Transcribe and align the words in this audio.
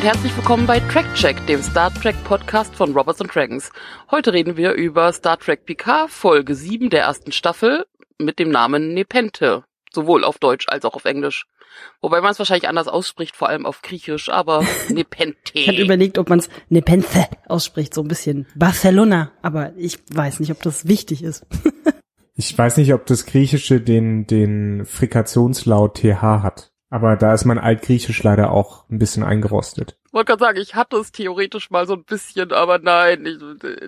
und 0.00 0.06
herzlich 0.06 0.34
willkommen 0.34 0.66
bei 0.66 0.80
Track 0.80 1.14
Check, 1.14 1.46
dem 1.46 1.60
Star 1.60 1.92
Trek 1.92 2.16
Podcast 2.24 2.74
von 2.74 2.96
Robots 2.96 3.18
Dragons. 3.18 3.70
Heute 4.10 4.32
reden 4.32 4.56
wir 4.56 4.72
über 4.72 5.12
Star 5.12 5.38
Trek 5.38 5.66
Picard, 5.66 6.08
Folge 6.08 6.54
7 6.54 6.88
der 6.88 7.02
ersten 7.02 7.32
Staffel 7.32 7.84
mit 8.16 8.38
dem 8.38 8.48
Namen 8.48 8.94
Nepente. 8.94 9.62
Sowohl 9.92 10.24
auf 10.24 10.38
Deutsch 10.38 10.64
als 10.70 10.86
auch 10.86 10.94
auf 10.94 11.04
Englisch. 11.04 11.44
Wobei 12.00 12.22
man 12.22 12.32
es 12.32 12.38
wahrscheinlich 12.38 12.66
anders 12.66 12.88
ausspricht, 12.88 13.36
vor 13.36 13.50
allem 13.50 13.66
auf 13.66 13.82
Griechisch, 13.82 14.30
aber 14.30 14.64
Nepente. 14.88 15.36
Ich 15.52 15.68
hatte 15.68 15.82
überlegt, 15.82 16.16
ob 16.16 16.30
man 16.30 16.38
es 16.38 16.48
Nepenthe 16.70 17.26
ausspricht, 17.46 17.92
so 17.92 18.00
ein 18.00 18.08
bisschen 18.08 18.46
Barcelona, 18.54 19.32
aber 19.42 19.74
ich 19.76 19.98
weiß 20.14 20.40
nicht, 20.40 20.50
ob 20.50 20.62
das 20.62 20.88
wichtig 20.88 21.22
ist. 21.22 21.46
Ich 22.36 22.56
weiß 22.56 22.78
nicht, 22.78 22.94
ob 22.94 23.04
das 23.04 23.26
Griechische 23.26 23.82
den, 23.82 24.26
den 24.26 24.86
Frikationslaut 24.86 25.98
TH 25.98 26.22
hat. 26.22 26.69
Aber 26.92 27.14
da 27.16 27.32
ist 27.32 27.44
mein 27.44 27.58
Altgriechisch 27.58 28.20
leider 28.24 28.50
auch 28.50 28.84
ein 28.90 28.98
bisschen 28.98 29.22
eingerostet. 29.22 29.96
Ich 30.08 30.12
wollte 30.12 30.26
gerade 30.32 30.40
sagen, 30.44 30.58
ich 30.60 30.74
hatte 30.74 30.96
es 30.96 31.12
theoretisch 31.12 31.70
mal 31.70 31.86
so 31.86 31.94
ein 31.94 32.02
bisschen, 32.02 32.50
aber 32.52 32.78
nein, 32.78 33.24
ich, 33.24 33.38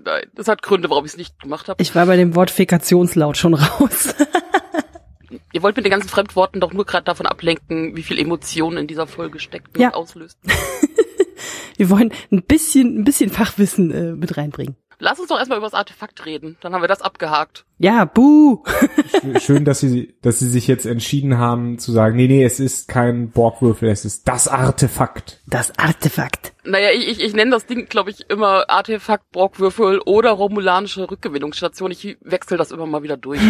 nein. 0.05 0.23
Das 0.35 0.47
hat 0.47 0.63
Gründe, 0.63 0.89
warum 0.89 1.05
ich 1.05 1.13
es 1.13 1.17
nicht 1.19 1.41
gemacht 1.41 1.69
habe. 1.69 1.83
Ich 1.83 1.95
war 1.97 2.07
bei 2.07 2.17
dem 2.17 2.37
Wort 2.37 2.53
Fekationslaut 2.53 3.37
schon 3.37 3.55
raus. 3.55 4.15
Ihr 5.53 5.63
wollt 5.63 5.77
mit 5.77 5.85
den 5.85 5.91
ganzen 5.91 6.09
Fremdworten 6.09 6.61
doch 6.61 6.73
nur 6.73 6.85
gerade 6.87 7.05
davon 7.05 7.27
ablenken, 7.27 7.97
wie 7.97 8.03
viel 8.03 8.19
Emotionen 8.19 8.79
in 8.79 8.87
dieser 8.87 9.07
Folge 9.07 9.39
steckt 9.41 9.77
und 9.77 9.83
Ja. 9.83 9.95
auslöst. 9.95 10.39
Wir 11.77 11.91
wollen 11.91 12.13
ein 12.31 12.43
bisschen, 12.43 13.01
ein 13.01 13.05
bisschen 13.05 13.31
Fachwissen 13.31 13.91
äh, 13.91 14.13
mit 14.13 14.37
reinbringen. 14.37 14.77
Lass 15.05 15.19
uns 15.19 15.31
doch 15.31 15.39
erstmal 15.39 15.59
über 15.59 15.67
das 15.67 15.75
Artefakt 15.75 16.27
reden. 16.27 16.57
Dann 16.61 16.73
haben 16.73 16.81
wir 16.81 16.87
das 16.87 17.03
abgehakt. 17.03 17.65
Ja, 17.79 18.05
buh. 18.05 18.63
Sch- 19.13 19.41
Schön, 19.41 19.65
dass 19.65 19.81
sie, 19.81 20.15
dass 20.23 20.39
sie 20.39 20.49
sich 20.49 20.69
jetzt 20.69 20.87
entschieden 20.87 21.39
haben 21.39 21.81
zu 21.81 21.91
sagen, 21.91 22.15
nee, 22.15 22.29
nee, 22.29 22.45
es 22.45 22.61
ist 22.61 22.87
kein 22.87 23.31
Borgwürfel, 23.31 23.89
es 23.89 24.05
ist 24.05 24.29
das 24.29 24.47
Artefakt. 24.47 25.41
Das 25.49 25.77
Artefakt. 25.77 26.53
Naja, 26.63 26.91
ich, 26.95 27.09
ich, 27.09 27.21
ich 27.21 27.35
nenne 27.35 27.51
das 27.51 27.67
Ding, 27.67 27.87
glaube 27.89 28.11
ich, 28.11 28.31
immer 28.31 28.71
Artefakt, 28.71 29.29
Brockwürfel 29.33 29.99
oder 30.07 30.31
romulanische 30.31 31.11
Rückgewinnungsstation. 31.11 31.91
Ich 31.91 32.17
wechsle 32.21 32.57
das 32.57 32.71
immer 32.71 32.87
mal 32.87 33.03
wieder 33.03 33.17
durch. 33.17 33.41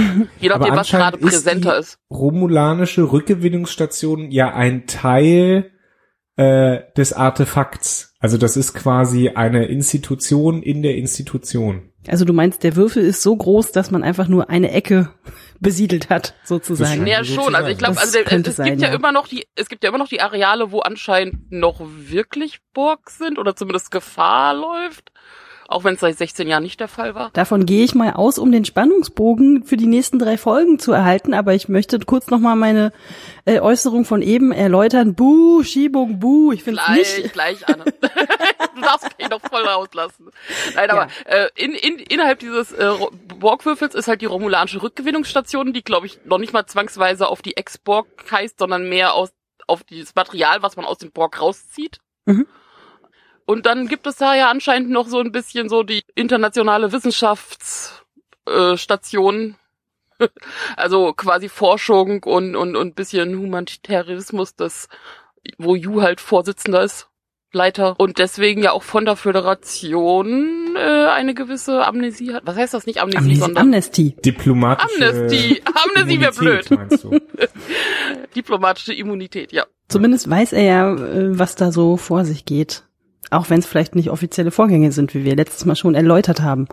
Je 0.41 0.48
Aber 0.48 0.61
nachdem, 0.61 0.77
was 0.77 0.89
gerade 0.91 1.19
präsenter 1.19 1.75
die 1.75 1.80
ist. 1.80 1.98
Romulanische 2.11 3.12
Rückgewinnungsstation 3.12 4.30
ja 4.30 4.55
ein 4.55 4.86
Teil 4.86 5.72
äh, 6.43 6.93
des 6.97 7.12
Artefakts. 7.12 8.15
Also 8.19 8.39
das 8.39 8.57
ist 8.57 8.75
quasi 8.75 9.31
eine 9.31 9.67
Institution 9.67 10.62
in 10.62 10.83
der 10.83 10.97
Institution. 10.97 11.91
Also 12.09 12.25
du 12.25 12.33
meinst, 12.33 12.65
der 12.65 12.75
Würfel 12.77 13.05
ist 13.05 13.23
so 13.23 13.37
groß, 13.37 13.73
dass 13.73 13.91
man 13.91 14.03
einfach 14.03 14.29
nur 14.29 14.51
eine 14.51 14.73
Ecke 14.73 15.11
besiedelt 15.61 16.11
hat, 16.11 16.35
sozusagen. 16.45 17.07
Ja, 17.07 17.25
schon. 17.25 17.55
Also 17.55 17.69
ich 17.69 17.79
glaube, 17.79 18.01
also 18.01 18.13
der, 18.13 18.25
könnte 18.25 18.51
es 18.51 18.57
sein, 18.57 18.67
gibt 18.70 18.83
ja, 18.83 18.89
ja. 18.89 18.95
immer 18.95 19.13
noch 19.13 19.29
die, 19.29 19.47
es 19.55 19.69
gibt 19.69 19.85
ja 19.85 19.91
immer 19.91 19.98
noch 19.98 20.09
die 20.09 20.20
Areale, 20.20 20.73
wo 20.73 20.81
anscheinend 20.81 21.53
noch 21.53 21.81
wirklich 21.81 22.59
Borg 22.75 23.11
sind 23.11 23.39
oder 23.39 23.55
zumindest 23.55 23.91
Gefahr 23.93 24.55
läuft. 24.55 25.12
Auch 25.69 25.85
wenn 25.85 25.95
es 25.95 26.01
seit 26.01 26.19
16 26.19 26.49
Jahren 26.49 26.63
nicht 26.63 26.81
der 26.81 26.89
Fall 26.89 27.15
war. 27.15 27.31
Davon 27.33 27.67
gehe 27.67 27.85
ich 27.85 27.95
mal 27.95 28.13
aus, 28.13 28.39
um 28.39 28.53
den 28.53 28.65
Spannungsbogen 28.65 29.65
für 29.65 29.77
die 29.77 29.87
nächsten 29.87 30.19
drei 30.19 30.37
Folgen 30.37 30.79
zu 30.79 30.93
erhalten. 30.93 31.35
Aber 31.35 31.55
ich 31.55 31.69
möchte 31.69 31.99
kurz 32.01 32.29
nochmal 32.29 32.57
meine 32.57 32.93
äh, 33.45 33.61
Äußerung 33.61 34.05
von 34.05 34.23
eben 34.23 34.53
erläutern. 34.53 35.14
Buh, 35.14 35.63
Schiebung, 35.63 36.19
buh. 36.19 36.53
Ich 36.53 36.63
finde 36.63 36.81
es 36.81 36.86
Gleich, 36.86 37.23
nicht. 37.23 37.33
gleich, 37.33 37.69
Anne. 37.69 37.85
du 38.75 38.81
darfst 38.81 39.09
mich 39.19 39.29
noch 39.29 39.41
voll 39.41 39.64
rauslassen. 39.64 40.31
Nein, 40.75 40.91
aber 40.91 41.09
äh, 41.27 41.48
in, 41.55 41.73
in, 41.73 41.98
innerhalb 41.98 42.39
dieses 42.39 42.73
äh, 42.73 42.92
Borgwürfels 43.39 43.95
ist 43.95 44.09
halt 44.09 44.20
die 44.20 44.27
romulanische 44.27 44.83
Rückgewinnungsstation, 44.83 45.73
die, 45.73 45.83
glaube 45.83 46.07
ich, 46.07 46.20
noch 46.25 46.39
nicht 46.39 46.53
mal 46.53 46.67
zwangsweise 46.67 47.29
auf 47.29 47.42
die 47.42 47.57
Ex-Borg 47.57 48.07
heißt, 48.31 48.59
sondern 48.59 48.89
mehr 48.89 49.15
aus, 49.15 49.33
auf 49.67 49.85
dieses 49.85 50.15
Material, 50.15 50.63
was 50.63 50.77
man 50.77 50.85
aus 50.85 50.98
dem 50.98 51.13
Borg 51.13 51.41
rauszieht. 51.41 51.98
Mhm. 52.27 52.47
Und 53.52 53.67
dann 53.67 53.86
gibt 53.86 54.07
es 54.07 54.17
da 54.17 54.35
ja 54.35 54.51
anscheinend 54.51 54.89
noch 54.89 55.07
so 55.08 55.20
ein 55.20 55.30
bisschen 55.30 55.68
so 55.68 55.83
die 55.83 56.02
internationale 56.14 56.90
Wissenschaftsstation. 56.90 58.73
Äh, 58.73 58.79
Station. 58.79 59.57
also 60.77 61.13
quasi 61.13 61.51
Forschung 61.51 62.23
und, 62.24 62.57
und, 62.57 62.77
und 62.77 62.95
bisschen 62.95 63.39
Humanitarismus, 63.39 64.57
das, 64.57 64.89
wo 65.58 65.74
Yu 65.74 66.01
halt 66.01 66.23
Vorsitzender 66.23 66.83
ist. 66.83 67.08
Leiter 67.55 68.01
und 68.01 68.17
deswegen 68.17 68.62
ja 68.62 68.73
auch 68.73 68.83
von 68.83 69.05
der 69.05 69.17
Föderation 69.17 70.74
äh, 70.74 71.08
eine 71.11 71.35
gewisse 71.35 71.86
Amnesie 71.86 72.33
hat. 72.33 72.46
Was 72.46 72.57
heißt 72.57 72.73
das 72.73 72.86
nicht 72.86 73.02
Amnesie, 73.02 73.18
Amnestie. 73.18 73.41
sondern 73.41 73.64
Amnestie. 73.64 74.17
Diplomatische 74.24 75.07
Amnestie. 75.07 75.62
Amnestie 75.67 76.20
wäre 76.23 76.33
blöd. 76.33 76.70
Meinst 76.70 77.05
du? 77.05 77.20
diplomatische 78.35 78.95
Immunität, 78.95 79.52
ja. 79.52 79.67
Zumindest 79.89 80.30
weiß 80.30 80.55
er 80.55 80.62
ja, 80.62 80.95
äh, 80.95 81.39
was 81.39 81.55
da 81.55 81.70
so 81.70 81.98
vor 81.98 82.24
sich 82.24 82.46
geht. 82.46 82.85
Auch 83.33 83.48
wenn 83.48 83.61
es 83.61 83.67
vielleicht 83.67 83.95
nicht 83.95 84.11
offizielle 84.11 84.51
Vorgänge 84.51 84.93
sind, 84.93 85.15
wie 85.15 85.25
wir 85.25 85.35
letztes 85.37 85.65
Mal 85.65 85.75
schon 85.77 85.95
erläutert 85.95 86.43
haben. 86.43 86.69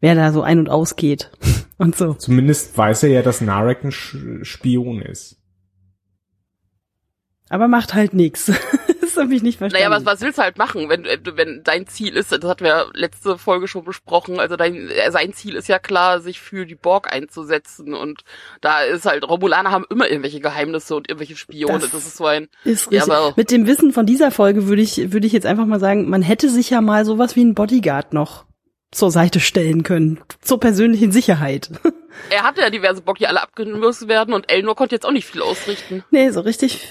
Wer 0.00 0.16
da 0.16 0.32
so 0.32 0.42
ein- 0.42 0.58
und 0.58 0.68
ausgeht 0.68 1.30
und 1.78 1.96
so. 1.96 2.14
Zumindest 2.14 2.76
weiß 2.76 3.04
er 3.04 3.10
ja, 3.10 3.22
dass 3.22 3.40
Narek 3.40 3.84
ein 3.84 3.92
Spion 3.92 5.00
ist. 5.00 5.36
Aber 7.48 7.68
macht 7.68 7.94
halt 7.94 8.14
nix. 8.14 8.50
das 9.14 9.24
habe 9.24 9.34
ich 9.34 9.42
nicht 9.42 9.58
verstanden. 9.58 9.88
Naja, 9.88 9.96
was, 9.96 10.04
was 10.06 10.20
willst 10.20 10.38
du 10.38 10.42
halt 10.42 10.58
machen, 10.58 10.88
wenn, 10.88 11.04
äh, 11.04 11.18
wenn 11.24 11.62
dein 11.64 11.86
Ziel 11.86 12.16
ist, 12.16 12.32
das 12.32 12.42
hatten 12.44 12.64
wir 12.64 12.86
letzte 12.94 13.38
Folge 13.38 13.68
schon 13.68 13.84
besprochen, 13.84 14.40
also 14.40 14.56
dein, 14.56 14.88
äh, 14.90 15.10
sein 15.10 15.32
Ziel 15.32 15.54
ist 15.54 15.68
ja 15.68 15.78
klar, 15.78 16.20
sich 16.20 16.40
für 16.40 16.66
die 16.66 16.74
Borg 16.74 17.12
einzusetzen 17.12 17.94
und 17.94 18.22
da 18.60 18.80
ist 18.82 19.06
halt, 19.06 19.28
Romulaner 19.28 19.70
haben 19.70 19.84
immer 19.90 20.08
irgendwelche 20.08 20.40
Geheimnisse 20.40 20.94
und 20.96 21.08
irgendwelche 21.08 21.36
Spione, 21.36 21.78
Das- 21.78 21.90
das, 21.90 22.06
ist 22.06 22.16
so 22.16 22.26
ein, 22.26 22.48
Ist 22.64 22.90
Ja, 22.92 23.00
richtig. 23.02 23.14
aber- 23.14 23.32
Mit 23.36 23.50
dem 23.50 23.66
Wissen 23.66 23.92
von 23.92 24.06
dieser 24.06 24.30
Folge 24.30 24.66
würde 24.68 24.82
ich, 24.82 25.12
würde 25.12 25.26
ich 25.26 25.32
jetzt 25.32 25.46
einfach 25.46 25.66
mal 25.66 25.80
sagen, 25.80 26.08
man 26.10 26.22
hätte 26.22 26.48
sich 26.48 26.70
ja 26.70 26.80
mal 26.80 27.04
sowas 27.04 27.36
wie 27.36 27.40
einen 27.40 27.54
Bodyguard 27.54 28.12
noch 28.12 28.44
zur 28.90 29.10
Seite 29.10 29.40
stellen 29.40 29.84
können. 29.84 30.20
Zur 30.42 30.60
persönlichen 30.60 31.12
Sicherheit. 31.12 31.70
er 32.30 32.42
hatte 32.42 32.60
ja 32.60 32.68
diverse 32.68 33.00
Borg, 33.00 33.16
die 33.18 33.26
alle 33.26 33.42
abgelöst 33.42 34.06
werden 34.06 34.34
und 34.34 34.50
Elnor 34.52 34.76
konnte 34.76 34.94
jetzt 34.94 35.06
auch 35.06 35.12
nicht 35.12 35.26
viel 35.26 35.40
ausrichten. 35.40 36.04
nee, 36.10 36.28
so 36.28 36.40
richtig. 36.40 36.86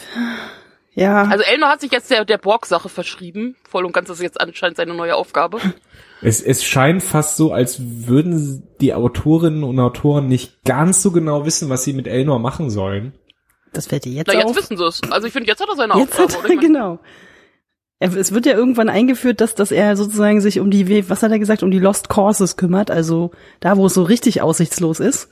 Ja. 0.94 1.24
Also 1.24 1.44
Elnor 1.44 1.70
hat 1.70 1.82
sich 1.82 1.92
jetzt 1.92 2.12
der, 2.12 2.26
der 2.26 2.38
Borg-Sache 2.38 2.90
verschrieben, 2.90 3.56
voll 3.68 3.86
und 3.86 3.94
ganz, 3.94 4.10
das 4.10 4.18
ist 4.18 4.24
jetzt 4.24 4.42
anscheinend 4.42 4.76
seine 4.78 4.94
neue 4.94 5.16
Aufgabe. 5.16 5.60
Es, 6.22 6.42
es 6.42 6.64
scheint 6.66 7.02
fast 7.02 7.38
so, 7.38 7.54
als 7.54 7.80
würden 7.82 8.68
die 8.82 8.94
Autorinnen 8.94 9.64
und 9.64 9.80
Autoren 9.80 10.28
nicht 10.28 10.64
ganz 10.66 11.02
so 11.02 11.12
genau 11.12 11.46
wissen, 11.46 11.70
was 11.70 11.84
sie 11.84 11.94
mit 11.94 12.08
Elnor 12.08 12.40
machen 12.40 12.70
sollen. 12.70 13.14
das 13.74 13.88
fällt 13.88 14.04
dir 14.06 14.12
jetzt 14.12 14.28
Na, 14.28 14.34
jetzt 14.34 14.46
auf. 14.46 14.56
wissen 14.58 14.76
sie 14.78 14.84
es. 14.84 15.02
Also 15.10 15.28
ich 15.28 15.34
finde, 15.34 15.48
jetzt 15.48 15.62
hat 15.62 15.70
er 15.70 15.76
seine 15.78 15.94
Jetzt 15.96 16.20
Aufgabe. 16.20 16.34
hat 16.34 16.44
er, 16.44 16.50
Ich 16.50 16.56
mein, 16.58 16.66
genau. 16.68 17.00
Er- 18.00 18.16
Es 18.18 18.34
wird 18.34 18.46
ja 18.46 18.54
irgendwann 18.54 18.90
eingeführt, 18.90 19.40
dass, 19.42 19.56
dass 19.56 19.72
er 19.72 19.96
sozusagen 19.96 20.42
sich 20.42 20.60
um 20.60 20.70
die, 20.72 21.10
was 21.10 21.24
hat 21.24 21.32
er 21.32 21.40
gesagt, 21.40 21.64
um 21.64 21.72
die 21.72 21.80
Lost 21.80 22.10
Courses 22.10 22.58
kümmert, 22.58 22.92
also 22.92 23.32
da, 23.62 23.78
wo 23.78 23.86
es 23.86 23.94
so 23.94 24.04
richtig 24.04 24.42
aussichtslos 24.42 25.00
ist. 25.00 25.30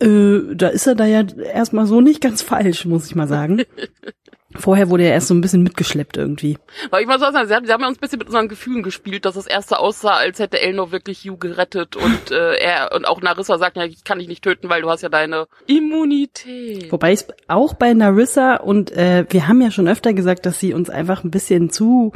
Äh, 0.00 0.54
da 0.54 0.68
ist 0.68 0.86
er 0.86 0.94
da 0.94 1.04
ja 1.04 1.22
erstmal 1.52 1.86
so 1.86 2.00
nicht 2.00 2.22
ganz 2.22 2.40
falsch, 2.40 2.86
muss 2.86 3.06
ich 3.06 3.14
mal 3.16 3.28
sagen. 3.28 3.62
Vorher 4.56 4.90
wurde 4.90 5.04
er 5.04 5.12
erst 5.12 5.28
so 5.28 5.34
ein 5.34 5.40
bisschen 5.40 5.62
mitgeschleppt 5.62 6.16
irgendwie. 6.16 6.58
Weil 6.90 7.02
ich 7.02 7.06
mal 7.06 7.20
so 7.20 7.30
sagen, 7.30 7.46
sie 7.46 7.54
haben, 7.54 7.66
sie 7.66 7.72
haben 7.72 7.82
ja 7.82 7.88
uns 7.88 7.98
ein 7.98 8.00
bisschen 8.00 8.18
mit 8.18 8.26
unseren 8.26 8.48
Gefühlen 8.48 8.82
gespielt, 8.82 9.24
dass 9.24 9.34
das 9.36 9.46
erste 9.46 9.78
aussah, 9.78 10.14
als 10.14 10.40
hätte 10.40 10.60
Elnor 10.60 10.90
wirklich 10.90 11.24
Hugh 11.24 11.38
gerettet 11.38 11.94
und 11.94 12.30
äh, 12.32 12.56
er 12.56 12.92
und 12.94 13.06
auch 13.06 13.22
Narissa 13.22 13.58
sagt 13.58 13.76
ja, 13.76 13.84
ich 13.84 14.02
kann 14.02 14.18
dich 14.18 14.26
nicht 14.26 14.42
töten, 14.42 14.68
weil 14.68 14.82
du 14.82 14.90
hast 14.90 15.02
ja 15.02 15.08
deine 15.08 15.46
Immunität. 15.66 16.90
Wobei 16.90 17.12
ich 17.12 17.24
auch 17.46 17.74
bei 17.74 17.94
Narissa 17.94 18.56
und 18.56 18.90
äh, 18.90 19.24
wir 19.30 19.46
haben 19.46 19.62
ja 19.62 19.70
schon 19.70 19.86
öfter 19.86 20.12
gesagt, 20.14 20.46
dass 20.46 20.58
sie 20.58 20.74
uns 20.74 20.90
einfach 20.90 21.22
ein 21.22 21.30
bisschen 21.30 21.70
zu 21.70 22.12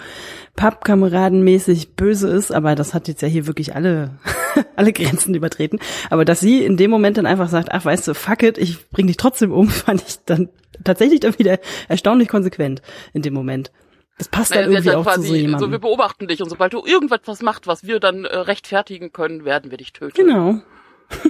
pappkameradenmäßig 0.56 1.94
böse 1.94 2.28
ist, 2.28 2.52
aber 2.52 2.75
das 2.75 2.94
hat 2.94 3.06
jetzt 3.06 3.22
ja 3.22 3.28
hier 3.28 3.46
wirklich 3.46 3.76
alle 3.76 4.19
alle 4.76 4.92
Grenzen 4.92 5.34
übertreten. 5.34 5.78
Aber 6.10 6.25
dass 6.25 6.40
sie 6.40 6.64
in 6.64 6.76
dem 6.76 6.90
Moment 6.90 7.16
dann 7.16 7.26
einfach 7.26 7.48
sagt, 7.48 7.70
ach 7.70 7.84
weißt 7.84 8.08
du, 8.08 8.14
fuck 8.14 8.42
it, 8.42 8.58
ich 8.58 8.88
bring 8.90 9.06
dich 9.06 9.16
trotzdem 9.16 9.52
um, 9.52 9.69
fand 9.69 10.02
ich 10.06 10.19
dann 10.26 10.48
tatsächlich 10.82 11.20
dann 11.20 11.38
wieder 11.38 11.58
erstaunlich 11.88 12.28
konsequent 12.28 12.82
in 13.12 13.22
dem 13.22 13.34
Moment. 13.34 13.70
Das 14.18 14.28
passt 14.28 14.54
dann 14.54 14.70
Naja, 14.70 14.78
hat 14.78 14.84
irgendwie 14.86 14.90
dann 14.90 14.96
auch 14.96 15.04
zu 15.04 15.10
quasi, 15.10 15.22
so 15.22 15.28
so, 15.28 15.34
wir 15.34 15.40
jemandem. 15.40 15.80
beobachten 15.80 16.28
dich 16.28 16.42
und 16.42 16.48
sobald 16.48 16.72
du 16.72 16.84
irgendwas 16.84 17.42
machst, 17.42 17.66
was 17.66 17.84
wir 17.84 18.00
dann 18.00 18.24
äh, 18.24 18.36
rechtfertigen 18.36 19.12
können, 19.12 19.44
werden 19.44 19.70
wir 19.70 19.78
dich 19.78 19.92
töten. 19.92 20.14
Genau. 20.14 20.60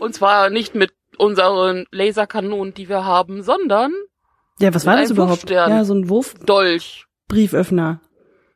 Und 0.01 0.15
zwar 0.15 0.51
nicht 0.51 0.75
mit 0.75 0.93
unseren 1.19 1.87
Laserkanonen, 1.91 2.75
die 2.75 2.89
wir 2.89 3.05
haben, 3.05 3.43
sondern 3.43 3.93
Ja, 4.61 4.75
was 4.75 4.85
war 4.87 4.97
das 4.97 5.11
überhaupt? 5.11 5.43
Wurfstern. 5.43 5.71
Ja, 5.71 5.85
so 5.85 5.95
ein 5.95 6.07
Dolch. 6.47 7.07
Wurfbrieföffner. 7.29 8.01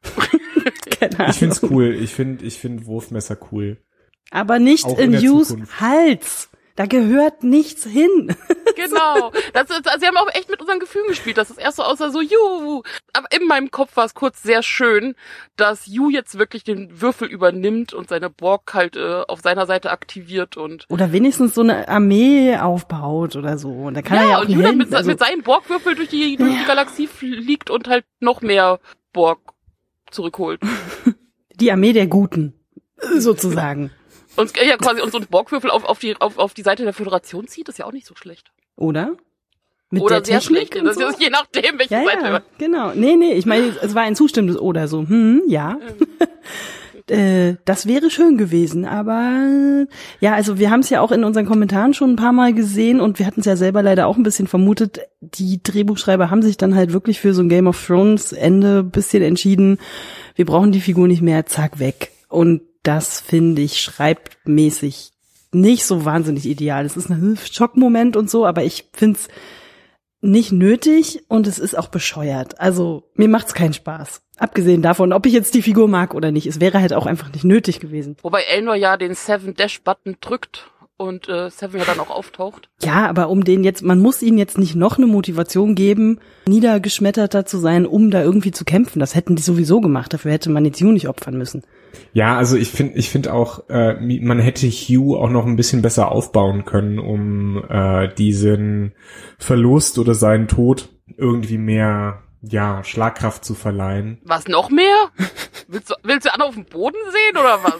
Keine 1.00 1.18
Ahnung. 1.18 1.30
Ich 1.30 1.36
find's 1.38 1.62
cool. 1.62 1.94
Ich 1.94 2.14
find, 2.14 2.42
ich 2.42 2.58
find 2.58 2.86
Wurfmesser 2.86 3.38
cool. 3.52 3.78
Aber 4.30 4.58
nicht 4.58 4.84
Auch 4.84 4.98
in 4.98 5.14
in 5.14 5.20
Zukunft. 5.46 5.80
Hals. 5.80 6.50
Da 6.76 6.86
gehört 6.86 7.42
nichts 7.44 7.84
hin. 7.84 8.36
Genau. 8.88 9.32
Das 9.52 9.70
ist, 9.70 9.86
also 9.86 10.00
sie 10.00 10.06
haben 10.06 10.16
auch 10.16 10.32
echt 10.34 10.48
mit 10.48 10.60
unseren 10.60 10.78
Gefühlen 10.78 11.08
gespielt. 11.08 11.36
Das 11.36 11.50
ist 11.50 11.58
erst 11.58 11.76
so 11.76 11.82
außer 11.82 12.10
so, 12.10 12.20
juhu. 12.20 12.82
Aber 13.12 13.26
in 13.32 13.46
meinem 13.46 13.70
Kopf 13.70 13.96
war 13.96 14.04
es 14.04 14.14
kurz 14.14 14.42
sehr 14.42 14.62
schön, 14.62 15.14
dass 15.56 15.86
Yu 15.86 16.10
jetzt 16.10 16.38
wirklich 16.38 16.64
den 16.64 17.00
Würfel 17.00 17.28
übernimmt 17.28 17.92
und 17.92 18.08
seine 18.08 18.30
Borg 18.30 18.72
halt 18.74 18.96
äh, 18.96 19.22
auf 19.26 19.40
seiner 19.40 19.66
Seite 19.66 19.90
aktiviert 19.90 20.56
und 20.56 20.86
Oder 20.88 21.12
wenigstens 21.12 21.54
so 21.54 21.62
eine 21.62 21.88
Armee 21.88 22.56
aufbaut 22.56 23.36
oder 23.36 23.58
so. 23.58 23.70
Und 23.70 23.94
da 23.94 24.02
kann 24.02 24.18
er 24.18 24.28
ja 24.28 24.36
auch 24.36 24.42
und 24.42 24.46
einen 24.48 24.56
Yu 24.56 24.62
dann 24.62 24.76
mit, 24.76 24.94
also, 24.94 25.10
mit 25.10 25.18
seinem 25.18 25.42
Borgwürfel 25.42 25.94
durch 25.94 26.08
die, 26.08 26.36
durch 26.36 26.58
die 26.60 26.66
Galaxie 26.66 27.06
fliegt 27.06 27.70
und 27.70 27.88
halt 27.88 28.04
noch 28.20 28.40
mehr 28.40 28.80
Borg 29.12 29.40
zurückholt. 30.10 30.60
Die 31.60 31.72
Armee 31.72 31.92
der 31.92 32.06
Guten, 32.06 32.54
sozusagen. 33.18 33.90
Und 34.36 34.56
ja, 34.56 34.76
quasi 34.76 35.00
und 35.00 35.10
so 35.10 35.18
ein 35.18 35.26
Borgwürfel 35.26 35.70
auf, 35.70 35.84
auf, 35.84 35.98
die, 35.98 36.16
auf, 36.20 36.38
auf 36.38 36.54
die 36.54 36.62
Seite 36.62 36.84
der 36.84 36.92
Föderation 36.92 37.48
zieht, 37.48 37.68
ist 37.68 37.78
ja 37.80 37.86
auch 37.86 37.92
nicht 37.92 38.06
so 38.06 38.14
schlecht. 38.14 38.52
Oder? 38.78 39.16
Mit 39.90 40.02
Oder 40.02 40.20
der 40.20 40.24
sehr 40.24 40.40
Technik 40.40 40.58
schlecht. 40.68 40.76
und 40.76 40.84
Das 40.84 40.96
so? 40.96 41.06
ist 41.08 41.20
je 41.20 41.30
nachdem, 41.30 41.78
welche 41.78 41.94
Ja, 41.94 42.04
Seite. 42.04 42.24
ja, 42.26 42.42
genau. 42.58 42.92
Nee, 42.94 43.16
nee, 43.16 43.32
ich 43.34 43.46
meine, 43.46 43.72
es 43.82 43.94
war 43.94 44.02
ein 44.02 44.14
zustimmendes 44.16 44.60
Oder 44.60 44.86
so. 44.86 45.00
Hm, 45.06 45.42
ja. 45.46 45.78
äh, 47.10 47.54
das 47.64 47.86
wäre 47.86 48.10
schön 48.10 48.36
gewesen, 48.36 48.84
aber 48.84 49.86
ja, 50.20 50.34
also 50.34 50.58
wir 50.58 50.70
haben 50.70 50.80
es 50.80 50.90
ja 50.90 51.00
auch 51.00 51.10
in 51.10 51.24
unseren 51.24 51.46
Kommentaren 51.46 51.94
schon 51.94 52.10
ein 52.10 52.16
paar 52.16 52.32
Mal 52.34 52.52
gesehen 52.52 53.00
und 53.00 53.18
wir 53.18 53.26
hatten 53.26 53.40
es 53.40 53.46
ja 53.46 53.56
selber 53.56 53.82
leider 53.82 54.06
auch 54.08 54.16
ein 54.18 54.22
bisschen 54.22 54.46
vermutet. 54.46 55.00
Die 55.20 55.62
Drehbuchschreiber 55.62 56.30
haben 56.30 56.42
sich 56.42 56.58
dann 56.58 56.74
halt 56.74 56.92
wirklich 56.92 57.18
für 57.18 57.32
so 57.32 57.42
ein 57.42 57.48
Game 57.48 57.66
of 57.66 57.82
Thrones 57.86 58.32
Ende 58.32 58.82
bisschen 58.84 59.22
entschieden. 59.22 59.78
Wir 60.34 60.44
brauchen 60.44 60.70
die 60.70 60.82
Figur 60.82 61.08
nicht 61.08 61.22
mehr, 61.22 61.46
zack, 61.46 61.78
weg. 61.78 62.10
Und 62.28 62.60
das 62.82 63.20
finde 63.20 63.62
ich 63.62 63.80
schreibmäßig 63.80 65.12
nicht 65.52 65.84
so 65.84 66.04
wahnsinnig 66.04 66.46
ideal. 66.46 66.84
Es 66.84 66.96
ist 66.96 67.10
ein 67.10 67.38
Schockmoment 67.50 68.16
und 68.16 68.30
so, 68.30 68.46
aber 68.46 68.64
ich 68.64 68.88
finde 68.92 69.18
es 69.18 69.28
nicht 70.20 70.52
nötig 70.52 71.24
und 71.28 71.46
es 71.46 71.58
ist 71.58 71.78
auch 71.78 71.88
bescheuert. 71.88 72.60
Also 72.60 73.04
mir 73.14 73.28
macht's 73.28 73.54
keinen 73.54 73.72
Spaß. 73.72 74.22
Abgesehen 74.36 74.82
davon, 74.82 75.12
ob 75.12 75.26
ich 75.26 75.32
jetzt 75.32 75.54
die 75.54 75.62
Figur 75.62 75.88
mag 75.88 76.14
oder 76.14 76.30
nicht. 76.30 76.46
Es 76.46 76.60
wäre 76.60 76.80
halt 76.80 76.92
auch 76.92 77.06
einfach 77.06 77.32
nicht 77.32 77.44
nötig 77.44 77.80
gewesen. 77.80 78.16
Wobei 78.22 78.42
Elnor 78.42 78.74
ja 78.74 78.96
den 78.96 79.14
Seven 79.14 79.54
Dash 79.54 79.80
Button 79.82 80.16
drückt 80.20 80.70
und 80.98 81.28
äh, 81.28 81.48
Seven 81.48 81.78
ja 81.78 81.86
dann 81.86 82.00
auch 82.00 82.10
auftaucht. 82.10 82.68
Ja, 82.82 83.08
aber 83.08 83.30
um 83.30 83.44
den 83.44 83.64
jetzt, 83.64 83.82
man 83.82 84.00
muss 84.00 84.20
ihnen 84.20 84.36
jetzt 84.36 84.58
nicht 84.58 84.74
noch 84.74 84.98
eine 84.98 85.06
Motivation 85.06 85.74
geben, 85.74 86.18
niedergeschmetterter 86.46 87.46
zu 87.46 87.58
sein, 87.58 87.86
um 87.86 88.10
da 88.10 88.22
irgendwie 88.22 88.50
zu 88.50 88.64
kämpfen. 88.64 88.98
Das 88.98 89.14
hätten 89.14 89.36
die 89.36 89.42
sowieso 89.42 89.80
gemacht. 89.80 90.12
Dafür 90.12 90.32
hätte 90.32 90.50
man 90.50 90.64
jetzt 90.64 90.80
Hugh 90.80 90.92
nicht 90.92 91.08
opfern 91.08 91.38
müssen. 91.38 91.62
Ja, 92.12 92.36
also 92.36 92.56
ich 92.56 92.70
finde, 92.70 92.98
ich 92.98 93.10
finde 93.10 93.32
auch, 93.32 93.68
äh, 93.70 93.94
man 93.94 94.40
hätte 94.40 94.66
Hugh 94.66 95.16
auch 95.16 95.30
noch 95.30 95.46
ein 95.46 95.56
bisschen 95.56 95.82
besser 95.82 96.10
aufbauen 96.10 96.64
können, 96.64 96.98
um 96.98 97.62
äh, 97.68 98.12
diesen 98.14 98.92
Verlust 99.38 99.98
oder 99.98 100.14
seinen 100.14 100.48
Tod 100.48 100.88
irgendwie 101.16 101.58
mehr, 101.58 102.22
ja, 102.42 102.82
Schlagkraft 102.82 103.44
zu 103.44 103.54
verleihen. 103.54 104.18
Was 104.24 104.48
noch 104.48 104.68
mehr? 104.68 105.10
Willst 105.68 105.90
du, 105.90 105.94
willst 106.02 106.26
du 106.26 106.34
Anna 106.34 106.44
auf 106.44 106.54
dem 106.54 106.64
Boden 106.64 106.96
sehen 107.10 107.38
oder 107.38 107.62
was? 107.62 107.78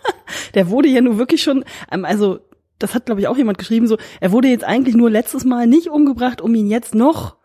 Der 0.54 0.68
wurde 0.68 0.88
ja 0.88 1.00
nur 1.00 1.18
wirklich 1.18 1.42
schon, 1.42 1.64
ähm, 1.90 2.04
also 2.04 2.40
das 2.80 2.94
hat 2.94 3.06
glaube 3.06 3.20
ich 3.20 3.28
auch 3.28 3.36
jemand 3.36 3.58
geschrieben, 3.58 3.86
so, 3.86 3.96
er 4.20 4.32
wurde 4.32 4.48
jetzt 4.48 4.64
eigentlich 4.64 4.96
nur 4.96 5.10
letztes 5.10 5.44
Mal 5.44 5.66
nicht 5.66 5.88
umgebracht, 5.88 6.40
um 6.40 6.54
ihn 6.54 6.66
jetzt 6.66 6.94
noch 6.94 7.36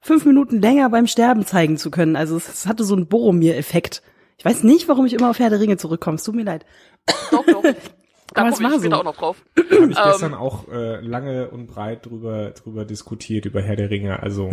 fünf 0.00 0.24
Minuten 0.24 0.60
länger 0.60 0.90
beim 0.90 1.06
Sterben 1.06 1.46
zeigen 1.46 1.76
zu 1.76 1.90
können. 1.90 2.16
Also 2.16 2.36
es, 2.36 2.48
es 2.48 2.66
hatte 2.66 2.84
so 2.84 2.94
einen 2.96 3.06
Boromir-Effekt. 3.06 4.02
Ich 4.36 4.44
weiß 4.44 4.62
nicht, 4.62 4.88
warum 4.88 5.06
ich 5.06 5.12
immer 5.14 5.30
auf 5.30 5.38
Herr 5.38 5.50
der 5.50 5.60
Ringe 5.60 5.76
zurückkomme. 5.76 6.16
Es 6.16 6.24
tut 6.24 6.34
mir 6.34 6.44
leid. 6.44 6.64
doch, 7.30 7.44
doch. 7.46 7.62
Da 8.34 8.42
komme 8.42 8.54
ich 8.54 8.62
war 8.62 8.70
später 8.78 8.96
so. 8.96 9.00
auch 9.00 9.04
noch 9.04 9.16
drauf. 9.16 9.42
Habe 9.56 9.90
ich 9.90 9.96
Ähm. 9.96 10.04
gestern 10.04 10.34
auch 10.34 10.68
äh, 10.68 11.00
lange 11.00 11.48
und 11.48 11.66
breit 11.66 12.04
drüber, 12.04 12.50
drüber 12.50 12.84
diskutiert, 12.84 13.46
über 13.46 13.62
Herr 13.62 13.74
der 13.76 13.88
Ringe. 13.88 14.22
Also 14.22 14.50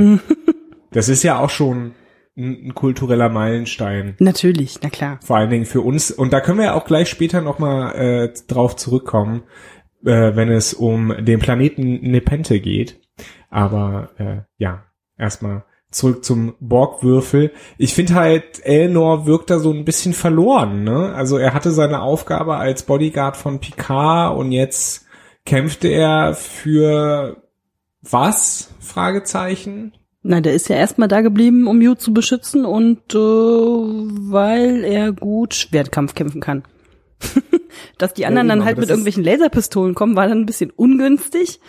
das 0.91 1.09
ist 1.09 1.23
ja 1.23 1.39
auch 1.39 1.49
schon 1.49 1.91
ein, 2.37 2.67
ein 2.67 2.73
kultureller 2.73 3.27
Meilenstein. 3.27 4.15
Natürlich, 4.19 4.79
na 4.81 4.89
klar. 4.89 5.19
Vor 5.21 5.35
allen 5.37 5.49
Dingen 5.49 5.65
für 5.65 5.81
uns. 5.81 6.09
Und 6.09 6.31
da 6.31 6.39
können 6.39 6.57
wir 6.59 6.65
ja 6.67 6.73
auch 6.73 6.85
gleich 6.85 7.09
später 7.09 7.41
nochmal 7.41 7.95
äh, 7.95 8.33
drauf 8.47 8.77
zurückkommen, 8.77 9.43
äh, 10.03 10.35
wenn 10.35 10.49
es 10.49 10.73
um 10.73 11.13
den 11.19 11.39
Planeten 11.39 12.01
Nepente 12.01 12.59
geht. 12.59 12.99
Aber 13.49 14.09
äh, 14.17 14.41
ja, 14.57 14.83
erstmal 15.17 15.63
zurück 15.91 16.25
zum 16.25 16.55
Borgwürfel. 16.59 17.51
Ich 17.77 17.93
finde 17.93 18.15
halt, 18.15 18.65
Elnor 18.65 19.25
wirkt 19.25 19.49
da 19.49 19.59
so 19.59 19.71
ein 19.71 19.85
bisschen 19.85 20.13
verloren. 20.13 20.83
Ne? 20.83 21.13
Also 21.13 21.37
er 21.37 21.53
hatte 21.53 21.71
seine 21.71 22.01
Aufgabe 22.01 22.57
als 22.57 22.83
Bodyguard 22.83 23.37
von 23.37 23.59
Picard 23.59 24.37
und 24.37 24.51
jetzt 24.51 25.05
kämpfte 25.45 25.87
er 25.87 26.33
für 26.33 27.37
was? 28.01 28.73
Fragezeichen. 28.79 29.93
Na, 30.21 30.41
der 30.41 30.53
ist 30.53 30.69
ja 30.69 30.75
erstmal 30.75 31.07
da 31.07 31.21
geblieben, 31.21 31.67
um 31.67 31.79
Hugh 31.79 31.97
zu 31.97 32.13
beschützen 32.13 32.65
und 32.65 33.13
äh, 33.13 33.17
weil 33.17 34.83
er 34.83 35.11
gut 35.11 35.53
Schwertkampf 35.53 36.15
kämpfen 36.15 36.41
kann. 36.41 36.63
Dass 37.97 38.13
die 38.13 38.25
anderen 38.25 38.47
eben, 38.47 38.49
dann 38.49 38.59
aber 38.59 38.65
halt 38.67 38.77
mit 38.77 38.89
irgendwelchen 38.89 39.23
Laserpistolen 39.23 39.95
kommen, 39.95 40.15
war 40.15 40.27
dann 40.27 40.39
ein 40.39 40.45
bisschen 40.45 40.71
ungünstig. 40.71 41.59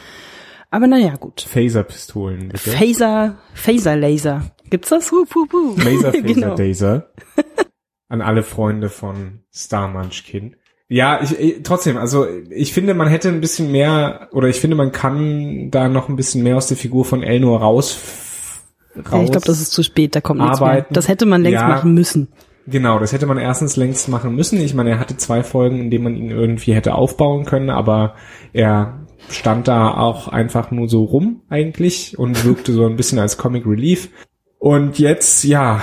Aber 0.71 0.87
naja, 0.87 1.15
gut. 1.17 1.43
Phaserpistolen, 1.43 2.49
bitte. 2.49 2.71
Phaser, 2.71 3.39
Phaser-Laser. 3.55 4.51
Gibt's 4.69 4.89
das? 4.89 5.09
Puh, 5.09 5.25
puh, 5.29 5.47
puh. 5.47 5.75
Maser, 5.77 6.13
Phaser, 6.13 6.23
Genau. 6.23 6.55
Daser. 6.57 7.11
An 8.09 8.21
alle 8.23 8.43
Freunde 8.43 8.89
von 8.89 9.41
Star 9.53 9.89
Munchkin. 9.89 10.57
Ja, 10.89 11.21
ich, 11.23 11.39
ich, 11.39 11.63
trotzdem, 11.65 11.97
also 11.97 12.27
ich 12.51 12.73
finde, 12.73 12.95
man 12.95 13.09
hätte 13.09 13.29
ein 13.29 13.41
bisschen 13.41 13.73
mehr, 13.73 14.29
oder 14.33 14.49
ich 14.49 14.61
finde, 14.61 14.77
man 14.77 14.93
kann 14.93 15.71
da 15.73 15.89
noch 15.89 16.09
ein 16.09 16.15
bisschen 16.17 16.43
mehr 16.45 16.57
aus 16.57 16.69
der 16.69 16.77
Figur 16.77 17.05
von 17.05 17.23
Elnor 17.25 17.61
raus. 17.61 17.99
Ja, 18.95 19.03
raus 19.11 19.25
ich 19.25 19.31
glaube, 19.33 19.47
das 19.47 19.61
ist 19.61 19.73
zu 19.73 19.83
spät, 19.83 20.15
da 20.15 20.21
kommt 20.21 20.41
nichts 20.41 20.61
mehr. 20.61 20.69
arbeiten. 20.71 20.95
Das 20.95 21.09
hätte 21.09 21.27
man 21.27 21.43
längst 21.43 21.55
Ja. 21.61 21.69
machen 21.69 21.95
müssen. 21.95 22.29
Genau, 22.67 22.99
das 22.99 23.13
hätte 23.13 23.27
man 23.27 23.39
erstens 23.39 23.77
längst 23.77 24.09
machen 24.09 24.35
müssen. 24.35 24.61
Ich 24.61 24.75
meine, 24.75 24.91
er 24.91 24.99
hatte 24.99 25.17
zwei 25.17 25.43
Folgen, 25.43 25.81
in 25.81 25.91
denen 25.91 26.05
man 26.05 26.17
ihn 26.17 26.31
irgendwie 26.31 26.75
hätte 26.75 26.95
aufbauen 26.95 27.45
können, 27.45 27.71
aber 27.71 28.15
er 28.53 29.07
stand 29.31 29.69
da 29.69 29.95
auch 29.95 30.29
einfach 30.29 30.71
nur 30.71 30.89
so 30.89 31.05
rum 31.05 31.43
eigentlich 31.49 32.19
und 32.19 32.45
wirkte 32.45 32.73
so 32.73 32.87
ein 32.87 32.97
bisschen 32.97 33.19
als 33.19 33.39
Comic 33.39 33.67
Relief. 33.67 34.11
Und 34.59 34.99
jetzt, 34.99 35.45
ja, 35.45 35.81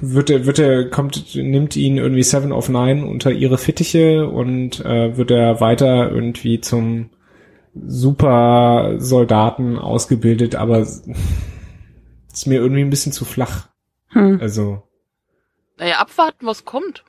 wird 0.00 0.30
er, 0.30 0.46
wird 0.46 0.58
er, 0.58 0.88
kommt, 0.88 1.34
nimmt 1.34 1.76
ihn 1.76 1.98
irgendwie 1.98 2.22
Seven 2.22 2.52
of 2.52 2.68
Nine 2.68 3.06
unter 3.06 3.32
ihre 3.32 3.58
Fittiche 3.58 4.28
und 4.28 4.84
äh, 4.84 5.16
wird 5.16 5.30
er 5.30 5.60
weiter 5.60 6.10
irgendwie 6.10 6.60
zum 6.60 7.10
super 7.74 8.94
Soldaten 8.98 9.78
ausgebildet, 9.78 10.54
aber 10.54 10.80
ist 10.80 12.46
mir 12.46 12.60
irgendwie 12.60 12.82
ein 12.82 12.90
bisschen 12.90 13.12
zu 13.12 13.24
flach. 13.24 13.68
Hm. 14.08 14.38
Also, 14.40 14.82
Naja, 15.78 15.98
abwarten, 15.98 16.46
was 16.46 16.64
kommt. 16.64 17.04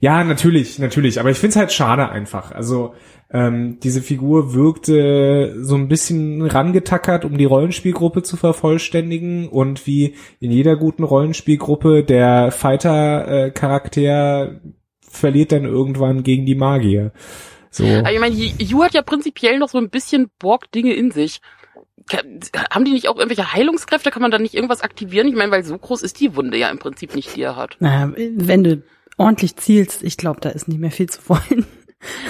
ja, 0.00 0.24
natürlich, 0.24 0.78
natürlich. 0.78 1.20
Aber 1.20 1.30
ich 1.30 1.38
find's 1.38 1.56
halt 1.56 1.72
schade 1.72 2.08
einfach. 2.08 2.52
Also 2.52 2.94
ähm, 3.30 3.80
diese 3.80 4.02
Figur 4.02 4.54
wirkte 4.54 5.64
so 5.64 5.74
ein 5.74 5.88
bisschen 5.88 6.42
rangetackert, 6.42 7.24
um 7.24 7.38
die 7.38 7.44
Rollenspielgruppe 7.44 8.22
zu 8.22 8.36
vervollständigen. 8.36 9.48
Und 9.48 9.86
wie 9.86 10.14
in 10.38 10.50
jeder 10.50 10.76
guten 10.76 11.02
Rollenspielgruppe, 11.02 12.04
der 12.04 12.52
Fighter-Charakter 12.52 14.60
verliert 15.00 15.52
dann 15.52 15.64
irgendwann 15.64 16.22
gegen 16.22 16.46
die 16.46 16.54
Magier. 16.54 17.12
So. 17.70 17.84
Aber 17.84 18.12
ich 18.12 18.20
meine, 18.20 18.34
Yu 18.34 18.82
hat 18.82 18.94
ja 18.94 19.02
prinzipiell 19.02 19.58
noch 19.58 19.68
so 19.68 19.78
ein 19.78 19.90
bisschen 19.90 20.30
Borg-Dinge 20.38 20.94
in 20.94 21.10
sich. 21.10 21.40
Haben 22.70 22.84
die 22.84 22.92
nicht 22.92 23.08
auch 23.08 23.16
irgendwelche 23.16 23.52
Heilungskräfte? 23.52 24.10
Kann 24.10 24.22
man 24.22 24.30
da 24.30 24.38
nicht 24.38 24.54
irgendwas 24.54 24.82
aktivieren? 24.82 25.26
Ich 25.28 25.34
meine, 25.34 25.50
weil 25.50 25.64
so 25.64 25.76
groß 25.76 26.02
ist 26.02 26.20
die 26.20 26.36
Wunde 26.36 26.56
ja 26.56 26.68
im 26.70 26.78
Prinzip 26.78 27.14
nicht, 27.14 27.34
die 27.34 27.42
er 27.42 27.56
hat. 27.56 27.76
Naja, 27.80 28.12
wenn 28.16 28.62
du 28.64 28.82
ordentlich 29.16 29.56
zielst, 29.56 30.02
ich 30.02 30.16
glaube, 30.16 30.40
da 30.40 30.50
ist 30.50 30.68
nicht 30.68 30.78
mehr 30.80 30.90
viel 30.92 31.08
zu 31.08 31.20
wollen. 31.28 31.66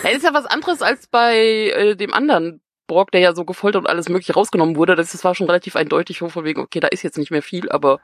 Das 0.02 0.12
ist 0.12 0.24
ja 0.24 0.32
was 0.32 0.46
anderes 0.46 0.80
als 0.80 1.08
bei 1.08 1.36
äh, 1.74 1.96
dem 1.96 2.14
anderen 2.14 2.60
Borg, 2.86 3.10
der 3.10 3.20
ja 3.20 3.34
so 3.34 3.44
gefoltert 3.44 3.82
und 3.82 3.88
alles 3.88 4.08
mögliche 4.08 4.32
rausgenommen 4.34 4.76
wurde. 4.76 4.94
Das, 4.94 5.12
das 5.12 5.24
war 5.24 5.34
schon 5.34 5.48
relativ 5.48 5.76
eindeutig, 5.76 6.18
so 6.18 6.28
von 6.28 6.44
wegen, 6.44 6.60
okay, 6.60 6.80
da 6.80 6.88
ist 6.88 7.02
jetzt 7.02 7.18
nicht 7.18 7.30
mehr 7.32 7.42
viel, 7.42 7.68
aber 7.68 8.00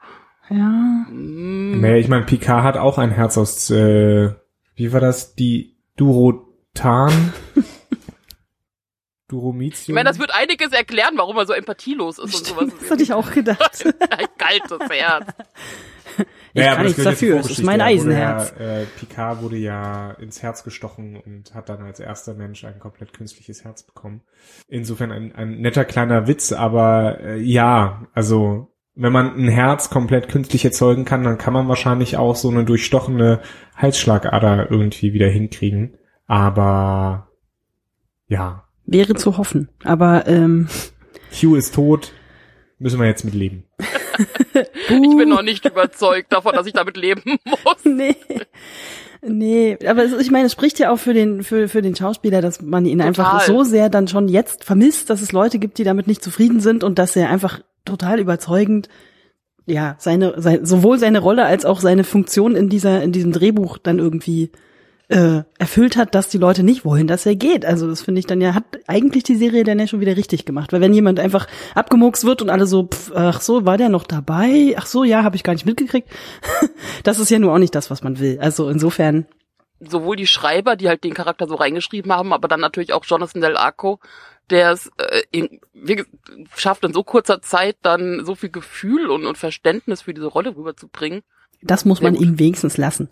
Ja. 0.49 1.05
mm, 1.09 1.79
Naja, 1.79 1.95
ich 1.95 2.09
meine, 2.09 2.25
Picard 2.25 2.63
hat 2.63 2.77
auch 2.77 2.97
ein 2.97 3.11
Herz 3.11 3.37
aus, 3.37 3.69
äh, 3.71 4.33
wie 4.75 4.91
war 4.93 4.99
das, 4.99 5.35
die 5.35 5.77
Durotan? 5.95 7.33
Duromitium? 9.33 9.93
ich 9.93 9.95
meine, 9.95 10.09
das 10.09 10.19
wird 10.19 10.33
einiges 10.33 10.71
erklären, 10.71 11.13
warum 11.15 11.37
er 11.37 11.45
so 11.45 11.53
empathielos 11.53 12.19
ist 12.19 12.35
und 12.35 12.45
sowas. 12.45 12.69
Das 12.79 12.91
hatte 12.91 13.03
ich 13.03 13.13
auch 13.13 13.31
gedacht. 13.31 13.83
Ein 14.09 14.27
kaltes 14.37 14.89
Herz. 14.89 15.27
Ich 16.17 16.25
Naja, 16.53 16.75
kann 16.75 16.83
das 16.83 16.97
nichts 16.97 17.03
dafür, 17.03 17.39
es 17.39 17.49
ist 17.49 17.63
mein. 17.63 17.79
Er 17.79 17.87
Eisenherz. 17.87 18.53
Wurde 18.53 18.63
ja, 18.63 18.81
äh, 18.81 18.85
Picard 18.85 19.41
wurde 19.41 19.57
ja 19.57 20.11
ins 20.11 20.43
Herz 20.43 20.63
gestochen 20.63 21.15
und 21.17 21.55
hat 21.55 21.69
dann 21.69 21.81
als 21.81 21.99
erster 21.99 22.35
Mensch 22.35 22.63
ein 22.63 22.77
komplett 22.77 23.13
künstliches 23.13 23.63
Herz 23.63 23.81
bekommen. 23.81 24.21
Insofern 24.67 25.11
ein, 25.11 25.33
ein 25.33 25.61
netter 25.61 25.83
kleiner 25.83 26.27
Witz, 26.27 26.51
aber 26.51 27.19
äh, 27.21 27.39
ja, 27.39 28.05
also 28.13 28.71
wenn 28.93 29.11
man 29.11 29.35
ein 29.35 29.47
Herz 29.47 29.89
komplett 29.89 30.29
künstlich 30.29 30.63
erzeugen 30.63 31.05
kann, 31.05 31.23
dann 31.23 31.39
kann 31.39 31.53
man 31.53 31.67
wahrscheinlich 31.67 32.17
auch 32.17 32.35
so 32.35 32.49
eine 32.49 32.65
durchstochene 32.65 33.41
Halsschlagader 33.75 34.69
irgendwie 34.69 35.13
wieder 35.13 35.27
hinkriegen. 35.27 35.97
Aber 36.27 37.29
ja, 38.27 38.62
Wäre 38.85 39.15
zu 39.15 39.37
hoffen. 39.37 39.69
Aber 39.83 40.27
ähm, 40.27 40.67
Hugh 41.31 41.57
ist 41.57 41.75
tot, 41.75 42.11
müssen 42.79 42.99
wir 42.99 43.07
jetzt 43.07 43.25
mit 43.25 43.33
leben. 43.33 43.65
Ich 44.89 45.17
bin 45.17 45.29
noch 45.29 45.41
nicht 45.41 45.65
überzeugt 45.65 46.31
davon, 46.31 46.53
dass 46.53 46.67
ich 46.67 46.73
damit 46.73 46.97
leben 46.97 47.39
muss. 47.45 47.83
nee. 47.83 48.15
Nee, 49.25 49.77
aber 49.87 50.03
es, 50.03 50.13
ich 50.19 50.29
meine, 50.29 50.45
es 50.45 50.51
spricht 50.51 50.77
ja 50.77 50.91
auch 50.91 50.99
für 50.99 51.13
den, 51.13 51.43
für, 51.43 51.67
für 51.67 51.81
den 51.81 51.95
Schauspieler, 51.95 52.41
dass 52.41 52.61
man 52.61 52.85
ihn 52.85 53.01
einfach 53.01 53.31
Total. 53.31 53.47
so 53.47 53.63
sehr 53.63 53.89
dann 53.89 54.07
schon 54.07 54.27
jetzt 54.27 54.63
vermisst, 54.63 55.09
dass 55.09 55.21
es 55.21 55.31
Leute 55.31 55.57
gibt, 55.57 55.77
die 55.77 55.83
damit 55.83 56.07
nicht 56.07 56.23
zufrieden 56.23 56.59
sind 56.59 56.83
und 56.83 56.99
dass 56.99 57.15
er 57.15 57.29
einfach 57.29 57.61
total 57.85 58.19
überzeugend 58.19 58.89
ja, 59.65 59.95
seine, 59.97 60.41
sein, 60.41 60.65
sowohl 60.65 60.99
seine 60.99 61.19
Rolle 61.19 61.45
als 61.45 61.65
auch 61.65 61.79
seine 61.79 62.03
Funktion 62.03 62.55
in 62.55 62.69
dieser, 62.69 63.01
in 63.01 63.13
diesem 63.13 63.31
Drehbuch 63.31 63.77
dann 63.77 63.97
irgendwie 63.97 64.51
äh, 65.09 65.43
erfüllt 65.59 65.97
hat, 65.97 66.15
dass 66.15 66.29
die 66.29 66.37
Leute 66.37 66.63
nicht 66.63 66.85
wollen, 66.85 67.07
dass 67.07 67.25
er 67.25 67.35
geht. 67.35 67.65
Also 67.65 67.87
das 67.87 68.01
finde 68.01 68.19
ich 68.19 68.25
dann 68.25 68.41
ja, 68.41 68.55
hat 68.55 68.63
eigentlich 68.87 69.23
die 69.23 69.35
Serie 69.35 69.63
dann 69.63 69.79
ja 69.79 69.87
schon 69.87 69.99
wieder 69.99 70.15
richtig 70.15 70.45
gemacht. 70.45 70.71
Weil 70.71 70.81
wenn 70.81 70.93
jemand 70.93 71.19
einfach 71.19 71.47
abgemurkst 71.75 72.23
wird 72.25 72.41
und 72.41 72.49
alle 72.49 72.65
so, 72.65 72.87
pff, 72.87 73.11
ach 73.13 73.41
so, 73.41 73.65
war 73.65 73.77
der 73.77 73.89
noch 73.89 74.05
dabei? 74.05 74.75
Ach 74.77 74.85
so, 74.85 75.03
ja, 75.03 75.23
habe 75.23 75.35
ich 75.35 75.43
gar 75.43 75.53
nicht 75.53 75.65
mitgekriegt. 75.65 76.09
das 77.03 77.19
ist 77.19 77.29
ja 77.29 77.39
nur 77.39 77.53
auch 77.53 77.59
nicht 77.59 77.75
das, 77.75 77.91
was 77.91 78.01
man 78.03 78.19
will. 78.19 78.39
Also 78.39 78.69
insofern. 78.69 79.25
Sowohl 79.79 80.15
die 80.15 80.27
Schreiber, 80.27 80.77
die 80.77 80.87
halt 80.87 81.03
den 81.03 81.13
Charakter 81.13 81.47
so 81.47 81.55
reingeschrieben 81.55 82.13
haben, 82.13 82.31
aber 82.31 82.47
dann 82.47 82.61
natürlich 82.61 82.93
auch 82.93 83.03
Jonathan 83.03 83.41
Del 83.41 83.57
Arco, 83.57 83.99
der 84.49 84.71
es 84.71 84.89
äh, 84.97 85.21
in, 85.31 85.59
wie, 85.73 86.03
schafft 86.55 86.85
in 86.85 86.93
so 86.93 87.03
kurzer 87.03 87.41
Zeit 87.41 87.75
dann 87.81 88.23
so 88.25 88.35
viel 88.35 88.49
Gefühl 88.49 89.09
und, 89.09 89.25
und 89.25 89.37
Verständnis 89.37 90.03
für 90.03 90.13
diese 90.13 90.27
Rolle 90.27 90.55
rüberzubringen. 90.55 91.23
Das 91.61 91.85
muss 91.85 92.01
man 92.01 92.15
ihm 92.15 92.39
wenigstens 92.39 92.77
lassen. 92.77 93.09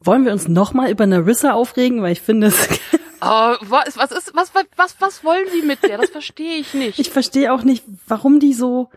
Wollen 0.00 0.24
wir 0.24 0.32
uns 0.32 0.48
nochmal 0.48 0.90
über 0.90 1.06
Narissa 1.06 1.52
aufregen, 1.52 2.02
weil 2.02 2.12
ich 2.12 2.20
finde 2.20 2.48
es. 2.48 2.68
Uh, 3.22 3.56
was, 3.62 3.96
was 3.96 4.12
ist, 4.12 4.32
was, 4.34 4.52
was, 4.76 4.96
was 4.98 5.24
wollen 5.24 5.46
Sie 5.50 5.62
mit 5.62 5.82
der? 5.82 5.96
Das 5.96 6.10
verstehe 6.10 6.56
ich 6.58 6.74
nicht. 6.74 6.98
Ich 6.98 7.08
verstehe 7.08 7.50
auch 7.52 7.62
nicht, 7.62 7.82
warum 8.06 8.40
die 8.40 8.52
so. 8.52 8.90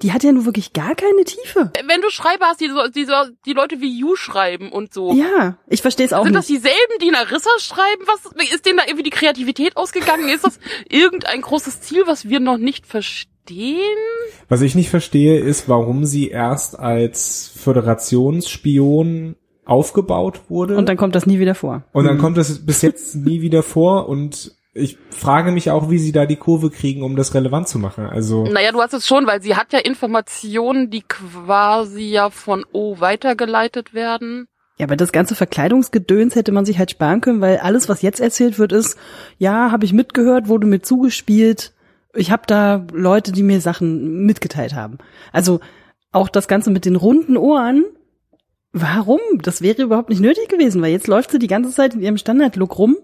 Die 0.00 0.12
hat 0.12 0.22
ja 0.22 0.32
nur 0.32 0.44
wirklich 0.44 0.72
gar 0.72 0.94
keine 0.94 1.24
Tiefe. 1.24 1.72
Wenn 1.86 2.00
du 2.00 2.08
Schreiber 2.08 2.46
hast, 2.46 2.60
die 2.60 2.68
so, 2.68 2.86
die, 2.88 3.04
so, 3.04 3.12
die 3.46 3.52
Leute 3.52 3.80
wie 3.80 3.98
You 3.98 4.14
schreiben 4.14 4.70
und 4.70 4.94
so. 4.94 5.12
Ja, 5.12 5.58
ich 5.68 5.82
verstehe 5.82 6.06
es 6.06 6.12
auch 6.12 6.22
Sind 6.22 6.32
nicht. 6.32 6.38
das 6.38 6.46
dieselben, 6.46 6.98
die 7.02 7.10
Narissa 7.10 7.50
schreiben? 7.58 8.04
Was 8.06 8.50
ist 8.52 8.64
denen 8.64 8.78
da 8.78 8.84
irgendwie 8.86 9.02
die 9.04 9.10
Kreativität 9.10 9.76
ausgegangen? 9.76 10.28
Ist 10.28 10.44
das 10.44 10.58
irgendein 10.88 11.40
großes 11.40 11.80
Ziel, 11.80 12.04
was 12.06 12.28
wir 12.28 12.40
noch 12.40 12.58
nicht 12.58 12.86
verstehen? 12.86 13.28
Was 14.48 14.62
ich 14.62 14.74
nicht 14.74 14.90
verstehe, 14.90 15.40
ist, 15.40 15.68
warum 15.68 16.04
sie 16.04 16.28
erst 16.28 16.78
als 16.78 17.50
Föderationsspion 17.56 19.36
aufgebaut 19.64 20.42
wurde. 20.48 20.76
Und 20.76 20.88
dann 20.88 20.96
kommt 20.96 21.14
das 21.14 21.26
nie 21.26 21.38
wieder 21.38 21.54
vor. 21.54 21.82
Und 21.92 22.04
dann 22.04 22.18
kommt 22.18 22.36
das 22.36 22.64
bis 22.64 22.82
jetzt 22.82 23.14
nie 23.16 23.40
wieder 23.40 23.62
vor 23.62 24.08
und 24.08 24.52
ich 24.76 24.98
frage 25.10 25.52
mich 25.52 25.70
auch, 25.70 25.88
wie 25.88 25.98
sie 25.98 26.10
da 26.10 26.26
die 26.26 26.36
Kurve 26.36 26.68
kriegen, 26.68 27.02
um 27.04 27.14
das 27.14 27.32
relevant 27.34 27.68
zu 27.68 27.78
machen. 27.78 28.06
Also 28.06 28.44
Naja, 28.44 28.72
du 28.72 28.80
hast 28.80 28.92
es 28.92 29.06
schon, 29.06 29.24
weil 29.26 29.40
sie 29.40 29.54
hat 29.54 29.72
ja 29.72 29.78
Informationen, 29.78 30.90
die 30.90 31.02
quasi 31.02 32.02
ja 32.02 32.28
von 32.30 32.64
O 32.72 32.98
weitergeleitet 32.98 33.94
werden. 33.94 34.48
Ja, 34.76 34.86
aber 34.86 34.96
das 34.96 35.12
ganze 35.12 35.36
Verkleidungsgedöns 35.36 36.34
hätte 36.34 36.50
man 36.50 36.64
sich 36.64 36.78
halt 36.78 36.90
sparen 36.90 37.20
können, 37.20 37.40
weil 37.40 37.58
alles, 37.58 37.88
was 37.88 38.02
jetzt 38.02 38.18
erzählt 38.18 38.58
wird, 38.58 38.72
ist, 38.72 38.98
ja, 39.38 39.70
habe 39.70 39.84
ich 39.84 39.92
mitgehört, 39.92 40.48
wurde 40.48 40.66
mir 40.66 40.82
zugespielt. 40.82 41.72
Ich 42.12 42.32
habe 42.32 42.42
da 42.46 42.84
Leute, 42.92 43.30
die 43.30 43.44
mir 43.44 43.60
Sachen 43.60 44.26
mitgeteilt 44.26 44.74
haben. 44.74 44.98
Also 45.32 45.60
auch 46.10 46.28
das 46.28 46.48
Ganze 46.48 46.70
mit 46.70 46.84
den 46.84 46.96
runden 46.96 47.36
Ohren. 47.36 47.84
Warum? 48.76 49.20
Das 49.40 49.62
wäre 49.62 49.82
überhaupt 49.82 50.08
nicht 50.08 50.20
nötig 50.20 50.48
gewesen, 50.48 50.82
weil 50.82 50.90
jetzt 50.90 51.06
läuft 51.06 51.30
sie 51.30 51.38
die 51.38 51.46
ganze 51.46 51.70
Zeit 51.70 51.94
in 51.94 52.02
ihrem 52.02 52.18
Standard-Look 52.18 52.76
rum 52.76 52.96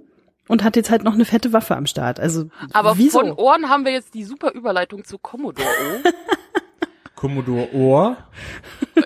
und 0.48 0.64
hat 0.64 0.74
jetzt 0.74 0.90
halt 0.90 1.04
noch 1.04 1.14
eine 1.14 1.24
fette 1.24 1.52
Waffe 1.52 1.76
am 1.76 1.86
Start. 1.86 2.18
Also 2.18 2.50
Aber 2.72 2.98
wieso? 2.98 3.20
von 3.20 3.30
Ohren 3.30 3.68
haben 3.68 3.84
wir 3.84 3.92
jetzt 3.92 4.14
die 4.14 4.24
super 4.24 4.50
Überleitung 4.52 5.04
zu 5.04 5.16
Commodore 5.16 5.68
O. 5.68 6.08
Commodore 7.14 7.72
Ohr. 7.72 8.16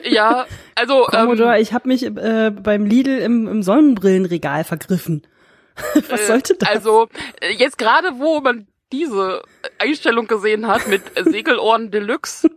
ja, 0.04 0.46
also 0.74 1.02
Commodore, 1.10 1.56
ähm, 1.56 1.62
ich 1.62 1.74
habe 1.74 1.86
mich 1.86 2.04
äh, 2.04 2.50
beim 2.50 2.86
Lidl 2.86 3.18
im, 3.18 3.46
im 3.46 3.62
Sonnenbrillenregal 3.62 4.64
vergriffen. 4.64 5.26
Was 6.08 6.22
äh, 6.22 6.26
sollte 6.26 6.54
das? 6.54 6.66
Also 6.70 7.08
äh, 7.42 7.52
jetzt 7.52 7.76
gerade, 7.76 8.18
wo 8.18 8.40
man 8.40 8.68
diese 8.90 9.42
Einstellung 9.78 10.28
gesehen 10.28 10.66
hat 10.66 10.88
mit 10.88 11.02
Segelohren 11.24 11.90
Deluxe, 11.90 12.48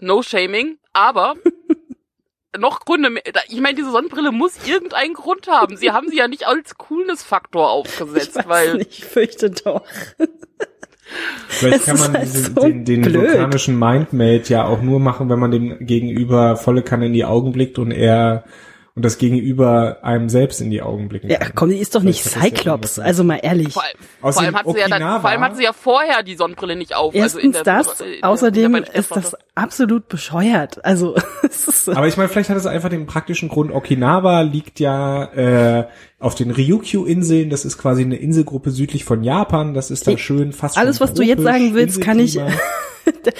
no 0.00 0.22
shaming, 0.22 0.78
aber 0.92 1.36
noch 2.58 2.80
Gründe 2.80 3.10
mehr. 3.10 3.22
Ich 3.48 3.60
meine, 3.60 3.74
diese 3.76 3.90
Sonnenbrille 3.90 4.32
muss 4.32 4.52
irgendeinen 4.66 5.14
Grund 5.14 5.48
haben. 5.48 5.76
Sie 5.76 5.90
haben 5.92 6.08
sie 6.08 6.16
ja 6.16 6.28
nicht 6.28 6.46
als 6.46 6.76
Coolness-Faktor 6.78 7.70
aufgesetzt, 7.70 8.30
ich 8.40 8.48
weiß 8.48 8.68
weil 8.68 8.74
nicht, 8.78 8.98
ich 8.98 9.04
fürchte 9.04 9.50
doch. 9.50 9.82
Vielleicht 11.48 11.80
Es 11.80 11.84
kann 11.86 11.94
ist 11.96 12.00
man 12.00 12.12
halt 12.14 12.24
diesen, 12.24 12.54
so 12.54 12.60
den, 12.62 12.84
den 12.84 13.02
blöd. 13.02 13.14
vulkanischen 13.30 13.78
Mindmate 13.78 14.44
ja 14.52 14.64
auch 14.64 14.80
nur 14.80 15.00
machen, 15.00 15.28
wenn 15.28 15.38
man 15.38 15.50
dem 15.50 15.78
Gegenüber 15.86 16.56
volle 16.56 16.82
Kanne 16.82 17.06
in 17.06 17.12
die 17.12 17.24
Augen 17.24 17.52
blickt 17.52 17.78
und 17.78 17.90
er 17.90 18.44
und 18.96 19.04
das 19.04 19.18
Gegenüber 19.18 19.98
einem 20.02 20.28
selbst 20.28 20.60
in 20.60 20.70
die 20.70 20.80
Augen 20.80 21.08
blicken 21.08 21.28
Ja, 21.28 21.38
komm, 21.52 21.68
die 21.70 21.78
ist 21.78 21.96
doch 21.96 22.02
nicht 22.04 22.22
Cyclops, 22.22 23.00
also 23.00 23.24
mal 23.24 23.40
ehrlich. 23.42 23.72
vor, 23.74 23.82
allem- 23.82 24.32
vor 24.32 24.40
allem 24.42 24.54
hat 24.56 24.66
sie 24.68 24.78
ja 24.78 24.88
dann, 24.88 25.20
vor 25.20 25.30
allem 25.30 25.40
hat 25.40 25.56
sie 25.56 25.64
ja 25.64 25.72
vorher 25.72 26.22
die 26.22 26.36
Sonnenbrille 26.36 26.76
nicht 26.76 26.94
auf. 26.94 27.12
also 27.12 27.40
in 27.40 27.46
Erstens 27.52 27.64
der, 27.64 27.74
das, 27.74 28.00
in 28.00 28.06
der- 28.20 28.28
außerdem 28.28 28.74
in 28.76 28.82
der 28.84 28.94
ist 28.94 29.10
das. 29.14 29.36
Absolut 29.54 30.08
bescheuert. 30.08 30.84
Also, 30.84 31.14
es 31.42 31.68
ist, 31.68 31.88
Aber 31.88 32.06
ich 32.08 32.16
meine, 32.16 32.28
vielleicht 32.28 32.50
hat 32.50 32.56
es 32.56 32.66
einfach 32.66 32.88
den 32.88 33.06
praktischen 33.06 33.48
Grund, 33.48 33.70
Okinawa 33.72 34.40
liegt 34.42 34.80
ja 34.80 35.24
äh, 35.32 35.86
auf 36.18 36.34
den 36.34 36.50
Ryukyu-Inseln, 36.50 37.50
das 37.50 37.64
ist 37.64 37.78
quasi 37.78 38.02
eine 38.02 38.16
Inselgruppe 38.16 38.70
südlich 38.70 39.04
von 39.04 39.22
Japan, 39.22 39.74
das 39.74 39.90
ist 39.90 40.06
dann 40.06 40.14
Ich- 40.14 40.24
schön 40.24 40.52
fast 40.52 40.76
alles, 40.78 41.00
was 41.00 41.14
du 41.14 41.22
jetzt 41.22 41.42
sagen 41.42 41.74
willst, 41.74 42.00
kann 42.00 42.18
ich-. 42.18 42.38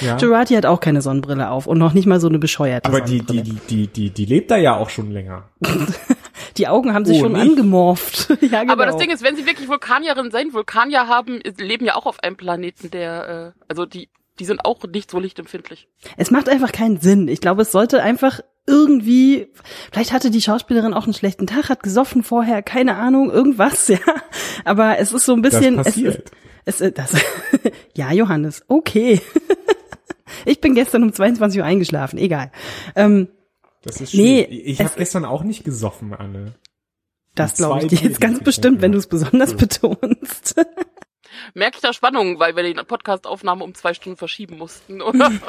Ja. 0.00 0.16
Girardi 0.16 0.54
hat 0.54 0.66
auch 0.66 0.80
keine 0.80 1.00
Sonnenbrille 1.02 1.48
auf 1.50 1.66
und 1.66 1.78
noch 1.78 1.92
nicht 1.94 2.06
mal 2.06 2.20
so 2.20 2.28
eine 2.28 2.38
bescheuerte 2.38 2.86
Aber 2.88 3.00
die, 3.00 3.20
die, 3.20 3.42
die, 3.42 3.52
die, 3.68 3.86
die, 3.86 4.10
die 4.10 4.24
lebt 4.26 4.50
da 4.50 4.56
ja 4.56 4.76
auch 4.76 4.88
schon 4.90 5.10
länger. 5.10 5.48
die 6.56 6.68
Augen 6.68 6.92
haben 6.94 7.04
sich 7.04 7.18
Oh, 7.18 7.24
schon 7.24 7.32
nicht? 7.32 7.42
angemorpht. 7.42 8.28
ja, 8.50 8.60
genau. 8.62 8.72
Aber 8.72 8.86
das 8.86 8.96
Ding 8.98 9.10
ist, 9.10 9.22
wenn 9.22 9.36
sie 9.36 9.46
wirklich 9.46 9.68
Vulkanierin 9.68 10.30
sein, 10.30 10.52
Vulkanier 10.52 11.06
haben, 11.08 11.40
leben 11.58 11.84
ja 11.86 11.96
auch 11.96 12.06
auf 12.06 12.22
einem 12.22 12.36
Planeten, 12.36 12.90
der, 12.90 13.54
äh, 13.56 13.60
also 13.68 13.86
die, 13.86 14.08
die 14.40 14.44
sind 14.44 14.64
auch 14.64 14.82
nicht 14.84 15.10
so 15.10 15.18
lichtempfindlich. 15.18 15.88
Es 16.16 16.30
macht 16.30 16.48
einfach 16.48 16.72
keinen 16.72 16.98
Sinn. 17.00 17.28
Ich 17.28 17.40
glaube, 17.40 17.62
es 17.62 17.72
sollte 17.72 18.02
einfach 18.02 18.40
irgendwie, 18.66 19.48
vielleicht 19.92 20.12
hatte 20.12 20.30
die 20.30 20.40
Schauspielerin 20.40 20.94
auch 20.94 21.04
einen 21.04 21.14
schlechten 21.14 21.46
Tag, 21.46 21.68
hat 21.68 21.82
gesoffen 21.82 22.22
vorher, 22.22 22.62
keine 22.62 22.96
Ahnung, 22.96 23.30
irgendwas, 23.30 23.88
ja. 23.88 23.98
Aber 24.64 24.98
es 24.98 25.12
ist 25.12 25.24
so 25.26 25.34
ein 25.34 25.42
bisschen, 25.42 25.76
Das 25.76 25.86
es 25.88 25.92
passiert. 25.94 26.14
ist, 26.16 26.32
es 26.64 26.80
ist, 26.80 26.98
das, 26.98 27.12
ja, 27.96 28.12
Johannes, 28.12 28.64
okay. 28.68 29.20
ich 30.46 30.60
bin 30.60 30.74
gestern 30.74 31.02
um 31.02 31.12
22 31.12 31.60
Uhr 31.60 31.66
eingeschlafen, 31.66 32.18
egal. 32.18 32.50
Ähm, 32.96 33.28
Das 33.82 34.00
ist 34.00 34.14
Nee, 34.14 34.44
schön. 34.48 34.60
Ich 34.64 34.80
es- 34.80 34.86
habe 34.86 34.98
gestern 34.98 35.24
auch 35.26 35.44
nicht 35.44 35.64
gesoffen, 35.64 36.14
Anne. 36.14 36.54
das 37.34 37.54
glaube 37.56 37.80
ich 37.82 37.88
dir 37.88 38.08
jetzt 38.08 38.20
ganz 38.20 38.40
bestimmt, 38.40 38.80
wenn 38.80 38.92
du 38.92 38.98
es 38.98 39.06
besonders 39.06 39.50
So. 39.50 39.56
betonst. 39.56 40.54
Merke 41.52 41.76
ich 41.76 41.82
da 41.82 41.92
Spannung, 41.92 42.38
weil 42.38 42.56
wir 42.56 42.62
die 42.62 42.74
Podcast-Aufnahme 42.74 43.64
um 43.64 43.74
zwei 43.74 43.94
Stunden 43.94 44.16
verschieben 44.16 44.56
mussten, 44.58 45.02
oder? 45.02 45.30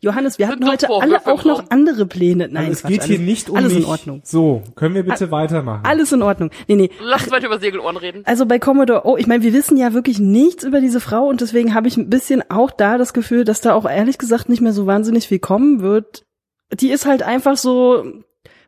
Johannes, 0.00 0.38
wir 0.38 0.48
hatten 0.48 0.68
heute 0.68 0.90
alle 0.90 1.26
auch 1.26 1.44
noch 1.44 1.70
andere 1.70 2.06
Pläne. 2.06 2.48
Nein, 2.48 2.56
Also 2.66 2.72
es 2.72 2.80
Quatsch, 2.82 2.90
geht 2.90 3.02
hier 3.04 3.16
alles, 3.16 3.26
nicht 3.26 3.50
um 3.50 3.56
alles 3.56 3.72
mich. 3.72 3.84
in 3.84 3.88
Ordnung. 3.88 4.20
So, 4.24 4.62
können 4.74 4.94
wir 4.94 5.04
bitte 5.04 5.30
weitermachen? 5.30 5.84
Alles 5.84 6.12
in 6.12 6.22
Ordnung. 6.22 6.50
Nee, 6.66 6.74
nee. 6.76 6.90
Lass 7.00 7.22
uns 7.22 7.32
weiter 7.32 7.46
über 7.46 7.58
Segelohren 7.58 7.96
reden. 7.96 8.22
Also 8.26 8.44
bei 8.46 8.58
Commodore, 8.58 9.02
oh, 9.06 9.16
ich 9.16 9.26
meine, 9.26 9.42
wir 9.42 9.52
wissen 9.52 9.76
ja 9.76 9.92
wirklich 9.92 10.18
nichts 10.18 10.64
über 10.64 10.80
diese 10.80 11.00
Frau 11.00 11.26
und 11.28 11.40
deswegen 11.40 11.72
habe 11.72 11.88
ich 11.88 11.96
ein 11.96 12.10
bisschen 12.10 12.42
auch 12.50 12.70
da 12.72 12.98
das 12.98 13.14
Gefühl, 13.14 13.44
dass 13.44 13.60
da 13.60 13.74
auch 13.74 13.88
ehrlich 13.88 14.18
gesagt 14.18 14.48
nicht 14.48 14.60
mehr 14.60 14.72
so 14.72 14.86
wahnsinnig 14.86 15.28
viel 15.28 15.38
kommen 15.38 15.80
wird. 15.80 16.24
Die 16.72 16.90
ist 16.90 17.06
halt 17.06 17.22
einfach 17.22 17.56
so, 17.56 18.04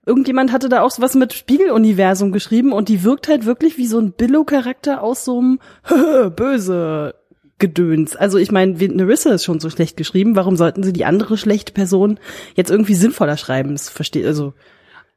irgendjemand 0.06 0.52
hatte 0.52 0.68
da 0.68 0.82
auch 0.82 0.90
was 0.99 1.14
mit 1.14 1.32
Spiegeluniversum 1.32 2.32
geschrieben 2.32 2.73
und 2.73 2.88
die 2.88 3.02
wirkt 3.04 3.28
halt 3.28 3.46
wirklich 3.46 3.78
wie 3.78 3.87
so 3.87 3.99
ein 3.99 4.12
Billo-Charakter 4.12 5.02
aus 5.02 5.25
so 5.25 5.38
einem 5.38 5.61
böse 6.37 7.14
Gedöns. 7.58 8.16
Also 8.16 8.38
ich 8.38 8.50
meine, 8.50 8.73
Nerissa 8.73 9.30
ist 9.30 9.44
schon 9.44 9.61
so 9.61 9.70
schlecht 9.70 9.96
geschrieben, 9.96 10.37
warum 10.37 10.56
sollten 10.56 10.82
sie 10.82 10.92
die 10.92 11.04
andere 11.04 11.38
schlechte 11.38 11.73
Person 11.73 12.18
jetzt 12.54 12.70
irgendwie 12.70 12.94
sinnvoller 12.94 13.37
schreiben? 13.37 13.73
Das 13.73 13.88
verstehe, 13.88 14.26
also 14.26 14.54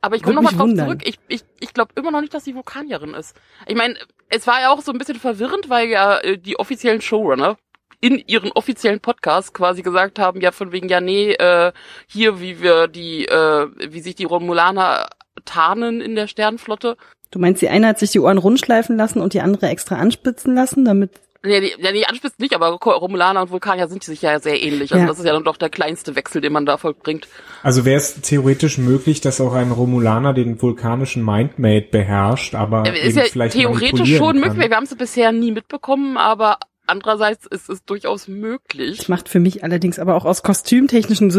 Aber 0.01 0.15
ich 0.15 0.23
komme 0.23 0.35
nochmal 0.35 0.53
drauf 0.53 0.61
wundern. 0.61 0.87
zurück. 0.87 1.01
Ich, 1.03 1.19
ich, 1.27 1.43
ich 1.59 1.73
glaube 1.73 1.91
immer 1.95 2.11
noch 2.11 2.21
nicht, 2.21 2.33
dass 2.33 2.45
sie 2.45 2.55
Vulkanierin 2.55 3.13
ist. 3.15 3.35
Ich 3.65 3.75
meine, 3.75 3.95
es 4.29 4.45
war 4.45 4.61
ja 4.61 4.71
auch 4.71 4.81
so 4.81 4.91
ein 4.91 4.97
bisschen 4.97 5.19
verwirrend, 5.19 5.69
weil 5.69 5.87
ja 5.87 6.19
äh, 6.19 6.37
die 6.37 6.59
offiziellen 6.59 7.01
Showrunner 7.01 7.57
in 7.99 8.21
ihren 8.27 8.51
offiziellen 8.51 8.99
Podcast 8.99 9.53
quasi 9.53 9.81
gesagt 9.81 10.19
haben, 10.19 10.41
ja 10.41 10.51
von 10.51 10.71
wegen, 10.71 10.87
ja 10.89 11.01
nee, 11.01 11.31
äh, 11.33 11.71
hier 12.07 12.39
wie 12.39 12.61
wir 12.61 12.87
die, 12.87 13.25
äh, 13.25 13.67
wie 13.89 14.01
sich 14.01 14.15
die 14.15 14.25
Romulaner 14.25 15.07
tarnen 15.45 16.01
in 16.01 16.15
der 16.15 16.27
Sternflotte. 16.27 16.97
du 17.31 17.39
meinst, 17.39 17.61
die 17.61 17.69
eine 17.69 17.87
hat 17.87 17.99
sich 17.99 18.11
die 18.11 18.19
Ohren 18.19 18.37
rundschleifen 18.37 18.97
lassen 18.97 19.19
und 19.21 19.33
die 19.33 19.41
andere 19.41 19.67
extra 19.69 19.95
anspitzen 19.95 20.55
lassen, 20.55 20.85
damit 20.85 21.11
Nee, 21.43 21.59
nee, 21.61 21.71
ja, 21.77 21.91
nee, 21.91 22.03
anspitzt 22.03 22.39
nicht, 22.39 22.55
aber 22.55 22.69
Romulaner 22.71 23.41
und 23.43 23.51
Vulkanier 23.51 23.87
sind 23.87 24.03
sich 24.03 24.21
ja 24.23 24.39
sehr 24.39 24.61
ähnlich. 24.61 24.91
Also 24.91 25.03
Ja. 25.03 25.07
das 25.07 25.19
ist 25.19 25.25
ja 25.25 25.33
dann 25.33 25.43
doch 25.43 25.55
der 25.55 25.69
kleinste 25.69 26.15
Wechsel, 26.15 26.41
den 26.41 26.51
man 26.51 26.65
da 26.65 26.77
vollbringt. 26.77 27.27
Also 27.61 27.85
wäre 27.85 27.97
es 27.97 28.19
theoretisch 28.21 28.79
möglich, 28.79 29.21
dass 29.21 29.39
auch 29.39 29.53
ein 29.53 29.71
Romulaner 29.71 30.33
den 30.33 30.59
vulkanischen 30.61 31.23
Mindmate 31.23 31.87
beherrscht, 31.91 32.55
aber 32.55 32.85
Ja, 32.87 32.91
ist 32.91 33.09
eben 33.09 33.17
ja 33.19 33.23
vielleicht 33.31 33.55
theoretisch 33.55 34.17
schon 34.17 34.41
kann. 34.41 34.49
möglich. 34.49 34.69
Wir 34.69 34.75
haben 34.75 34.85
es 34.85 34.95
bisher 34.95 35.31
nie 35.31 35.51
mitbekommen, 35.51 36.17
aber 36.17 36.57
andererseits 36.87 37.45
ist 37.45 37.69
es 37.69 37.83
durchaus 37.85 38.27
möglich. 38.27 38.97
Das 38.97 39.07
macht 39.09 39.29
für 39.29 39.39
mich 39.39 39.63
allerdings 39.63 39.99
aber 39.99 40.15
auch 40.15 40.25
aus 40.25 40.43
kostümtechnischen 40.43 41.29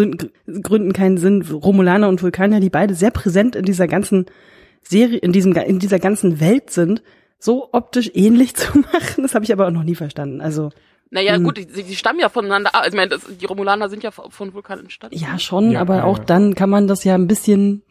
Gründen 0.62 0.92
keinen 0.92 1.18
Sinn. 1.18 1.42
Romulaner 1.42 2.08
und 2.08 2.22
Vulkanier, 2.22 2.60
die 2.60 2.70
beide 2.70 2.94
sehr 2.94 3.10
präsent 3.10 3.56
in 3.56 3.64
dieser 3.64 3.88
ganzen 3.88 4.26
Serie, 4.82 5.18
in 5.18 5.32
diesem, 5.32 5.52
in 5.54 5.78
dieser 5.78 5.98
ganzen 5.98 6.40
Welt 6.40 6.70
sind, 6.70 7.02
so 7.38 7.68
optisch 7.72 8.10
ähnlich 8.14 8.54
zu 8.56 8.78
machen, 8.78 9.22
das 9.22 9.34
habe 9.34 9.44
ich 9.44 9.52
aber 9.52 9.66
auch 9.66 9.72
noch 9.72 9.84
nie 9.84 9.94
verstanden. 9.94 10.40
Also 10.40 10.70
Naja, 11.10 11.34
Hm. 11.36 11.44
gut, 11.44 11.56
die, 11.58 11.66
die 11.66 11.96
stammen 11.96 12.20
ja 12.20 12.28
voneinander 12.28 12.74
ab. 12.74 12.82
Also, 12.82 12.90
ich 12.90 12.96
meine, 12.96 13.10
das, 13.10 13.22
die 13.40 13.46
Romulaner 13.46 13.88
sind 13.88 14.02
ja 14.02 14.10
von 14.10 14.54
Vulkan 14.54 14.80
entstanden. 14.80 15.16
Ja, 15.16 15.38
schon, 15.38 15.72
Ja, 15.72 15.80
aber 15.80 15.96
ja, 15.98 16.04
auch 16.04 16.18
ja. 16.18 16.24
dann 16.24 16.54
kann 16.54 16.70
man 16.70 16.86
das 16.88 17.04
ja 17.04 17.14
ein 17.14 17.26
bisschen. 17.26 17.82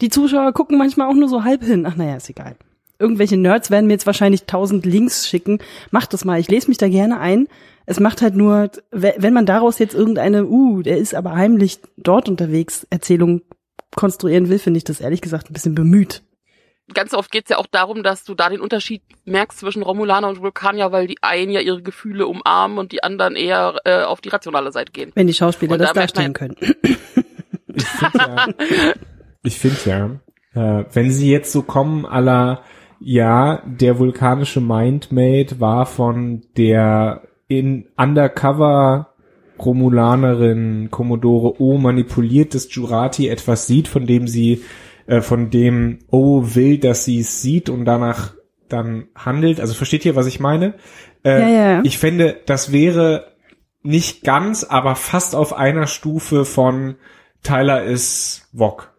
Die 0.00 0.08
Zuschauer 0.08 0.52
gucken 0.52 0.76
manchmal 0.76 1.08
auch 1.08 1.14
nur 1.14 1.28
so 1.28 1.44
halb 1.44 1.62
hin. 1.64 1.86
Ach 1.86 1.96
naja, 1.96 2.16
ist 2.16 2.28
egal. 2.28 2.56
Irgendwelche 3.04 3.36
Nerds 3.36 3.70
werden 3.70 3.86
mir 3.86 3.92
jetzt 3.92 4.06
wahrscheinlich 4.06 4.44
tausend 4.44 4.86
Links 4.86 5.28
schicken. 5.28 5.58
Macht 5.90 6.14
das 6.14 6.24
mal. 6.24 6.40
Ich 6.40 6.48
lese 6.48 6.68
mich 6.68 6.78
da 6.78 6.88
gerne 6.88 7.20
ein. 7.20 7.48
Es 7.84 8.00
macht 8.00 8.22
halt 8.22 8.34
nur, 8.34 8.70
we- 8.90 9.14
wenn 9.18 9.34
man 9.34 9.44
daraus 9.44 9.78
jetzt 9.78 9.94
irgendeine, 9.94 10.46
uh, 10.46 10.80
der 10.80 10.96
ist 10.96 11.14
aber 11.14 11.34
heimlich 11.34 11.80
dort 11.98 12.30
unterwegs, 12.30 12.86
Erzählung 12.88 13.42
konstruieren 13.94 14.48
will, 14.48 14.58
finde 14.58 14.78
ich 14.78 14.84
das 14.84 15.00
ehrlich 15.02 15.20
gesagt 15.20 15.50
ein 15.50 15.52
bisschen 15.52 15.74
bemüht. 15.74 16.22
Ganz 16.94 17.12
oft 17.14 17.30
geht's 17.30 17.50
ja 17.50 17.58
auch 17.58 17.66
darum, 17.66 18.02
dass 18.02 18.24
du 18.24 18.34
da 18.34 18.48
den 18.48 18.60
Unterschied 18.60 19.02
merkst 19.26 19.58
zwischen 19.58 19.82
Romulaner 19.82 20.28
und 20.28 20.40
Vulkanier, 20.40 20.92
weil 20.92 21.06
die 21.06 21.16
einen 21.22 21.50
ja 21.50 21.60
ihre 21.60 21.82
Gefühle 21.82 22.26
umarmen 22.26 22.78
und 22.78 22.92
die 22.92 23.02
anderen 23.02 23.36
eher 23.36 23.76
äh, 23.84 24.02
auf 24.02 24.20
die 24.20 24.28
rationale 24.30 24.72
Seite 24.72 24.92
gehen. 24.92 25.12
Wenn 25.14 25.26
die 25.26 25.34
Schauspieler 25.34 25.72
Und 25.74 25.78
das 25.78 25.92
da 25.92 26.00
darstellen 26.00 26.32
können. 26.32 26.56
Ich 27.74 27.84
finde 27.86 28.18
ja, 28.18 28.46
ich 29.42 29.58
finde 29.58 30.20
ja, 30.54 30.80
äh, 30.80 30.84
wenn 30.92 31.10
sie 31.10 31.30
jetzt 31.30 31.52
so 31.52 31.62
kommen, 31.62 32.04
aller 32.06 32.62
ja, 33.04 33.62
der 33.66 33.98
vulkanische 33.98 34.62
Mindmate 34.62 35.60
war 35.60 35.84
von 35.84 36.42
der 36.56 37.22
in 37.48 37.86
Undercover 37.98 39.10
Romulanerin 39.58 40.88
Commodore 40.90 41.60
O 41.60 41.76
manipuliert, 41.76 42.54
dass 42.54 42.74
Jurati 42.74 43.28
etwas 43.28 43.66
sieht, 43.66 43.88
von 43.88 44.06
dem 44.06 44.26
sie, 44.26 44.64
äh, 45.06 45.20
von 45.20 45.50
dem 45.50 45.98
O 46.10 46.54
will, 46.54 46.78
dass 46.78 47.04
sie 47.04 47.20
es 47.20 47.42
sieht 47.42 47.68
und 47.68 47.84
danach 47.84 48.32
dann 48.70 49.08
handelt. 49.14 49.60
Also 49.60 49.74
versteht 49.74 50.06
ihr, 50.06 50.16
was 50.16 50.26
ich 50.26 50.40
meine? 50.40 50.74
Äh, 51.24 51.40
Ja, 51.40 51.48
ja. 51.48 51.80
Ich 51.84 51.98
fände, 51.98 52.40
das 52.46 52.72
wäre 52.72 53.34
nicht 53.82 54.24
ganz, 54.24 54.64
aber 54.64 54.96
fast 54.96 55.34
auf 55.36 55.52
einer 55.52 55.86
Stufe 55.86 56.46
von 56.46 56.96
Tyler 57.42 57.84
ist 57.84 58.48
Wok. 58.52 58.93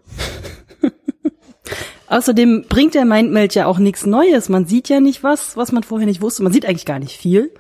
Außerdem 2.08 2.66
bringt 2.70 2.94
der 2.94 3.06
Mindmeld 3.06 3.56
ja 3.56 3.66
auch 3.66 3.80
nichts 3.80 4.06
Neues. 4.06 4.50
Man 4.50 4.66
sieht 4.66 4.90
ja 4.90 5.00
nicht 5.00 5.24
was, 5.24 5.58
was 5.58 5.72
man 5.72 5.84
vorher 5.84 6.06
nicht 6.06 6.22
wusste. 6.22 6.44
Man 6.44 6.54
sieht 6.54 6.66
eigentlich 6.66 6.86
gar 6.86 7.00
nicht 7.00 7.18
viel. 7.18 7.54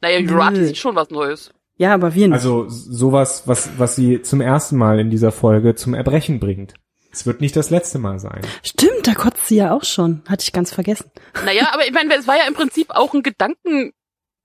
Naja, 0.00 0.18
Jurati 0.18 0.64
sieht 0.64 0.78
schon 0.78 0.94
was 0.96 1.10
Neues. 1.10 1.52
Ja, 1.76 1.94
aber 1.94 2.14
wir 2.14 2.28
nicht. 2.28 2.34
Also 2.34 2.66
sowas, 2.68 3.44
was, 3.46 3.70
was 3.78 3.96
sie 3.96 4.22
zum 4.22 4.40
ersten 4.40 4.76
Mal 4.76 5.00
in 5.00 5.10
dieser 5.10 5.32
Folge 5.32 5.74
zum 5.74 5.94
Erbrechen 5.94 6.38
bringt. 6.38 6.74
Es 7.12 7.26
wird 7.26 7.40
nicht 7.40 7.56
das 7.56 7.70
letzte 7.70 7.98
Mal 7.98 8.18
sein. 8.18 8.40
Stimmt, 8.62 9.06
da 9.06 9.14
kotzt 9.14 9.46
sie 9.46 9.56
ja 9.56 9.74
auch 9.74 9.84
schon. 9.84 10.22
Hatte 10.28 10.44
ich 10.44 10.52
ganz 10.52 10.72
vergessen. 10.72 11.10
Naja, 11.44 11.68
aber 11.72 11.86
ich 11.86 11.92
meine, 11.92 12.14
es 12.14 12.26
war 12.26 12.36
ja 12.36 12.44
im 12.48 12.54
Prinzip 12.54 12.90
auch 12.90 13.12
ein 13.14 13.22
Gedanken. 13.22 13.92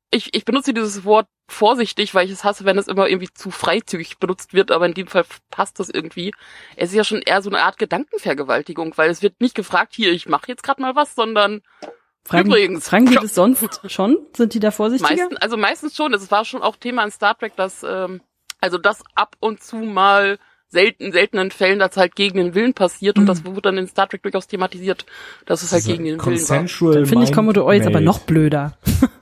Ich, 0.10 0.34
ich 0.34 0.46
benutze 0.46 0.74
dieses 0.74 1.04
Wort 1.04 1.28
vorsichtig, 1.50 2.14
weil 2.16 2.26
ich 2.26 2.32
es 2.32 2.44
hasse, 2.44 2.64
wenn 2.66 2.78
es 2.78 2.88
immer 2.88 3.08
irgendwie 3.08 3.32
zu 3.34 3.52
freizügig 3.52 4.20
benutzt 4.20 4.54
wird, 4.54 4.72
aber 4.72 4.86
in 4.86 4.94
dem 4.94 5.08
Fall 5.08 5.26
passt 5.50 5.80
das 5.80 5.90
irgendwie. 5.90 6.34
Es 6.76 6.90
ist 6.90 6.96
ja 6.96 7.04
schon 7.04 7.22
eher 7.22 7.42
so 7.42 7.50
eine 7.50 7.62
Art 7.62 7.78
Gedankenvergewaltigung, 7.78 8.94
weil 8.98 9.10
es 9.10 9.22
wird 9.22 9.42
nicht 9.42 9.56
gefragt, 9.56 9.94
hier, 9.96 10.12
ich 10.12 10.28
mache 10.28 10.48
jetzt 10.48 10.64
gerade 10.64 10.82
mal 10.82 10.96
was, 10.96 11.16
sondern 11.16 11.62
Fragen, 12.24 12.48
Übrigens. 12.50 12.90
fragen 12.90 13.06
die 13.06 13.16
das 13.16 13.34
sonst 13.36 13.80
schon? 13.90 14.18
Sind 14.36 14.54
die 14.54 14.60
da 14.60 14.72
vorsichtiger? 14.72 15.16
meistens, 15.16 15.38
also 15.42 15.56
meistens 15.58 15.96
schon. 15.96 16.14
Es 16.14 16.30
war 16.30 16.44
schon 16.44 16.62
auch 16.62 16.76
Thema 16.76 17.04
in 17.06 17.12
Star 17.12 17.38
Trek, 17.38 17.56
dass 17.56 17.84
ähm, 17.84 18.20
also 18.60 18.78
das 18.78 19.02
ab 19.16 19.38
und 19.40 19.64
zu 19.64 19.78
mal 19.78 20.38
selten, 20.68 21.14
seltenen 21.14 21.52
Fällen, 21.52 21.80
dass 21.80 21.96
halt 21.96 22.16
gegen 22.18 22.38
den 22.38 22.54
Willen 22.54 22.74
passiert 22.74 23.18
und 23.18 23.24
Mhm. 23.24 23.28
das 23.28 23.46
wurde 23.46 23.62
dann 23.62 23.78
in 23.78 23.88
Star 23.88 24.10
Trek 24.10 24.24
durchaus 24.24 24.48
thematisiert, 24.48 25.06
dass 25.46 25.64
es 25.64 25.72
halt 25.72 25.86
gegen 25.86 26.04
den 26.04 26.26
Willen 26.26 26.50
war. 26.50 26.94
Dann 26.94 27.06
finde 27.06 27.24
ich 27.24 27.32
Commodore 27.32 27.74
jetzt 27.76 27.88
aber 27.88 28.02
noch 28.02 28.20
blöder. 28.20 28.78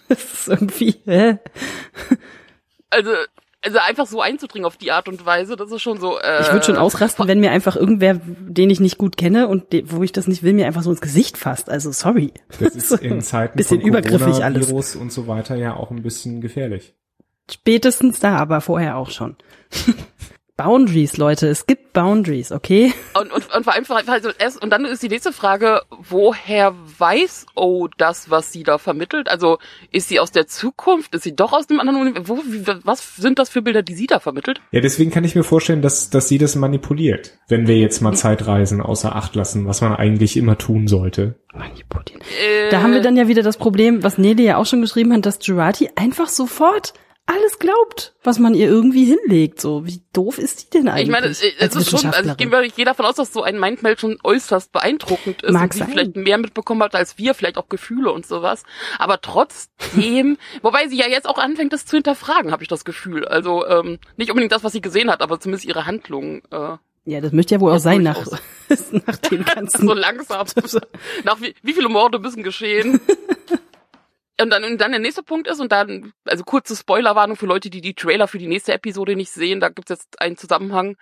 das 0.09 0.23
ist 0.23 0.47
irgendwie, 0.47 0.95
hä? 1.05 1.39
Also, 2.89 3.11
also 3.61 3.79
einfach 3.79 4.05
so 4.05 4.21
einzudringen 4.21 4.65
auf 4.65 4.77
die 4.77 4.91
Art 4.91 5.07
und 5.07 5.25
Weise, 5.25 5.55
das 5.55 5.71
ist 5.71 5.81
schon 5.81 5.99
so. 5.99 6.19
Äh, 6.19 6.41
Ich 6.41 6.51
würde 6.51 6.65
schon 6.65 6.77
ausrasten, 6.77 7.27
wenn 7.27 7.39
mir 7.39 7.51
einfach 7.51 7.75
irgendwer, 7.75 8.13
den 8.23 8.69
ich 8.69 8.79
nicht 8.79 8.97
gut 8.97 9.17
kenne 9.17 9.47
und 9.47 9.73
de, 9.73 9.85
wo 9.87 10.03
ich 10.03 10.11
das 10.11 10.27
nicht 10.27 10.43
will, 10.43 10.53
mir 10.53 10.67
einfach 10.67 10.83
so 10.83 10.91
ins 10.91 11.01
Gesicht 11.01 11.37
fasst. 11.37 11.69
Also 11.69 11.91
sorry. 11.91 12.31
Das 12.59 12.75
ist 12.75 12.91
in 13.01 13.21
Zeiten 13.21 13.57
Bisschen 13.57 13.81
von 13.81 13.89
übergriffig 13.89 14.43
alles. 14.43 14.67
Virus 14.69 14.95
und 14.95 15.11
so 15.11 15.27
weiter 15.27 15.55
ja 15.55 15.75
auch 15.75 15.89
ein 15.91 16.03
bisschen 16.03 16.41
gefährlich. 16.41 16.93
Spätestens 17.49 18.19
da, 18.19 18.37
aber 18.37 18.61
vorher 18.61 18.97
auch 18.97 19.09
schon. 19.09 19.35
Boundaries, 20.57 21.17
Leute. 21.17 21.47
Es 21.47 21.65
gibt 21.65 21.91
Boundaries, 21.91 22.53
okay? 22.53 22.93
Und, 23.19 23.31
und, 23.33 23.53
und 23.53 23.63
vor 23.65 23.73
allem, 23.73 23.85
also 24.07 24.29
erst, 24.37 24.61
und 24.61 24.69
dann 24.69 24.85
ist 24.85 25.03
die 25.03 25.09
nächste 25.09 25.33
Frage, 25.33 25.81
woher 25.89 26.73
weiß 26.97 27.47
O 27.55 27.89
das, 27.97 28.29
was 28.29 28.53
sie 28.53 28.63
da 28.63 28.77
vermittelt? 28.77 29.27
Also 29.27 29.57
ist 29.91 30.07
sie 30.07 30.19
aus 30.19 30.31
der 30.31 30.47
Zukunft? 30.47 31.13
Ist 31.13 31.23
sie 31.23 31.35
doch 31.35 31.51
aus 31.51 31.67
dem 31.67 31.81
anderen 31.81 31.99
Universum? 31.99 32.37
Wo, 32.37 32.43
wie, 32.45 32.65
was 32.85 33.17
sind 33.17 33.37
das 33.37 33.49
für 33.49 33.61
Bilder, 33.61 33.83
die 33.83 33.95
sie 33.95 34.07
da 34.07 34.21
vermittelt? 34.21 34.61
Ja, 34.71 34.79
deswegen 34.79 35.11
kann 35.11 35.25
ich 35.25 35.35
mir 35.35 35.43
vorstellen, 35.43 35.81
dass, 35.81 36.09
dass 36.09 36.29
sie 36.29 36.37
das 36.37 36.55
manipuliert. 36.55 37.37
Wenn 37.49 37.67
wir 37.67 37.77
jetzt 37.77 38.01
mal 38.01 38.13
Zeitreisen 38.13 38.79
außer 38.81 39.13
Acht 39.13 39.35
lassen, 39.35 39.67
was 39.67 39.81
man 39.81 39.93
eigentlich 39.93 40.37
immer 40.37 40.57
tun 40.57 40.87
sollte. 40.87 41.35
Manipulieren. 41.53 42.21
Äh, 42.21 42.69
Da 42.69 42.81
haben 42.81 42.93
wir 42.93 43.01
dann 43.01 43.17
ja 43.17 43.27
wieder 43.27 43.43
das 43.43 43.57
Problem, 43.57 44.03
was 44.03 44.17
Nele 44.17 44.43
ja 44.43 44.57
auch 44.57 44.65
schon 44.65 44.81
geschrieben 44.81 45.11
hat, 45.13 45.25
dass 45.25 45.39
Jurati 45.41 45.89
einfach 45.95 46.29
sofort 46.29 46.93
alles 47.27 47.57
glaubt, 47.57 48.13
was 48.23 48.37
man 48.37 48.53
ihr 48.53 48.67
irgendwie 48.67 49.05
hinlegt. 49.05 49.59
So, 49.59 49.85
wie 49.85 50.01
doof 50.13 50.37
ist 50.37 50.63
die 50.63 50.69
denn 50.77 50.87
eigentlich? 50.87 51.05
Ich 51.05 51.11
meine, 51.11 51.27
es, 51.27 51.41
es 51.41 51.75
ist 51.75 51.89
schon, 51.89 52.11
also 52.11 52.31
ich 52.31 52.37
gehe, 52.37 52.65
ich 52.65 52.75
gehe 52.75 52.85
davon 52.85 53.05
aus, 53.05 53.15
dass 53.15 53.33
so 53.33 53.41
ein 53.41 53.59
Mindmeld 53.59 53.99
schon 53.99 54.17
äußerst 54.23 54.71
beeindruckend 54.71 55.41
ist 55.41 55.51
Mag 55.51 55.63
und 55.63 55.73
sie 55.73 55.83
vielleicht 55.85 56.15
mehr 56.15 56.37
mitbekommen 56.37 56.83
hat 56.83 56.93
als 56.93 57.17
wir, 57.17 57.33
vielleicht 57.33 57.57
auch 57.57 57.67
Gefühle 57.67 58.11
und 58.11 58.27
sowas. 58.27 58.63
Aber 58.99 59.21
trotzdem, 59.21 60.37
wobei 60.61 60.87
sie 60.87 60.97
ja 60.97 61.07
jetzt 61.07 61.27
auch 61.27 61.39
anfängt, 61.39 61.73
das 61.73 61.85
zu 61.85 61.97
hinterfragen, 61.97 62.51
habe 62.51 62.61
ich 62.63 62.69
das 62.69 62.85
Gefühl. 62.85 63.25
Also 63.25 63.65
ähm, 63.67 63.97
nicht 64.17 64.29
unbedingt 64.29 64.51
das, 64.51 64.63
was 64.63 64.73
sie 64.73 64.81
gesehen 64.81 65.09
hat, 65.09 65.21
aber 65.21 65.39
zumindest 65.39 65.65
ihre 65.65 65.85
Handlungen. 65.87 66.43
Äh, 66.51 66.77
Ja, 67.05 67.21
das 67.21 67.31
möchte 67.31 67.55
ja 67.55 67.61
wohl 67.61 67.71
auch 67.71 67.79
sein 67.79 68.03
nach, 68.03 68.25
nach 69.07 69.17
dem 69.17 69.45
ganzen. 69.55 69.87
so 69.87 69.93
langsam. 69.93 70.45
Nach 71.23 71.41
wie, 71.41 71.55
wie 71.63 71.73
viele 71.73 71.89
Morde 71.89 72.19
müssen 72.19 72.43
geschehen? 72.43 72.99
Und 74.39 74.49
dann, 74.49 74.63
und 74.65 74.81
dann 74.81 74.91
der 74.91 74.99
nächste 74.99 75.23
Punkt 75.23 75.47
ist, 75.47 75.61
und 75.61 75.71
dann, 75.71 76.11
also 76.25 76.43
kurze 76.43 76.75
Spoilerwarnung 76.75 77.37
für 77.37 77.45
Leute, 77.45 77.69
die 77.69 77.81
die 77.81 77.93
Trailer 77.93 78.27
für 78.27 78.37
die 78.37 78.47
nächste 78.47 78.73
Episode 78.73 79.15
nicht 79.15 79.31
sehen, 79.31 79.61
da 79.61 79.69
gibt's 79.69 79.89
jetzt 79.89 80.21
einen 80.21 80.37
Zusammenhang. 80.37 80.97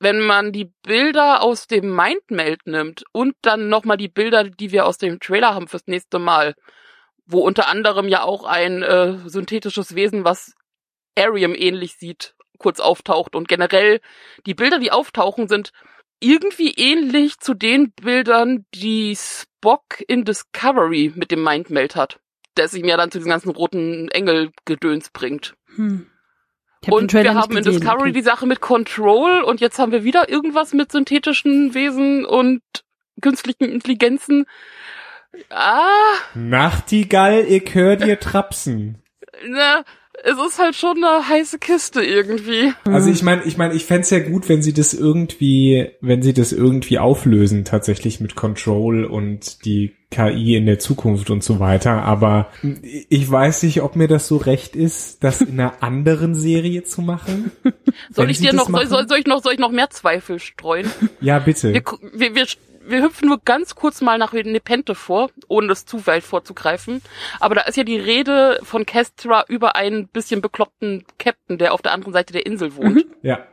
Wenn 0.00 0.20
man 0.20 0.52
die 0.52 0.70
Bilder 0.82 1.42
aus 1.42 1.66
dem 1.66 1.94
Mindmeld 1.94 2.66
nimmt 2.66 3.04
und 3.12 3.34
dann 3.42 3.68
nochmal 3.68 3.96
die 3.96 4.08
Bilder, 4.08 4.44
die 4.44 4.70
wir 4.70 4.86
aus 4.86 4.98
dem 4.98 5.18
Trailer 5.18 5.54
haben 5.54 5.68
fürs 5.68 5.86
nächste 5.86 6.18
Mal, 6.18 6.54
wo 7.26 7.40
unter 7.40 7.68
anderem 7.68 8.08
ja 8.08 8.22
auch 8.22 8.44
ein 8.44 8.82
äh, 8.82 9.18
synthetisches 9.28 9.94
Wesen, 9.94 10.24
was 10.24 10.54
Arium 11.16 11.54
ähnlich 11.54 11.96
sieht, 11.96 12.34
kurz 12.58 12.80
auftaucht 12.80 13.34
und 13.34 13.48
generell 13.48 14.00
die 14.46 14.54
Bilder, 14.54 14.78
die 14.78 14.92
auftauchen, 14.92 15.48
sind 15.48 15.70
irgendwie 16.20 16.72
ähnlich 16.72 17.38
zu 17.38 17.54
den 17.54 17.92
Bildern, 17.92 18.66
die 18.74 19.16
Spock 19.16 20.02
in 20.06 20.24
Discovery 20.24 21.12
mit 21.14 21.30
dem 21.30 21.42
Mindmeld 21.42 21.96
hat, 21.96 22.20
das 22.54 22.74
ihm 22.74 22.86
ja 22.86 22.96
dann 22.96 23.10
zu 23.10 23.18
diesem 23.18 23.30
ganzen 23.30 23.50
roten 23.50 24.08
Engelgedöns 24.08 25.10
bringt. 25.10 25.54
Hm. 25.76 26.06
Und 26.88 27.12
wir 27.14 27.34
haben 27.34 27.56
in 27.56 27.64
Discovery 27.64 28.10
okay. 28.10 28.12
die 28.12 28.22
Sache 28.22 28.46
mit 28.46 28.60
Control 28.60 29.42
und 29.42 29.60
jetzt 29.60 29.78
haben 29.78 29.92
wir 29.92 30.04
wieder 30.04 30.28
irgendwas 30.28 30.74
mit 30.74 30.92
synthetischen 30.92 31.74
Wesen 31.74 32.26
und 32.26 32.60
künstlichen 33.20 33.64
Intelligenzen. 33.64 34.46
Ah, 35.50 35.78
Nachtigall, 36.34 37.44
ich 37.48 37.74
hör 37.74 37.96
dir 37.96 38.20
trapsen. 38.20 39.02
na, 39.48 39.84
es 40.24 40.38
ist 40.38 40.58
halt 40.58 40.74
schon 40.74 41.04
eine 41.04 41.28
heiße 41.28 41.58
Kiste 41.58 42.02
irgendwie. 42.02 42.72
Also 42.84 43.10
ich 43.10 43.22
meine, 43.22 43.44
ich 43.44 43.58
meine, 43.58 43.74
ich 43.74 43.84
fänd's 43.84 44.08
ja 44.08 44.20
gut, 44.20 44.48
wenn 44.48 44.62
sie 44.62 44.72
das 44.72 44.94
irgendwie, 44.94 45.90
wenn 46.00 46.22
sie 46.22 46.32
das 46.32 46.52
irgendwie 46.52 46.98
auflösen, 46.98 47.64
tatsächlich 47.66 48.20
mit 48.20 48.34
Control 48.34 49.04
und 49.04 49.66
die 49.66 49.94
KI 50.10 50.56
in 50.56 50.64
der 50.64 50.78
Zukunft 50.78 51.28
und 51.28 51.44
so 51.44 51.60
weiter. 51.60 52.02
Aber 52.04 52.48
ich 53.08 53.30
weiß 53.30 53.64
nicht, 53.64 53.82
ob 53.82 53.96
mir 53.96 54.08
das 54.08 54.26
so 54.26 54.38
recht 54.38 54.76
ist, 54.76 55.22
das 55.22 55.42
in 55.42 55.60
einer 55.60 55.82
anderen 55.82 56.34
Serie 56.34 56.84
zu 56.84 57.02
machen. 57.02 57.50
Soll 58.10 58.30
ich 58.30 58.38
dir 58.38 58.54
noch, 58.54 58.70
soll, 58.70 59.08
soll, 59.08 59.18
ich 59.18 59.26
noch, 59.26 59.42
soll 59.42 59.52
ich 59.52 59.58
noch 59.58 59.72
mehr 59.72 59.90
Zweifel 59.90 60.38
streuen? 60.38 60.90
Ja, 61.20 61.38
bitte. 61.38 61.74
Wir, 61.74 61.82
wir, 62.14 62.34
wir, 62.34 62.46
wir 62.86 63.02
hüpfen 63.02 63.28
nur 63.28 63.40
ganz 63.44 63.74
kurz 63.74 64.00
mal 64.00 64.18
nach 64.18 64.32
Nepente 64.32 64.94
vor, 64.94 65.30
ohne 65.48 65.68
das 65.68 65.86
zu 65.86 66.06
weit 66.06 66.24
vorzugreifen. 66.24 67.02
Aber 67.40 67.54
da 67.54 67.62
ist 67.62 67.76
ja 67.76 67.84
die 67.84 67.98
Rede 67.98 68.60
von 68.62 68.86
Kestra 68.86 69.44
über 69.48 69.76
einen 69.76 70.08
bisschen 70.08 70.40
bekloppten 70.40 71.04
Captain, 71.18 71.58
der 71.58 71.74
auf 71.74 71.82
der 71.82 71.92
anderen 71.92 72.12
Seite 72.12 72.32
der 72.32 72.46
Insel 72.46 72.76
wohnt. 72.76 73.06
Ja. 73.22 73.46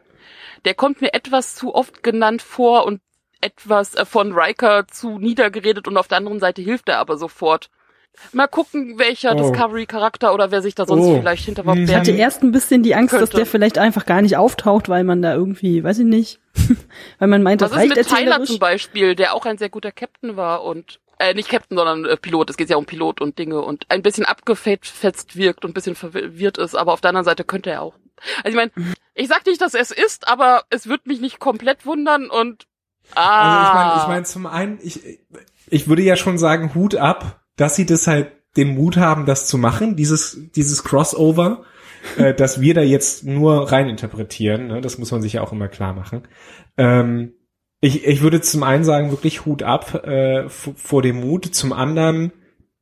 Der 0.66 0.74
kommt 0.74 1.02
mir 1.02 1.14
etwas 1.14 1.56
zu 1.56 1.74
oft 1.74 2.04
genannt 2.04 2.42
vor 2.42 2.86
und 2.86 3.02
etwas 3.42 3.96
äh, 3.96 4.06
von 4.06 4.34
Riker 4.34 4.88
zu 4.88 5.18
niedergeredet 5.18 5.88
und 5.88 5.98
auf 5.98 6.08
der 6.08 6.18
anderen 6.20 6.40
Seite 6.40 6.62
hilft 6.62 6.90
er 6.90 7.00
aber 7.00 7.18
sofort. 7.18 7.70
Mal 8.34 8.48
gucken, 8.48 9.00
welcher 9.00 9.36
Oh. 9.36 9.38
Discovery-Charakter 9.38 10.34
oder 10.34 10.52
wer 10.52 10.62
sich 10.62 10.76
da 10.76 10.86
sonst 10.86 11.06
Oh. 11.06 11.20
vielleicht 11.20 11.46
hinter 11.46 11.66
was 11.66 11.76
Hm. 11.76 11.84
Ich 11.84 11.90
wer 11.90 12.00
hatte 12.00 12.12
erst 12.12 12.44
ein 12.44 12.52
bisschen 12.52 12.84
die 12.84 12.94
Angst, 12.96 13.14
dass 13.14 13.22
Könnte. 13.22 13.38
der 13.38 13.46
vielleicht 13.46 13.78
einfach 13.78 14.06
gar 14.06 14.22
nicht 14.22 14.38
auftaucht, 14.38 14.90
weil 14.90 15.04
man 15.04 15.22
da 15.22 15.34
irgendwie, 15.34 15.84
weiß 15.84 16.00
ich 16.00 16.06
nicht, 16.06 16.40
weil 17.20 17.28
man 17.28 17.42
meint, 17.44 17.62
das 17.62 17.72
Was 17.72 17.84
ist 17.86 17.96
mit 17.96 18.08
Tyler 18.08 18.44
zum 18.44 18.60
Beispiel, 18.60 19.16
der 19.16 19.34
auch 19.34 19.46
ein 19.46 19.58
sehr 19.58 19.70
guter 19.70 19.92
Captain 19.92 20.36
war 20.38 20.64
und 20.64 21.00
äh, 21.20 21.34
nicht 21.34 21.50
Captain, 21.50 21.78
sondern 21.78 22.06
äh, 22.06 22.18
Pilot. 22.18 22.50
Es 22.50 22.58
geht 22.58 22.70
ja 22.70 22.78
um 22.78 22.86
Pilot 22.86 23.22
und 23.22 23.38
Dinge 23.40 23.62
und 23.62 23.86
ein 23.90 24.02
bisschen 24.02 24.26
abgefetzt 24.26 25.36
wirkt 25.36 25.64
und 25.66 25.72
ein 25.72 25.74
bisschen 25.74 25.96
verwirrt 25.96 26.58
ist, 26.58 26.76
aber 26.76 26.94
auf 26.94 27.02
der 27.02 27.10
anderen 27.10 27.26
Seite 27.26 27.44
könnte 27.44 27.70
er 27.72 27.82
auch. 27.82 27.94
Also 28.44 28.50
ich 28.50 28.56
meine, 28.56 28.72
ich 29.16 29.28
sag 29.28 29.46
nicht, 29.46 29.62
dass 29.62 29.74
er 29.74 29.82
es 29.82 29.92
ist, 29.92 30.28
aber 30.28 30.64
es 30.70 30.88
wird 30.88 31.08
mich 31.08 31.22
nicht 31.22 31.40
komplett 31.40 31.86
wundern 31.86 32.30
und 32.30 32.66
ah. 33.16 33.62
Also 33.62 33.68
ich 33.68 33.74
meine, 33.74 34.02
ich 34.02 34.08
meine 34.08 34.24
zum 34.26 34.46
einen, 34.46 34.80
ich, 34.84 35.20
ich 35.68 35.88
würde 35.88 36.02
ja 36.04 36.16
schon 36.16 36.38
sagen, 36.38 36.74
Hut 36.76 36.96
ab, 36.96 37.41
dass 37.62 37.76
sie 37.76 37.86
das 37.86 38.08
halt 38.08 38.32
den 38.58 38.74
Mut 38.74 38.98
haben, 38.98 39.28
das 39.28 39.46
zu 39.46 39.60
machen, 39.60 39.96
dieses, 39.96 40.50
dieses 40.56 40.84
Crossover, 40.84 41.64
äh, 42.18 42.34
dass 42.36 42.60
wir 42.60 42.74
da 42.74 42.82
jetzt 42.82 43.24
nur 43.24 43.72
rein 43.72 43.88
interpretieren, 43.88 44.68
ne? 44.68 44.82
das 44.82 44.98
muss 44.98 45.12
man 45.12 45.22
sich 45.22 45.34
ja 45.34 45.42
auch 45.42 45.52
immer 45.52 45.68
klar 45.68 45.94
machen. 45.94 46.24
Ähm, 46.76 47.34
ich, 47.80 48.06
ich 48.06 48.22
würde 48.22 48.42
zum 48.42 48.64
einen 48.64 48.84
sagen, 48.84 49.12
wirklich 49.12 49.46
Hut 49.46 49.62
ab 49.62 50.04
äh, 50.06 50.50
vor 50.50 51.02
dem 51.02 51.22
Mut. 51.22 51.46
Zum 51.54 51.72
anderen 51.72 52.32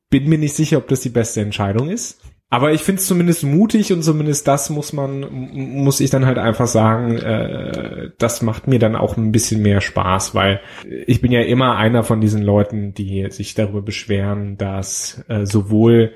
bin 0.10 0.28
mir 0.28 0.38
nicht 0.38 0.56
sicher, 0.56 0.78
ob 0.78 0.88
das 0.88 1.02
die 1.02 1.10
beste 1.10 1.42
Entscheidung 1.42 1.90
ist. 1.90 2.22
Aber 2.52 2.74
ich 2.74 2.82
finde 2.82 3.00
es 3.00 3.08
zumindest 3.08 3.44
mutig 3.44 3.94
und 3.94 4.02
zumindest 4.02 4.48
das 4.48 4.72
muss 4.72 4.92
man, 4.92 5.20
muss 5.54 6.00
ich 6.00 6.10
dann 6.10 6.26
halt 6.26 6.40
einfach 6.40 6.66
sagen, 6.66 7.18
äh, 7.18 8.10
das 8.18 8.42
macht 8.42 8.68
mir 8.68 8.80
dann 8.80 8.96
auch 8.96 9.18
ein 9.18 9.32
bisschen 9.32 9.62
mehr 9.62 9.82
Spaß, 9.82 10.34
weil 10.34 10.60
ich 11.06 11.22
bin 11.22 11.32
ja 11.32 11.42
immer 11.42 11.76
einer 11.78 12.04
von 12.04 12.22
diesen 12.22 12.42
Leuten, 12.42 12.96
die 12.96 13.30
sich 13.30 13.54
darüber 13.54 13.84
beschweren, 13.84 14.58
dass 14.58 15.24
äh, 15.28 15.46
sowohl 15.46 16.14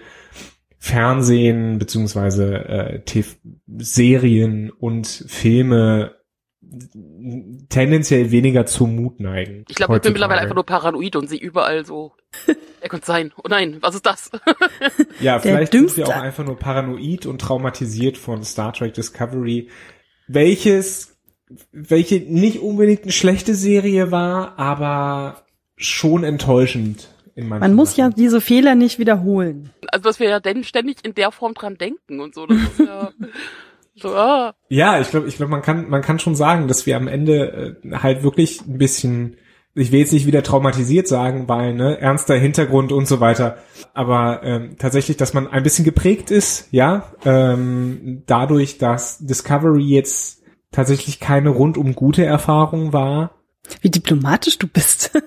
Fernsehen 0.80 1.78
beziehungsweise 1.78 2.56
äh, 2.56 3.24
Serien 3.78 4.72
und 4.72 5.08
Filme 5.08 6.16
tendenziell 7.70 8.32
weniger 8.32 8.66
zum 8.66 8.96
Mut 8.96 9.20
neigen. 9.20 9.66
Ich 9.70 9.76
glaube, 9.76 9.96
ich 9.96 10.02
bin 10.02 10.14
mittlerweile 10.14 10.42
einfach 10.42 10.56
nur 10.56 10.66
paranoid 10.66 11.16
und 11.16 11.30
sehe 11.30 11.40
überall 11.40 11.86
so. 11.86 12.14
Er 12.82 12.90
könnte 12.90 13.06
sein. 13.06 13.32
Oh 13.38 13.48
nein, 13.48 13.78
was 13.80 13.96
ist 13.96 14.06
das? 14.06 14.30
ja, 15.22 15.40
vielleicht 15.40 15.72
sind 15.72 15.96
wir 15.96 16.06
auch 16.06 16.18
einfach 16.18 16.44
nur 16.44 16.60
paranoid 16.60 17.26
und 17.26 17.40
traumatisiert 17.40 18.18
von 18.18 18.44
Star 18.44 18.74
Trek 18.74 18.94
Discovery, 18.94 19.70
welches, 20.28 21.16
welche 21.72 22.20
nicht 22.20 22.60
unbedingt 22.60 23.04
eine 23.04 23.14
schlechte 23.14 23.56
Serie 23.56 24.12
war, 24.12 24.60
aber 24.60 25.46
schon 25.78 26.26
enttäuschend. 26.26 27.08
Man 27.36 27.74
muss 27.74 27.96
Sachen. 27.96 28.12
ja 28.12 28.16
diese 28.18 28.42
Fehler 28.42 28.76
nicht 28.76 29.00
wiederholen. 29.00 29.72
Also, 29.88 30.04
dass 30.04 30.20
wir 30.20 30.30
ja 30.30 30.42
denn 30.42 30.66
ständig 30.66 30.98
in 31.04 31.16
der 31.16 31.32
Form 31.32 31.54
dran 31.54 31.78
denken 31.78 32.20
und 32.20 32.36
so. 32.36 32.46
Das 32.46 32.58
ist 32.58 32.80
ja 32.80 33.12
So, 33.96 34.16
ah. 34.16 34.54
Ja, 34.70 35.00
ich 35.00 35.10
glaube, 35.10 35.28
ich 35.28 35.38
glaube, 35.38 35.52
man 35.52 35.62
kann, 35.62 35.90
man 35.90 36.02
kann 36.02 36.20
schon 36.20 36.36
sagen, 36.36 36.68
dass 36.68 36.86
wir 36.86 36.98
am 36.98 37.08
Ende 37.08 37.78
äh, 37.84 37.96
halt 37.96 38.24
wirklich 38.24 38.62
ein 38.62 38.78
bisschen, 38.78 39.38
ich 39.76 39.92
will 39.92 40.00
jetzt 40.00 40.14
nicht 40.14 40.26
wieder 40.26 40.42
traumatisiert 40.42 41.08
sagen, 41.08 41.48
weil 41.48 41.74
ne 41.74 42.00
ernster 42.00 42.36
Hintergrund 42.36 42.92
und 42.92 43.08
so 43.08 43.20
weiter, 43.20 43.58
aber 43.94 44.42
ähm, 44.44 44.78
tatsächlich, 44.80 45.18
dass 45.18 45.34
man 45.34 45.48
ein 45.48 45.64
bisschen 45.64 45.86
geprägt 45.86 46.32
ist, 46.32 46.68
ja, 46.72 47.14
ähm, 47.24 48.24
dadurch, 48.26 48.80
dass 48.80 49.20
Discovery 49.20 49.84
jetzt 49.84 50.42
tatsächlich 50.72 51.20
keine 51.20 51.50
rundum 51.50 51.94
gute 51.94 52.26
Erfahrung 52.26 52.94
war. 52.94 53.36
Wie 53.82 53.92
diplomatisch 53.92 54.58
du 54.58 54.68
bist. 54.68 55.12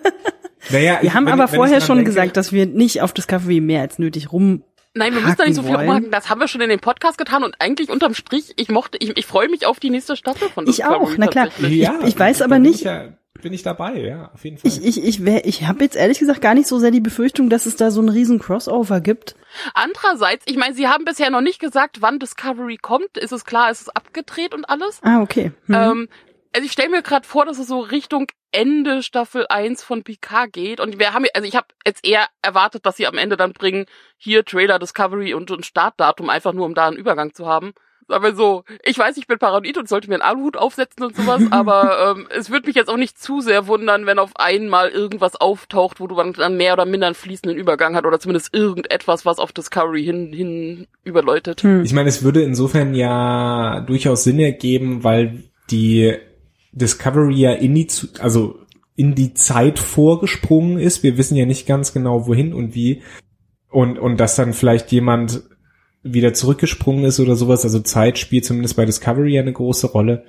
Naja, 0.71 0.99
wir 1.01 1.09
ich, 1.09 1.15
haben 1.15 1.29
aber 1.29 1.49
vorher 1.49 1.81
schon 1.81 1.99
denke, 1.99 2.11
gesagt, 2.11 2.37
dass 2.37 2.53
wir 2.53 2.67
nicht 2.67 3.03
auf 3.03 3.13
Discovery 3.13 3.61
mehr 3.61 3.83
als 3.83 4.01
nötig 4.01 4.33
rum 4.33 4.65
Nein, 4.97 5.15
wir 5.15 5.21
müssen 5.21 5.37
da 5.37 5.45
nicht 5.45 5.55
so 5.55 5.63
viel 5.63 5.75
rumhaken. 5.75 6.11
Das 6.11 6.31
haben 6.31 6.41
wir 6.41 6.49
schon 6.49 6.63
in 6.63 6.71
dem 6.71 6.81
Podcast 6.81 7.19
getan 7.19 7.45
und 7.45 7.61
eigentlich 7.61 7.91
unterm 7.91 8.15
Strich, 8.15 8.55
ich 8.57 8.71
mochte, 8.71 8.99
ich, 8.99 9.17
ich 9.17 9.27
freue 9.27 9.49
mich 9.49 9.67
auf 9.67 9.79
die 9.79 9.91
nächste 9.91 10.17
Staffel 10.17 10.49
von 10.49 10.67
Ich 10.67 10.85
auch, 10.85 11.13
na 11.19 11.27
klar. 11.27 11.49
Ja, 11.61 11.99
ich, 12.01 12.09
ich 12.09 12.19
weiß 12.19 12.41
aber 12.43 12.59
nicht. 12.59 12.83
Bin 12.85 12.93
ich, 12.93 13.05
ja, 13.05 13.09
bin 13.43 13.53
ich 13.53 13.63
dabei, 13.63 14.01
ja, 14.01 14.31
auf 14.33 14.45
jeden 14.45 14.57
Fall. 14.57 14.71
Ich, 14.71 14.83
ich, 14.83 15.05
ich, 15.05 15.25
wär, 15.25 15.45
ich 15.45 15.67
habe 15.67 15.85
jetzt 15.85 15.97
ehrlich 15.97 16.19
gesagt 16.19 16.41
gar 16.41 16.55
nicht 16.55 16.67
so 16.67 16.79
sehr 16.79 16.91
die 16.91 17.01
Befürchtung, 17.01 17.51
dass 17.51 17.67
es 17.67 17.77
da 17.77 17.91
so 17.91 18.01
einen 18.01 18.09
riesen 18.09 18.39
Crossover 18.39 19.01
gibt. 19.01 19.37
Andererseits, 19.75 20.45
ich 20.47 20.57
meine, 20.57 20.75
sie 20.75 20.89
haben 20.89 21.05
bisher 21.05 21.31
noch 21.31 21.43
nicht 21.43 21.61
gesagt, 21.61 22.01
wann 22.01 22.19
Discovery 22.19 22.79
kommt. 22.79 23.19
Ist 23.19 23.33
es 23.33 23.45
klar, 23.45 23.71
ist 23.71 23.83
es 23.83 23.89
abgedreht 23.91 24.55
und 24.55 24.65
alles? 24.69 25.01
Ah, 25.03 25.21
okay. 25.21 25.53
Mhm. 25.67 25.75
Ähm, 25.75 26.09
also 26.57 26.65
ich 26.65 26.73
stelle 26.73 26.89
mir 26.89 27.03
gerade 27.03 27.29
vor, 27.29 27.45
dass 27.45 27.59
es 27.59 27.67
so 27.67 27.81
Richtung 27.81 28.29
Ende 28.51 29.03
Staffel 29.03 29.45
1 29.47 29.85
von 29.85 30.03
Picard 30.05 30.55
geht. 30.55 30.81
Und 30.81 30.99
wir 30.99 31.13
haben, 31.13 31.27
also 31.35 31.47
ich 31.47 31.55
habe 31.55 31.67
jetzt 31.85 32.03
eher 32.03 32.29
erwartet, 32.41 32.87
dass 32.87 32.97
sie 32.97 33.07
am 33.07 33.19
Ende 33.19 33.37
dann 33.37 33.53
bringen, 33.53 33.85
hier 34.17 34.43
Trailer, 34.43 34.79
Discovery 34.79 35.35
und 35.35 35.51
ein 35.51 35.63
Startdatum, 35.63 36.31
einfach 36.31 36.55
nur 36.55 36.65
um 36.65 36.75
da 36.75 36.87
einen 36.87 36.97
Übergang 36.97 37.35
zu 37.35 37.47
haben. 37.47 37.75
Aber 38.09 38.35
so, 38.35 38.65
ich 38.85 38.97
weiß, 38.97 39.19
ich 39.19 39.27
bin 39.27 39.39
paranoid 39.39 39.77
und 39.77 39.87
sollte 39.87 40.09
mir 40.09 40.15
einen 40.15 40.23
Aluhut 40.23 40.57
aufsetzen 40.57 41.05
und 41.05 41.15
sowas, 41.15 41.43
aber 41.51 42.15
ähm, 42.17 42.27
es 42.31 42.49
würde 42.49 42.69
mich 42.69 42.77
jetzt 42.77 42.89
auch 42.89 42.97
nicht 42.97 43.19
zu 43.19 43.43
sehr 43.43 43.67
wundern, 43.67 44.07
wenn 44.07 44.19
auf 44.19 44.31
einmal 44.37 44.89
irgendwas 44.89 45.37
auftaucht, 45.37 46.01
wo 46.01 46.07
du 46.07 46.15
dann 46.15 46.57
mehr 46.57 46.73
oder 46.73 46.87
minder 46.87 47.09
einen 47.09 47.17
fließenden 47.17 47.59
Übergang 47.59 47.95
hat 47.97 48.07
oder 48.07 48.19
zumindest 48.19 48.55
irgendetwas, 48.55 49.27
was 49.27 49.39
auf 49.39 49.53
Discovery 49.53 50.05
hin, 50.05 50.33
hin 50.33 50.87
überläutet. 51.05 51.65
Hm. 51.65 51.85
Ich 51.85 51.93
meine, 51.93 52.09
es 52.09 52.23
würde 52.23 52.43
insofern 52.43 52.95
ja 52.95 53.81
durchaus 53.81 54.25
Sinn 54.25 54.39
ergeben, 54.39 55.05
weil 55.05 55.43
die 55.71 56.17
Discovery 56.77 57.35
ja 57.35 57.53
in 57.53 57.75
die, 57.75 57.89
also 58.21 58.59
in 58.95 59.15
die 59.15 59.35
Zeit 59.35 59.79
vorgesprungen 59.79 60.79
ist. 60.79 61.03
Wir 61.03 61.17
wissen 61.17 61.37
ja 61.37 61.47
nicht 61.47 61.67
ganz 61.67 61.93
genau 61.93 62.27
wohin 62.27 62.53
und 62.53 62.75
wie. 62.75 63.03
Und, 63.69 63.99
und 63.99 64.19
dass 64.19 64.37
dann 64.37 64.53
vielleicht 64.53 64.93
jemand 64.93 65.43
wieder 66.03 66.35
zurückgesprungen 66.35 67.05
ist 67.05 67.19
oder 67.19 67.35
sowas. 67.35 67.65
Also 67.65 67.81
Zeit 67.81 68.19
spielt 68.19 68.45
zumindest 68.45 68.77
bei 68.77 68.85
Discovery 68.85 69.35
ja 69.35 69.43
eine 69.43 69.53
große 69.53 69.89
Rolle. 69.89 70.25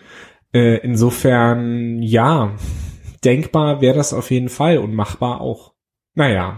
Äh, 0.53 0.77
insofern, 0.77 2.01
ja, 2.01 2.55
denkbar 3.23 3.81
wäre 3.81 3.95
das 3.95 4.13
auf 4.13 4.31
jeden 4.31 4.49
Fall 4.49 4.77
und 4.79 4.93
machbar 4.93 5.41
auch. 5.41 5.73
Naja, 6.15 6.57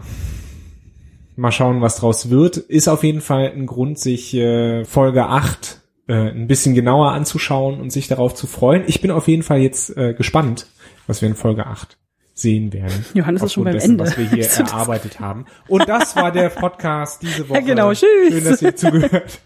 mal 1.35 1.51
schauen, 1.51 1.81
was 1.81 1.97
draus 1.97 2.29
wird. 2.29 2.57
Ist 2.57 2.87
auf 2.87 3.03
jeden 3.03 3.21
Fall 3.21 3.51
ein 3.51 3.65
Grund, 3.65 3.97
sich 3.99 4.33
äh, 4.35 4.85
Folge 4.85 5.25
8 5.25 5.78
äh, 6.09 6.31
ein 6.31 6.47
bisschen 6.47 6.73
genauer 6.73 7.11
anzuschauen 7.11 7.79
und 7.79 7.91
sich 7.91 8.07
darauf 8.07 8.33
zu 8.33 8.47
freuen. 8.47 8.83
Ich 8.87 8.99
bin 8.99 9.11
auf 9.11 9.27
jeden 9.27 9.43
Fall 9.43 9.59
jetzt 9.59 9.95
äh, 9.95 10.13
gespannt, 10.13 10.65
was 11.07 11.21
wir 11.21 11.29
in 11.29 11.35
Folge 11.35 11.67
8 11.67 11.97
sehen 12.33 12.73
werden. 12.73 13.05
Johannes 13.13 13.43
ist 13.43 13.53
schon 13.53 13.65
beim 13.65 13.73
dessen, 13.73 13.91
Ende. 13.91 14.05
Was 14.05 14.17
wir 14.17 14.27
hier 14.27 14.45
erarbeitet 14.65 15.19
haben. 15.19 15.45
Und 15.67 15.87
das 15.87 16.15
war 16.15 16.31
der 16.31 16.49
Podcast 16.49 17.21
diese 17.21 17.47
Woche. 17.47 17.59
Ja, 17.59 17.65
genau, 17.65 17.93
tschüss. 17.93 18.29
Schön, 18.29 18.43
dass 18.43 18.61
ihr 18.61 18.75
zugehört. 18.75 19.39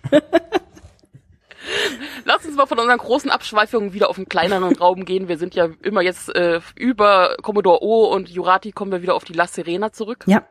Lass 2.26 2.46
uns 2.46 2.56
mal 2.56 2.66
von 2.66 2.80
unseren 2.80 2.98
großen 2.98 3.30
Abschweifungen 3.30 3.94
wieder 3.94 4.10
auf 4.10 4.18
einen 4.18 4.30
kleineren 4.30 4.76
Raum 4.80 5.04
gehen. 5.06 5.28
Wir 5.28 5.38
sind 5.38 5.56
ja 5.56 5.68
immer 5.82 6.02
jetzt 6.02 6.34
äh, 6.34 6.62
über 6.76 7.36
Commodore 7.42 7.84
O 7.84 8.06
und 8.06 8.30
Jurati 8.30 8.72
kommen 8.72 8.92
wir 8.92 9.02
wieder 9.02 9.16
auf 9.16 9.26
die 9.26 9.34
La 9.34 9.48
Serena 9.48 9.92
zurück. 9.92 10.24
Ja. 10.28 10.44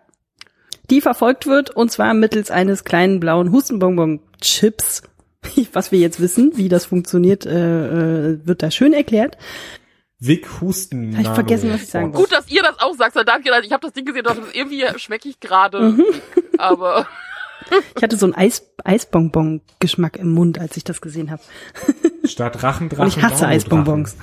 Die 0.91 1.01
verfolgt 1.01 1.47
wird 1.47 1.71
und 1.71 1.91
zwar 1.91 2.13
mittels 2.13 2.51
eines 2.51 2.85
kleinen 2.85 3.19
blauen 3.21 3.51
Hustenbonbon-Chips 3.51 5.03
was 5.73 5.93
wir 5.93 5.99
jetzt 5.99 6.21
wissen, 6.21 6.53
wie 6.57 6.69
das 6.69 6.87
funktioniert, 6.87 7.47
äh, 7.47 8.31
äh, 8.33 8.47
wird 8.47 8.63
da 8.63 8.71
schön 8.71 8.93
erklärt. 8.93 9.37
Vic 10.19 10.61
Husten. 10.61 11.17
Hab 11.17 11.25
ich 11.25 11.31
vergessen, 11.31 11.73
was 11.73 11.83
ich 11.83 11.89
sagen 11.89 12.15
wollte. 12.15 12.29
Gut, 12.29 12.33
dass 12.33 12.49
ihr 12.49 12.63
das 12.63 12.79
auch 12.79 12.95
sagt, 12.95 13.17
weil 13.17 13.25
danke, 13.25 13.51
ich 13.65 13.73
habe 13.73 13.85
das 13.85 13.93
Ding 13.93 14.05
gesehen, 14.05 14.23
dachte, 14.23 14.43
irgendwie 14.53 14.87
schmecke 14.97 15.29
ich 15.29 15.41
gerade, 15.41 15.81
mhm. 15.81 16.05
aber 16.59 17.07
ich 17.97 18.03
hatte 18.03 18.17
so 18.17 18.27
einen 18.27 18.35
Eis 18.35 18.69
Eisbonbon-Geschmack 18.85 20.17
im 20.17 20.33
Mund, 20.33 20.59
als 20.59 20.77
ich 20.77 20.85
das 20.85 21.01
gesehen 21.01 21.31
habe. 21.31 21.43
Statt 22.25 22.63
Rachendrachen. 22.63 23.05
Und 23.13 23.17
ich 23.17 23.23
hasse 23.23 23.47
Eisbonbons. 23.47 24.17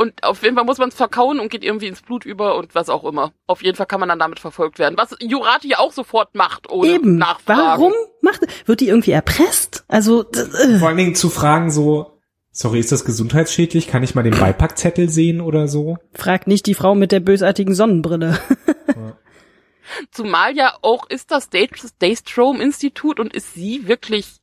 Und 0.00 0.24
auf 0.24 0.42
jeden 0.42 0.56
Fall 0.56 0.64
muss 0.64 0.78
man 0.78 0.88
es 0.88 0.94
verkauen 0.94 1.40
und 1.40 1.50
geht 1.50 1.62
irgendwie 1.62 1.86
ins 1.86 2.00
Blut 2.00 2.24
über 2.24 2.56
und 2.56 2.74
was 2.74 2.88
auch 2.88 3.04
immer. 3.04 3.34
Auf 3.46 3.62
jeden 3.62 3.76
Fall 3.76 3.84
kann 3.84 4.00
man 4.00 4.08
dann 4.08 4.18
damit 4.18 4.40
verfolgt 4.40 4.78
werden. 4.78 4.96
Was 4.96 5.14
Jurati 5.20 5.68
ja 5.68 5.78
auch 5.78 5.92
sofort 5.92 6.34
macht, 6.34 6.70
ohne 6.70 6.94
Eben. 6.94 7.16
Nachfragen. 7.18 7.60
Warum 7.60 7.92
macht, 8.22 8.40
wird 8.66 8.80
die 8.80 8.88
irgendwie 8.88 9.10
erpresst? 9.10 9.84
Also, 9.88 10.24
äh. 10.30 10.78
Vor 10.78 10.88
allen 10.88 10.96
Dingen 10.96 11.14
zu 11.14 11.28
fragen 11.28 11.70
so, 11.70 12.18
sorry, 12.50 12.80
ist 12.80 12.92
das 12.92 13.04
gesundheitsschädlich? 13.04 13.88
Kann 13.88 14.02
ich 14.02 14.14
mal 14.14 14.22
den 14.22 14.40
Beipackzettel 14.40 15.10
sehen 15.10 15.42
oder 15.42 15.68
so? 15.68 15.98
Frag 16.14 16.46
nicht 16.46 16.64
die 16.64 16.74
Frau 16.74 16.94
mit 16.94 17.12
der 17.12 17.20
bösartigen 17.20 17.74
Sonnenbrille. 17.74 18.40
Ja. 18.88 19.18
Zumal 20.12 20.56
ja 20.56 20.78
auch 20.80 21.10
ist 21.10 21.30
das 21.30 21.50
Daystrom 21.50 22.62
Institut 22.62 23.20
und 23.20 23.34
ist 23.34 23.52
sie 23.52 23.86
wirklich, 23.86 24.38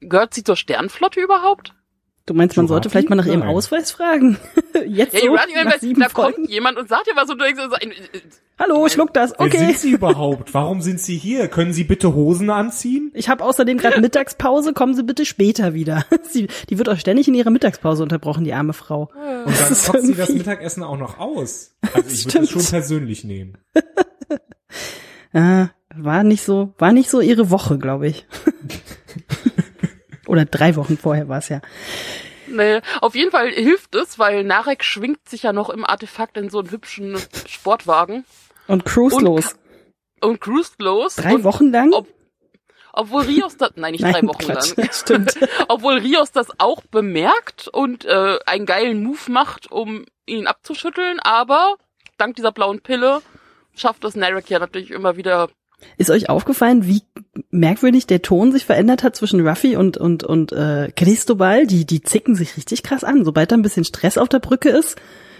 gehört 0.00 0.34
sie 0.34 0.44
zur 0.44 0.56
Sternflotte 0.56 1.18
überhaupt? 1.18 1.72
Du 2.28 2.34
meinst, 2.34 2.58
man 2.58 2.66
Jurati? 2.66 2.74
sollte 2.74 2.90
vielleicht 2.90 3.08
mal 3.08 3.16
nach 3.16 3.24
ihrem 3.24 3.40
Ausweis 3.40 3.90
fragen? 3.90 4.36
Jetzt 4.86 5.14
ja, 5.14 5.20
so, 5.20 5.26
Jurati, 5.28 5.52
nach 5.64 5.78
sieben 5.78 6.02
da 6.02 6.10
Folgen? 6.10 6.34
kommt 6.34 6.50
jemand 6.50 6.76
und 6.76 6.86
sagt 6.86 7.06
dir 7.06 7.16
was 7.16 7.30
und 7.30 7.38
du 7.38 7.44
denkst, 7.44 7.62
so, 7.70 7.74
ein, 7.74 7.92
Hallo, 8.58 8.86
schluck 8.90 9.14
das, 9.14 9.32
okay. 9.38 9.52
Wer 9.52 9.60
sind 9.68 9.78
Sie 9.78 9.90
überhaupt? 9.92 10.52
Warum 10.52 10.82
sind 10.82 11.00
Sie 11.00 11.16
hier? 11.16 11.48
Können 11.48 11.72
Sie 11.72 11.84
bitte 11.84 12.14
Hosen 12.14 12.50
anziehen? 12.50 13.10
Ich 13.14 13.30
habe 13.30 13.42
außerdem 13.42 13.78
gerade 13.78 14.00
Mittagspause, 14.02 14.74
kommen 14.74 14.92
Sie 14.94 15.04
bitte 15.04 15.24
später 15.24 15.72
wieder. 15.72 16.04
Sie, 16.22 16.48
die 16.68 16.76
wird 16.76 16.90
auch 16.90 16.98
ständig 16.98 17.28
in 17.28 17.34
ihrer 17.34 17.48
Mittagspause 17.48 18.02
unterbrochen, 18.02 18.44
die 18.44 18.52
arme 18.52 18.74
Frau. 18.74 19.10
Und 19.46 19.58
dann 19.58 19.74
kocht 19.86 20.02
sie 20.02 20.14
das 20.14 20.28
Mittagessen 20.28 20.82
auch 20.82 20.98
noch 20.98 21.18
aus. 21.18 21.76
Also 21.94 22.10
ich 22.10 22.26
würde 22.26 22.40
es 22.40 22.50
schon 22.50 22.64
persönlich 22.64 23.24
nehmen. 23.24 23.56
äh, 25.32 25.68
war 25.94 26.24
nicht 26.24 26.44
so, 26.44 26.74
war 26.76 26.92
nicht 26.92 27.08
so 27.08 27.22
ihre 27.22 27.48
Woche, 27.48 27.78
glaube 27.78 28.08
ich. 28.08 28.26
Oder 30.28 30.44
drei 30.44 30.76
Wochen 30.76 30.96
vorher 30.96 31.28
war 31.28 31.38
es 31.38 31.48
ja. 31.48 31.60
Nee, 32.46 32.80
auf 33.00 33.14
jeden 33.14 33.30
Fall 33.30 33.50
hilft 33.50 33.94
es, 33.94 34.18
weil 34.18 34.44
Narek 34.44 34.84
schwingt 34.84 35.28
sich 35.28 35.42
ja 35.42 35.52
noch 35.52 35.68
im 35.70 35.84
Artefakt 35.84 36.36
in 36.36 36.48
so 36.50 36.60
einen 36.60 36.70
hübschen 36.70 37.18
Sportwagen. 37.46 38.24
Und 38.68 38.84
cruise 38.84 39.20
los. 39.20 39.56
und 40.20 40.40
cruist 40.40 40.80
los. 40.80 41.16
Drei 41.16 41.34
und 41.34 41.44
Wochen 41.44 41.70
lang? 41.72 41.92
ob- 41.92 42.08
Obwohl 42.92 43.22
Rios 43.22 43.56
das, 43.56 43.72
nein, 43.76 43.92
nicht 43.92 44.00
Nein, 44.02 44.12
drei 44.12 44.22
Wochen 44.28 44.38
Quatsch. 44.38 44.76
lang. 44.76 44.88
Stimmt. 44.92 45.34
Obwohl 45.68 45.98
Rios 45.98 46.32
das 46.32 46.48
auch 46.58 46.82
bemerkt 46.90 47.68
und 47.68 48.04
äh, 48.06 48.38
einen 48.46 48.66
geilen 48.66 49.02
Move 49.02 49.30
macht, 49.30 49.70
um 49.70 50.04
ihn 50.26 50.46
abzuschütteln, 50.46 51.20
aber 51.20 51.76
dank 52.18 52.36
dieser 52.36 52.52
blauen 52.52 52.80
Pille 52.80 53.20
schafft 53.74 54.04
es 54.04 54.14
Narek 54.16 54.48
ja 54.50 54.58
natürlich 54.58 54.90
immer 54.90 55.16
wieder. 55.16 55.48
Ist 55.96 56.10
euch 56.10 56.28
aufgefallen, 56.28 56.86
wie 56.86 57.02
merkwürdig 57.50 58.06
der 58.06 58.22
Ton 58.22 58.52
sich 58.52 58.64
verändert 58.64 59.02
hat 59.02 59.16
zwischen 59.16 59.46
Ruffy 59.46 59.76
und 59.76 59.96
und 59.96 60.24
und 60.24 60.52
äh, 60.52 60.90
Cristobal? 60.94 61.66
Die 61.66 61.84
die 61.84 62.02
zicken 62.02 62.34
sich 62.34 62.56
richtig 62.56 62.82
krass 62.82 63.04
an. 63.04 63.24
Sobald 63.24 63.52
da 63.52 63.56
ein 63.56 63.62
bisschen 63.62 63.84
Stress 63.84 64.18
auf 64.18 64.28
der 64.28 64.40
Brücke 64.40 64.70
ist, 64.70 64.96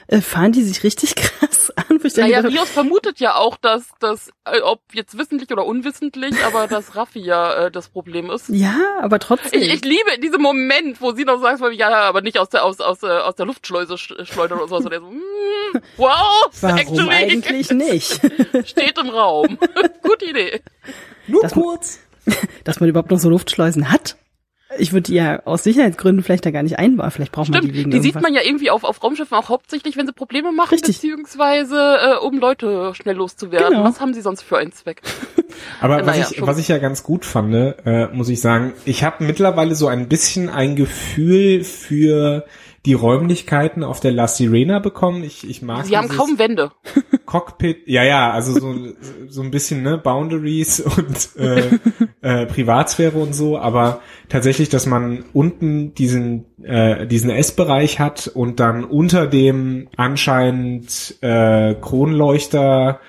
äh, 0.08 0.20
fahren 0.20 0.52
die 0.52 0.62
sich 0.62 0.82
richtig 0.82 1.14
krass 1.16 1.70
an. 1.76 1.98
Wo 2.02 2.06
ich 2.06 2.16
Naja, 2.16 2.38
hab, 2.42 2.50
Rios 2.50 2.68
vermutet 2.70 3.20
ja 3.20 3.36
auch, 3.36 3.56
dass 3.56 3.88
dass 4.00 4.30
äh, 4.44 4.60
ob 4.60 4.80
jetzt 4.92 5.16
wissentlich 5.16 5.50
oder 5.50 5.64
unwissentlich, 5.64 6.34
aber 6.44 6.66
dass 6.66 6.96
Raffi 6.96 7.20
ja 7.20 7.66
äh, 7.66 7.70
das 7.70 7.88
Problem 7.88 8.30
ist. 8.30 8.48
ja, 8.48 8.74
aber 9.00 9.18
trotzdem. 9.18 9.62
Ich, 9.62 9.72
ich 9.72 9.84
liebe 9.84 10.18
diesen 10.22 10.42
Moment, 10.42 11.00
wo 11.00 11.12
sie 11.12 11.24
noch 11.24 11.40
sagt, 11.40 11.60
ja, 11.74 11.88
aber 11.90 12.20
nicht 12.20 12.38
aus 12.38 12.48
der 12.48 12.64
aus 12.64 12.80
aus 12.80 13.02
äh, 13.02 13.06
aus 13.06 13.36
der 13.36 13.46
Luftschleuse 13.46 13.94
sch- 13.94 14.24
schleudern 14.26 14.58
oder 14.58 14.68
sowas. 14.68 14.84
Und 14.86 14.92
er 14.92 15.00
so, 15.00 15.10
mm, 15.10 15.80
wow, 15.96 16.48
Warum 16.60 16.78
actually, 16.78 17.10
eigentlich 17.10 17.70
nicht? 17.70 18.20
steht 18.66 18.98
im 18.98 19.10
Raum. 19.10 19.58
Gute 20.02 20.24
Idee. 20.26 20.60
Nur 21.26 21.42
Das 21.42 21.54
mu- 21.54 21.62
kurz. 21.62 22.00
Dass 22.64 22.78
man 22.80 22.88
überhaupt 22.90 23.10
noch 23.10 23.18
so 23.18 23.30
Luftschleusen 23.30 23.90
hat. 23.90 24.16
Ich 24.78 24.92
würde 24.92 25.04
die 25.04 25.14
ja 25.14 25.42
aus 25.46 25.62
Sicherheitsgründen 25.64 26.22
vielleicht 26.22 26.44
da 26.44 26.50
gar 26.50 26.62
nicht 26.62 26.78
einbauen. 26.78 27.10
Vielleicht 27.10 27.32
braucht 27.32 27.48
man 27.48 27.58
Stimmt, 27.62 27.74
die 27.74 27.78
wegen 27.78 27.90
die 27.90 27.98
sieht 28.00 28.14
irgendwas. 28.14 28.22
man 28.22 28.34
ja 28.34 28.42
irgendwie 28.46 28.70
auf, 28.70 28.84
auf 28.84 29.02
Raumschiffen 29.02 29.36
auch 29.38 29.48
hauptsächlich, 29.48 29.96
wenn 29.96 30.06
sie 30.06 30.12
Probleme 30.12 30.52
machen, 30.52 30.70
Richtig. 30.74 30.96
beziehungsweise 30.96 31.76
äh, 31.76 32.16
um 32.24 32.38
Leute 32.38 32.92
schnell 32.94 33.16
loszuwerden. 33.16 33.70
Genau. 33.70 33.84
Was 33.84 34.00
haben 34.00 34.12
sie 34.12 34.20
sonst 34.20 34.42
für 34.42 34.58
einen 34.58 34.72
Zweck? 34.72 35.00
Aber 35.80 35.96
Äh, 35.96 36.00
was, 36.00 36.06
naja, 36.16 36.26
ich, 36.30 36.36
schon. 36.36 36.46
was 36.46 36.58
ich 36.58 36.68
ja 36.68 36.78
ganz 36.78 37.02
gut 37.02 37.24
fand, 37.24 37.54
äh, 37.54 38.08
muss 38.12 38.28
ich 38.28 38.40
sagen, 38.40 38.74
ich 38.84 39.04
habe 39.04 39.24
mittlerweile 39.24 39.74
so 39.74 39.86
ein 39.88 40.08
bisschen 40.08 40.50
ein 40.50 40.76
Gefühl 40.76 41.64
für 41.64 42.44
die 42.86 42.92
Räumlichkeiten 42.94 43.82
auf 43.84 44.00
der 44.00 44.12
La 44.12 44.28
Sirena 44.28 44.78
bekommen. 44.78 45.24
Ich, 45.24 45.48
ich 45.48 45.62
mag 45.62 45.84
Sie 45.86 45.96
haben 45.96 46.08
kaum 46.08 46.38
Wände. 46.38 46.70
Cockpit, 47.26 47.86
ja, 47.86 48.04
ja, 48.04 48.30
also 48.30 48.58
so, 48.58 48.74
so 49.28 49.42
ein 49.42 49.50
bisschen, 49.50 49.82
ne, 49.82 49.98
Boundaries 49.98 50.80
und 50.80 51.36
äh, 51.36 51.70
äh, 52.20 52.46
Privatsphäre 52.46 53.18
und 53.18 53.34
so, 53.34 53.58
aber 53.58 54.00
tatsächlich, 54.28 54.68
dass 54.68 54.86
man 54.86 55.24
unten 55.32 55.94
diesen, 55.94 56.46
äh, 56.62 57.06
diesen 57.06 57.30
S-Bereich 57.30 58.00
hat 58.00 58.28
und 58.28 58.60
dann 58.60 58.84
unter 58.84 59.26
dem 59.26 59.88
anscheinend 59.96 61.16
äh, 61.20 61.74
Kronleuchter 61.74 63.00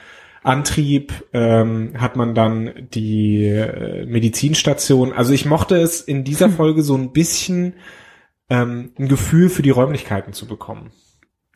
Antrieb 0.41 1.25
ähm, 1.33 1.93
hat 1.97 2.15
man 2.15 2.33
dann 2.33 2.87
die 2.93 3.45
äh, 3.45 4.05
Medizinstation. 4.05 5.11
Also 5.11 5.33
ich 5.33 5.45
mochte 5.45 5.75
es 5.75 6.01
in 6.01 6.23
dieser 6.23 6.49
Folge 6.49 6.81
so 6.81 6.95
ein 6.95 7.11
bisschen 7.11 7.73
ähm, 8.49 8.93
ein 8.97 9.07
Gefühl 9.07 9.49
für 9.49 9.61
die 9.61 9.69
Räumlichkeiten 9.69 10.33
zu 10.33 10.47
bekommen, 10.47 10.91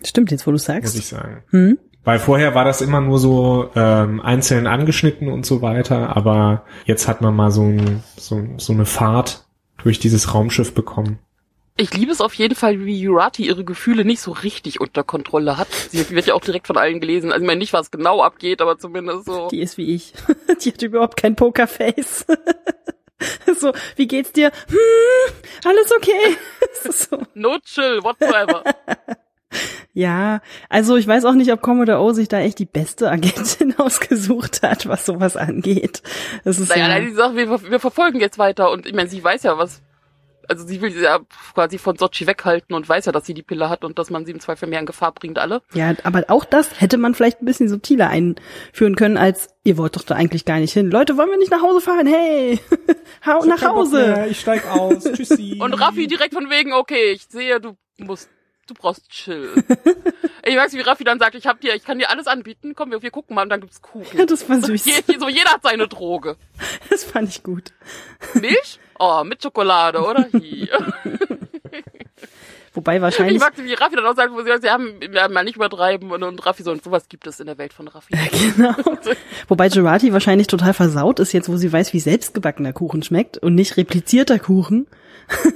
Stimmt, 0.06 0.32
jetzt 0.32 0.46
wo 0.46 0.52
du 0.52 0.56
muss 0.56 0.66
sagst. 0.66 0.98
ich 0.98 1.06
sagen. 1.06 1.44
Hm? 1.50 1.80
Weil 2.04 2.20
vorher 2.20 2.54
war 2.54 2.66
das 2.66 2.82
immer 2.82 3.00
nur 3.00 3.18
so 3.18 3.70
ähm, 3.76 4.20
einzeln 4.22 4.68
angeschnitten 4.68 5.30
und 5.30 5.46
so 5.46 5.62
weiter, 5.62 6.16
aber 6.16 6.64
jetzt 6.86 7.08
hat 7.08 7.22
man 7.22 7.36
mal 7.36 7.52
so, 7.52 7.64
ein, 7.64 8.04
so, 8.18 8.42
so 8.58 8.74
eine 8.74 8.86
Fahrt 8.86 9.46
durch 9.82 10.00
dieses 10.00 10.34
Raumschiff 10.34 10.74
bekommen. 10.74 11.20
Ich 11.76 11.92
liebe 11.94 12.12
es 12.12 12.22
auf 12.22 12.36
jeden 12.36 12.54
Fall, 12.54 12.86
wie 12.86 13.00
Jurati 13.00 13.48
ihre 13.48 13.64
Gefühle 13.64 14.06
nicht 14.06 14.22
so 14.22 14.32
richtig 14.32 14.80
unter 14.80 15.04
Kontrolle 15.04 15.58
hat. 15.58 15.68
Sie 15.90 16.08
wird 16.12 16.28
ja 16.28 16.36
auch 16.36 16.42
direkt 16.42 16.68
von 16.68 16.78
allen 16.78 17.00
gelesen. 17.00 17.32
Also 17.32 17.42
ich 17.42 17.48
meine 17.48 17.58
nicht, 17.58 17.74
was 17.74 17.90
genau 17.90 18.22
abgeht, 18.22 18.62
aber 18.62 18.78
zumindest 18.78 19.26
so. 19.26 19.48
Die 19.48 19.60
ist 19.60 19.78
wie 19.78 19.96
ich. 19.96 20.14
Die 20.64 20.72
hat 20.72 20.82
überhaupt 20.84 21.18
kein 21.18 21.36
Pokerface. 21.36 22.28
so, 23.58 23.74
wie 23.96 24.08
geht's 24.08 24.34
dir? 24.34 24.52
Hm, 24.68 25.34
alles 25.66 25.92
okay. 25.96 26.38
so. 26.92 27.24
No 27.34 27.58
chill 27.64 28.04
whatsoever. 28.04 28.64
Ja, 29.94 30.42
also 30.70 30.98
ich 30.98 31.08
weiß 31.08 31.26
auch 31.26 31.34
nicht, 31.34 31.52
ob 31.52 31.62
Commodore 31.62 32.00
O 32.00 32.14
sich 32.14 32.28
da 32.28 32.40
echt 32.40 32.58
die 32.58 32.66
beste 32.66 33.12
Agentin 33.12 33.76
ausgesucht 33.78 34.64
hat, 34.64 34.88
was 34.88 35.06
sowas 35.06 35.38
angeht. 35.38 36.02
Das 36.44 36.60
ist 36.60 36.70
naja, 36.70 36.88
ja, 36.88 36.88
nein, 36.88 37.06
die 37.06 37.14
Sache, 37.14 37.36
wir, 37.36 37.70
wir 37.70 37.80
verfolgen 37.80 38.20
jetzt 38.20 38.40
weiter 38.40 38.72
und 38.72 38.88
ich 38.88 38.94
meine, 38.94 39.10
sie 39.10 39.24
weiß 39.24 39.44
ja 39.44 39.58
was. 39.58 39.82
Also 40.50 40.66
sie 40.66 40.82
will 40.82 40.92
sie 40.92 41.04
ja 41.04 41.20
quasi 41.54 41.78
von 41.78 41.98
Sochi 41.98 42.28
weghalten 42.28 42.76
und 42.76 42.90
weiß 42.90 43.06
ja, 43.06 43.12
dass 43.14 43.26
sie 43.26 43.34
die 43.34 43.44
Pille 43.44 43.70
hat 43.70 43.86
und 43.86 43.98
dass 43.98 44.10
man 44.10 44.26
sie 44.26 44.34
im 44.34 44.42
Zweifel 44.42 44.68
mehr 44.68 44.80
in 44.80 44.86
Gefahr 44.86 45.14
bringt, 45.14 45.40
alle. 45.40 45.62
ja, 45.74 45.94
aber 46.04 46.26
auch 46.28 46.44
das 46.44 46.82
hätte 46.82 46.98
man 46.98 47.14
vielleicht 47.16 47.42
ein 47.42 47.46
bisschen 47.46 47.70
subtiler 47.70 48.10
einführen 48.10 48.96
können, 48.96 49.16
als 49.16 49.50
ihr 49.64 49.78
wollt 49.78 49.96
doch 49.96 50.04
da 50.04 50.16
eigentlich 50.16 50.44
gar 50.44 50.60
nicht 50.60 50.74
hin. 50.74 50.92
Leute, 50.92 51.18
wollen 51.18 51.30
wir 51.30 51.38
nicht 51.38 51.52
nach 51.52 51.62
Hause 51.62 51.80
fahren? 51.80 52.08
Hey, 52.08 52.60
hau 53.26 53.46
nach 53.46 53.62
Hause. 53.62 54.26
ich 54.30 54.40
steig 54.40 54.70
aus. 54.70 55.04
Tschüssi. 55.14 55.60
Und 55.62 55.74
Raffi 55.76 56.08
direkt 56.08 56.34
von 56.34 56.50
wegen, 56.50 56.74
okay, 56.74 57.12
ich 57.14 57.26
sehe, 57.30 57.62
du 57.62 57.78
musst, 58.00 58.30
du 58.68 58.74
brauchst 58.74 59.10
chill. 59.10 59.52
ich 60.46 60.56
weiß, 60.56 60.74
wie 60.74 60.82
Raffi 60.82 61.04
dann 61.04 61.20
sagt, 61.20 61.36
ich 61.36 61.46
hab 61.48 61.62
dir, 61.62 61.76
ich 61.76 61.84
kann 61.84 62.00
dir 62.00 62.10
alles 62.10 62.28
anbieten, 62.28 62.74
komm, 62.76 62.92
wir, 62.92 63.02
wir 63.02 63.12
gucken 63.12 63.36
mal 63.36 63.44
und 63.44 63.50
dann 63.50 63.62
gibt's 63.62 63.82
Kuchen. 63.82 64.18
Ja, 64.18 64.26
das 64.28 64.48
war 64.50 64.62
süß. 64.62 64.86
Je, 64.86 65.18
so 65.20 65.28
jeder 65.28 65.52
hat 65.52 65.64
seine 65.64 65.88
Droge. 65.88 66.38
Das 66.90 67.04
fand 67.04 67.30
ich 67.30 67.42
gut. 67.44 67.72
Milch? 68.36 68.80
Oh, 69.00 69.24
mit 69.24 69.42
Schokolade, 69.42 70.00
oder? 70.00 70.28
Hier. 70.32 70.94
Wobei 72.74 72.96
Ich 72.96 73.02
wahrscheinlich 73.02 73.40
mag, 73.40 73.54
wie 73.58 73.74
Raffi 73.74 73.96
dann 73.96 74.06
auch 74.06 74.16
sagt, 74.16 74.34
wo 74.34 74.42
sie 74.42 74.48
sagt, 74.48 74.64
sie 74.64 74.70
haben, 74.70 75.00
wir 75.00 75.22
haben 75.22 75.34
mal 75.34 75.44
nicht 75.44 75.56
übertreiben 75.56 76.12
und, 76.12 76.24
und 76.24 76.46
Raffi 76.46 76.64
so, 76.64 76.72
und 76.72 76.84
sowas 76.84 77.08
gibt 77.08 77.28
es 77.28 77.40
in 77.40 77.46
der 77.46 77.58
Welt 77.58 77.74
von 77.74 77.88
Raffi. 77.88 78.14
Genau. 78.56 78.76
Wobei 79.48 79.70
Gerati 79.70 80.14
wahrscheinlich 80.14 80.48
total 80.48 80.74
versaut 80.74 81.20
ist 81.20 81.34
jetzt, 81.34 81.50
wo 81.50 81.58
sie 81.58 81.72
weiß, 81.72 81.94
wie 81.94 82.00
selbstgebackener 82.00 82.74
Kuchen 82.74 83.04
schmeckt 83.04 83.38
und 83.38 83.56
nicht 83.56 83.78
replizierter 83.78 84.40
Kuchen. 84.40 84.88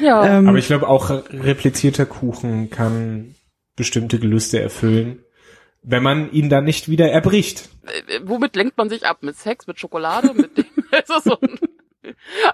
Ja. 0.00 0.38
Ähm, 0.38 0.48
Aber 0.48 0.58
ich 0.58 0.66
glaube 0.66 0.88
auch 0.88 1.10
replizierter 1.10 2.06
Kuchen 2.06 2.70
kann 2.70 3.34
bestimmte 3.76 4.18
Gelüste 4.18 4.60
erfüllen, 4.60 5.20
wenn 5.82 6.02
man 6.02 6.32
ihn 6.32 6.48
dann 6.48 6.64
nicht 6.64 6.88
wieder 6.88 7.10
erbricht. 7.10 7.68
Äh, 7.86 8.20
womit 8.24 8.56
lenkt 8.56 8.76
man 8.76 8.88
sich 8.88 9.06
ab? 9.06 9.18
Mit 9.22 9.36
Sex, 9.36 9.66
mit 9.66 9.78
Schokolade, 9.78 10.32
mit 10.34 10.56
dem, 10.56 10.64
also 10.90 11.20
so 11.30 11.38
ein, 11.40 11.58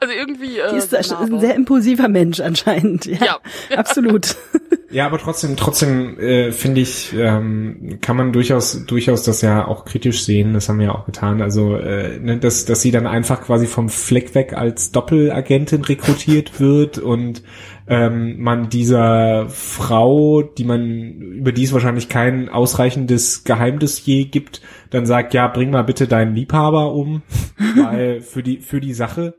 also 0.01 0.15
irgendwie, 0.15 0.59
äh, 0.59 0.71
die 0.71 0.77
ist 0.77 0.93
na, 0.93 1.21
ein 1.21 1.41
sehr 1.41 1.55
impulsiver 1.55 2.09
Mensch 2.09 2.41
anscheinend. 2.41 3.07
Ja, 3.07 3.25
Ja. 3.25 3.39
absolut. 3.77 4.37
Ja, 4.95 5.07
aber 5.07 5.19
trotzdem, 5.19 5.57
trotzdem 5.57 6.21
äh, 6.21 6.53
finde 6.53 6.81
ich, 6.81 7.13
ähm, 7.19 7.99
kann 8.01 8.17
man 8.17 8.33
durchaus, 8.33 8.87
durchaus 8.87 9.25
das 9.25 9.43
ja 9.43 9.67
auch 9.67 9.85
kritisch 9.85 10.23
sehen. 10.23 10.53
Das 10.53 10.69
haben 10.69 10.79
wir 10.79 10.87
ja 10.87 10.95
auch 10.95 11.05
getan. 11.05 11.43
Also, 11.43 11.75
äh, 11.75 12.21
ne, 12.21 12.39
dass, 12.39 12.65
dass 12.65 12.81
sie 12.81 12.93
dann 12.93 13.09
einfach 13.09 13.43
quasi 13.43 13.67
vom 13.67 13.89
Fleck 13.89 14.37
weg 14.37 14.53
als 14.53 14.93
Doppelagentin 14.93 15.83
rekrutiert 15.83 16.61
wird 16.61 16.99
und 16.99 17.43
ähm, 17.89 18.41
man 18.41 18.69
dieser 18.69 19.49
Frau, 19.49 20.43
die 20.43 20.65
man 20.65 20.85
über 20.93 21.51
die 21.51 21.65
es 21.65 21.73
wahrscheinlich 21.73 22.09
kein 22.09 22.49
ausreichendes 22.49 23.43
Geheimdossier 23.43 24.27
gibt, 24.27 24.63
dann 24.91 25.07
sagt, 25.07 25.35
ja, 25.35 25.49
bring 25.49 25.71
mal 25.71 25.83
bitte 25.83 26.07
deinen 26.07 26.37
Liebhaber 26.37 26.93
um, 26.93 27.23
weil 27.77 28.21
für 28.21 28.45
die 28.45 28.59
für 28.59 28.81
die 28.81 28.95
Sache. 28.95 29.35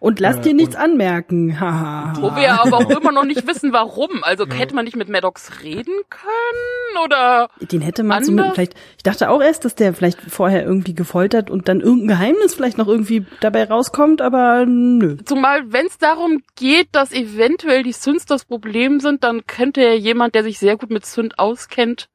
Und 0.00 0.18
lass 0.18 0.38
Äh, 0.38 0.40
dir 0.40 0.54
nichts 0.54 0.76
anmerken. 0.76 1.60
Haha. 1.60 2.14
Wo 2.16 2.34
wir 2.34 2.54
aber 2.60 2.78
auch 2.78 2.90
immer 2.90 3.12
noch 3.12 3.24
nicht 3.26 3.46
wissen, 3.46 3.72
warum. 3.72 4.24
Also 4.24 4.46
hätte 4.48 4.74
man 4.74 4.86
nicht 4.86 4.96
mit 4.96 5.10
Maddox 5.10 5.62
reden 5.62 5.94
können 6.08 7.04
oder 7.04 7.48
Den 7.60 7.82
hätte 7.82 8.02
man 8.02 8.24
so 8.24 8.32
mit, 8.32 8.46
vielleicht, 8.54 8.74
ich 8.96 9.02
dachte 9.02 9.28
auch 9.28 9.42
erst, 9.42 9.64
dass 9.66 9.74
der 9.74 9.92
vielleicht 9.92 10.18
vorher 10.20 10.64
irgendwie 10.64 10.94
gefoltert 10.94 11.50
und 11.50 11.68
dann 11.68 11.80
irgendein 11.80 12.08
Geheimnis 12.08 12.54
vielleicht 12.54 12.78
noch 12.78 12.88
irgendwie 12.88 13.26
dabei 13.40 13.64
rauskommt, 13.64 14.22
aber 14.22 14.64
nö. 14.66 15.18
zumal 15.26 15.70
wenn 15.72 15.86
es 15.86 15.98
darum 15.98 16.42
geht, 16.56 16.88
dass 16.92 17.12
eventuell 17.12 17.82
die 17.82 17.92
Synths 17.92 18.24
das 18.24 18.46
Problem 18.46 19.00
sind, 19.00 19.22
dann 19.22 19.46
könnte 19.46 19.82
ja 19.82 19.92
jemand, 19.92 20.34
der 20.34 20.42
sich 20.44 20.58
sehr 20.58 20.76
gut 20.78 20.90
mit 20.90 21.04
Synth 21.04 21.38
auskennt, 21.38 22.08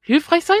hilfreich 0.00 0.46
sein. 0.46 0.56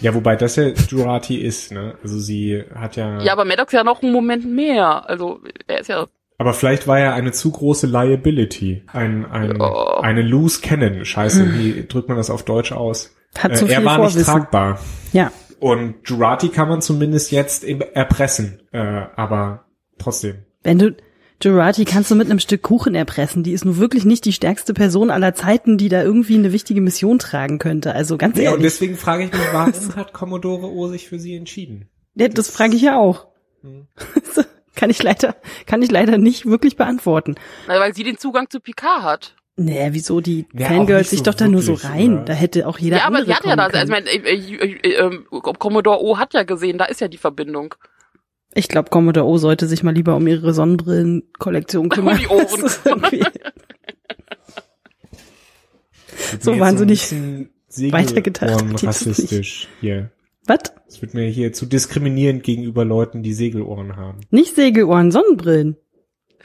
Ja, 0.00 0.14
wobei 0.14 0.36
das 0.36 0.56
ja 0.56 0.68
Jurati 0.88 1.36
ist, 1.40 1.70
ne? 1.72 1.94
Also 2.02 2.18
sie 2.18 2.64
hat 2.74 2.96
ja. 2.96 3.20
Ja, 3.20 3.32
aber 3.32 3.44
Maddox 3.44 3.72
ja 3.72 3.84
noch 3.84 4.02
einen 4.02 4.12
Moment 4.12 4.44
mehr. 4.50 5.08
Also 5.08 5.40
er 5.66 5.80
ist 5.80 5.88
ja 5.88 6.06
Aber 6.38 6.54
vielleicht 6.54 6.86
war 6.88 6.98
er 6.98 7.14
eine 7.14 7.32
zu 7.32 7.50
große 7.52 7.86
Liability. 7.86 8.82
Ein, 8.92 9.26
ein, 9.30 9.56
Ja. 9.60 10.00
eine 10.00 10.22
loose 10.22 10.60
cannon. 10.60 11.04
Scheiße, 11.04 11.54
wie 11.58 11.86
drückt 11.86 12.08
man 12.08 12.16
das 12.16 12.30
auf 12.30 12.44
Deutsch 12.44 12.72
aus? 12.72 13.14
Hat 13.38 13.56
zu 13.56 13.66
Äh, 13.66 13.72
er 13.72 13.76
viel 13.78 13.84
war 13.86 13.98
nicht 13.98 14.12
Vorwissen. 14.12 14.32
tragbar. 14.32 14.78
Ja. 15.12 15.30
Und 15.60 15.94
Jurati 16.08 16.48
kann 16.48 16.68
man 16.68 16.80
zumindest 16.82 17.30
jetzt 17.30 17.64
erpressen. 17.64 18.60
Äh, 18.72 18.78
aber 19.14 19.64
trotzdem. 19.98 20.44
Wenn 20.64 20.78
du, 20.78 20.96
Jurati 21.44 21.84
kannst 21.84 22.10
du 22.10 22.14
mit 22.14 22.30
einem 22.30 22.38
Stück 22.38 22.62
Kuchen 22.62 22.94
erpressen. 22.94 23.42
Die 23.42 23.52
ist 23.52 23.64
nun 23.64 23.76
wirklich 23.76 24.04
nicht 24.04 24.24
die 24.24 24.32
stärkste 24.32 24.74
Person 24.74 25.10
aller 25.10 25.34
Zeiten, 25.34 25.78
die 25.78 25.88
da 25.88 26.02
irgendwie 26.02 26.36
eine 26.36 26.52
wichtige 26.52 26.80
Mission 26.80 27.18
tragen 27.18 27.58
könnte. 27.58 27.94
Also 27.94 28.16
ganz 28.16 28.36
Ja, 28.38 28.50
und 28.50 28.58
ehrlich. 28.58 28.72
deswegen 28.72 28.96
frage 28.96 29.24
ich 29.24 29.32
mich, 29.32 29.40
warum 29.52 29.96
hat 29.96 30.12
Commodore 30.12 30.70
O 30.70 30.88
sich 30.88 31.08
für 31.08 31.18
sie 31.18 31.34
entschieden? 31.36 31.88
Ja, 32.14 32.28
das 32.28 32.50
frage 32.50 32.76
ich 32.76 32.82
ja 32.82 32.98
auch. 32.98 33.26
Hm. 33.62 33.86
kann 34.74 34.90
ich 34.90 35.02
leider, 35.02 35.36
kann 35.66 35.82
ich 35.82 35.90
leider 35.90 36.18
nicht 36.18 36.46
wirklich 36.46 36.76
beantworten. 36.76 37.36
Na, 37.68 37.78
weil 37.80 37.94
sie 37.94 38.04
den 38.04 38.18
Zugang 38.18 38.50
zu 38.50 38.60
Picard 38.60 39.02
hat. 39.02 39.36
Nee, 39.56 39.88
wieso? 39.92 40.20
Die 40.20 40.46
auch 40.56 40.66
Fangirls 40.66 41.10
sich 41.10 41.18
so 41.18 41.26
doch 41.26 41.34
da 41.34 41.46
nur 41.46 41.60
so 41.62 41.74
rein. 41.74 42.14
oder? 42.14 42.24
Da 42.24 42.32
hätte 42.32 42.66
auch 42.66 42.78
jeder 42.78 42.98
ja, 42.98 43.04
aber 43.04 43.18
andere 43.18 43.32
sie 43.32 43.36
hat 43.36 43.44
ja 43.44 43.56
das. 43.56 43.74
Also, 43.74 43.84
ich 43.84 43.90
mein, 43.90 44.06
äh, 44.06 44.16
äh, 44.16 44.72
äh, 44.82 44.94
ähm, 44.94 45.26
Commodore 45.30 46.02
O 46.02 46.18
hat 46.18 46.32
ja 46.32 46.42
gesehen, 46.44 46.78
da 46.78 46.86
ist 46.86 47.00
ja 47.00 47.08
die 47.08 47.18
Verbindung. 47.18 47.74
Ich 48.54 48.68
glaube, 48.68 48.90
Commodore 48.90 49.26
O 49.26 49.38
sollte 49.38 49.66
sich 49.66 49.82
mal 49.82 49.94
lieber 49.94 50.14
um 50.16 50.26
ihre 50.26 50.52
Sonnenbrillenkollektion 50.52 51.88
kümmern. 51.88 52.18
die 52.18 52.26
Ohren. 52.28 52.70
So 56.40 56.58
wahnsinnig 56.58 57.12
weitergedacht 57.78 58.64
nicht. 58.64 58.84
rassistisch 58.84 59.68
hier. 59.80 60.10
Was? 60.46 60.58
Es 60.88 61.00
wird 61.00 61.14
mir 61.14 61.28
hier 61.28 61.52
zu 61.52 61.66
diskriminierend 61.66 62.42
gegenüber 62.42 62.84
Leuten, 62.84 63.22
die 63.22 63.32
Segelohren 63.32 63.96
haben. 63.96 64.20
Nicht 64.30 64.54
Segelohren, 64.56 65.10
Sonnenbrillen. 65.12 65.76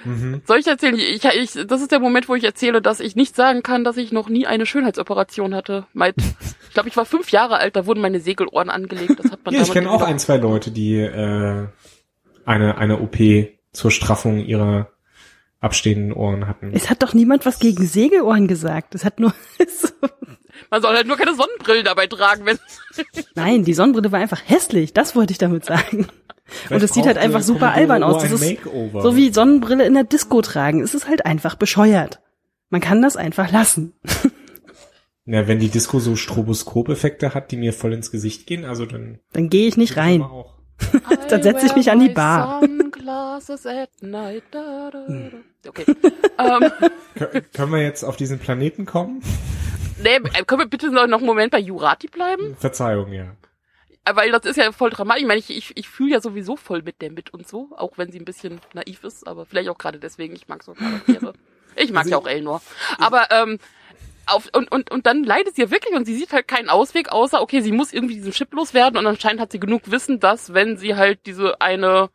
Mhm. 0.05 0.41
Soll 0.45 0.59
ich 0.59 0.67
erzählen? 0.67 0.95
Ich, 0.95 1.25
ich, 1.25 1.67
das 1.67 1.81
ist 1.81 1.91
der 1.91 1.99
Moment, 1.99 2.29
wo 2.29 2.35
ich 2.35 2.43
erzähle, 2.43 2.81
dass 2.83 2.99
ich 2.99 3.15
nicht 3.15 3.35
sagen 3.35 3.63
kann, 3.63 3.83
dass 3.83 3.97
ich 3.97 4.11
noch 4.11 4.29
nie 4.29 4.45
eine 4.45 4.67
Schönheitsoperation 4.67 5.55
hatte. 5.55 5.87
Mein, 5.93 6.13
ich 6.67 6.73
glaube, 6.73 6.87
ich 6.89 6.95
war 6.95 7.05
fünf 7.05 7.31
Jahre 7.31 7.57
alt, 7.57 7.75
da 7.75 7.87
wurden 7.87 8.01
meine 8.01 8.19
Segelohren 8.19 8.69
angelegt. 8.69 9.15
Das 9.17 9.31
hat 9.31 9.43
man 9.43 9.55
Ja, 9.55 9.61
ich 9.63 9.71
kenne 9.71 9.89
auch 9.89 10.03
ein, 10.03 10.19
zwei 10.19 10.37
Leute, 10.37 10.69
die 10.69 10.97
äh, 10.99 11.65
eine, 12.47 12.77
eine 12.77 12.99
OP 12.99 13.17
zur 13.73 13.91
Straffung 13.91 14.39
ihrer 14.39 14.89
abstehenden 15.59 16.13
Ohren 16.13 16.47
hatten. 16.47 16.71
Es 16.73 16.89
hat 16.89 17.03
doch 17.03 17.13
niemand 17.13 17.45
was 17.45 17.59
gegen 17.59 17.85
Segelohren 17.85 18.47
gesagt. 18.47 18.95
Es 18.95 19.03
hat 19.03 19.19
nur 19.19 19.33
so. 19.67 19.89
Man 20.71 20.81
soll 20.81 20.95
halt 20.95 21.07
nur 21.07 21.17
keine 21.17 21.35
Sonnenbrillen 21.35 21.85
dabei 21.85 22.07
tragen, 22.07 22.45
wenn 22.45 22.57
Nein, 23.35 23.63
die 23.63 23.73
Sonnenbrille 23.73 24.11
war 24.11 24.19
einfach 24.19 24.41
hässlich. 24.43 24.93
Das 24.93 25.15
wollte 25.15 25.31
ich 25.31 25.37
damit 25.37 25.65
sagen. 25.65 26.07
Und 26.69 26.81
es 26.81 26.93
sieht 26.93 27.05
halt 27.05 27.17
einfach 27.17 27.41
super 27.41 27.73
albern 27.73 28.03
aus. 28.03 28.23
Das 28.23 28.31
ist 28.31 28.59
so 28.63 29.15
wie 29.15 29.31
Sonnenbrille 29.33 29.85
in 29.85 29.93
der 29.93 30.05
Disco 30.05 30.41
tragen. 30.41 30.81
Es 30.81 30.95
ist 30.95 31.07
halt 31.07 31.25
einfach 31.25 31.55
bescheuert. 31.55 32.21
Man 32.69 32.81
kann 32.81 33.01
das 33.01 33.17
einfach 33.17 33.51
lassen. 33.51 33.93
Ja, 35.29 35.45
wenn 35.45 35.59
die 35.59 35.67
Disco 35.67 35.99
so 35.99 36.15
Stroboskop-Effekte 36.15 37.33
hat, 37.33 37.51
die 37.51 37.57
mir 37.57 37.73
voll 37.73 37.91
ins 37.91 38.11
Gesicht 38.11 38.47
gehen, 38.47 38.63
also 38.63 38.85
dann 38.85 39.19
Dann 39.33 39.49
gehe 39.49 39.67
ich 39.67 39.75
nicht 39.75 39.97
rein. 39.97 40.21
Auch. 40.21 40.56
Dann 41.29 41.43
setz 41.43 41.63
ich 41.63 41.75
mich 41.75 41.89
an 41.91 41.99
die 41.99 42.09
Bar. 42.09 42.61
Da. 44.51 44.69
Okay. 45.67 45.85
ähm, 46.37 46.71
Kö- 47.17 47.43
Können 47.53 47.71
wir 47.71 47.81
jetzt 47.81 48.03
auf 48.03 48.15
diesen 48.15 48.39
Planeten 48.39 48.85
kommen? 48.85 49.21
nee, 50.01 50.15
äh, 50.15 50.43
können 50.45 50.61
wir 50.61 50.67
bitte 50.67 50.89
noch 50.91 51.03
einen 51.03 51.25
Moment 51.25 51.51
bei 51.51 51.59
Jurati 51.59 52.07
bleiben? 52.07 52.55
Verzeihung, 52.59 53.11
ja. 53.11 53.25
Äh, 54.05 54.15
Weil 54.15 54.31
das 54.31 54.45
ist 54.45 54.55
ja 54.57 54.71
voll 54.71 54.89
dramatisch. 54.91 55.21
Ich 55.23 55.27
meine, 55.27 55.39
ich, 55.39 55.49
ich, 55.55 55.75
ich 55.75 55.89
fühle 55.89 56.11
ja 56.11 56.21
sowieso 56.21 56.55
voll 56.55 56.81
mit 56.83 57.01
der 57.01 57.11
mit 57.11 57.33
und 57.33 57.47
so, 57.47 57.69
auch 57.75 57.97
wenn 57.97 58.11
sie 58.11 58.19
ein 58.19 58.25
bisschen 58.25 58.61
naiv 58.73 59.03
ist, 59.03 59.27
aber 59.27 59.45
vielleicht 59.45 59.69
auch 59.69 59.77
gerade 59.77 59.99
deswegen, 59.99 60.35
ich 60.35 60.47
mag 60.47 60.63
so 60.63 60.73
Charaktere. 60.73 61.33
Ich 61.75 61.91
mag 61.91 62.05
Also 62.05 62.11
ja 62.11 62.17
auch 62.17 62.27
Elnor. 62.27 62.61
Aber 62.97 63.27
ähm, 63.31 63.59
auf, 64.27 64.49
und, 64.53 64.71
und, 64.71 64.91
und 64.91 65.05
dann 65.05 65.23
leidet 65.23 65.55
sie 65.55 65.63
ja 65.63 65.71
wirklich 65.71 65.95
und 65.95 66.05
sie 66.05 66.15
sieht 66.15 66.33
halt 66.33 66.47
keinen 66.47 66.69
Ausweg, 66.69 67.11
außer, 67.11 67.41
okay, 67.41 67.61
sie 67.61 67.71
muss 67.71 67.93
irgendwie 67.93 68.15
diesen 68.15 68.31
Chip 68.31 68.53
loswerden 68.53 68.97
und 68.97 69.07
anscheinend 69.07 69.41
hat 69.41 69.51
sie 69.51 69.59
genug 69.59 69.89
Wissen, 69.91 70.19
dass, 70.19 70.53
wenn 70.53 70.77
sie 70.77 70.95
halt 70.95 71.25
diese 71.25 71.61
eine 71.61 72.09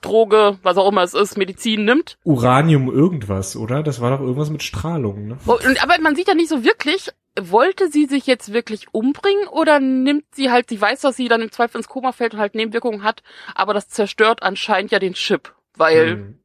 Droge, 0.00 0.58
was 0.62 0.76
auch 0.76 0.88
immer 0.88 1.02
es 1.02 1.14
ist, 1.14 1.36
Medizin 1.36 1.84
nimmt. 1.84 2.18
Uranium 2.24 2.88
irgendwas, 2.90 3.56
oder? 3.56 3.82
Das 3.82 4.00
war 4.00 4.10
doch 4.10 4.20
irgendwas 4.20 4.50
mit 4.50 4.62
Strahlung, 4.62 5.26
ne? 5.26 5.38
Oh, 5.46 5.58
Und, 5.66 5.82
aber 5.82 6.00
man 6.00 6.14
sieht 6.14 6.28
ja 6.28 6.34
nicht 6.34 6.48
so 6.48 6.62
wirklich, 6.64 7.10
wollte 7.40 7.90
sie 7.90 8.06
sich 8.06 8.26
jetzt 8.26 8.52
wirklich 8.52 8.86
umbringen 8.92 9.48
oder 9.48 9.80
nimmt 9.80 10.24
sie 10.32 10.50
halt, 10.50 10.68
sie 10.68 10.80
weiß, 10.80 11.00
dass 11.00 11.16
sie 11.16 11.28
dann 11.28 11.42
im 11.42 11.50
Zweifel 11.50 11.78
ins 11.78 11.88
Koma 11.88 12.12
fällt 12.12 12.34
und 12.34 12.40
halt 12.40 12.54
Nebenwirkungen 12.54 13.02
hat, 13.02 13.22
aber 13.54 13.74
das 13.74 13.88
zerstört 13.88 14.42
anscheinend 14.42 14.92
ja 14.92 14.98
den 14.98 15.14
Chip, 15.14 15.54
weil 15.76 16.10
Hm. 16.10 16.40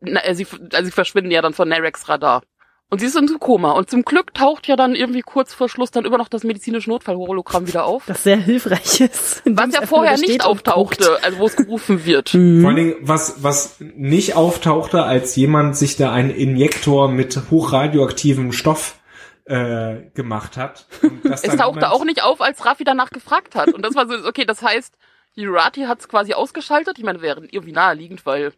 na, 0.00 0.20
sie, 0.34 0.46
also 0.72 0.84
sie 0.84 0.90
verschwinden 0.92 1.30
ja 1.30 1.42
dann 1.42 1.54
von 1.54 1.68
Nareks 1.68 2.08
Radar. 2.08 2.42
Und 2.90 3.00
sie 3.00 3.06
ist 3.06 3.16
in 3.16 3.28
so 3.28 3.38
Koma. 3.38 3.72
Und 3.72 3.90
zum 3.90 4.02
Glück 4.02 4.32
taucht 4.32 4.66
ja 4.66 4.74
dann 4.74 4.94
irgendwie 4.94 5.20
kurz 5.20 5.52
vor 5.52 5.68
Schluss 5.68 5.90
dann 5.90 6.06
immer 6.06 6.16
noch 6.16 6.28
das 6.28 6.42
medizinische 6.42 6.88
Notfallhologramm 6.88 7.66
wieder 7.66 7.84
auf. 7.84 8.06
Das 8.06 8.22
sehr 8.22 8.38
hilfreich 8.38 9.02
ist. 9.02 9.42
Was 9.44 9.74
ja 9.74 9.86
vorher 9.86 10.16
nicht 10.16 10.42
auftauchte, 10.42 11.18
also 11.22 11.38
wo 11.38 11.46
es 11.46 11.56
gerufen 11.56 12.04
wird. 12.06 12.32
Mhm. 12.32 12.62
Vor 12.62 12.70
allen 12.70 12.76
Dingen, 12.76 12.96
was, 13.02 13.42
was 13.42 13.76
nicht 13.80 14.36
auftauchte, 14.36 15.02
als 15.02 15.36
jemand 15.36 15.76
sich 15.76 15.96
da 15.96 16.12
einen 16.12 16.30
Injektor 16.30 17.08
mit 17.08 17.38
hochradioaktivem 17.50 18.52
Stoff 18.52 18.98
äh, 19.44 19.96
gemacht 20.14 20.56
hat. 20.56 20.86
Und 21.02 21.24
das 21.30 21.44
Es 21.44 21.56
tauchte 21.56 21.90
auch 21.90 22.04
nicht 22.04 22.22
auf, 22.22 22.40
als 22.40 22.64
Raffi 22.64 22.84
danach 22.84 23.10
gefragt 23.10 23.54
hat. 23.54 23.68
Und 23.74 23.84
das 23.84 23.94
war 23.96 24.08
so, 24.08 24.26
okay, 24.26 24.46
das 24.46 24.62
heißt, 24.62 24.94
Jurati 25.34 25.82
hat 25.82 26.00
es 26.00 26.08
quasi 26.08 26.32
ausgeschaltet. 26.32 26.98
Ich 26.98 27.04
meine, 27.04 27.20
wäre 27.20 27.42
irgendwie 27.50 27.72
naheliegend, 27.72 28.24
weil 28.24 28.52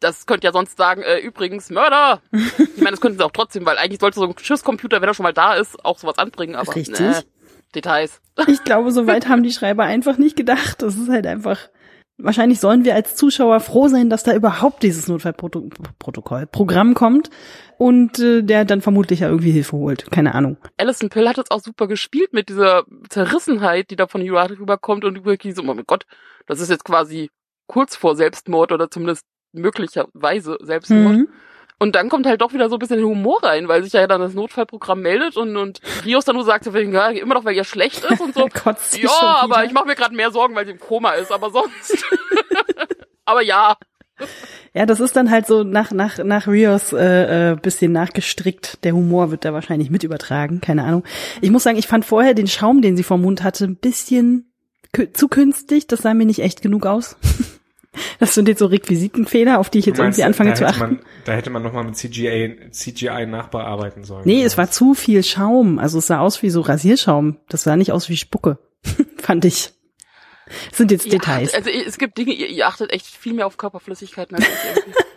das 0.00 0.26
könnte 0.26 0.46
ja 0.46 0.52
sonst 0.52 0.76
sagen, 0.76 1.02
äh, 1.02 1.18
übrigens, 1.18 1.70
Mörder. 1.70 2.20
Ich 2.58 2.84
meine, 2.84 2.92
das 2.92 3.00
könnten 3.00 3.18
sie 3.18 3.24
auch 3.24 3.32
trotzdem, 3.32 3.66
weil 3.66 3.76
eigentlich 3.76 4.00
sollte 4.00 4.20
so 4.20 4.26
ein 4.26 4.34
Schiffscomputer, 4.38 5.00
wenn 5.00 5.08
er 5.08 5.14
schon 5.14 5.24
mal 5.24 5.32
da 5.32 5.54
ist, 5.54 5.84
auch 5.84 5.98
sowas 5.98 6.18
anbringen, 6.18 6.54
aber 6.54 6.74
Richtig. 6.76 7.00
nee, 7.00 7.12
Details. 7.74 8.20
Ich 8.46 8.62
glaube, 8.62 8.92
so 8.92 9.06
weit 9.06 9.28
haben 9.28 9.42
die 9.42 9.50
Schreiber 9.50 9.82
einfach 9.82 10.16
nicht 10.16 10.36
gedacht. 10.36 10.80
Das 10.82 10.96
ist 10.96 11.08
halt 11.08 11.26
einfach. 11.26 11.58
Wahrscheinlich 12.20 12.58
sollen 12.58 12.84
wir 12.84 12.94
als 12.94 13.14
Zuschauer 13.14 13.60
froh 13.60 13.88
sein, 13.88 14.10
dass 14.10 14.24
da 14.24 14.34
überhaupt 14.34 14.82
dieses 14.82 15.06
Notfallprotokoll, 15.06 16.46
Programm 16.46 16.94
kommt 16.94 17.30
und 17.78 18.18
äh, 18.18 18.42
der 18.42 18.64
dann 18.64 18.80
vermutlich 18.80 19.20
ja 19.20 19.28
irgendwie 19.28 19.52
Hilfe 19.52 19.76
holt. 19.76 20.10
Keine 20.10 20.34
Ahnung. 20.34 20.56
Alison 20.76 21.10
Pill 21.10 21.28
hat 21.28 21.38
es 21.38 21.50
auch 21.50 21.60
super 21.60 21.86
gespielt 21.86 22.32
mit 22.32 22.48
dieser 22.48 22.84
Zerrissenheit, 23.08 23.90
die 23.90 23.96
da 23.96 24.08
von 24.08 24.20
Jurati 24.20 24.54
rüberkommt 24.54 25.04
und 25.04 25.24
wirklich 25.24 25.54
so, 25.54 25.62
oh 25.62 25.64
mein 25.64 25.84
Gott, 25.86 26.06
das 26.46 26.60
ist 26.60 26.70
jetzt 26.70 26.84
quasi 26.84 27.30
kurz 27.68 27.94
vor 27.94 28.16
Selbstmord 28.16 28.72
oder 28.72 28.90
zumindest 28.90 29.24
möglicherweise 29.52 30.58
Selbstmord. 30.60 31.16
Mhm. 31.16 31.28
Und 31.80 31.94
dann 31.94 32.08
kommt 32.08 32.26
halt 32.26 32.40
doch 32.40 32.52
wieder 32.52 32.68
so 32.68 32.74
ein 32.74 32.80
bisschen 32.80 33.02
Humor 33.04 33.42
rein, 33.44 33.68
weil 33.68 33.84
sich 33.84 33.92
ja 33.92 34.06
dann 34.08 34.20
das 34.20 34.34
Notfallprogramm 34.34 35.00
meldet 35.00 35.36
und, 35.36 35.56
und 35.56 35.80
Rios 36.04 36.24
dann 36.24 36.34
nur 36.34 36.44
sagt, 36.44 36.66
ja, 36.66 37.08
immer 37.10 37.34
noch, 37.34 37.44
weil 37.44 37.54
ihr 37.54 37.62
schlecht 37.62 38.04
ist 38.04 38.20
und 38.20 38.34
so. 38.34 38.48
Kotzt 38.52 38.98
ja, 38.98 39.10
aber 39.10 39.64
ich 39.64 39.72
mache 39.72 39.86
mir 39.86 39.94
gerade 39.94 40.14
mehr 40.14 40.32
Sorgen, 40.32 40.56
weil 40.56 40.66
sie 40.66 40.72
im 40.72 40.80
Koma 40.80 41.12
ist, 41.12 41.30
aber 41.30 41.50
sonst. 41.50 42.04
aber 43.24 43.42
ja, 43.42 43.76
Ja, 44.74 44.86
das 44.86 44.98
ist 44.98 45.14
dann 45.14 45.30
halt 45.30 45.46
so 45.46 45.62
nach 45.62 45.92
nach 45.92 46.18
nach 46.18 46.48
Rios 46.48 46.92
äh, 46.92 47.52
äh, 47.52 47.56
bisschen 47.56 47.92
nachgestrickt. 47.92 48.84
Der 48.84 48.92
Humor 48.92 49.30
wird 49.30 49.44
da 49.44 49.52
wahrscheinlich 49.52 49.90
mit 49.90 50.02
übertragen, 50.02 50.60
keine 50.60 50.82
Ahnung. 50.82 51.04
Ich 51.40 51.50
muss 51.50 51.62
sagen, 51.62 51.78
ich 51.78 51.86
fand 51.86 52.04
vorher 52.04 52.34
den 52.34 52.48
Schaum, 52.48 52.82
den 52.82 52.96
sie 52.96 53.04
vom 53.04 53.22
Mund 53.22 53.44
hatte, 53.44 53.64
ein 53.64 53.76
bisschen 53.76 54.52
zu 55.12 55.28
künstlich. 55.28 55.86
Das 55.86 56.02
sah 56.02 56.14
mir 56.14 56.26
nicht 56.26 56.40
echt 56.40 56.60
genug 56.60 56.86
aus. 56.86 57.16
Das 58.18 58.34
sind 58.34 58.48
jetzt 58.48 58.58
so 58.58 58.66
Requisitenfehler, 58.66 59.58
auf 59.58 59.70
die 59.70 59.78
ich 59.78 59.86
jetzt 59.86 59.98
meinst, 59.98 60.18
irgendwie 60.18 60.26
anfange 60.26 60.50
da 60.50 60.56
zu 60.56 60.66
hätte 60.66 60.74
achten. 60.74 60.94
Man, 60.96 61.04
da 61.24 61.32
hätte 61.32 61.50
man 61.50 61.62
nochmal 61.62 61.84
mit 61.84 61.96
CGI, 61.96 62.70
CGI 62.70 63.26
nachbearbeiten 63.26 64.04
sollen. 64.04 64.22
Nee, 64.24 64.42
es 64.42 64.56
war 64.58 64.70
zu 64.70 64.94
viel 64.94 65.22
Schaum. 65.22 65.78
Also 65.78 65.98
es 65.98 66.06
sah 66.06 66.20
aus 66.20 66.42
wie 66.42 66.50
so 66.50 66.60
Rasierschaum. 66.60 67.38
Das 67.48 67.62
sah 67.62 67.76
nicht 67.76 67.92
aus 67.92 68.08
wie 68.08 68.16
Spucke. 68.16 68.58
Fand 69.18 69.44
ich. 69.44 69.70
Das 70.70 70.78
sind 70.78 70.90
jetzt 70.90 71.04
ihr 71.06 71.12
Details. 71.12 71.54
achtet, 71.54 71.66
also 71.66 71.86
es 71.86 71.98
gibt 71.98 72.16
Dinge, 72.16 72.32
ihr, 72.32 72.48
ihr 72.48 72.66
achtet 72.66 72.92
echt 72.92 73.06
viel 73.06 73.34
mehr 73.34 73.46
auf 73.46 73.56
Körperflüssigkeiten 73.58 74.36
als 74.36 74.46
ich 74.46 74.76
irgendwie. 74.76 74.98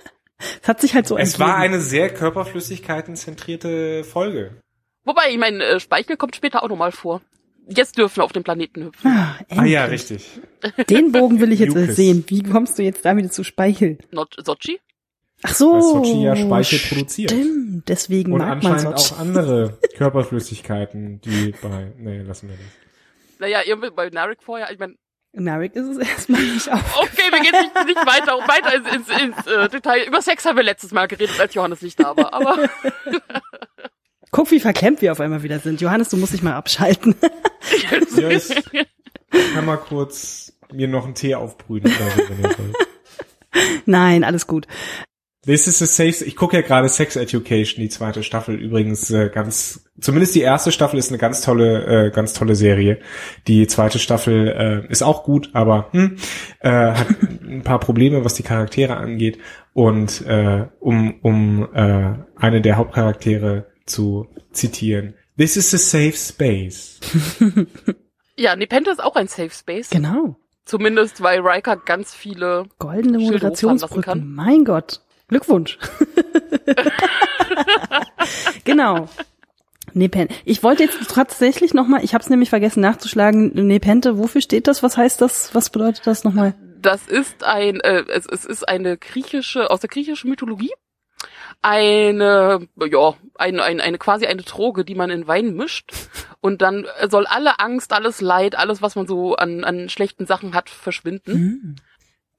Es 0.63 0.67
hat 0.67 0.81
sich 0.81 0.95
halt 0.95 1.07
so 1.07 1.17
Es 1.17 1.39
war 1.39 1.49
ergeben. 1.57 1.75
eine 1.75 1.81
sehr 1.81 2.09
körperflüssigkeitenzentrierte 2.13 4.03
Folge. 4.03 4.61
Wobei, 5.03 5.29
ich 5.31 5.37
meine, 5.37 5.63
äh, 5.63 5.79
Speichel 5.79 6.17
kommt 6.17 6.35
später 6.35 6.63
auch 6.63 6.69
nochmal 6.69 6.91
vor. 6.91 7.21
Jetzt 7.75 7.97
dürfen 7.97 8.17
wir 8.17 8.23
auf 8.23 8.33
den 8.33 8.43
Planeten 8.43 8.85
hüpfen. 8.85 9.09
Ah, 9.11 9.35
Ah 9.49 9.65
ja, 9.65 9.85
richtig. 9.85 10.25
Den 10.89 11.11
Bogen 11.11 11.39
will 11.39 11.51
ich 11.51 11.59
jetzt 11.59 11.75
Mucus. 11.75 11.95
sehen. 11.95 12.23
Wie 12.27 12.43
kommst 12.43 12.77
du 12.77 12.83
jetzt 12.83 13.03
da 13.05 13.15
wieder 13.17 13.29
zu 13.31 13.43
Speichel? 13.43 13.97
Not 14.11 14.35
Sochi? 14.45 14.79
Ach 15.43 15.53
so. 15.55 15.73
Weil 15.73 15.81
Sochi 15.81 16.23
ja 16.23 16.35
Speichel 16.35 16.79
produziert. 16.89 17.31
Stimmt, 17.31 17.87
deswegen 17.89 18.31
Und 18.33 18.39
mag 18.39 18.61
man 18.61 18.73
anscheinend 18.73 18.99
Sochi. 18.99 19.13
auch 19.15 19.19
andere 19.19 19.79
Körperflüssigkeiten, 19.97 21.19
die 21.21 21.53
bei, 21.61 21.91
nee, 21.97 22.21
lassen 22.21 22.49
wir 22.49 22.55
nicht. 22.57 22.69
Naja, 23.39 23.61
irgendwie 23.65 23.89
bei 23.89 24.09
Narek 24.09 24.43
vorher, 24.43 24.69
ich 24.71 24.77
meine, 24.77 24.95
Narek 25.33 25.75
ist 25.75 25.87
es 25.87 25.97
erstmal 25.97 26.41
nicht 26.43 26.69
auf. 26.71 26.99
okay, 27.01 27.31
wir 27.31 27.39
gehen 27.39 27.59
nicht, 27.59 27.85
nicht 27.87 28.05
weiter, 28.05 28.37
weiter 28.47 28.75
ins, 28.75 29.09
ins, 29.09 29.21
ins 29.37 29.47
äh, 29.47 29.69
Detail. 29.69 30.05
Über 30.05 30.21
Sex 30.21 30.45
haben 30.45 30.57
wir 30.57 30.63
letztes 30.63 30.91
Mal 30.91 31.07
geredet, 31.07 31.39
als 31.39 31.53
Johannes 31.55 31.81
nicht 31.81 31.99
da 31.99 32.15
war. 32.15 32.33
Aber 32.33 32.57
Guck, 34.31 34.49
wie 34.51 34.61
verklemmt 34.61 35.01
wir 35.01 35.11
auf 35.11 35.19
einmal 35.19 35.43
wieder 35.43 35.59
sind. 35.59 35.81
Johannes, 35.81 36.09
du 36.09 36.17
musst 36.17 36.33
dich 36.33 36.43
mal 36.43 36.53
abschalten. 36.53 37.15
Ja, 38.17 38.29
ich 38.29 38.49
kann 39.53 39.65
mal 39.65 39.77
kurz 39.77 40.51
mir 40.73 40.87
noch 40.87 41.05
einen 41.05 41.13
Tee 41.13 41.35
aufbrühen. 41.35 41.85
So. 41.85 41.93
Nein, 43.85 44.23
alles 44.23 44.47
gut. 44.47 44.67
This 45.45 45.67
is 45.67 45.81
a 45.81 45.85
safe, 45.85 46.25
ich 46.25 46.35
gucke 46.35 46.57
ja 46.57 46.61
gerade 46.61 46.89
Sex 46.89 47.15
Education, 47.15 47.81
die 47.81 47.89
zweite 47.89 48.23
Staffel 48.23 48.55
übrigens 48.55 49.09
äh, 49.09 49.29
ganz, 49.29 49.85
zumindest 49.99 50.35
die 50.35 50.41
erste 50.41 50.71
Staffel 50.71 50.99
ist 50.99 51.09
eine 51.09 51.17
ganz 51.17 51.41
tolle, 51.41 52.07
äh, 52.07 52.11
ganz 52.11 52.33
tolle 52.33 52.55
Serie. 52.55 52.99
Die 53.47 53.65
zweite 53.67 53.97
Staffel 53.99 54.47
äh, 54.47 54.91
ist 54.91 55.01
auch 55.01 55.23
gut, 55.23 55.49
aber 55.53 55.89
hm, 55.91 56.17
äh, 56.59 56.69
hat 56.69 57.07
ein 57.43 57.63
paar 57.63 57.79
Probleme, 57.79 58.25
was 58.25 58.33
die 58.33 58.43
Charaktere 58.43 58.97
angeht. 58.97 59.39
Und 59.73 60.25
äh, 60.27 60.67
um, 60.79 61.19
um 61.21 61.69
äh, 61.73 62.13
eine 62.35 62.61
der 62.61 62.77
Hauptcharaktere 62.77 63.70
zu 63.85 64.27
zitieren, 64.51 65.13
This 65.37 65.57
is 65.57 65.73
a 65.73 65.77
safe 65.77 66.15
space. 66.15 66.99
ja, 68.37 68.55
Nepente 68.55 68.91
ist 68.91 69.03
auch 69.03 69.15
ein 69.15 69.27
Safe 69.27 69.49
Space. 69.49 69.89
Genau. 69.89 70.35
Zumindest, 70.65 71.23
weil 71.23 71.39
Riker 71.39 71.77
ganz 71.77 72.13
viele 72.13 72.65
Goldene 72.77 73.17
Moderationsbrücken. 73.17 74.03
kann. 74.03 74.33
Mein 74.33 74.65
Gott. 74.65 75.01
Glückwunsch. 75.27 75.79
genau. 78.65 79.07
Nepente. 79.93 80.33
Ich 80.45 80.61
wollte 80.61 80.83
jetzt 80.83 80.99
tatsächlich 81.09 81.73
nochmal, 81.73 82.03
ich 82.03 82.13
habe 82.13 82.21
es 82.21 82.29
nämlich 82.29 82.49
vergessen 82.49 82.81
nachzuschlagen, 82.81 83.51
Nepente, 83.67 84.17
wofür 84.17 84.41
steht 84.41 84.67
das? 84.67 84.83
Was 84.83 84.97
heißt 84.97 85.21
das? 85.21 85.55
Was 85.55 85.69
bedeutet 85.69 86.05
das 86.05 86.23
nochmal? 86.23 86.53
Das 86.81 87.07
ist 87.07 87.43
ein, 87.43 87.79
äh, 87.79 88.03
es, 88.09 88.25
es 88.25 88.45
ist 88.45 88.67
eine 88.67 88.97
griechische, 88.97 89.69
aus 89.69 89.79
der 89.79 89.89
griechischen 89.89 90.29
Mythologie. 90.29 90.71
Eine, 91.61 92.67
ja, 92.89 93.13
eine, 93.35 93.63
eine, 93.63 93.83
eine 93.83 93.97
quasi 93.97 94.25
eine 94.25 94.41
Droge, 94.41 94.83
die 94.83 94.95
man 94.95 95.09
in 95.09 95.27
Wein 95.27 95.55
mischt. 95.55 95.93
Und 96.39 96.61
dann 96.61 96.87
soll 97.07 97.27
alle 97.27 97.59
Angst, 97.59 97.93
alles 97.93 98.19
Leid, 98.19 98.57
alles, 98.57 98.81
was 98.81 98.95
man 98.95 99.07
so 99.07 99.35
an, 99.35 99.63
an 99.63 99.89
schlechten 99.89 100.25
Sachen 100.25 100.55
hat, 100.55 100.69
verschwinden. 100.69 101.33
Hm. 101.33 101.75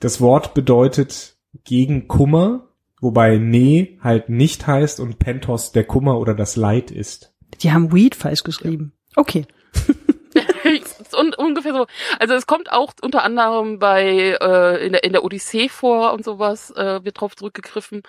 Das 0.01 0.20
Wort 0.20 0.55
bedeutet 0.55 1.37
gegen 1.64 2.09
Kummer, 2.09 2.68
wobei 3.01 3.39
Ne 3.39 3.99
halt 4.03 4.28
nicht 4.28 4.66
heißt 4.66 4.99
und 4.99 5.20
Pentos 5.20 5.70
der 5.70 5.85
Kummer 5.85 6.18
oder 6.18 6.35
das 6.35 6.57
Leid 6.57 6.91
ist. 6.91 7.33
Die 7.61 7.72
haben 7.72 7.93
Weed 7.93 8.16
falsch 8.16 8.43
geschrieben. 8.43 8.93
Okay. 9.14 9.47
Ist 10.64 11.14
un 11.14 11.35
ungefähr 11.35 11.72
so. 11.72 11.87
Also 12.18 12.35
es 12.35 12.47
kommt 12.47 12.72
auch 12.72 12.95
unter 13.03 13.22
anderem 13.24 13.78
bei 13.78 14.37
äh, 14.41 14.87
in, 14.87 14.93
der, 14.93 15.05
in 15.05 15.12
der 15.12 15.24
Odyssee 15.24 15.68
vor 15.68 16.12
und 16.12 16.24
sowas, 16.24 16.70
äh, 16.70 17.05
wird 17.05 17.20
drauf 17.20 17.37
zurückgegriffen. 17.37 18.03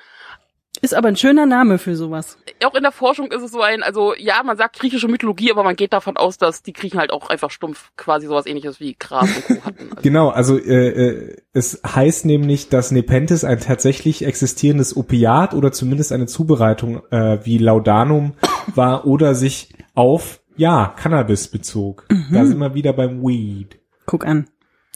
Ist 0.83 0.93
aber 0.93 1.07
ein 1.07 1.15
schöner 1.15 1.45
Name 1.45 1.77
für 1.77 1.95
sowas. 1.95 2.37
Auch 2.65 2.75
in 2.75 2.83
der 2.83 2.91
Forschung 2.91 3.31
ist 3.31 3.41
es 3.41 3.51
so 3.51 3.61
ein, 3.61 3.83
also 3.83 4.13
ja, 4.17 4.43
man 4.43 4.57
sagt 4.57 4.77
griechische 4.77 5.07
Mythologie, 5.07 5.49
aber 5.49 5.63
man 5.63 5.77
geht 5.77 5.93
davon 5.93 6.17
aus, 6.17 6.37
dass 6.37 6.61
die 6.61 6.73
Griechen 6.73 6.99
halt 6.99 7.13
auch 7.13 7.29
einfach 7.29 7.51
stumpf 7.51 7.91
quasi 7.95 8.27
sowas 8.27 8.45
ähnliches 8.45 8.81
wie 8.81 8.93
Gras 8.99 9.29
und 9.33 9.45
Co. 9.45 9.65
hatten. 9.65 9.83
Also, 9.93 10.01
Genau, 10.01 10.29
also 10.29 10.57
äh, 10.57 10.89
äh, 10.89 11.37
es 11.53 11.81
heißt 11.85 12.25
nämlich, 12.25 12.67
dass 12.67 12.91
Nepenthes 12.91 13.45
ein 13.45 13.61
tatsächlich 13.61 14.25
existierendes 14.25 14.97
Opiat 14.97 15.53
oder 15.53 15.71
zumindest 15.71 16.11
eine 16.11 16.25
Zubereitung 16.25 17.01
äh, 17.11 17.39
wie 17.45 17.59
Laudanum 17.59 18.33
war 18.75 19.07
oder 19.07 19.35
sich 19.35 19.73
auf 19.95 20.41
ja 20.57 20.93
Cannabis 20.97 21.47
bezog. 21.47 22.05
Da 22.29 22.45
sind 22.45 22.57
wir 22.57 22.73
wieder 22.73 22.91
beim 22.91 23.21
Weed. 23.23 23.79
Guck 24.05 24.25
an. 24.25 24.47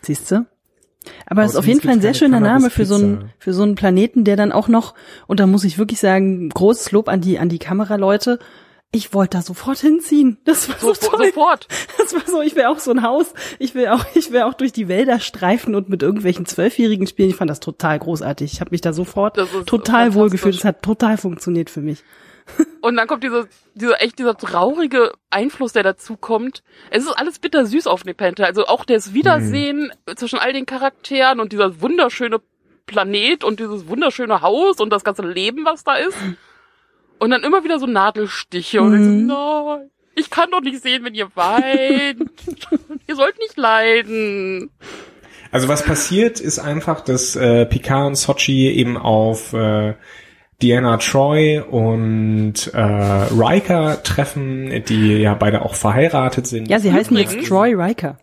Siehst 0.01 0.29
du? 0.31 0.45
Aber 1.25 1.43
es 1.43 1.51
ist 1.51 1.57
auf 1.57 1.67
jeden 1.67 1.81
Fall 1.81 1.93
ein 1.93 2.01
sehr 2.01 2.13
schöner 2.13 2.39
Name 2.39 2.69
für 2.69 2.85
so 2.85 2.95
einen 2.95 3.31
für 3.39 3.53
so 3.53 3.63
einen 3.63 3.75
Planeten, 3.75 4.23
der 4.23 4.35
dann 4.35 4.51
auch 4.51 4.67
noch 4.67 4.93
und 5.27 5.39
da 5.39 5.47
muss 5.47 5.63
ich 5.63 5.77
wirklich 5.77 5.99
sagen, 5.99 6.49
großes 6.49 6.91
Lob 6.91 7.09
an 7.09 7.21
die 7.21 7.39
an 7.39 7.49
die 7.49 7.59
Kameraleute. 7.59 8.39
Ich 8.93 9.13
wollte 9.13 9.37
da 9.37 9.43
sofort 9.43 9.79
hinziehen. 9.79 10.37
Das 10.45 10.69
war 10.69 10.77
so, 10.79 10.93
so, 10.93 11.09
toll. 11.09 11.27
sofort. 11.27 11.67
Das 11.97 12.13
war 12.13 12.21
so, 12.25 12.41
ich 12.41 12.55
will 12.55 12.63
auch 12.63 12.79
so 12.79 12.91
ein 12.91 13.03
Haus. 13.03 13.33
Ich 13.59 13.75
will 13.75 13.89
auch, 13.89 14.05
ich 14.15 14.31
will 14.31 14.43
auch 14.43 14.53
durch 14.53 14.71
die 14.71 14.87
Wälder 14.87 15.19
streifen 15.19 15.75
und 15.75 15.89
mit 15.89 16.01
irgendwelchen 16.01 16.45
Zwölfjährigen 16.45 17.05
spielen. 17.05 17.29
Ich 17.29 17.35
fand 17.35 17.49
das 17.49 17.59
total 17.59 17.99
großartig. 17.99 18.53
Ich 18.53 18.61
habe 18.61 18.71
mich 18.71 18.79
da 18.79 18.93
sofort 18.93 19.35
total 19.65 20.13
wohl 20.13 20.29
gefühlt. 20.29 20.55
fantastisch. 20.55 20.59
Es 20.59 20.63
hat 20.63 20.83
total 20.83 21.17
funktioniert 21.17 21.69
für 21.69 21.81
mich. 21.81 22.03
Und 22.81 22.95
dann 22.95 23.07
kommt 23.07 23.23
dieser, 23.23 23.47
dieser 23.73 24.01
echt 24.01 24.19
dieser 24.19 24.37
traurige 24.37 25.11
Einfluss, 25.29 25.73
der 25.73 25.83
dazu 25.83 26.15
kommt. 26.15 26.63
Es 26.89 27.03
ist 27.03 27.11
alles 27.11 27.39
bittersüß 27.39 27.87
auf 27.87 28.05
Nepente. 28.05 28.45
Also 28.45 28.67
auch 28.67 28.85
das 28.85 29.13
Wiedersehen 29.13 29.91
zwischen 30.15 30.39
all 30.39 30.53
den 30.53 30.65
Charakteren 30.65 31.39
und 31.39 31.51
dieser 31.51 31.81
wunderschöne 31.81 32.39
Planet 32.85 33.43
und 33.43 33.59
dieses 33.59 33.87
wunderschöne 33.87 34.41
Haus 34.41 34.79
und 34.79 34.89
das 34.91 35.03
ganze 35.03 35.23
Leben, 35.23 35.65
was 35.65 35.83
da 35.83 35.95
ist. 35.95 36.17
Und 37.19 37.31
dann 37.31 37.43
immer 37.43 37.63
wieder 37.63 37.79
so 37.79 37.87
Nadelstiche 37.87 38.81
und 38.81 38.93
ich 38.93 39.03
so, 39.03 39.33
nein, 39.33 39.89
ich 40.15 40.29
kann 40.29 40.49
doch 40.51 40.61
nicht 40.61 40.81
sehen, 40.81 41.03
wenn 41.03 41.13
ihr 41.13 41.29
weint. 41.35 42.31
ihr 43.07 43.15
sollt 43.15 43.37
nicht 43.39 43.57
leiden. 43.57 44.71
Also 45.51 45.67
was 45.67 45.83
passiert, 45.83 46.39
ist 46.39 46.59
einfach, 46.59 47.01
dass 47.01 47.35
äh, 47.35 47.65
Picard 47.65 48.07
und 48.07 48.15
Sochi 48.15 48.69
eben 48.69 48.97
auf 48.97 49.53
äh, 49.53 49.95
Diana 50.61 50.97
Troy 50.97 51.59
und 51.59 52.53
äh, 52.73 52.79
Riker 52.81 54.01
treffen, 54.03 54.83
die 54.87 55.17
ja 55.19 55.35
beide 55.35 55.61
auch 55.61 55.75
verheiratet 55.75 56.47
sind. 56.47 56.67
Ja, 56.67 56.79
sie 56.79 56.91
heißen 56.91 57.15
jetzt 57.15 57.33
Übrigens- 57.33 57.49
Troy 57.49 57.73
Riker. 57.75 58.17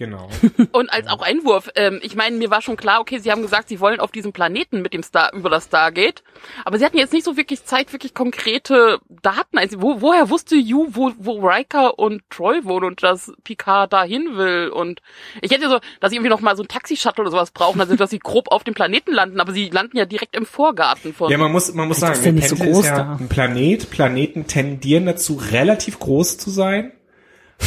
Genau. 0.00 0.30
Und 0.72 0.90
als 0.90 1.08
auch 1.08 1.20
Einwurf, 1.20 1.68
ähm, 1.74 2.00
ich 2.02 2.16
meine, 2.16 2.34
mir 2.34 2.50
war 2.50 2.62
schon 2.62 2.78
klar, 2.78 3.02
okay, 3.02 3.18
sie 3.18 3.30
haben 3.30 3.42
gesagt, 3.42 3.68
sie 3.68 3.80
wollen 3.80 4.00
auf 4.00 4.10
diesem 4.10 4.32
Planeten 4.32 4.80
mit 4.80 4.94
dem 4.94 5.02
Star 5.02 5.30
über 5.34 5.50
das 5.50 5.66
Stargate, 5.66 6.22
aber 6.64 6.78
sie 6.78 6.86
hatten 6.86 6.96
jetzt 6.96 7.12
nicht 7.12 7.26
so 7.26 7.36
wirklich 7.36 7.66
Zeit, 7.66 7.92
wirklich 7.92 8.14
konkrete 8.14 8.98
Daten. 9.10 9.58
Also 9.58 9.82
wo, 9.82 10.00
woher 10.00 10.30
wusste 10.30 10.56
Yu, 10.56 10.86
wo, 10.92 11.12
wo 11.18 11.46
Riker 11.46 11.98
und 11.98 12.22
Troy 12.30 12.64
wohnen 12.64 12.86
und 12.86 13.02
dass 13.02 13.30
Picard 13.44 13.92
dahin 13.92 14.38
will? 14.38 14.70
Und 14.70 15.02
ich 15.42 15.50
hätte 15.50 15.68
so, 15.68 15.80
dass 16.00 16.08
sie 16.08 16.16
irgendwie 16.16 16.30
noch 16.30 16.40
mal 16.40 16.56
so 16.56 16.62
ein 16.62 16.68
Taxi-Shuttle 16.68 17.20
oder 17.20 17.32
sowas 17.32 17.50
brauchen, 17.50 17.78
also 17.78 17.94
dass 17.94 18.08
sie 18.08 18.20
grob 18.20 18.50
auf 18.50 18.64
dem 18.64 18.72
Planeten 18.72 19.12
landen, 19.12 19.38
aber 19.38 19.52
sie 19.52 19.68
landen 19.68 19.98
ja 19.98 20.06
direkt 20.06 20.34
im 20.34 20.46
Vorgarten 20.46 21.12
von. 21.12 21.30
Ja, 21.30 21.36
man 21.36 21.52
muss, 21.52 21.74
man 21.74 21.88
muss 21.88 22.00
sagen, 22.00 22.14
ist 22.14 22.24
ja 22.24 22.32
nicht 22.32 22.48
so 22.48 22.56
groß 22.56 22.78
ist 22.78 22.86
ja 22.86 22.96
da. 22.96 23.16
ein 23.20 23.28
Planet. 23.28 23.90
Planeten 23.90 24.46
tendieren 24.46 25.04
dazu, 25.04 25.34
relativ 25.34 25.98
groß 25.98 26.38
zu 26.38 26.48
sein. 26.48 26.92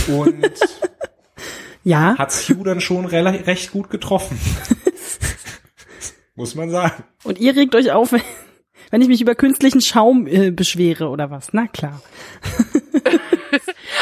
Und 0.07 0.33
Ja, 1.83 2.17
hat 2.17 2.31
Hugh 2.31 2.63
dann 2.63 2.81
schon 2.81 3.05
recht 3.05 3.71
gut 3.71 3.89
getroffen. 3.89 4.39
muss 6.35 6.55
man 6.55 6.69
sagen. 6.69 7.03
und 7.23 7.39
ihr 7.39 7.55
regt 7.55 7.75
euch 7.75 7.91
auf, 7.91 8.13
wenn 8.91 9.01
ich 9.01 9.07
mich 9.07 9.21
über 9.21 9.35
künstlichen 9.35 9.81
Schaum 9.81 10.27
äh, 10.27 10.51
beschwere 10.51 11.09
oder 11.09 11.29
was. 11.29 11.53
Na 11.53 11.67
klar. 11.67 12.01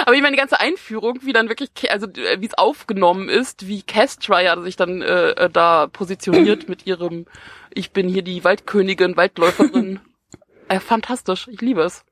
Aber 0.05 0.15
ich 0.15 0.21
meine, 0.21 0.35
die 0.35 0.39
ganze 0.39 0.59
Einführung, 0.59 1.19
wie 1.23 1.33
dann 1.33 1.49
wirklich, 1.49 1.69
also 1.89 2.07
äh, 2.07 2.39
wie 2.39 2.45
es 2.45 2.57
aufgenommen 2.57 3.29
ist, 3.29 3.67
wie 3.67 3.81
Castraya 3.81 4.59
sich 4.61 4.75
dann 4.75 5.01
äh, 5.01 5.31
äh, 5.31 5.49
da 5.49 5.87
positioniert 5.87 6.69
mit 6.69 6.87
ihrem, 6.87 7.25
ich 7.73 7.91
bin 7.91 8.07
hier 8.07 8.21
die 8.21 8.43
Waldkönigin, 8.43 9.17
Waldläuferin. 9.17 9.99
äh, 10.69 10.79
fantastisch, 10.79 11.47
ich 11.51 11.61
liebe 11.61 11.81
es. 11.81 12.03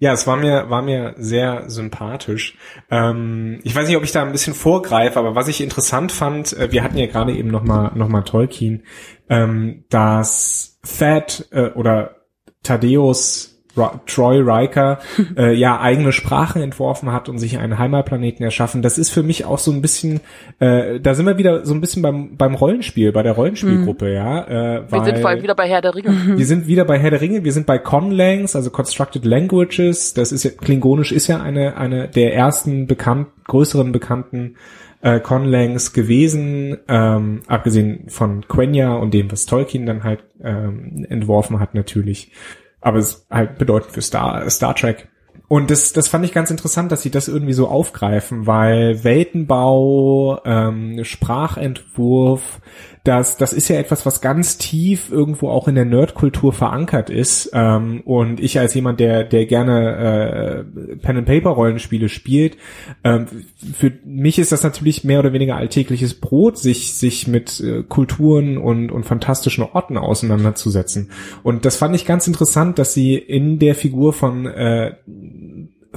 Ja, 0.00 0.14
es 0.14 0.26
war 0.26 0.36
mir, 0.36 0.70
war 0.70 0.80
mir 0.80 1.14
sehr 1.18 1.68
sympathisch. 1.68 2.56
Ähm, 2.90 3.60
ich 3.64 3.76
weiß 3.76 3.86
nicht, 3.86 3.98
ob 3.98 4.02
ich 4.02 4.12
da 4.12 4.22
ein 4.22 4.32
bisschen 4.32 4.54
vorgreife, 4.54 5.18
aber 5.18 5.34
was 5.34 5.46
ich 5.46 5.60
interessant 5.60 6.10
fand, 6.10 6.54
äh, 6.54 6.72
wir 6.72 6.82
hatten 6.82 6.96
ja 6.96 7.06
gerade 7.06 7.34
eben 7.34 7.50
nochmal 7.50 7.92
noch 7.94 8.08
mal 8.08 8.22
Tolkien, 8.22 8.82
ähm, 9.28 9.84
dass 9.90 10.80
Thad 10.82 11.46
äh, 11.52 11.68
oder 11.72 12.16
Thaddeus 12.62 13.59
Troy 14.06 14.38
Riker 14.40 14.98
äh, 15.36 15.52
ja 15.54 15.80
eigene 15.80 16.12
Sprachen 16.12 16.62
entworfen 16.62 17.12
hat 17.12 17.28
und 17.28 17.38
sich 17.38 17.58
einen 17.58 17.78
Heimatplaneten 17.78 18.44
erschaffen. 18.44 18.82
Das 18.82 18.98
ist 18.98 19.10
für 19.10 19.22
mich 19.22 19.44
auch 19.44 19.58
so 19.58 19.72
ein 19.72 19.82
bisschen, 19.82 20.20
äh, 20.58 21.00
da 21.00 21.14
sind 21.14 21.26
wir 21.26 21.38
wieder 21.38 21.64
so 21.66 21.74
ein 21.74 21.80
bisschen 21.80 22.02
beim, 22.02 22.36
beim 22.36 22.54
Rollenspiel, 22.54 23.12
bei 23.12 23.22
der 23.22 23.32
Rollenspielgruppe, 23.32 24.12
ja. 24.12 24.42
Äh, 24.44 24.82
Wir 24.90 25.04
sind 25.04 25.14
weil- 25.14 25.20
vor 25.20 25.30
allem 25.30 25.42
wieder 25.42 25.54
bei 25.54 25.68
Herr 25.68 25.80
der 25.80 25.94
Ringe. 25.94 26.14
wir 26.36 26.46
sind 26.46 26.66
wieder 26.66 26.84
bei 26.84 26.98
Herr 26.98 27.10
der 27.10 27.20
Ringe, 27.20 27.44
wir 27.44 27.52
sind 27.52 27.66
bei 27.66 27.78
Conlangs, 27.78 28.56
also 28.56 28.70
Constructed 28.70 29.24
Languages. 29.24 30.14
Das 30.14 30.32
ist 30.32 30.44
ja, 30.44 30.50
Klingonisch 30.50 31.12
ist 31.12 31.26
ja 31.26 31.40
eine, 31.42 31.76
eine 31.76 32.08
der 32.08 32.34
ersten 32.34 32.86
bekannt, 32.86 33.28
größeren 33.46 33.92
bekannten 33.92 34.56
äh, 35.02 35.18
Conlangs 35.20 35.92
gewesen, 35.92 36.76
ähm, 36.88 37.40
abgesehen 37.46 38.04
von 38.08 38.46
Quenya 38.48 38.94
und 38.94 39.14
dem, 39.14 39.32
was 39.32 39.46
Tolkien 39.46 39.86
dann 39.86 40.04
halt 40.04 40.20
ähm, 40.42 41.06
entworfen 41.08 41.58
hat 41.58 41.74
natürlich. 41.74 42.32
Aber 42.80 42.98
es 42.98 43.26
halt 43.30 43.58
bedeutend 43.58 43.92
für 43.92 44.02
Star, 44.02 44.48
Star 44.50 44.74
Trek. 44.74 45.08
Und 45.48 45.70
das, 45.70 45.92
das 45.92 46.06
fand 46.06 46.24
ich 46.24 46.32
ganz 46.32 46.50
interessant, 46.50 46.92
dass 46.92 47.02
sie 47.02 47.10
das 47.10 47.26
irgendwie 47.26 47.52
so 47.54 47.66
aufgreifen, 47.66 48.46
weil 48.46 49.02
Weltenbau, 49.02 50.40
ähm, 50.44 51.02
Sprachentwurf, 51.04 52.60
das, 53.04 53.38
das 53.38 53.54
ist 53.54 53.68
ja 53.68 53.76
etwas, 53.76 54.04
was 54.04 54.20
ganz 54.20 54.58
tief 54.58 55.10
irgendwo 55.10 55.48
auch 55.48 55.68
in 55.68 55.74
der 55.74 55.86
Nerdkultur 55.86 56.52
verankert 56.52 57.08
ist. 57.08 57.50
Ähm, 57.54 58.02
und 58.04 58.40
ich 58.40 58.58
als 58.58 58.74
jemand, 58.74 59.00
der, 59.00 59.24
der 59.24 59.46
gerne 59.46 60.66
äh, 60.66 60.96
Pen-and-Paper-Rollenspiele 60.96 62.10
spielt, 62.10 62.58
ähm, 63.02 63.26
für 63.72 63.92
mich 64.04 64.38
ist 64.38 64.52
das 64.52 64.62
natürlich 64.62 65.02
mehr 65.02 65.20
oder 65.20 65.32
weniger 65.32 65.56
alltägliches 65.56 66.20
Brot, 66.20 66.58
sich, 66.58 66.94
sich 66.94 67.26
mit 67.26 67.60
äh, 67.60 67.82
Kulturen 67.84 68.58
und, 68.58 68.90
und 68.92 69.04
fantastischen 69.04 69.64
Orten 69.64 69.96
auseinanderzusetzen. 69.96 71.10
Und 71.42 71.64
das 71.64 71.76
fand 71.76 71.94
ich 71.94 72.04
ganz 72.04 72.26
interessant, 72.26 72.78
dass 72.78 72.92
sie 72.92 73.14
in 73.16 73.58
der 73.58 73.74
Figur 73.74 74.12
von 74.12 74.44
äh, 74.46 74.94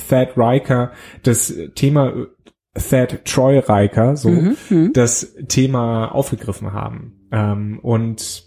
Thad 0.08 0.38
Riker 0.38 0.92
das 1.24 1.54
Thema 1.76 2.14
Thad 2.74 3.26
Troy 3.26 3.60
Riker, 3.60 4.16
so, 4.16 4.32
das 4.94 5.36
Thema 5.48 6.08
aufgegriffen 6.08 6.74
haben. 6.74 7.28
Ähm, 7.32 7.80
und 7.82 8.46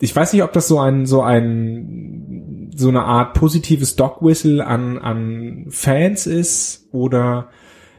ich 0.00 0.14
weiß 0.14 0.32
nicht, 0.32 0.42
ob 0.42 0.52
das 0.52 0.68
so 0.68 0.78
ein, 0.78 1.06
so 1.06 1.22
ein, 1.22 2.70
so 2.76 2.88
eine 2.88 3.02
Art 3.02 3.34
positives 3.34 3.96
Dog-Whistle 3.96 4.64
an, 4.64 4.98
an 4.98 5.66
Fans 5.70 6.26
ist 6.26 6.88
oder, 6.92 7.48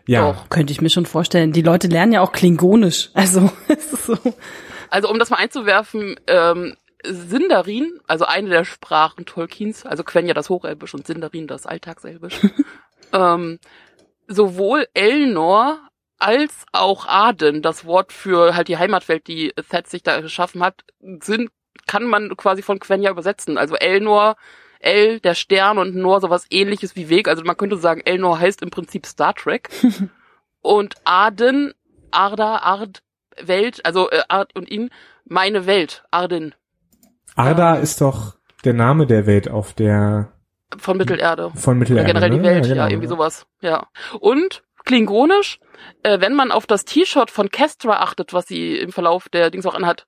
ja. 0.08 0.32
Doch. 0.32 0.50
Könnte 0.50 0.72
ich 0.72 0.82
mir 0.82 0.90
schon 0.90 1.06
vorstellen. 1.06 1.52
Die 1.52 1.62
Leute 1.62 1.88
lernen 1.88 2.14
ja 2.14 2.22
auch 2.22 2.32
Klingonisch. 2.32 3.10
Also, 3.16 3.50
es 3.68 3.92
ist 3.92 4.06
so. 4.06 4.18
Also 4.90 5.10
um 5.10 5.18
das 5.18 5.32
mal 5.32 5.38
einzuwerfen, 5.38 6.16
ähm, 6.28 6.76
Sindarin, 7.04 8.00
also 8.08 8.26
eine 8.26 8.50
der 8.50 8.66
Sprachen 8.66 9.26
Tolkiens, 9.26 9.86
also 9.86 10.04
Quenya 10.04 10.34
das 10.34 10.50
Hochelbisch 10.50 10.94
und 10.94 11.08
Sindarin 11.08 11.48
das 11.48 11.66
Alltagselbisch, 11.66 12.40
ähm, 13.14 13.60
sowohl 14.28 14.88
Elnor 14.94 15.80
als 16.18 16.66
auch 16.72 17.08
Aden, 17.08 17.62
das 17.62 17.86
Wort 17.86 18.14
für 18.14 18.56
halt 18.56 18.68
die 18.68 18.78
Heimatwelt, 18.78 19.28
die 19.28 19.54
Thad 19.70 19.88
sich 19.88 20.04
da 20.04 20.22
geschaffen 20.22 20.64
hat, 20.64 20.84
sind 21.22 21.50
kann 21.88 22.06
man 22.06 22.36
quasi 22.36 22.62
von 22.62 22.80
Quenya 22.80 23.12
übersetzen. 23.12 23.58
Also 23.58 23.76
Elnor, 23.76 24.36
El, 24.80 25.20
der 25.20 25.36
Stern 25.36 25.78
und 25.78 25.96
Nor 25.96 26.22
sowas 26.22 26.46
ähnliches 26.50 26.96
wie 26.96 27.10
Weg. 27.10 27.28
Also 27.28 27.44
man 27.44 27.58
könnte 27.58 27.78
sagen, 27.78 28.02
Elnor 28.06 28.40
heißt 28.40 28.62
im 28.62 28.70
Prinzip 28.70 29.06
Star 29.06 29.34
Trek. 29.36 29.70
und 30.62 30.96
Arden, 31.04 31.74
Arda, 32.12 32.58
Ard, 32.58 33.04
Welt, 33.42 33.86
also 33.86 34.10
äh, 34.10 34.24
Ard 34.30 34.56
und 34.56 34.70
ihn, 34.70 34.90
meine 35.26 35.66
Welt, 35.66 36.04
Arden. 36.12 36.56
Arda 37.36 37.76
ist 37.76 38.02
doch 38.02 38.36
der 38.64 38.74
Name 38.74 39.06
der 39.06 39.28
Welt 39.28 39.50
auf 39.50 39.74
der 39.74 40.32
Von 40.80 40.98
Mittelerde. 40.98 41.52
von 41.56 41.78
Mittelerde. 41.78 42.02
Oder 42.04 42.14
generell 42.14 42.30
die 42.32 42.38
ne? 42.38 42.44
Welt, 42.44 42.66
ja, 42.66 42.74
genau. 42.74 42.88
irgendwie 42.88 43.08
sowas. 43.08 43.46
Ja. 43.62 43.88
Und 44.20 44.64
klingonisch, 44.86 45.60
äh, 46.04 46.20
wenn 46.20 46.34
man 46.34 46.52
auf 46.52 46.68
das 46.68 46.86
T-Shirt 46.86 47.32
von 47.32 47.50
Kestra 47.50 48.02
achtet, 48.02 48.34
was 48.34 48.48
sie 48.48 48.78
im 48.78 48.92
Verlauf 48.92 49.30
der 49.30 49.50
Dings 49.52 49.66
auch 49.66 49.74
anhat, 49.76 50.06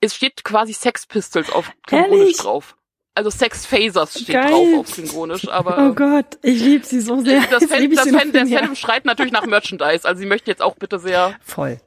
es 0.00 0.14
steht 0.14 0.44
quasi 0.44 0.72
Sex 0.72 1.06
Pistols 1.06 1.50
auf 1.50 1.70
klingonisch 1.86 2.18
Ehrlich? 2.18 2.36
drauf. 2.38 2.76
Also 3.14 3.28
Sex 3.28 3.66
Phasers 3.66 4.14
steht 4.20 4.34
Geil. 4.36 4.50
drauf 4.50 4.68
auf 4.80 4.92
klingonisch, 4.94 5.46
aber 5.48 5.90
Oh 5.90 5.92
Gott, 5.94 6.38
ich 6.42 6.60
liebe 6.62 6.84
sie 6.86 7.00
so 7.00 7.20
sehr. 7.20 7.42
das 7.50 7.60
Jetzt 7.62 7.72
Fan, 7.74 7.90
das 7.90 8.08
Fan, 8.08 8.32
der. 8.32 8.46
Fandom 8.46 8.74
schreit 8.74 9.04
natürlich 9.04 9.32
nach 9.32 9.44
Merchandise. 9.44 10.08
Also 10.08 10.20
sie 10.20 10.26
möchte 10.26 10.50
jetzt 10.50 10.62
auch 10.62 10.76
bitte 10.76 10.98
sehr 10.98 11.34
Voll. 11.42 11.78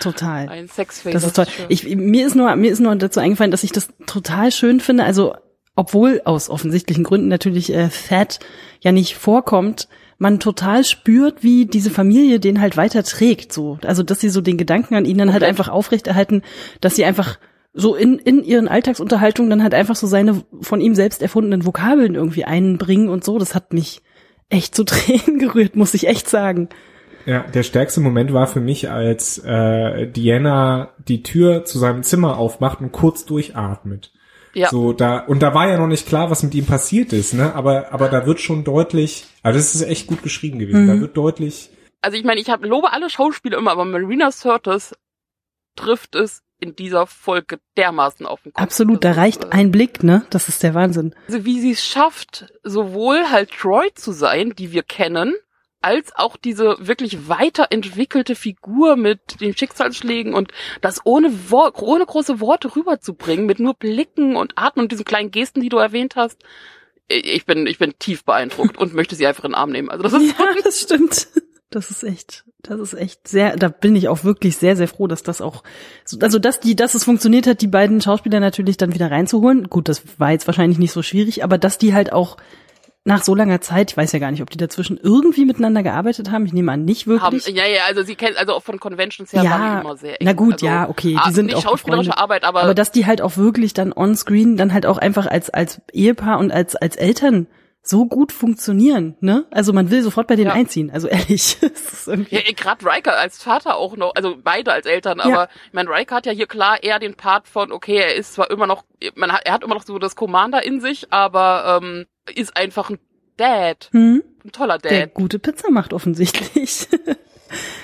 Total. 0.00 0.48
ein 0.48 0.68
Sex 0.68 1.02
Phaser. 1.02 1.12
Das 1.12 1.24
ist 1.24 1.36
toll. 1.36 1.46
Ich, 1.68 1.84
mir 1.96 2.26
ist 2.26 2.34
nur, 2.34 2.54
mir 2.56 2.70
ist 2.70 2.80
nur 2.80 2.94
dazu 2.96 3.20
eingefallen, 3.20 3.50
dass 3.50 3.62
ich 3.64 3.72
das 3.72 3.88
total 4.06 4.50
schön 4.52 4.80
finde. 4.80 5.04
Also, 5.04 5.34
obwohl 5.76 6.22
aus 6.24 6.50
offensichtlichen 6.50 7.04
Gründen 7.04 7.28
natürlich 7.28 7.72
äh, 7.72 7.88
Fat 7.88 8.40
ja 8.80 8.92
nicht 8.92 9.16
vorkommt, 9.16 9.88
man 10.18 10.40
total 10.40 10.84
spürt, 10.84 11.42
wie 11.42 11.66
diese 11.66 11.90
Familie 11.90 12.38
den 12.40 12.60
halt 12.60 12.76
weiter 12.76 13.02
trägt. 13.02 13.52
So, 13.52 13.78
also 13.84 14.02
dass 14.02 14.20
sie 14.20 14.28
so 14.28 14.40
den 14.40 14.56
Gedanken 14.56 14.94
an 14.94 15.04
ihn 15.04 15.18
dann 15.18 15.32
halt 15.32 15.42
einfach 15.42 15.68
aufrechterhalten, 15.68 16.42
dass 16.80 16.96
sie 16.96 17.04
einfach 17.04 17.38
so 17.72 17.96
in, 17.96 18.18
in 18.18 18.44
ihren 18.44 18.68
Alltagsunterhaltungen 18.68 19.50
dann 19.50 19.62
halt 19.62 19.74
einfach 19.74 19.96
so 19.96 20.06
seine 20.06 20.44
von 20.60 20.80
ihm 20.80 20.94
selbst 20.94 21.22
erfundenen 21.22 21.66
Vokabeln 21.66 22.14
irgendwie 22.14 22.44
einbringen 22.44 23.08
und 23.08 23.24
so. 23.24 23.38
Das 23.38 23.54
hat 23.54 23.72
mich 23.72 24.02
echt 24.48 24.74
zu 24.74 24.84
Tränen 24.84 25.38
gerührt, 25.38 25.74
muss 25.74 25.94
ich 25.94 26.06
echt 26.06 26.28
sagen. 26.28 26.68
Ja, 27.26 27.40
der 27.42 27.62
stärkste 27.62 28.00
Moment 28.00 28.32
war 28.32 28.46
für 28.46 28.60
mich, 28.60 28.90
als 28.90 29.38
äh, 29.38 30.06
Diana 30.06 30.90
die 31.08 31.22
Tür 31.22 31.64
zu 31.64 31.78
seinem 31.78 32.02
Zimmer 32.02 32.38
aufmacht 32.38 32.80
und 32.80 32.92
kurz 32.92 33.24
durchatmet. 33.24 34.12
Ja. 34.54 34.70
So 34.70 34.92
da 34.92 35.18
und 35.18 35.42
da 35.42 35.54
war 35.54 35.68
ja 35.68 35.78
noch 35.78 35.86
nicht 35.86 36.06
klar, 36.06 36.30
was 36.30 36.42
mit 36.42 36.54
ihm 36.54 36.66
passiert 36.66 37.12
ist, 37.12 37.34
ne? 37.34 37.54
Aber 37.54 37.92
aber 37.92 38.08
da 38.08 38.26
wird 38.26 38.40
schon 38.40 38.64
deutlich, 38.64 39.26
also 39.42 39.58
das 39.58 39.74
ist 39.74 39.82
echt 39.82 40.06
gut 40.06 40.22
geschrieben 40.22 40.58
gewesen. 40.58 40.84
Mhm. 40.84 40.88
Da 40.88 41.00
wird 41.00 41.16
deutlich, 41.16 41.70
Also 42.00 42.16
ich 42.16 42.24
meine, 42.24 42.40
ich 42.40 42.50
hab, 42.50 42.64
lobe 42.64 42.92
alle 42.92 43.10
Schauspieler 43.10 43.58
immer, 43.58 43.72
aber 43.72 43.84
Marina 43.84 44.30
Sirtis 44.30 44.94
trifft 45.76 46.14
es 46.14 46.42
in 46.60 46.76
dieser 46.76 47.06
Folge 47.06 47.58
dermaßen 47.76 48.26
auf 48.26 48.42
den 48.42 48.52
Kopf. 48.52 48.62
Absolut, 48.62 49.04
da 49.04 49.12
reicht 49.12 49.44
äh, 49.44 49.48
ein 49.50 49.70
Blick, 49.70 50.02
ne? 50.02 50.24
Das 50.30 50.48
ist 50.48 50.62
der 50.62 50.74
Wahnsinn. 50.74 51.14
Also 51.26 51.44
wie 51.44 51.60
sie 51.60 51.72
es 51.72 51.84
schafft, 51.84 52.46
sowohl 52.62 53.30
halt 53.30 53.50
Troy 53.50 53.92
zu 53.94 54.12
sein, 54.12 54.54
die 54.56 54.72
wir 54.72 54.82
kennen, 54.82 55.34
als 55.84 56.14
auch 56.16 56.36
diese 56.36 56.76
wirklich 56.80 57.28
weiterentwickelte 57.28 58.34
Figur 58.34 58.96
mit 58.96 59.40
den 59.40 59.56
Schicksalsschlägen 59.56 60.34
und 60.34 60.50
das 60.80 61.00
ohne, 61.04 61.30
Wor 61.50 61.72
ohne 61.82 62.06
große 62.06 62.40
Worte 62.40 62.74
rüberzubringen, 62.74 63.46
mit 63.46 63.60
nur 63.60 63.74
Blicken 63.74 64.36
und 64.36 64.54
Atmen 64.56 64.84
und 64.84 64.92
diesen 64.92 65.04
kleinen 65.04 65.30
Gesten, 65.30 65.60
die 65.60 65.68
du 65.68 65.76
erwähnt 65.76 66.16
hast. 66.16 66.42
Ich 67.08 67.44
bin, 67.44 67.66
ich 67.66 67.78
bin 67.78 67.92
tief 67.98 68.24
beeindruckt 68.24 68.78
und 68.78 68.94
möchte 68.94 69.14
sie 69.14 69.26
einfach 69.26 69.44
in 69.44 69.50
den 69.50 69.56
Arm 69.56 69.70
nehmen. 69.70 69.90
Also 69.90 70.02
das 70.02 70.14
ist 70.14 70.34
Ja, 70.38 70.46
das 70.64 70.80
stimmt. 70.80 71.28
Das 71.70 71.90
ist 71.90 72.02
echt, 72.04 72.44
das 72.62 72.78
ist 72.80 72.94
echt 72.94 73.26
sehr, 73.26 73.56
da 73.56 73.68
bin 73.68 73.96
ich 73.96 74.08
auch 74.08 74.22
wirklich 74.22 74.56
sehr, 74.56 74.76
sehr 74.76 74.86
froh, 74.88 75.06
dass 75.08 75.22
das 75.24 75.40
auch, 75.40 75.64
so- 76.04 76.18
also 76.20 76.38
dass 76.38 76.60
die, 76.60 76.76
dass 76.76 76.94
es 76.94 77.02
funktioniert 77.04 77.46
hat, 77.48 77.60
die 77.62 77.66
beiden 77.66 78.00
Schauspieler 78.00 78.38
natürlich 78.40 78.76
dann 78.76 78.94
wieder 78.94 79.10
reinzuholen. 79.10 79.68
Gut, 79.68 79.88
das 79.88 80.02
war 80.18 80.30
jetzt 80.30 80.46
wahrscheinlich 80.46 80.78
nicht 80.78 80.92
so 80.92 81.02
schwierig, 81.02 81.42
aber 81.42 81.58
dass 81.58 81.76
die 81.76 81.92
halt 81.92 82.12
auch 82.12 82.36
nach 83.06 83.22
so 83.22 83.34
langer 83.34 83.60
Zeit, 83.60 83.90
ich 83.90 83.96
weiß 83.96 84.12
ja 84.12 84.18
gar 84.18 84.30
nicht, 84.30 84.40
ob 84.40 84.48
die 84.50 84.56
dazwischen 84.56 84.96
irgendwie 84.96 85.44
miteinander 85.44 85.82
gearbeitet 85.82 86.30
haben. 86.30 86.46
Ich 86.46 86.54
nehme 86.54 86.72
an, 86.72 86.84
nicht 86.86 87.06
haben, 87.06 87.20
wirklich. 87.34 87.46
ja, 87.48 87.66
ja, 87.66 87.82
also 87.86 88.02
sie 88.02 88.14
kennt, 88.16 88.38
also 88.38 88.54
auch 88.54 88.62
von 88.62 88.80
Conventions 88.80 89.32
her 89.32 89.42
Ja, 89.42 89.50
waren 89.50 89.74
die 89.76 89.80
immer 89.82 89.96
sehr 89.96 90.20
eng. 90.20 90.26
na 90.26 90.32
gut, 90.32 90.54
also, 90.54 90.66
ja, 90.66 90.88
okay, 90.88 91.08
die 91.12 91.18
ah, 91.18 91.30
sind 91.30 91.46
nicht 91.46 91.56
auch 91.56 91.62
schauspielerische 91.62 92.10
befreundet. 92.10 92.22
Arbeit, 92.22 92.44
aber, 92.44 92.62
aber 92.62 92.74
dass 92.74 92.92
die 92.92 93.04
halt 93.04 93.20
auch 93.20 93.36
wirklich 93.36 93.74
dann 93.74 93.92
on-screen 93.92 94.56
dann 94.56 94.72
halt 94.72 94.86
auch 94.86 94.96
einfach 94.98 95.26
als, 95.26 95.50
als 95.50 95.82
Ehepaar 95.92 96.38
und 96.38 96.50
als, 96.50 96.76
als 96.76 96.96
Eltern 96.96 97.46
so 97.86 98.06
gut 98.06 98.32
funktionieren, 98.32 99.14
ne? 99.20 99.44
Also 99.50 99.74
man 99.74 99.90
will 99.90 100.02
sofort 100.02 100.26
bei 100.26 100.36
denen 100.36 100.48
Ja. 100.48 100.54
einziehen. 100.54 100.90
Also 100.90 101.06
ehrlich. 101.08 101.58
Ja, 102.30 102.40
gerade 102.56 102.84
Riker 102.86 103.18
als 103.18 103.42
Vater 103.42 103.76
auch 103.76 103.96
noch, 103.96 104.14
also 104.14 104.36
beide 104.42 104.72
als 104.72 104.86
Eltern, 104.86 105.20
aber 105.20 105.48
ich 105.66 105.72
meine, 105.72 105.90
Riker 105.90 106.16
hat 106.16 106.26
ja 106.26 106.32
hier 106.32 106.46
klar 106.46 106.82
eher 106.82 106.98
den 106.98 107.14
Part 107.14 107.48
von, 107.48 107.72
okay, 107.72 107.96
er 107.96 108.14
ist 108.14 108.34
zwar 108.34 108.50
immer 108.50 108.66
noch, 108.66 108.84
man 109.14 109.32
hat, 109.32 109.42
er 109.44 109.52
hat 109.52 109.62
immer 109.64 109.74
noch 109.74 109.84
so 109.84 109.98
das 109.98 110.16
Commander 110.16 110.64
in 110.64 110.80
sich, 110.80 111.12
aber 111.12 111.80
ähm, 111.82 112.06
ist 112.34 112.56
einfach 112.56 112.90
ein 112.90 112.98
Dad, 113.36 113.88
Hm? 113.92 114.22
ein 114.44 114.52
toller 114.52 114.78
der 114.78 115.06
Dad. 115.06 115.14
gute 115.14 115.38
Pizza 115.38 115.70
macht 115.70 115.92
offensichtlich. 115.92 116.88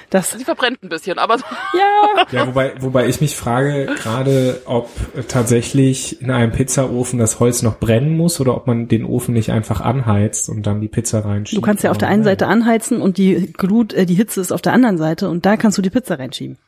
Das, 0.09 0.32
Sie 0.32 0.45
verbrennt 0.45 0.82
ein 0.82 0.88
bisschen, 0.88 1.18
aber 1.20 1.36
ja. 1.36 2.24
ja, 2.32 2.47
wobei, 2.49 2.72
wobei 2.80 3.07
ich 3.07 3.20
mich 3.20 3.36
frage 3.36 3.86
gerade, 4.03 4.62
ob 4.64 4.91
tatsächlich 5.28 6.20
in 6.20 6.32
einem 6.32 6.51
Pizzaofen 6.51 7.20
das 7.20 7.38
Holz 7.38 7.62
noch 7.62 7.78
brennen 7.78 8.16
muss 8.16 8.41
oder 8.41 8.57
ob 8.57 8.66
man 8.66 8.88
den 8.88 9.05
Ofen 9.05 9.32
nicht 9.34 9.53
einfach 9.53 9.80
anheizt 9.80 10.49
und 10.49 10.66
dann 10.66 10.80
die 10.80 10.88
Pizza 10.88 11.24
reinschiebt. 11.24 11.57
Du 11.57 11.64
kannst 11.64 11.84
ja 11.84 11.93
auf 11.93 11.99
der 11.99 12.09
einen 12.09 12.24
Seite 12.24 12.49
anheizen 12.49 13.01
und 13.01 13.16
die 13.16 13.53
Glut, 13.53 13.93
äh, 13.93 14.07
die 14.07 14.14
Hitze 14.14 14.41
ist 14.41 14.51
auf 14.53 14.62
der 14.62 14.72
anderen 14.72 14.99
Seite 14.99 15.28
und 15.28 15.47
da 15.47 15.57
kannst 15.57 15.78
du 15.78 15.82
die 15.82 15.91
Pizza 15.91 16.18
reinschieben. 16.18 16.59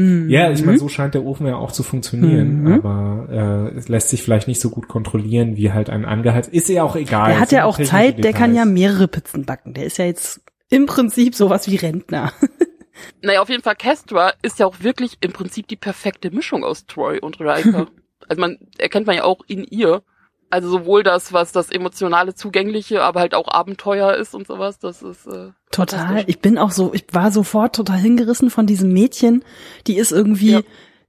Hm. 0.00 0.30
Ja, 0.30 0.50
ich 0.50 0.64
meine, 0.64 0.78
so 0.78 0.88
scheint 0.88 1.14
der 1.14 1.24
Ofen 1.24 1.46
ja 1.46 1.56
auch 1.56 1.72
zu 1.72 1.82
funktionieren, 1.82 2.62
Mhm. 2.62 2.72
aber 2.72 3.28
äh, 3.72 3.76
es 3.76 3.88
lässt 3.88 4.08
sich 4.08 4.22
vielleicht 4.22 4.48
nicht 4.48 4.60
so 4.60 4.70
gut 4.70 4.88
kontrollieren 4.88 5.56
wie 5.56 5.72
halt 5.72 5.90
ein 5.90 6.04
angeheizt. 6.06 6.50
Ist 6.52 6.68
ja 6.70 6.82
auch 6.84 6.96
egal. 6.96 7.30
Der 7.30 7.40
hat 7.40 7.52
ja 7.52 7.64
auch 7.64 7.78
Zeit, 7.78 8.24
der 8.24 8.32
kann 8.32 8.54
ja 8.54 8.64
mehrere 8.64 9.08
Pizzen 9.08 9.44
backen. 9.44 9.74
Der 9.74 9.84
ist 9.84 9.98
ja 9.98 10.06
jetzt 10.06 10.40
im 10.70 10.86
Prinzip 10.86 11.34
sowas 11.34 11.68
wie 11.70 11.76
Rentner. 11.76 12.32
naja, 13.22 13.42
auf 13.42 13.50
jeden 13.50 13.62
Fall, 13.62 13.76
Kestra 13.76 14.32
ist 14.42 14.58
ja 14.58 14.66
auch 14.66 14.76
wirklich 14.80 15.18
im 15.20 15.32
Prinzip 15.32 15.68
die 15.68 15.76
perfekte 15.76 16.30
Mischung 16.30 16.64
aus 16.64 16.86
Troy 16.86 17.18
und 17.18 17.38
Riker. 17.40 17.88
also 18.28 18.40
man 18.40 18.56
erkennt 18.78 19.06
man 19.06 19.16
ja 19.16 19.24
auch 19.24 19.40
in 19.48 19.64
ihr. 19.64 20.02
Also 20.50 20.68
sowohl 20.68 21.04
das, 21.04 21.32
was 21.32 21.52
das 21.52 21.70
emotionale, 21.70 22.34
zugängliche, 22.34 23.02
aber 23.02 23.20
halt 23.20 23.34
auch 23.34 23.46
Abenteuer 23.48 24.14
ist 24.14 24.34
und 24.34 24.46
sowas, 24.48 24.80
das 24.80 25.00
ist 25.00 25.26
äh, 25.28 25.50
Total. 25.70 26.24
Ich 26.26 26.40
bin 26.40 26.58
auch 26.58 26.72
so, 26.72 26.92
ich 26.92 27.04
war 27.12 27.30
sofort 27.30 27.76
total 27.76 27.98
hingerissen 27.98 28.50
von 28.50 28.66
diesem 28.66 28.92
Mädchen. 28.92 29.44
Die 29.86 29.96
ist 29.96 30.10
irgendwie, 30.10 30.50
Ja. 30.50 30.60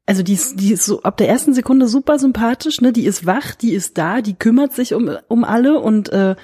also 0.05 0.21
die 0.21 0.33
ist, 0.33 0.59
die 0.59 0.71
ist 0.73 0.85
so 0.85 1.01
ab 1.01 1.17
der 1.17 1.27
ersten 1.27 1.55
Sekunde 1.55 1.87
super 1.87 2.19
sympathisch, 2.19 2.81
ne? 2.81 2.93
Die 2.93 3.05
ist 3.05 3.25
wach, 3.25 3.55
die 3.55 3.73
ist 3.73 3.97
da, 3.97 4.21
die 4.21 4.35
kümmert 4.35 4.73
sich 4.73 4.93
um, 4.93 5.09
um 5.27 5.43
alle 5.43 5.79
und 5.79 6.09
äh, 6.09 6.35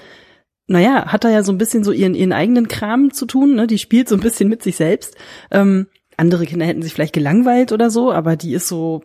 naja, 0.66 1.06
hat 1.06 1.24
da 1.24 1.30
ja 1.30 1.44
so 1.44 1.52
ein 1.52 1.58
bisschen 1.60 1.84
so 1.84 1.92
ihren, 1.92 2.16
ihren 2.16 2.34
eigenen 2.34 2.68
Kram 2.68 3.14
zu 3.14 3.26
tun, 3.28 3.54
ne? 3.56 3.68
Die 3.68 3.78
spielt 3.78 4.10
so 4.10 4.16
ein 4.16 4.22
bisschen 4.22 4.50
mit 4.50 4.64
sich 4.64 4.76
selbst. 4.76 5.16
Ähm, 5.52 5.86
andere 6.18 6.48
Kinder 6.48 6.66
hätten 6.66 6.82
sich 6.82 6.94
vielleicht 6.94 7.14
gelangweilt 7.14 7.72
oder 7.72 7.92
so, 7.92 8.12
aber 8.12 8.36
die 8.36 8.54
ist 8.54 8.68
so, 8.68 9.04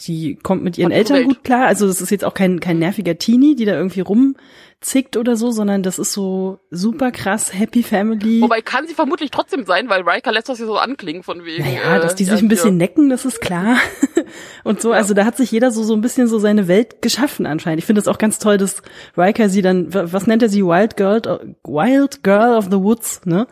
die 0.00 0.36
kommt 0.36 0.64
mit 0.64 0.76
ihren 0.76 0.90
Hat 0.90 0.98
Eltern 0.98 1.24
gut 1.24 1.44
klar. 1.44 1.66
Also 1.66 1.86
das 1.86 2.00
ist 2.00 2.10
jetzt 2.10 2.24
auch 2.24 2.34
kein, 2.34 2.58
kein 2.60 2.78
nerviger 2.78 3.16
Teenie, 3.16 3.54
die 3.54 3.64
da 3.64 3.74
irgendwie 3.74 4.00
rumzickt 4.00 5.16
oder 5.16 5.36
so, 5.36 5.52
sondern 5.52 5.82
das 5.84 5.98
ist 6.00 6.12
so 6.12 6.58
super 6.70 7.12
krass 7.12 7.54
Happy 7.54 7.82
Family. 7.84 8.40
Wobei 8.42 8.60
kann 8.60 8.86
sie 8.88 8.94
vermutlich 8.94 9.30
trotzdem 9.30 9.64
sein, 9.64 9.88
weil 9.88 10.02
Riker 10.02 10.32
lässt 10.32 10.48
das 10.48 10.58
ja 10.58 10.66
so 10.66 10.76
anklingen 10.78 11.22
von 11.22 11.44
wegen. 11.44 11.62
Naja, 11.62 11.96
äh, 11.96 12.00
dass 12.00 12.16
die 12.16 12.24
ja, 12.24 12.32
sich 12.32 12.42
ein 12.42 12.48
bisschen 12.48 12.70
hier. 12.70 12.78
necken, 12.78 13.08
das 13.08 13.24
ist 13.24 13.40
klar. 13.40 13.76
Und 14.64 14.80
so, 14.82 14.92
also 14.92 15.14
da 15.14 15.24
hat 15.24 15.36
sich 15.36 15.52
jeder 15.52 15.70
so, 15.70 15.84
so 15.84 15.94
ein 15.94 16.00
bisschen 16.00 16.26
so 16.26 16.38
seine 16.38 16.66
Welt 16.66 17.00
geschaffen 17.00 17.46
anscheinend. 17.46 17.78
Ich 17.78 17.86
finde 17.86 18.00
es 18.00 18.08
auch 18.08 18.18
ganz 18.18 18.38
toll, 18.38 18.56
dass 18.58 18.82
Riker 19.16 19.48
sie 19.48 19.62
dann, 19.62 19.94
wa- 19.94 20.06
was 20.10 20.26
nennt 20.26 20.42
er 20.42 20.48
sie? 20.48 20.64
Wild 20.64 20.96
Girl, 20.96 21.20
Wild 21.64 22.22
Girl 22.24 22.56
of 22.56 22.64
the 22.64 22.78
Woods, 22.78 23.20
ne? 23.26 23.46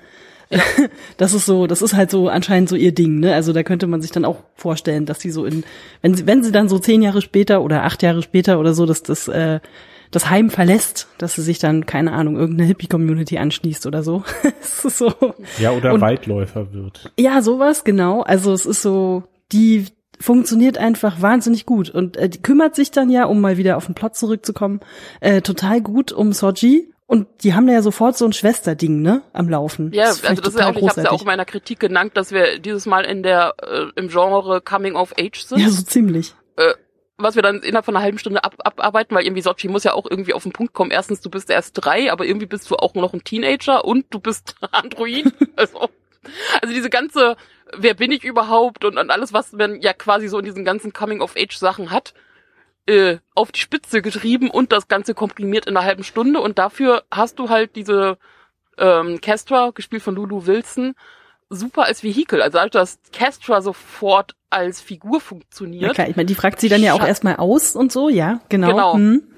Das 1.17 1.35
ist 1.35 1.47
so, 1.47 1.67
das 1.67 1.83
ist 1.83 1.95
halt 1.95 2.11
so 2.11 2.29
anscheinend 2.29 2.69
so 2.69 2.77
ihr 2.77 2.93
Ding, 2.93 3.21
ne? 3.21 3.35
Also 3.35 3.53
da 3.53 3.63
könnte 3.63 3.87
man 3.87 4.03
sich 4.03 4.11
dann 4.11 4.25
auch 4.25 4.39
vorstellen, 4.55 5.07
dass 5.07 5.21
sie 5.21 5.31
so 5.31 5.45
in, 5.45 5.65
wenn 6.01 6.15
sie, 6.15 6.27
wenn 6.27 6.43
sie 6.43 6.53
dann 6.53 6.69
so 6.69 6.79
zehn 6.79 7.03
Jahre 7.03 7.23
später 7.23 7.63
oder 7.63 7.85
acht 7.85 8.03
Jahre 8.03 8.23
später 8.23 8.59
oder 8.59 8.75
so, 8.75 8.87
dass 8.87 9.03
das, 9.03 9.29
äh, 9.29 9.61
das 10.11 10.29
Heim 10.29 10.51
verlässt, 10.51 11.09
dass 11.19 11.35
sie 11.35 11.43
sich 11.43 11.59
dann, 11.59 11.87
keine 11.87 12.13
Ahnung, 12.13 12.37
irgendeine 12.37 12.67
Hippie-Community 12.69 13.39
anschließt 13.39 13.87
oder 13.87 14.03
so. 14.03 14.25
Es 14.61 14.85
ist 14.85 14.99
so. 14.99 15.13
Ja, 15.59 15.73
oder 15.73 15.95
Und- 15.95 16.01
Waldläufer 16.01 16.73
wird. 16.73 17.11
Ja, 17.19 17.41
sowas, 17.43 17.85
genau. 17.85 18.23
Also 18.23 18.53
es 18.53 18.67
ist 18.67 18.83
so, 18.83 19.23
die 19.53 19.87
funktioniert 20.21 20.79
einfach 20.79 21.21
wahnsinnig 21.21 21.67
gut 21.67 21.91
und 21.91 22.17
äh, 22.17 22.29
die 22.29 22.41
kümmert 22.43 22.77
sich 22.77 22.91
dann 22.93 23.11
ja, 23.11 23.25
um 23.25 23.41
mal 23.41 23.57
wieder 23.57 23.77
auf 23.77 23.87
den 23.87 23.95
Plot 23.95 24.15
zurückzukommen, 24.17 24.81
äh, 25.21 25.41
total 25.43 25.81
gut 25.81 26.13
um 26.13 26.33
Soji 26.33 26.89
und 27.13 27.29
die 27.45 27.53
haben 27.53 27.67
da 27.67 27.75
ja 27.75 27.83
sofort 27.83 28.17
so 28.17 28.25
ein 28.25 28.33
Schwesterding, 28.33 29.03
ne, 29.03 29.21
am 29.35 29.47
Laufen. 29.47 29.93
Ja, 29.93 30.07
fand 30.07 30.31
also 30.31 30.41
das 30.41 30.55
ist 30.55 30.61
ja 30.61 30.71
auch, 30.71 30.77
ich 30.77 30.89
habe 30.89 31.03
ja 31.03 31.11
auch 31.11 31.21
in 31.21 31.27
meiner 31.27 31.45
Kritik 31.45 31.79
genannt, 31.79 32.17
dass 32.17 32.33
wir 32.33 32.59
dieses 32.59 32.87
Mal 32.87 33.05
in 33.05 33.23
der 33.23 33.53
äh, 33.61 33.89
im 33.97 34.09
Genre 34.09 34.63
Coming 34.63 34.97
of 34.97 35.13
Age 35.19 35.45
sind. 35.45 35.59
Ja, 35.59 35.69
so 35.69 35.83
ziemlich. 35.83 36.35
äh, 36.57 36.73
was 37.19 37.35
wir 37.35 37.43
dann 37.43 37.61
innerhalb 37.61 37.85
von 37.85 37.95
einer 37.95 38.03
halben 38.03 38.19
Stunde 38.19 38.43
ab, 38.43 38.55
abarbeiten, 38.65 39.15
weil 39.15 39.27
irgendwie 39.27 39.43
Sochi 39.43 39.69
muss 39.69 39.85
ja 39.85 39.93
auch 39.93 40.07
irgendwie 40.09 40.33
auf 40.33 40.45
den 40.45 40.53
Punkt 40.53 40.73
kommen. 40.73 40.91
Erstens, 40.91 41.21
du 41.21 41.29
bist 41.29 41.51
erst 41.51 41.75
drei, 41.75 42.11
aber 42.11 42.25
irgendwie 42.25 42.47
bist 42.47 42.71
du 42.71 42.77
auch 42.77 42.95
noch 42.95 43.13
ein 43.13 43.23
Teenager 43.23 43.85
und 43.85 44.07
du 44.09 44.19
bist 44.19 44.57
Android. 44.73 45.35
also, 45.57 45.91
also 46.63 46.75
diese 46.75 46.89
ganze, 46.89 47.37
wer 47.77 47.93
bin 47.93 48.11
ich 48.11 48.25
überhaupt 48.25 48.87
und, 48.87 48.97
und 48.97 49.11
alles, 49.11 49.35
was 49.35 49.53
man 49.53 49.83
ja 49.83 49.93
quasi 49.93 50.29
so 50.29 50.39
in 50.39 50.47
diesen 50.47 50.65
ganzen 50.65 50.95
Coming-of-Age-Sachen 50.95 51.91
hat, 51.91 52.15
äh, 52.87 53.19
auf 53.35 53.53
die 53.53 53.61
Spitze 53.61 54.03
getrieben 54.03 54.51
und 54.51 54.73
das 54.73 54.89
Ganze 54.89 55.15
komprimiert 55.15 55.67
in 55.67 55.77
einer 55.77 55.87
halben 55.87 56.05
Stunde 56.05 56.41
und 56.41 56.59
dafür 56.59 57.05
hast 57.11 57.39
du 57.39 57.49
halt 57.49 57.77
diese 57.77 58.19
ähm, 58.79 59.21
Castra, 59.21 59.71
gespielt 59.71 60.03
von 60.03 60.15
Lulu 60.15 60.47
Wilson, 60.47 60.95
super 61.49 61.85
als 61.85 62.03
Vehikel. 62.03 62.43
Also 62.43 62.59
dadurch, 62.59 62.73
dass 62.73 62.99
Castra 63.13 63.63
sofort 63.63 64.35
als 64.51 64.81
Figur 64.81 65.21
funktioniert. 65.21 65.83
Ja 65.83 65.95
klar, 65.95 66.09
ich 66.09 66.17
meine, 66.17 66.27
die 66.27 66.35
fragt 66.35 66.61
sie 66.61 66.69
dann 66.69 66.83
ja 66.83 66.95
auch 66.95 67.07
erstmal 67.07 67.37
aus 67.37 67.77
und 67.77 67.93
so, 67.93 68.09
ja, 68.09 68.41
genau. 68.49 68.69
Genau. 68.69 68.95
Hm. 68.95 69.29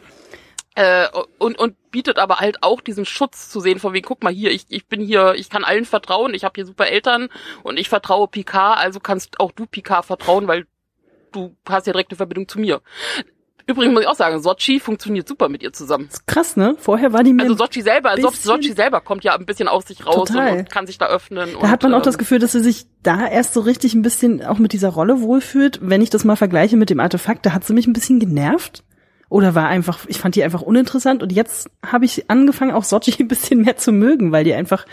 Äh, 0.77 1.07
und, 1.39 1.57
und 1.57 1.91
bietet 1.93 2.19
aber 2.19 2.41
halt 2.41 2.65
auch 2.65 2.81
diesen 2.81 3.05
Schutz 3.05 3.49
zu 3.49 3.61
sehen, 3.61 3.79
von 3.79 3.93
wegen, 3.93 4.07
guck 4.07 4.25
mal 4.25 4.33
hier, 4.33 4.51
ich, 4.51 4.67
ich 4.71 4.87
bin 4.87 5.01
hier, 5.01 5.35
ich 5.37 5.49
kann 5.49 5.63
allen 5.63 5.85
vertrauen, 5.85 6.35
ich 6.35 6.43
habe 6.43 6.55
hier 6.57 6.67
super 6.67 6.89
Eltern 6.89 7.29
und 7.63 7.79
ich 7.79 7.89
vertraue 7.89 8.27
Picard, 8.27 8.79
also 8.79 8.99
kannst 8.99 9.39
auch 9.39 9.53
du 9.53 9.67
Picard 9.67 10.05
vertrauen, 10.05 10.49
weil 10.49 10.67
du 11.31 11.55
hast 11.69 11.87
ja 11.87 11.93
direkte 11.93 12.17
Verbindung 12.17 12.49
zu 12.49 12.59
mir. 12.59 12.81
Übrigens 13.67 13.95
muss 13.95 14.03
ich 14.03 14.09
auch 14.09 14.15
sagen, 14.15 14.43
Sochi 14.43 14.79
funktioniert 14.79 15.27
super 15.27 15.49
mit 15.49 15.63
ihr 15.63 15.73
zusammen. 15.73 16.09
Ist 16.13 16.27
krass, 16.27 16.57
ne? 16.57 16.77
Vorher 16.79 17.13
war 17.15 17.23
die 17.23 17.33
mir 17.33 17.45
Also 17.45 17.57
Sochi 17.57 17.81
selber, 17.81 18.15
Sochi 18.19 18.73
selber 18.73 19.01
kommt 19.01 19.25
ja 19.25 19.35
ein 19.35 19.47
bisschen 19.47 19.69
aus 19.69 19.87
sich 19.87 20.07
raus 20.07 20.31
und, 20.31 20.37
und 20.37 20.71
kann 20.71 20.87
sich 20.87 20.99
da 20.99 21.07
öffnen. 21.07 21.51
Da 21.53 21.59
und, 21.59 21.71
hat 21.71 21.83
man 21.83 21.95
auch 21.95 22.03
das 22.03 22.17
ähm, 22.17 22.19
Gefühl, 22.19 22.39
dass 22.39 22.53
sie 22.53 22.61
sich 22.61 22.87
da 23.03 23.27
erst 23.27 23.55
so 23.55 23.61
richtig 23.61 23.95
ein 23.95 24.03
bisschen 24.03 24.45
auch 24.45 24.59
mit 24.59 24.73
dieser 24.73 24.91
Rolle 24.91 25.23
wohlfühlt. 25.23 25.79
Wenn 25.83 26.03
ich 26.03 26.11
das 26.11 26.25
mal 26.25 26.37
vergleiche 26.37 26.77
mit 26.77 26.91
dem 26.91 27.01
Artefakt, 27.01 27.47
da 27.47 27.53
hat 27.53 27.65
sie 27.65 27.73
mich 27.73 27.87
ein 27.87 27.95
bisschen 27.95 28.21
genervt. 28.21 28.85
Oder 29.31 29.55
war 29.55 29.67
einfach, 29.69 30.01
ich 30.09 30.19
fand 30.19 30.37
die 30.37 30.45
einfach 30.45 30.63
uninteressant 30.63 31.23
und 31.23 31.33
jetzt 31.33 31.71
habe 31.85 32.05
ich 32.05 32.31
angefangen, 32.31 32.73
auch 32.73 32.85
Sochi 32.85 33.15
ein 33.19 33.29
bisschen 33.29 33.63
mehr 33.63 33.77
zu 33.77 33.93
mögen, 33.93 34.31
weil 34.31 34.45
die 34.45 34.55
einfach, 34.55 34.85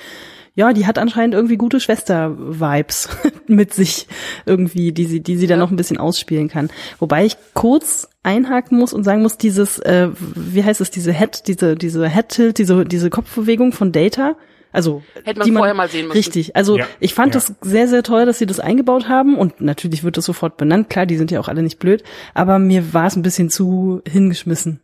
ja, 0.56 0.74
die 0.74 0.86
hat 0.86 0.98
anscheinend 0.98 1.34
irgendwie 1.34 1.58
gute 1.58 1.80
Schwester-Vibes 1.80 3.10
mit 3.48 3.74
sich 3.74 4.08
irgendwie, 4.46 4.92
die 4.92 5.06
sie, 5.06 5.22
die 5.22 5.38
sie 5.38 5.48
dann 5.48 5.60
Ja. 5.60 5.66
noch 5.66 5.72
ein 5.72 5.78
bisschen 5.78 5.98
ausspielen 5.98 6.50
kann. 6.50 6.70
Wobei 7.00 7.26
ich 7.26 7.38
kurz 7.54 8.10
einhaken 8.24 8.78
muss 8.78 8.94
und 8.94 9.04
sagen 9.04 9.22
muss, 9.22 9.38
dieses, 9.38 9.80
äh, 9.80 10.10
wie 10.36 10.64
heißt 10.64 10.82
es, 10.82 10.92
diese 10.92 11.12
Head, 11.14 11.48
diese, 11.48 11.76
diese 11.76 12.08
Head-Tilt, 12.08 12.58
diese, 12.58 12.86
diese 12.86 13.10
Kopfbewegung 13.10 13.72
von 13.72 13.92
Data, 13.92 14.36
also 14.74 15.04
Hätte 15.26 15.40
man 15.40 15.48
die 15.48 15.54
vorher 15.54 15.74
mal 15.74 15.90
sehen 15.90 16.08
müssen. 16.08 16.18
Richtig. 16.18 16.56
Also 16.56 16.78
Ja, 16.78 16.86
ich 17.02 17.14
fand 17.14 17.34
ja. 17.36 17.42
das 17.42 17.54
sehr, 17.62 17.88
sehr 17.90 18.04
toll, 18.04 18.26
dass 18.26 18.40
sie 18.40 18.46
das 18.46 18.60
eingebaut 18.62 19.10
haben 19.10 19.38
und 19.38 19.60
natürlich 19.60 20.04
wird 20.04 20.16
das 20.18 20.26
sofort 20.26 20.56
benannt. 20.58 20.90
Klar, 20.90 21.06
die 21.06 21.18
sind 21.18 21.30
ja 21.32 21.40
auch 21.42 21.50
alle 21.50 21.62
nicht 21.64 21.80
blöd, 21.80 22.04
aber 22.34 22.58
mir 22.60 22.94
war 22.94 23.08
es 23.08 23.16
ein 23.18 23.22
bisschen 23.22 23.50
zu 23.50 24.02
hingeschmissen. 24.08 24.80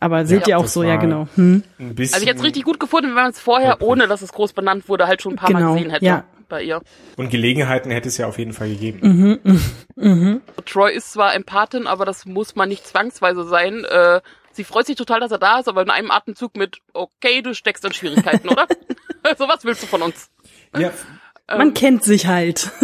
Aber 0.00 0.26
seht 0.26 0.42
Ja, 0.46 0.56
ihr 0.56 0.58
auch 0.58 0.66
so, 0.66 0.82
ja 0.82 0.96
genau. 0.96 1.26
Hm. 1.36 1.62
Ein 1.78 1.94
bisschen. 1.94 2.14
Also 2.14 2.24
ich 2.24 2.28
hätte 2.28 2.38
es 2.40 2.44
richtig 2.44 2.64
gut 2.64 2.78
gefunden, 2.80 3.08
wenn 3.08 3.14
man 3.14 3.30
es 3.30 3.40
vorher, 3.40 3.80
ohne 3.82 4.06
dass 4.08 4.22
es 4.22 4.32
groß 4.32 4.52
benannt 4.52 4.88
wurde, 4.88 5.06
halt 5.06 5.22
schon 5.22 5.32
ein 5.34 5.36
paar 5.36 5.50
Mal 5.50 5.60
Genau, 5.60 5.74
gesehen 5.74 5.90
hätte 5.90 6.04
ja. 6.04 6.24
bei 6.48 6.62
ihr. 6.62 6.80
Und 7.16 7.30
Gelegenheiten 7.30 7.90
hätte 7.90 8.08
es 8.08 8.18
ja 8.18 8.26
auf 8.26 8.38
jeden 8.38 8.52
Fall 8.52 8.68
gegeben. 8.68 9.40
Mhm. 9.96 10.40
Troy 10.66 10.92
ist 10.94 11.12
zwar 11.12 11.34
Empathin, 11.34 11.86
aber 11.86 12.04
das 12.04 12.26
muss 12.26 12.54
man 12.56 12.68
nicht 12.68 12.86
zwangsweise 12.86 13.44
sein. 13.44 13.84
Äh, 13.84 14.20
sie 14.52 14.64
freut 14.64 14.86
sich 14.86 14.96
total, 14.96 15.20
dass 15.20 15.30
er 15.32 15.38
da 15.38 15.60
ist, 15.60 15.68
aber 15.68 15.82
in 15.82 15.90
einem 15.90 16.10
Atemzug 16.10 16.56
mit, 16.56 16.78
okay, 16.92 17.40
du 17.42 17.54
steckst 17.54 17.84
in 17.84 17.92
Schwierigkeiten, 17.92 18.48
oder? 18.48 18.66
so 19.38 19.48
was 19.48 19.64
willst 19.64 19.82
du 19.82 19.86
von 19.86 20.02
uns? 20.02 20.30
Ja, 20.76 20.92
Man 21.48 21.74
kennt 21.74 22.04
sich 22.04 22.26
halt. 22.26 22.70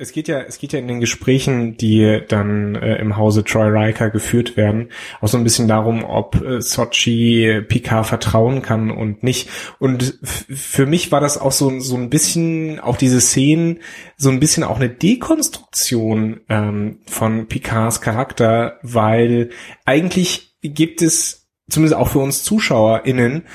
es 0.00 0.12
geht 0.12 0.28
ja, 0.28 0.40
es 0.40 0.58
geht 0.58 0.72
ja 0.72 0.78
in 0.78 0.86
den 0.86 1.00
Gesprächen, 1.00 1.76
die 1.76 2.20
dann 2.28 2.76
äh, 2.76 2.96
im 2.98 3.16
Hause 3.16 3.42
Troy 3.42 3.68
Riker 3.68 4.10
geführt 4.10 4.56
werden, 4.56 4.90
auch 5.20 5.26
so 5.26 5.36
ein 5.36 5.42
bisschen 5.42 5.66
darum, 5.66 6.04
ob 6.04 6.40
äh, 6.40 6.60
Sochi 6.60 7.62
Picard 7.66 8.06
vertrauen 8.06 8.62
kann 8.62 8.92
und 8.92 9.24
nicht. 9.24 9.50
Und 9.80 10.18
für 10.22 10.86
mich 10.86 11.10
war 11.10 11.20
das 11.20 11.36
auch 11.36 11.50
so 11.50 11.80
so 11.80 11.96
ein 11.96 12.10
bisschen, 12.10 12.78
auch 12.78 12.96
diese 12.96 13.20
Szenen, 13.20 13.80
so 14.16 14.30
ein 14.30 14.38
bisschen 14.38 14.62
auch 14.62 14.76
eine 14.76 14.88
Dekonstruktion 14.88 16.42
ähm, 16.48 17.00
von 17.06 17.48
Picards 17.48 18.00
Charakter, 18.00 18.78
weil 18.82 19.50
eigentlich 19.84 20.56
gibt 20.62 21.02
es 21.02 21.48
zumindest 21.68 22.00
auch 22.00 22.08
für 22.08 22.20
uns 22.20 22.44
ZuschauerInnen 22.44 23.46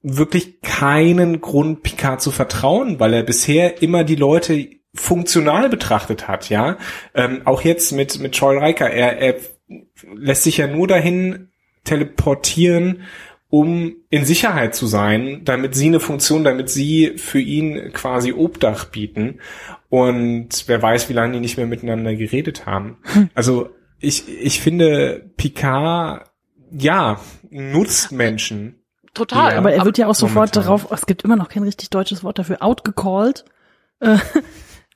wirklich 0.00 0.60
keinen 0.62 1.42
Grund, 1.42 1.82
Picard 1.82 2.22
zu 2.22 2.30
vertrauen, 2.30 3.00
weil 3.00 3.12
er 3.12 3.22
bisher 3.22 3.82
immer 3.82 4.04
die 4.04 4.16
Leute 4.16 4.68
funktional 4.94 5.68
betrachtet 5.68 6.28
hat, 6.28 6.48
ja. 6.50 6.78
Ähm, 7.14 7.42
auch 7.44 7.62
jetzt 7.62 7.92
mit, 7.92 8.18
mit 8.20 8.34
Troy 8.34 8.58
Riker, 8.58 8.90
er, 8.90 9.18
er 9.18 9.36
lässt 10.14 10.44
sich 10.44 10.58
ja 10.58 10.66
nur 10.66 10.86
dahin 10.86 11.48
teleportieren, 11.84 13.02
um 13.50 13.96
in 14.10 14.24
Sicherheit 14.24 14.74
zu 14.74 14.86
sein, 14.86 15.42
damit 15.44 15.74
sie 15.74 15.86
eine 15.86 16.00
Funktion, 16.00 16.42
damit 16.42 16.70
sie 16.70 17.14
für 17.16 17.38
ihn 17.38 17.92
quasi 17.92 18.32
Obdach 18.32 18.86
bieten. 18.86 19.38
Und 19.88 20.64
wer 20.66 20.82
weiß, 20.82 21.08
wie 21.08 21.12
lange 21.12 21.34
die 21.34 21.40
nicht 21.40 21.56
mehr 21.56 21.66
miteinander 21.66 22.16
geredet 22.16 22.66
haben. 22.66 22.98
Also 23.34 23.70
ich, 24.00 24.28
ich 24.28 24.60
finde, 24.60 25.30
Picard, 25.36 26.30
ja, 26.72 27.20
nutzt 27.50 28.10
Menschen. 28.10 28.80
Total. 29.14 29.52
Ja. 29.52 29.58
Aber 29.58 29.72
er 29.72 29.84
wird 29.84 29.98
ja 29.98 30.08
auch 30.08 30.14
sofort 30.14 30.54
momentan. 30.54 30.62
darauf, 30.64 30.90
es 30.90 31.06
gibt 31.06 31.22
immer 31.22 31.36
noch 31.36 31.48
kein 31.48 31.62
richtig 31.62 31.90
deutsches 31.90 32.24
Wort 32.24 32.38
dafür, 32.38 32.60
outgecalled. 32.60 33.44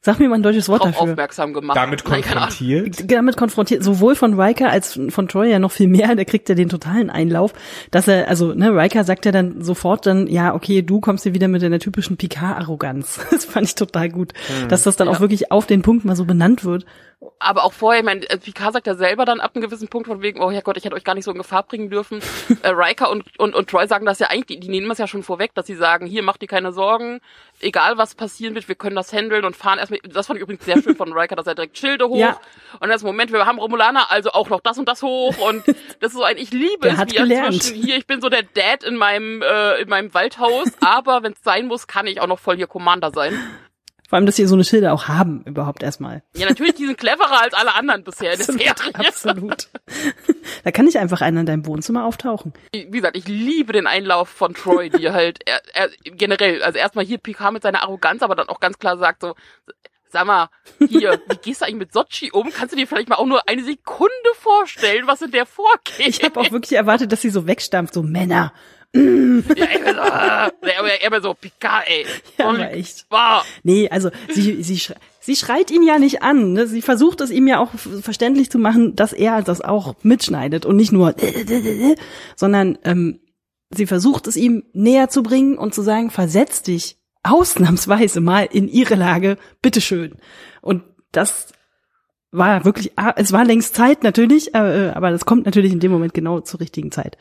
Sag 0.00 0.20
mir 0.20 0.28
mal 0.28 0.36
ein 0.36 0.42
deutsches 0.44 0.68
Wort 0.68 0.84
dafür. 0.84 1.00
aufmerksam 1.02 1.52
gemacht. 1.52 1.76
damit 1.76 2.04
Nein, 2.08 2.22
konfrontiert. 2.22 3.10
damit 3.10 3.36
konfrontiert, 3.36 3.82
sowohl 3.82 4.14
von 4.14 4.40
Riker 4.40 4.70
als 4.70 4.98
von 5.08 5.26
Troy 5.26 5.50
ja 5.50 5.58
noch 5.58 5.72
viel 5.72 5.88
mehr, 5.88 6.14
der 6.14 6.24
kriegt 6.24 6.48
ja 6.48 6.54
den 6.54 6.68
totalen 6.68 7.10
Einlauf, 7.10 7.52
dass 7.90 8.06
er, 8.06 8.28
also, 8.28 8.54
ne, 8.54 8.70
Riker 8.74 9.02
sagt 9.02 9.26
ja 9.26 9.32
dann 9.32 9.60
sofort 9.62 10.06
dann, 10.06 10.28
ja, 10.28 10.54
okay, 10.54 10.82
du 10.82 11.00
kommst 11.00 11.24
hier 11.24 11.34
wieder 11.34 11.48
mit 11.48 11.62
deiner 11.62 11.80
typischen 11.80 12.16
Picard-Arroganz. 12.16 13.20
Das 13.38 13.44
fand 13.44 13.66
ich 13.66 13.74
total 13.74 14.08
gut, 14.08 14.32
dass 14.68 14.82
das 14.84 14.96
dann 14.96 15.08
Ja. 15.08 15.14
auch 15.14 15.20
wirklich 15.20 15.50
auf 15.52 15.66
den 15.66 15.82
Punkt 15.82 16.04
mal 16.04 16.16
so 16.16 16.24
benannt 16.24 16.64
wird. 16.64 16.84
Aber 17.40 17.64
auch 17.64 17.72
vorher, 17.72 18.00
ich 18.00 18.04
meine, 18.04 18.28
äh, 18.30 18.38
Picard 18.38 18.72
sagt 18.74 18.86
ja 18.86 18.94
selber 18.94 19.24
dann 19.24 19.40
ab 19.40 19.52
einem 19.54 19.64
gewissen 19.64 19.88
Punkt 19.88 20.06
von 20.06 20.22
wegen, 20.22 20.40
oh 20.40 20.50
Herrgott, 20.52 20.76
ich 20.76 20.84
hätte 20.84 20.94
euch 20.94 21.02
gar 21.04 21.14
nicht 21.16 21.24
so 21.24 21.32
in 21.32 21.38
Gefahr 21.38 21.64
bringen 21.64 21.90
dürfen. 21.90 22.20
äh, 22.62 22.68
Riker 22.68 23.10
und, 23.10 23.24
und, 23.38 23.54
und 23.56 23.68
Troy 23.68 23.86
sagen 23.88 24.06
das 24.06 24.20
ja 24.20 24.28
eigentlich, 24.28 24.46
die, 24.46 24.60
die 24.60 24.68
nehmen 24.68 24.88
das 24.88 24.98
ja 24.98 25.08
schon 25.08 25.24
vorweg, 25.24 25.52
dass 25.54 25.66
sie 25.66 25.74
sagen, 25.74 26.06
hier, 26.06 26.22
macht 26.22 26.42
dir 26.42 26.46
keine 26.46 26.72
Sorgen, 26.72 27.20
egal 27.60 27.98
was 27.98 28.14
passieren 28.14 28.54
wird, 28.54 28.68
wir 28.68 28.74
können 28.74 28.96
das 28.96 29.12
handeln 29.12 29.44
und 29.44 29.56
fahren 29.56 29.78
erstmal, 29.78 30.00
das 30.04 30.26
fand 30.26 30.38
ich 30.38 30.42
übrigens 30.42 30.64
sehr 30.64 30.80
schön 30.82 30.96
von 30.96 31.12
Riker, 31.12 31.36
dass 31.36 31.46
er 31.46 31.54
direkt 31.54 31.76
Schilde 31.78 32.08
hoch 32.08 32.16
Ja. 32.18 32.40
und 32.80 32.88
das 32.88 33.02
Moment, 33.02 33.32
wir 33.32 33.44
haben 33.46 33.58
Romulaner, 33.58 34.10
also 34.10 34.30
auch 34.30 34.48
noch 34.48 34.60
das 34.60 34.78
und 34.78 34.88
das 34.88 35.02
hoch 35.02 35.36
und 35.38 35.66
das 36.00 36.12
ist 36.12 36.14
so 36.14 36.22
ein, 36.24 36.36
ich 36.38 36.50
liebe 36.52 36.80
Der 36.82 36.92
es, 36.92 36.98
hat 36.98 37.12
wie 37.12 37.16
er 37.16 37.22
gelernt. 37.24 37.62
zwischen 37.62 37.82
hier, 37.82 37.96
ich 37.96 38.06
bin 38.06 38.20
so 38.20 38.28
der 38.28 38.42
Dad 38.42 38.84
in 38.84 38.96
meinem, 38.96 39.42
äh, 39.42 39.80
in 39.82 39.88
meinem 39.88 40.12
Waldhaus, 40.14 40.68
aber 40.80 41.22
wenn 41.22 41.32
es 41.32 41.42
sein 41.42 41.66
muss, 41.66 41.86
kann 41.86 42.06
ich 42.06 42.20
auch 42.20 42.26
noch 42.26 42.38
voll 42.38 42.56
hier 42.56 42.66
Commander 42.66 43.10
sein. 43.12 43.38
Vor 44.08 44.16
allem, 44.16 44.24
dass 44.24 44.36
sie 44.36 44.46
so 44.46 44.54
eine 44.54 44.64
Schilder 44.64 44.94
auch 44.94 45.06
haben, 45.06 45.42
überhaupt 45.44 45.82
erstmal. 45.82 46.22
Ja, 46.34 46.48
natürlich, 46.48 46.76
die 46.76 46.86
sind 46.86 46.96
cleverer 46.96 47.42
als 47.42 47.52
alle 47.52 47.74
anderen 47.74 48.04
bisher 48.04 48.32
in 48.32 48.38
der 48.38 48.46
Serie. 48.46 48.74
Absolut. 48.94 49.68
da 50.64 50.70
kann 50.70 50.86
nicht 50.86 50.96
einfach 50.96 51.20
einer 51.20 51.40
in 51.40 51.46
deinem 51.46 51.66
Wohnzimmer 51.66 52.06
auftauchen. 52.06 52.54
wie 52.72 52.88
gesagt, 52.88 53.18
ich 53.18 53.28
liebe 53.28 53.74
den 53.74 53.86
Einlauf 53.86 54.30
von 54.30 54.54
Troy, 54.54 54.88
die 54.88 55.10
halt 55.10 55.40
er, 55.44 55.60
er, 55.74 55.90
generell, 56.04 56.62
also 56.62 56.78
erstmal 56.78 57.04
hier 57.04 57.18
Picard 57.18 57.52
mit 57.52 57.62
seiner 57.62 57.82
Arroganz, 57.82 58.22
aber 58.22 58.34
dann 58.34 58.48
auch 58.48 58.60
ganz 58.60 58.78
klar 58.78 58.96
sagt 58.96 59.20
so, 59.20 59.34
sag 60.08 60.26
mal, 60.26 60.48
hier, 60.78 61.20
wie 61.28 61.36
gehst 61.36 61.60
du 61.60 61.66
eigentlich 61.66 61.76
mit 61.76 61.92
Sochi 61.92 62.30
um? 62.32 62.50
Kannst 62.50 62.72
du 62.72 62.78
dir 62.78 62.86
vielleicht 62.86 63.10
mal 63.10 63.16
auch 63.16 63.26
nur 63.26 63.46
eine 63.46 63.62
Sekunde 63.62 64.10
vorstellen, 64.36 65.06
was 65.06 65.20
in 65.20 65.32
der 65.32 65.44
vorgeht? 65.44 65.98
Ich 65.98 66.22
habe 66.22 66.40
auch 66.40 66.50
wirklich 66.50 66.72
erwartet, 66.72 67.12
dass 67.12 67.20
sie 67.20 67.28
so 67.30 67.46
wegstampft, 67.46 67.92
so 67.92 68.02
Männer. 68.02 68.54
Ja, 68.94 69.00
ich 69.74 69.84
bin 69.84 69.94
so, 69.94 70.00
ah, 70.00 70.50
er, 70.62 71.12
er 71.12 71.20
so, 71.20 71.34
Picard, 71.34 71.84
ey. 71.86 72.06
Ja, 72.38 72.48
aber 72.48 72.72
echt. 72.72 73.06
Wow. 73.10 73.44
Nee, 73.62 73.88
also 73.90 74.10
sie, 74.32 74.62
sie, 74.62 74.78
schrei- 74.78 74.96
sie 75.20 75.36
schreit 75.36 75.70
ihn 75.70 75.82
ja 75.82 75.98
nicht 75.98 76.22
an. 76.22 76.54
Ne? 76.54 76.66
Sie 76.66 76.80
versucht 76.82 77.20
es 77.20 77.30
ihm 77.30 77.46
ja 77.46 77.58
auch 77.60 77.70
verständlich 78.02 78.50
zu 78.50 78.58
machen, 78.58 78.96
dass 78.96 79.12
er 79.12 79.42
das 79.42 79.60
auch 79.60 79.94
mitschneidet 80.02 80.64
und 80.64 80.76
nicht 80.76 80.92
nur, 80.92 81.14
sondern 82.36 82.78
ähm, 82.84 83.20
sie 83.70 83.86
versucht 83.86 84.26
es 84.26 84.36
ihm 84.36 84.64
näher 84.72 85.08
zu 85.10 85.22
bringen 85.22 85.58
und 85.58 85.74
zu 85.74 85.82
sagen, 85.82 86.10
versetz 86.10 86.62
dich 86.62 86.96
ausnahmsweise 87.22 88.20
mal 88.20 88.48
in 88.50 88.68
ihre 88.68 88.94
Lage, 88.94 89.36
bitteschön. 89.60 90.16
Und 90.62 90.82
das 91.12 91.48
war 92.30 92.64
wirklich, 92.64 92.92
ah, 92.96 93.12
es 93.16 93.32
war 93.32 93.44
längst 93.44 93.74
Zeit 93.74 94.02
natürlich, 94.02 94.54
äh, 94.54 94.92
aber 94.94 95.10
das 95.10 95.24
kommt 95.26 95.44
natürlich 95.46 95.72
in 95.72 95.80
dem 95.80 95.90
Moment 95.92 96.14
genau 96.14 96.40
zur 96.40 96.60
richtigen 96.60 96.90
Zeit. 96.92 97.18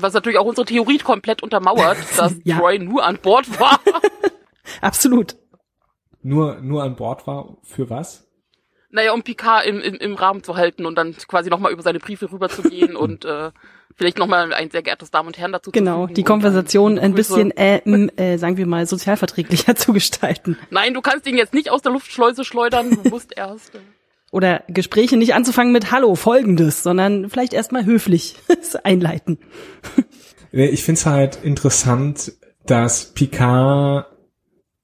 Was 0.00 0.14
natürlich 0.14 0.38
auch 0.38 0.44
unsere 0.46 0.64
Theorie 0.64 0.98
komplett 0.98 1.42
untermauert, 1.42 1.96
dass 2.16 2.34
Ja. 2.44 2.58
Troy 2.58 2.78
nur 2.78 3.04
an 3.04 3.18
Bord 3.18 3.58
war. 3.58 3.80
Absolut. 4.80 5.36
Nur, 6.22 6.60
nur 6.60 6.82
an 6.82 6.96
Bord 6.96 7.26
war 7.26 7.56
für 7.62 7.88
was? 7.90 8.26
Naja, 8.90 9.12
um 9.12 9.22
Picard 9.22 9.66
im, 9.66 9.80
im, 9.80 9.94
im 9.96 10.14
Rahmen 10.14 10.42
zu 10.42 10.56
halten 10.56 10.86
und 10.86 10.94
dann 10.96 11.14
quasi 11.28 11.50
nochmal 11.50 11.72
über 11.72 11.82
seine 11.82 11.98
Briefe 11.98 12.30
rüberzugehen 12.32 12.96
und 13.04 13.24
äh, 13.24 13.50
vielleicht 13.96 14.18
nochmal 14.18 14.52
ein 14.52 14.70
sehr 14.70 14.82
geehrtes 14.82 15.10
Damen 15.10 15.26
und 15.28 15.38
Herren 15.38 15.52
dazu 15.52 15.70
Genau, 15.70 16.06
die 16.06 16.22
Konversation 16.22 16.98
ein 16.98 17.14
bisschen, 17.14 17.50
äh, 17.56 17.78
äh, 18.16 18.38
sagen 18.38 18.56
wir 18.56 18.66
mal, 18.66 18.86
sozialverträglicher 18.86 19.74
zu 19.76 19.92
gestalten. 19.92 20.56
Nein, 20.70 20.94
du 20.94 21.00
kannst 21.02 21.26
ihn 21.26 21.36
jetzt 21.36 21.52
nicht 21.54 21.70
aus 21.70 21.82
der 21.82 21.92
Luftschleuse 21.92 22.44
schleudern, 22.44 22.90
du 22.90 23.08
musst 23.10 23.36
erst. 23.36 23.74
äh, 23.74 23.78
Oder 24.30 24.62
Gespräche 24.68 25.16
nicht 25.16 25.34
anzufangen 25.34 25.72
mit 25.72 25.90
Hallo, 25.90 26.14
folgendes, 26.14 26.82
sondern 26.82 27.30
vielleicht 27.30 27.54
erstmal 27.54 27.84
höflich 27.86 28.36
einleiten. 28.84 29.38
Ich 30.52 30.84
find's 30.84 31.06
halt 31.06 31.38
interessant, 31.42 32.32
dass 32.66 33.12
Picard 33.12 34.06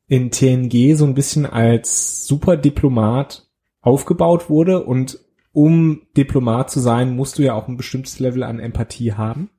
in 0.07 0.31
TNG 0.31 0.95
so 0.97 1.05
ein 1.05 1.15
bisschen 1.15 1.47
als 1.47 2.27
Superdiplomat 2.27 3.47
aufgebaut 3.81 4.49
wurde 4.49 4.85
und 4.85 5.19
um 5.53 6.03
Diplomat 6.17 6.71
zu 6.71 6.81
sein, 6.81 7.15
musst 7.15 7.39
du 7.39 7.43
ja 7.43 7.55
auch 7.55 7.69
ein 7.69 7.77
bestimmtes 7.77 8.19
Level 8.19 8.43
an 8.43 8.59
Empathie 8.59 9.13
haben. 9.13 9.51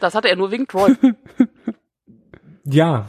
Das 0.00 0.14
hatte 0.14 0.28
er 0.28 0.36
nur 0.36 0.50
wegen 0.50 0.66
Troy. 0.66 0.94
Ja, 2.64 3.08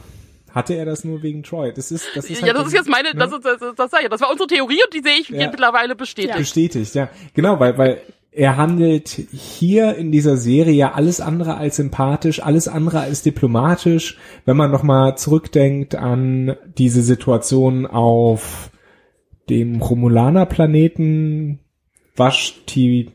hatte 0.54 0.74
er 0.74 0.84
das 0.84 1.04
nur 1.04 1.22
wegen 1.22 1.42
Troy? 1.42 1.72
Das 1.74 1.90
ist, 1.90 2.06
das 2.14 2.26
ist 2.30 2.40
ja, 2.40 2.48
halt 2.48 2.56
das 2.56 2.66
ist 2.68 2.72
jetzt 2.74 2.88
meine, 2.88 3.10
ne? 3.10 3.16
das 3.16 3.32
ist, 3.32 3.44
das, 3.44 3.60
ist, 3.60 3.78
das, 3.78 3.90
ich, 4.00 4.08
das 4.08 4.20
war 4.20 4.30
unsere 4.30 4.46
Theorie 4.46 4.80
und 4.84 4.94
die 4.94 5.00
sehe 5.00 5.18
ich 5.20 5.28
Ja. 5.28 5.50
mittlerweile 5.50 5.96
bestätigt. 5.96 6.36
bestätigt, 6.36 6.94
ja. 6.94 7.08
Genau, 7.34 7.58
weil, 7.58 7.76
weil 7.76 8.00
er 8.30 8.56
handelt 8.56 9.08
hier 9.08 9.94
in 9.96 10.10
dieser 10.10 10.36
Serie 10.36 10.74
ja 10.74 10.92
alles 10.92 11.20
andere 11.20 11.56
als 11.56 11.76
sympathisch, 11.76 12.42
alles 12.42 12.68
andere 12.68 13.00
als 13.00 13.22
diplomatisch. 13.22 14.18
Wenn 14.44 14.56
man 14.56 14.70
nochmal 14.70 15.16
zurückdenkt 15.16 15.94
an 15.94 16.56
diese 16.78 17.02
Situation 17.02 17.86
auf 17.86 18.70
dem 19.48 19.80
Romulaner-Planeten, 19.82 21.60
Vashti, 22.16 23.10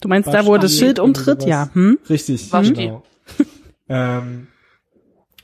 Du 0.00 0.08
meinst 0.08 0.32
da, 0.32 0.46
wo 0.46 0.56
das 0.56 0.78
Schild 0.78 0.98
umtritt? 0.98 1.44
Ja. 1.44 1.68
Hm? 1.74 1.98
Richtig, 2.08 2.50
Vashti. 2.52 2.72
genau. 2.86 3.02
ähm, 3.88 4.46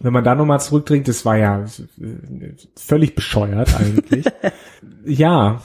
wenn 0.01 0.13
man 0.13 0.25
da 0.25 0.35
nochmal 0.35 0.61
zurückdringt, 0.61 1.09
das 1.09 1.25
war 1.25 1.37
ja 1.37 1.65
äh, 1.65 2.55
völlig 2.77 3.15
bescheuert 3.15 3.75
eigentlich. 3.79 4.27
ja, 5.05 5.63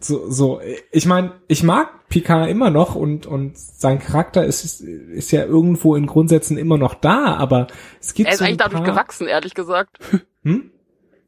so, 0.00 0.30
so, 0.30 0.60
ich 0.92 1.06
meine, 1.06 1.32
ich 1.48 1.62
mag 1.62 2.08
Picard 2.08 2.48
immer 2.48 2.70
noch 2.70 2.94
und, 2.94 3.26
und 3.26 3.58
sein 3.58 3.98
Charakter 3.98 4.44
ist, 4.44 4.80
ist 4.80 5.32
ja 5.32 5.44
irgendwo 5.44 5.96
in 5.96 6.06
Grundsätzen 6.06 6.56
immer 6.56 6.78
noch 6.78 6.94
da, 6.94 7.36
aber 7.36 7.66
es 8.00 8.14
gibt 8.14 8.28
Er 8.28 8.32
ist 8.32 8.38
so 8.38 8.44
eigentlich 8.44 8.58
dadurch 8.58 8.84
gewachsen, 8.84 9.26
ehrlich 9.26 9.54
gesagt. 9.54 9.98
Hm? 10.44 10.70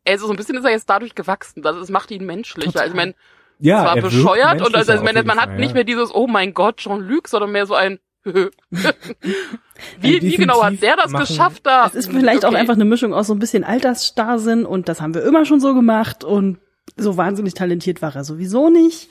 Er 0.04 0.14
ist 0.14 0.20
so 0.20 0.30
ein 0.30 0.36
bisschen 0.36 0.56
ist 0.56 0.64
er 0.64 0.70
jetzt 0.70 0.88
dadurch 0.88 1.16
gewachsen. 1.16 1.62
Das, 1.62 1.76
das 1.76 1.90
macht 1.90 2.12
ihn 2.12 2.24
menschlicher. 2.24 2.70
Total. 2.70 2.88
Ich 2.88 2.94
meine, 2.94 3.14
Ja, 3.58 3.80
es 3.80 3.84
war 3.86 3.96
er 3.96 4.02
bescheuert 4.02 4.62
und 4.62 4.74
also, 4.74 4.92
auf 4.92 5.02
man 5.02 5.16
jeden 5.16 5.30
hat 5.32 5.48
Fall, 5.48 5.56
nicht 5.58 5.74
mehr 5.74 5.82
dieses, 5.82 6.14
oh 6.14 6.28
mein 6.28 6.54
Gott, 6.54 6.76
Jean-Luc, 6.76 7.26
sondern 7.26 7.50
mehr 7.50 7.66
so 7.66 7.74
ein 7.74 7.98
wie, 10.00 10.20
wie 10.22 10.36
genau 10.36 10.62
hat 10.62 10.80
der 10.82 10.96
das 10.96 11.10
machen- 11.10 11.26
geschafft 11.26 11.66
da? 11.66 11.86
Es 11.86 11.94
ist 11.94 12.10
vielleicht 12.10 12.44
auch 12.44 12.50
Okay. 12.50 12.58
einfach 12.58 12.74
eine 12.74 12.84
Mischung 12.84 13.12
aus 13.14 13.26
so 13.28 13.34
ein 13.34 13.38
bisschen 13.38 13.64
Altersstarrsinn 13.64 14.64
und 14.66 14.88
das 14.88 15.00
haben 15.00 15.14
wir 15.14 15.22
immer 15.24 15.44
schon 15.44 15.60
so 15.60 15.74
gemacht 15.74 16.24
und 16.24 16.58
so 16.96 17.16
wahnsinnig 17.16 17.54
talentiert 17.54 18.02
war 18.02 18.14
er 18.16 18.24
sowieso 18.24 18.68
nicht. 18.70 19.08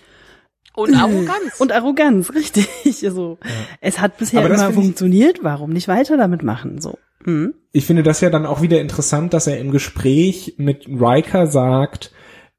Und 0.76 0.95
Arroganz. 0.95 1.59
Und 1.59 1.72
Arroganz, 1.72 2.34
richtig. 2.36 2.67
Also, 3.03 3.38
es 3.82 3.99
hat 3.99 4.17
bisher 4.17 4.47
das 4.47 4.61
immer 4.61 4.72
funktioniert, 4.74 5.39
warum 5.43 5.72
nicht 5.72 5.88
weiter 5.88 6.15
damit 6.17 6.43
machen? 6.43 6.80
So. 6.82 6.97
Hm. 7.26 7.53
ich 7.74 7.86
finde 7.86 8.01
das 8.03 8.22
ja 8.22 8.30
dann 8.30 8.45
auch 8.45 8.61
wieder 8.61 8.80
interessant, 8.80 9.34
dass 9.34 9.45
er 9.47 9.59
im 9.59 9.72
Gespräch 9.72 10.53
mit 10.57 10.88
Riker 10.88 11.47
sagt, 11.47 12.11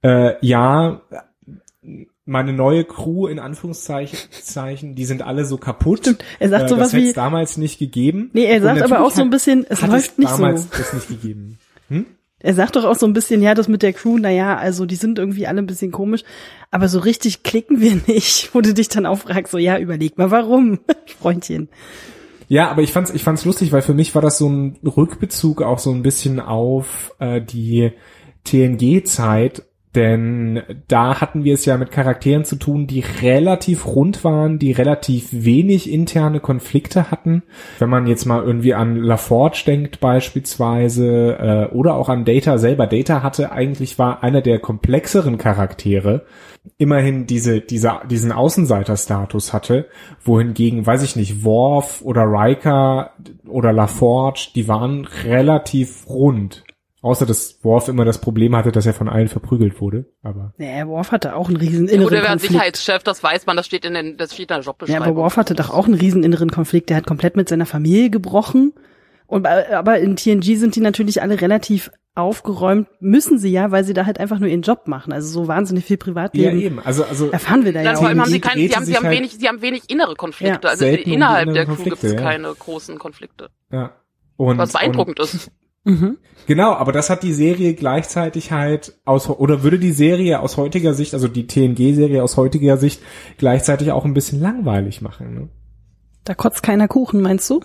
äh, 0.03 0.35
ja, 0.47 1.01
meine 2.31 2.53
neue 2.53 2.85
Crew 2.85 3.27
in 3.27 3.39
Anführungszeichen, 3.39 4.19
Zeichen, 4.31 4.95
die 4.95 5.05
sind 5.05 5.23
alle 5.23 5.45
so 5.45 5.59
kaputt. 5.59 6.17
Er 6.39 6.49
sagt 6.49 6.67
äh, 6.67 6.69
sowas 6.69 6.93
das 6.93 7.01
wie- 7.01 7.09
es 7.09 7.15
damals 7.15 7.57
nicht 7.57 7.79
gegeben. 7.79 8.31
Nee, 8.33 8.45
er 8.45 8.63
sagt 8.63 8.83
aber 8.83 9.05
auch 9.05 9.11
so 9.11 9.23
ein 9.23 9.31
bisschen, 9.31 9.67
es 9.69 9.83
läuft 9.83 10.19
nicht 10.19 10.31
so. 10.31 10.37
damals 10.37 10.69
das 10.71 10.93
nicht 10.93 11.09
gegeben. 11.09 11.59
Hm? 11.89 12.07
Er 12.39 12.55
sagt 12.55 12.77
doch 12.77 12.85
auch 12.85 12.95
so 12.95 13.05
ein 13.05 13.13
bisschen, 13.13 13.43
ja, 13.43 13.55
das 13.55 13.69
mit 13.69 13.83
der 13.83 13.93
Crew, 13.93 14.17
na 14.19 14.31
ja, 14.31 14.57
also 14.57 14.87
die 14.87 14.95
sind 14.95 15.19
irgendwie 15.19 15.47
alle 15.47 15.59
ein 15.61 15.67
bisschen 15.67 15.91
komisch, 15.91 16.23
aber 16.71 16.89
so 16.89 17.01
richtig 17.01 17.43
klicken 17.43 17.81
wir 17.81 18.01
nicht, 18.07 18.51
wo 18.55 18.61
du 18.61 18.73
dich 18.73 18.89
dann 18.89 19.05
auch 19.07 19.19
fragst, 19.19 19.51
so 19.53 19.59
ja, 19.59 19.79
überleg 19.79 20.17
mal, 20.17 20.31
warum, 20.31 20.79
Freundchen. 21.21 21.69
Ja, 22.49 22.71
aber 22.71 22.83
ich 22.83 22.93
fand's, 22.93 23.11
ich 23.13 23.23
fand's 23.25 23.45
lustig, 23.45 23.73
weil 23.73 23.83
für 23.83 23.95
mich 23.95 24.15
war 24.15 24.23
das 24.23 24.39
so 24.39 24.49
ein 24.49 24.79
Rückbezug 24.85 25.63
auch 25.63 25.79
so 25.79 25.91
ein 25.93 26.03
bisschen 26.03 26.41
auf 26.41 27.13
äh, 27.19 27.41
die 27.43 27.93
TNG-Zeit, 28.45 29.63
denn 29.95 30.63
da 30.87 31.21
hatten 31.21 31.43
wir 31.43 31.55
es 31.55 31.65
ja 31.65 31.77
mit 31.77 31.91
Charakteren 31.91 32.45
zu 32.45 32.55
tun, 32.55 32.87
die 32.87 33.03
relativ 33.23 33.87
rund 33.87 34.23
waren, 34.23 34.61
die 34.61 34.71
relativ 34.71 35.29
wenig 35.33 35.91
interne 35.91 36.39
Konflikte 36.39 37.11
hatten. 37.11 37.43
Wenn 37.81 37.91
man 37.91 38.07
jetzt 38.07 38.25
mal 38.25 38.43
irgendwie 38.43 38.75
an 38.75 38.97
LaForge 38.97 39.65
denkt 39.67 39.99
beispielsweise 39.99 41.69
äh, 41.71 41.75
oder 41.75 41.95
auch 41.95 42.09
an 42.09 42.25
Data 42.25 42.59
selber. 42.59 42.87
Data 42.87 43.25
hatte 43.25 43.51
eigentlich 43.51 43.99
war 43.99 44.23
einer 44.23 44.43
der 44.43 44.61
komplexeren 44.61 45.39
Charaktere, 45.39 46.25
immerhin 46.79 47.27
diese, 47.27 47.61
diese, 47.61 48.01
diesen 48.09 48.31
Außenseiterstatus 48.31 49.53
hatte, 49.53 49.89
wohingegen, 50.23 50.87
weiß 50.87 51.03
ich 51.03 51.17
nicht, 51.17 51.45
Worf 51.45 52.03
oder 52.03 52.23
Riker 52.27 53.13
oder 53.49 53.73
LaForge, 53.73 54.51
die 54.55 54.69
waren 54.69 55.05
relativ 55.25 56.09
rund. 56.09 56.63
Außer 57.03 57.25
dass 57.25 57.59
Worf 57.65 57.89
immer 57.89 58.05
das 58.05 58.21
Problem 58.21 58.55
hatte, 58.55 58.73
dass 58.73 58.85
er 58.85 58.93
von 58.93 59.09
allen 59.09 59.29
verprügelt 59.29 59.81
wurde. 59.81 60.05
Aber 60.23 60.53
Naja, 60.59 60.87
Worf 60.87 61.13
hatte 61.13 61.35
auch 61.35 61.49
einen 61.49 61.57
riesen 61.57 61.85
Oder 61.85 61.93
inneren 61.95 62.13
wer 62.13 62.21
ein 62.23 62.27
Konflikt. 62.33 62.53
Sicherheitschef, 62.53 63.03
das 63.03 63.23
weiß 63.23 63.47
man, 63.47 63.57
das 63.57 63.65
steht 63.67 63.87
in 63.87 63.95
den, 63.95 64.17
das 64.19 64.35
steht 64.35 64.51
in 64.51 64.55
der 64.55 64.59
Ja, 64.59 64.63
Jobbeschreibung. 64.65 65.07
aber 65.07 65.17
Worf 65.17 65.37
hatte 65.39 65.55
doch 65.55 65.71
auch 65.71 65.87
einen 65.87 65.95
riesen 65.95 66.23
inneren 66.23 66.51
Konflikt, 66.51 66.91
der 66.91 66.99
hat 66.99 67.07
komplett 67.07 67.37
mit 67.37 67.49
seiner 67.49 67.65
Familie 67.67 68.11
gebrochen. 68.11 68.75
Und, 69.27 69.45
bei- 69.45 69.75
aber 69.75 69.99
in 70.01 70.17
TNG 70.17 70.57
sind 70.57 70.77
die 70.77 70.81
natürlich 70.81 71.23
alle 71.23 71.41
relativ 71.41 71.91
aufgeräumt, 72.17 72.89
müssen 73.01 73.39
sie 73.39 73.51
ja, 73.51 73.71
weil 73.71 73.85
sie 73.85 73.95
da 73.95 74.05
halt 74.05 74.19
einfach 74.21 74.39
nur 74.39 74.49
ihren 74.51 74.63
Job 74.63 74.87
machen. 74.89 75.13
Also 75.13 75.29
so 75.29 75.49
wahnsinnig 75.49 75.85
viel 75.87 75.97
ja, 75.97 76.05
Privatleben 76.05 76.61
eben. 76.61 76.81
Also, 76.81 77.05
also 77.05 77.31
erfahren 77.31 77.65
wir 77.65 77.73
da 77.73 77.81
ja 77.81 77.93
auch 77.95 77.99
vor 77.99 78.09
allem 78.09 78.21
haben 78.21 78.27
sie 78.27 78.33
nicht. 78.35 78.45
keine, 78.45 78.61
sie 78.69 78.75
haben, 78.75 78.85
sie 78.85 78.97
haben 78.97 79.05
halt 79.07 79.17
wenig, 79.17 79.33
sie 79.39 79.49
haben 79.49 79.63
wenig 79.63 79.85
innere 79.89 80.17
Konflikte. 80.17 80.61
Ja, 80.67 80.71
also 80.71 80.85
innerhalb 80.85 81.55
der 81.55 81.65
Crew 81.65 81.83
gibt 81.85 82.03
es 82.05 82.13
ja. 82.13 82.21
keine 82.21 82.53
großen 82.53 82.99
Konflikte. 82.99 83.49
ja. 83.73 83.93
Und, 84.37 84.57
Was 84.59 84.73
beeindruckend 84.73 85.21
und, 85.21 85.25
ist. 85.35 85.51
Mhm. 85.85 86.19
Genau, 86.47 86.73
aber 86.73 86.93
das 86.93 87.11
hat 87.11 87.23
die 87.23 87.33
Serie 87.33 87.75
gleichzeitig 87.75 88.53
halt 88.53 88.99
aus, 89.05 89.29
oder 89.29 89.63
würde 89.63 89.79
die 89.79 89.93
Serie 89.93 90.41
aus 90.41 90.57
heutiger 90.57 90.95
Sicht, 90.95 91.15
also 91.15 91.29
die 91.29 91.47
TNG-Serie 91.47 92.23
aus 92.23 92.37
heutiger 92.37 92.77
Sicht, 92.77 93.01
gleichzeitig 93.39 93.93
auch 93.93 94.05
ein 94.05 94.15
bisschen 94.15 94.41
langweilig 94.41 95.01
machen. 95.01 95.35
Ne? 95.35 95.49
Da 96.25 96.35
kotzt 96.35 96.63
keiner 96.63 96.89
Kuchen, 96.89 97.21
meinst 97.23 97.49
du? 97.49 97.61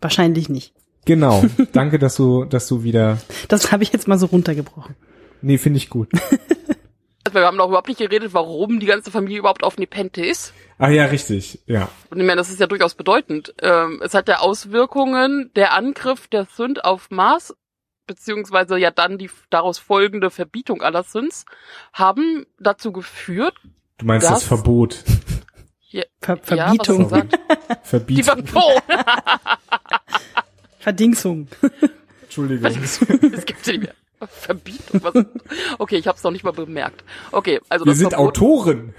Wahrscheinlich 0.00 0.48
nicht. 0.48 0.74
Genau. 1.04 1.44
Danke, 1.72 1.98
dass 1.98 2.16
du, 2.16 2.44
dass 2.44 2.66
du 2.66 2.82
wieder, 2.82 3.18
Das 3.48 3.72
habe 3.72 3.82
ich 3.82 3.92
jetzt 3.92 4.08
mal 4.08 4.18
so 4.18 4.26
runtergebrochen. 4.26 4.96
nee, 5.42 5.58
finde 5.58 5.76
ich 5.78 5.90
gut. 5.90 6.10
Also 7.22 7.38
wir 7.38 7.46
haben 7.46 7.58
noch 7.58 7.68
überhaupt 7.68 7.86
nicht 7.86 8.00
geredet, 8.00 8.32
warum 8.32 8.80
die 8.80 8.86
ganze 8.86 9.10
Familie 9.10 9.38
überhaupt 9.38 9.62
auf 9.62 9.76
Nepente 9.76 10.24
ist. 10.24 10.52
Ah 10.78 10.88
ja, 10.88 11.04
richtig, 11.04 11.60
ja. 11.66 11.88
Und 12.10 12.18
ich 12.18 12.26
meine, 12.26 12.38
das 12.38 12.50
ist 12.50 12.58
ja 12.58 12.66
durchaus 12.66 12.94
bedeutend. 12.94 13.54
Ähm, 13.62 14.00
es 14.02 14.14
hat 14.14 14.26
ja 14.26 14.38
Auswirkungen, 14.38 15.50
der 15.54 15.74
Angriff 15.74 16.26
der 16.28 16.46
Synth 16.46 16.82
auf 16.84 17.10
Mars, 17.10 17.54
beziehungsweise 18.14 18.76
ja 18.76 18.90
dann 18.90 19.18
die 19.18 19.30
daraus 19.50 19.78
folgende 19.78 20.30
Verbietung 20.30 20.82
aller 20.82 21.04
Synths, 21.04 21.44
haben 21.92 22.44
dazu 22.58 22.90
geführt, 22.90 23.54
Du 23.98 24.06
meinst 24.06 24.26
das, 24.26 24.40
Das- 24.40 24.44
Verbot. 24.48 25.04
ja, 25.90 26.02
Ver 26.20 26.38
ja, 26.56 26.74
was 26.76 26.86
Verbietung, 26.86 27.08
die 28.08 28.22
Verbietung. 28.22 28.24
Verbot. 28.46 28.82
Verdingsung. 30.80 31.48
Entschuldigung. 32.22 32.62
Das 33.32 33.44
gibt's 33.46 33.66
ja 33.66 33.72
nicht 33.74 33.82
mehr. 33.84 33.94
Verbietung. 34.28 35.00
Was? 35.02 35.14
Okay, 35.78 35.96
ich 35.96 36.06
habe 36.06 36.16
es 36.18 36.22
noch 36.24 36.30
nicht 36.30 36.44
mal 36.44 36.52
bemerkt. 36.52 37.04
Okay, 37.32 37.60
also 37.68 37.84
Wir 37.84 37.92
das 37.92 37.98
sind 37.98 38.10
Verbot. 38.10 38.28
Autoren. 38.38 38.94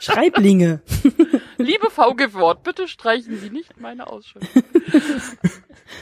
Schreiblinge. 0.00 0.80
Liebe 1.58 1.88
VG-Wort, 1.90 2.62
bitte 2.64 2.86
streichen 2.88 3.38
Sie 3.38 3.50
nicht 3.50 3.80
meine 3.80 4.06
Ausschrift. 4.08 4.48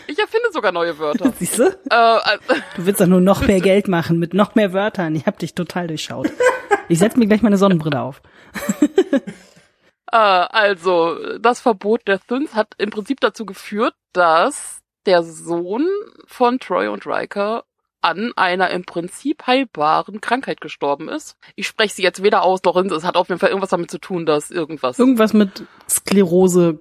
Ich 0.06 0.18
erfinde 0.18 0.48
sogar 0.52 0.72
neue 0.72 0.98
Wörter. 0.98 1.32
Siehst 1.38 1.58
du? 1.58 1.64
Äh, 1.64 1.94
also, 1.94 2.40
Du 2.76 2.86
willst 2.86 3.00
doch 3.00 3.06
nur 3.06 3.20
noch 3.20 3.46
mehr 3.46 3.60
Geld 3.60 3.88
machen 3.88 4.18
mit 4.18 4.34
noch 4.34 4.54
mehr 4.54 4.72
Wörtern. 4.72 5.14
Ich 5.14 5.26
hab 5.26 5.38
dich 5.38 5.54
total 5.54 5.86
durchschaut. 5.88 6.30
Ich 6.88 6.98
setz 6.98 7.16
mir 7.16 7.26
gleich 7.26 7.42
meine 7.42 7.56
Sonnenbrille 7.56 8.00
auf. 8.00 8.20
äh, 10.12 10.16
also, 10.16 11.38
das 11.38 11.60
Verbot 11.60 12.02
der 12.06 12.20
Synths 12.28 12.54
hat 12.54 12.74
im 12.78 12.90
Prinzip 12.90 13.20
dazu 13.20 13.46
geführt, 13.46 13.94
dass 14.12 14.80
der 15.06 15.22
Sohn 15.22 15.86
von 16.26 16.58
Troy 16.58 16.88
und 16.88 17.06
Riker 17.06 17.64
an 18.04 18.32
einer 18.36 18.68
im 18.70 18.84
Prinzip 18.84 19.46
heilbaren 19.46 20.20
Krankheit 20.20 20.60
gestorben 20.60 21.08
ist. 21.08 21.36
Ich 21.56 21.66
spreche 21.66 21.94
sie 21.94 22.02
jetzt 22.02 22.22
weder 22.22 22.42
aus 22.42 22.62
noch 22.62 22.76
in, 22.76 22.90
es 22.90 23.04
hat 23.04 23.16
auf 23.16 23.30
jeden 23.30 23.38
Fall 23.38 23.48
irgendwas 23.48 23.70
damit 23.70 23.90
zu 23.90 23.98
tun, 23.98 24.26
dass 24.26 24.50
irgendwas 24.50 24.98
Irgendwas 24.98 25.32
mit 25.32 25.64
Sklerose. 25.88 26.80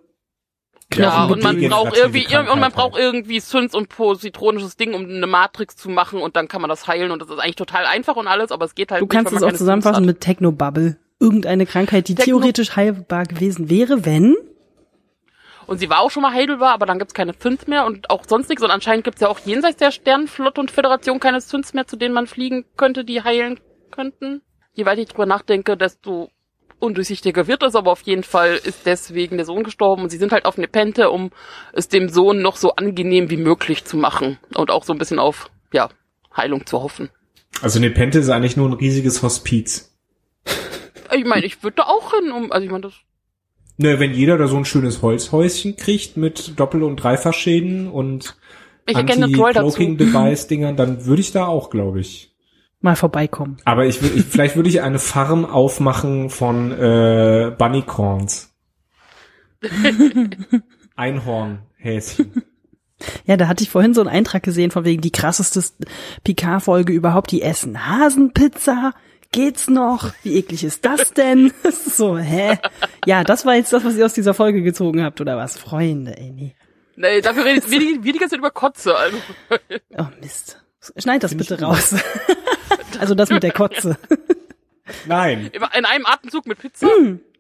Ja, 0.98 1.26
und 1.26 1.44
man 1.44 1.60
braucht 1.70 1.98
irgendwie, 1.98 2.28
und 2.38 2.60
man 2.60 2.72
braucht 2.72 2.98
irgendwie 2.98 3.40
Synths 3.40 3.76
und 3.76 3.90
positronisches 3.90 4.78
Ding, 4.78 4.94
um 4.94 5.06
eine 5.06 5.28
Matrix 5.28 5.76
zu 5.76 5.90
machen 5.90 6.22
und 6.22 6.36
dann 6.36 6.48
kann 6.48 6.62
man 6.62 6.70
das 6.70 6.88
heilen 6.88 7.12
und 7.12 7.22
das 7.22 7.30
ist 7.30 7.40
eigentlich 7.40 7.56
total 7.56 7.86
einfach 7.86 8.16
und 8.16 8.28
alles, 8.28 8.52
aber 8.52 8.66
es 8.66 8.76
geht 8.76 8.92
halt 8.92 9.02
Du 9.02 9.06
nicht, 9.06 9.12
kannst 9.12 9.34
es 9.34 9.44
auch 9.44 9.54
zusammenfassen 9.54 10.06
mit 10.06 10.22
Technobubble. 10.22 10.98
Irgendeine 11.20 11.66
Krankheit, 11.66 12.08
die 12.08 12.16
Techno- 12.16 12.40
theoretisch 12.40 12.76
heilbar 12.76 13.26
gewesen 13.26 13.70
wäre, 13.70 14.06
wenn. 14.06 14.36
Und 15.66 15.78
sie 15.78 15.90
war 15.90 16.02
auch 16.02 16.12
schon 16.12 16.24
mal 16.24 16.34
heilbar, 16.34 16.74
aber 16.74 16.86
dann 16.86 17.00
gibt's 17.00 17.14
keine 17.14 17.34
Synths 17.40 17.68
mehr 17.68 17.86
und 17.86 18.10
auch 18.10 18.24
sonst 18.28 18.50
nichts 18.50 18.64
und 18.64 18.72
anscheinend 18.72 19.06
gibt's 19.06 19.22
ja 19.22 19.30
auch 19.30 19.40
jenseits 19.40 19.78
der 19.78 19.92
Sternenflotte 19.92 20.60
und 20.60 20.72
Föderation 20.72 21.20
keine 21.22 21.40
Synths 21.40 21.74
mehr, 21.74 21.88
zu 21.88 21.96
denen 21.96 22.14
man 22.14 22.28
fliegen 22.28 22.66
könnte, 22.76 23.06
die 23.06 23.24
heilen 23.24 23.60
könnten. 23.92 24.42
Je 24.74 24.86
weiter 24.86 25.02
ich 25.02 25.08
drüber 25.08 25.26
nachdenke, 25.26 25.78
desto 25.78 26.30
undurchsichtiger 26.84 27.48
wird 27.48 27.64
es, 27.64 27.76
aber 27.76 27.92
auf 27.92 28.02
jeden 28.02 28.24
Fall 28.24 28.60
ist 28.64 28.86
deswegen 28.86 29.38
der 29.38 29.46
Sohn 29.46 29.64
gestorben 29.64 30.04
und 30.04 30.10
sie 30.10 30.18
sind 30.18 30.32
halt 30.32 30.46
auf 30.46 30.58
Nepente, 30.58 31.10
um 31.10 31.32
es 31.74 31.88
dem 31.88 32.10
Sohn 32.10 32.42
noch 32.42 32.58
so 32.58 32.76
angenehm 32.76 33.30
wie 33.30 33.38
möglich 33.38 33.86
zu 33.86 33.98
machen 33.98 34.38
und 34.54 34.70
auch 34.70 34.84
so 34.84 34.94
ein 34.94 35.00
bisschen 35.00 35.20
auf, 35.20 35.50
ja, 35.72 35.90
Heilung 36.36 36.66
zu 36.66 36.84
hoffen. 36.84 37.10
Also 37.62 37.80
Nepente 37.80 38.20
ist 38.20 38.30
eigentlich 38.30 38.58
nur 38.58 38.70
ein 38.70 38.74
riesiges 38.74 39.24
Hospiz. 39.24 39.96
Ich 41.16 41.26
meine, 41.26 41.46
ich 41.46 41.64
würde 41.64 41.78
da 41.78 41.84
auch 41.84 42.14
hin, 42.14 42.32
um, 42.32 42.52
also 42.52 42.66
ich 42.66 42.72
meine, 42.72 42.84
das 42.84 42.94
Ne, 43.78 44.00
wenn 44.00 44.14
jeder 44.14 44.38
da 44.38 44.48
so 44.48 44.58
ein 44.58 44.66
schönes 44.66 45.02
Holzhäuschen 45.02 45.76
kriegt 45.78 46.16
mit 46.16 46.60
Doppel- 46.60 46.84
und 46.84 46.98
Dreifachschäden 46.98 47.88
und. 47.90 48.36
Anti-Cloaking-Device-Dingern, 48.86 50.76
dann 50.76 51.06
würde 51.06 51.22
ich 51.22 51.32
da 51.32 51.48
auch, 51.48 51.70
glaube 51.70 52.02
ich. 52.02 52.33
Mal 52.84 52.98
vorbeikommen. 52.98 53.58
Aber 53.64 53.86
ich, 53.86 54.02
ich 54.02 54.26
vielleicht 54.26 54.58
würde 54.58 54.68
ich 54.68 54.82
eine 54.82 55.00
Farm 55.00 55.46
aufmachen 55.46 56.30
von 56.30 56.70
äh, 56.74 57.56
Bunnycorns. 57.58 58.54
Einhornhäschen. 60.98 62.44
Ja, 63.26 63.38
da 63.38 63.48
hatte 63.48 63.64
ich 63.64 63.70
vorhin 63.70 63.94
so 63.94 64.02
einen 64.02 64.10
Eintrag 64.10 64.44
gesehen 64.44 64.70
von 64.70 64.84
wegen 64.84 65.02
die 65.02 65.12
krasseste 65.12 65.62
Picard-Folge 66.26 66.92
überhaupt. 66.92 67.32
Die 67.32 67.42
essen 67.42 67.88
Hasenpizza. 67.88 68.92
Geht's 69.32 69.70
noch? 69.70 70.12
Wie 70.24 70.36
eklig 70.36 70.66
ist 70.66 70.84
das 70.84 71.14
denn? 71.14 71.54
So, 71.72 72.18
hä? 72.18 72.58
Ja, 73.06 73.24
das 73.24 73.46
war 73.46 73.56
jetzt 73.56 73.72
das, 73.72 73.86
was 73.86 73.96
ihr 73.96 74.06
aus 74.06 74.14
dieser 74.14 74.34
Folge 74.34 74.62
gezogen 74.62 75.04
habt, 75.04 75.22
oder 75.22 75.38
was? 75.38 75.58
Freunde, 75.58 76.18
ey, 76.18 76.32
nee. 76.32 76.56
Nee, 76.98 77.22
dafür 77.22 77.46
redet 77.46 77.70
wir 77.72 77.80
die, 77.80 78.04
wir 78.04 78.12
die 78.12 78.20
ganze 78.20 78.32
Zeit 78.34 78.40
über 78.40 78.52
Kotze. 78.52 78.94
Also, 78.96 79.18
Oh, 79.98 80.06
Mist. 80.22 80.60
Schneid 80.98 81.24
das 81.24 81.36
bitte 81.36 81.62
raus. 81.62 81.96
also 83.00 83.16
das 83.16 83.30
mit 83.30 83.44
der 83.44 83.52
Kotze. 83.52 83.98
Nein. 85.08 85.50
in 85.78 85.86
einem 85.86 86.06
Atemzug 86.06 86.46
mit 86.46 86.60
Pizza. 86.60 86.88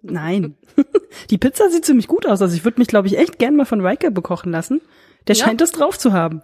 Nein. 0.01 0.55
Die 1.29 1.37
Pizza 1.37 1.69
sieht 1.69 1.85
ziemlich 1.85 2.07
gut 2.07 2.25
aus. 2.25 2.41
Also 2.41 2.55
ich 2.55 2.63
würde 2.65 2.79
mich, 2.79 2.87
glaube 2.87 3.07
ich, 3.07 3.17
echt 3.17 3.39
gern 3.39 3.55
mal 3.55 3.65
von 3.65 3.85
Riker 3.85 4.11
bekochen 4.11 4.51
lassen. 4.51 4.81
Der 5.27 5.35
Ja. 5.35 5.45
scheint 5.45 5.61
das 5.61 5.71
drauf 5.71 5.97
zu 5.97 6.13
haben. 6.13 6.41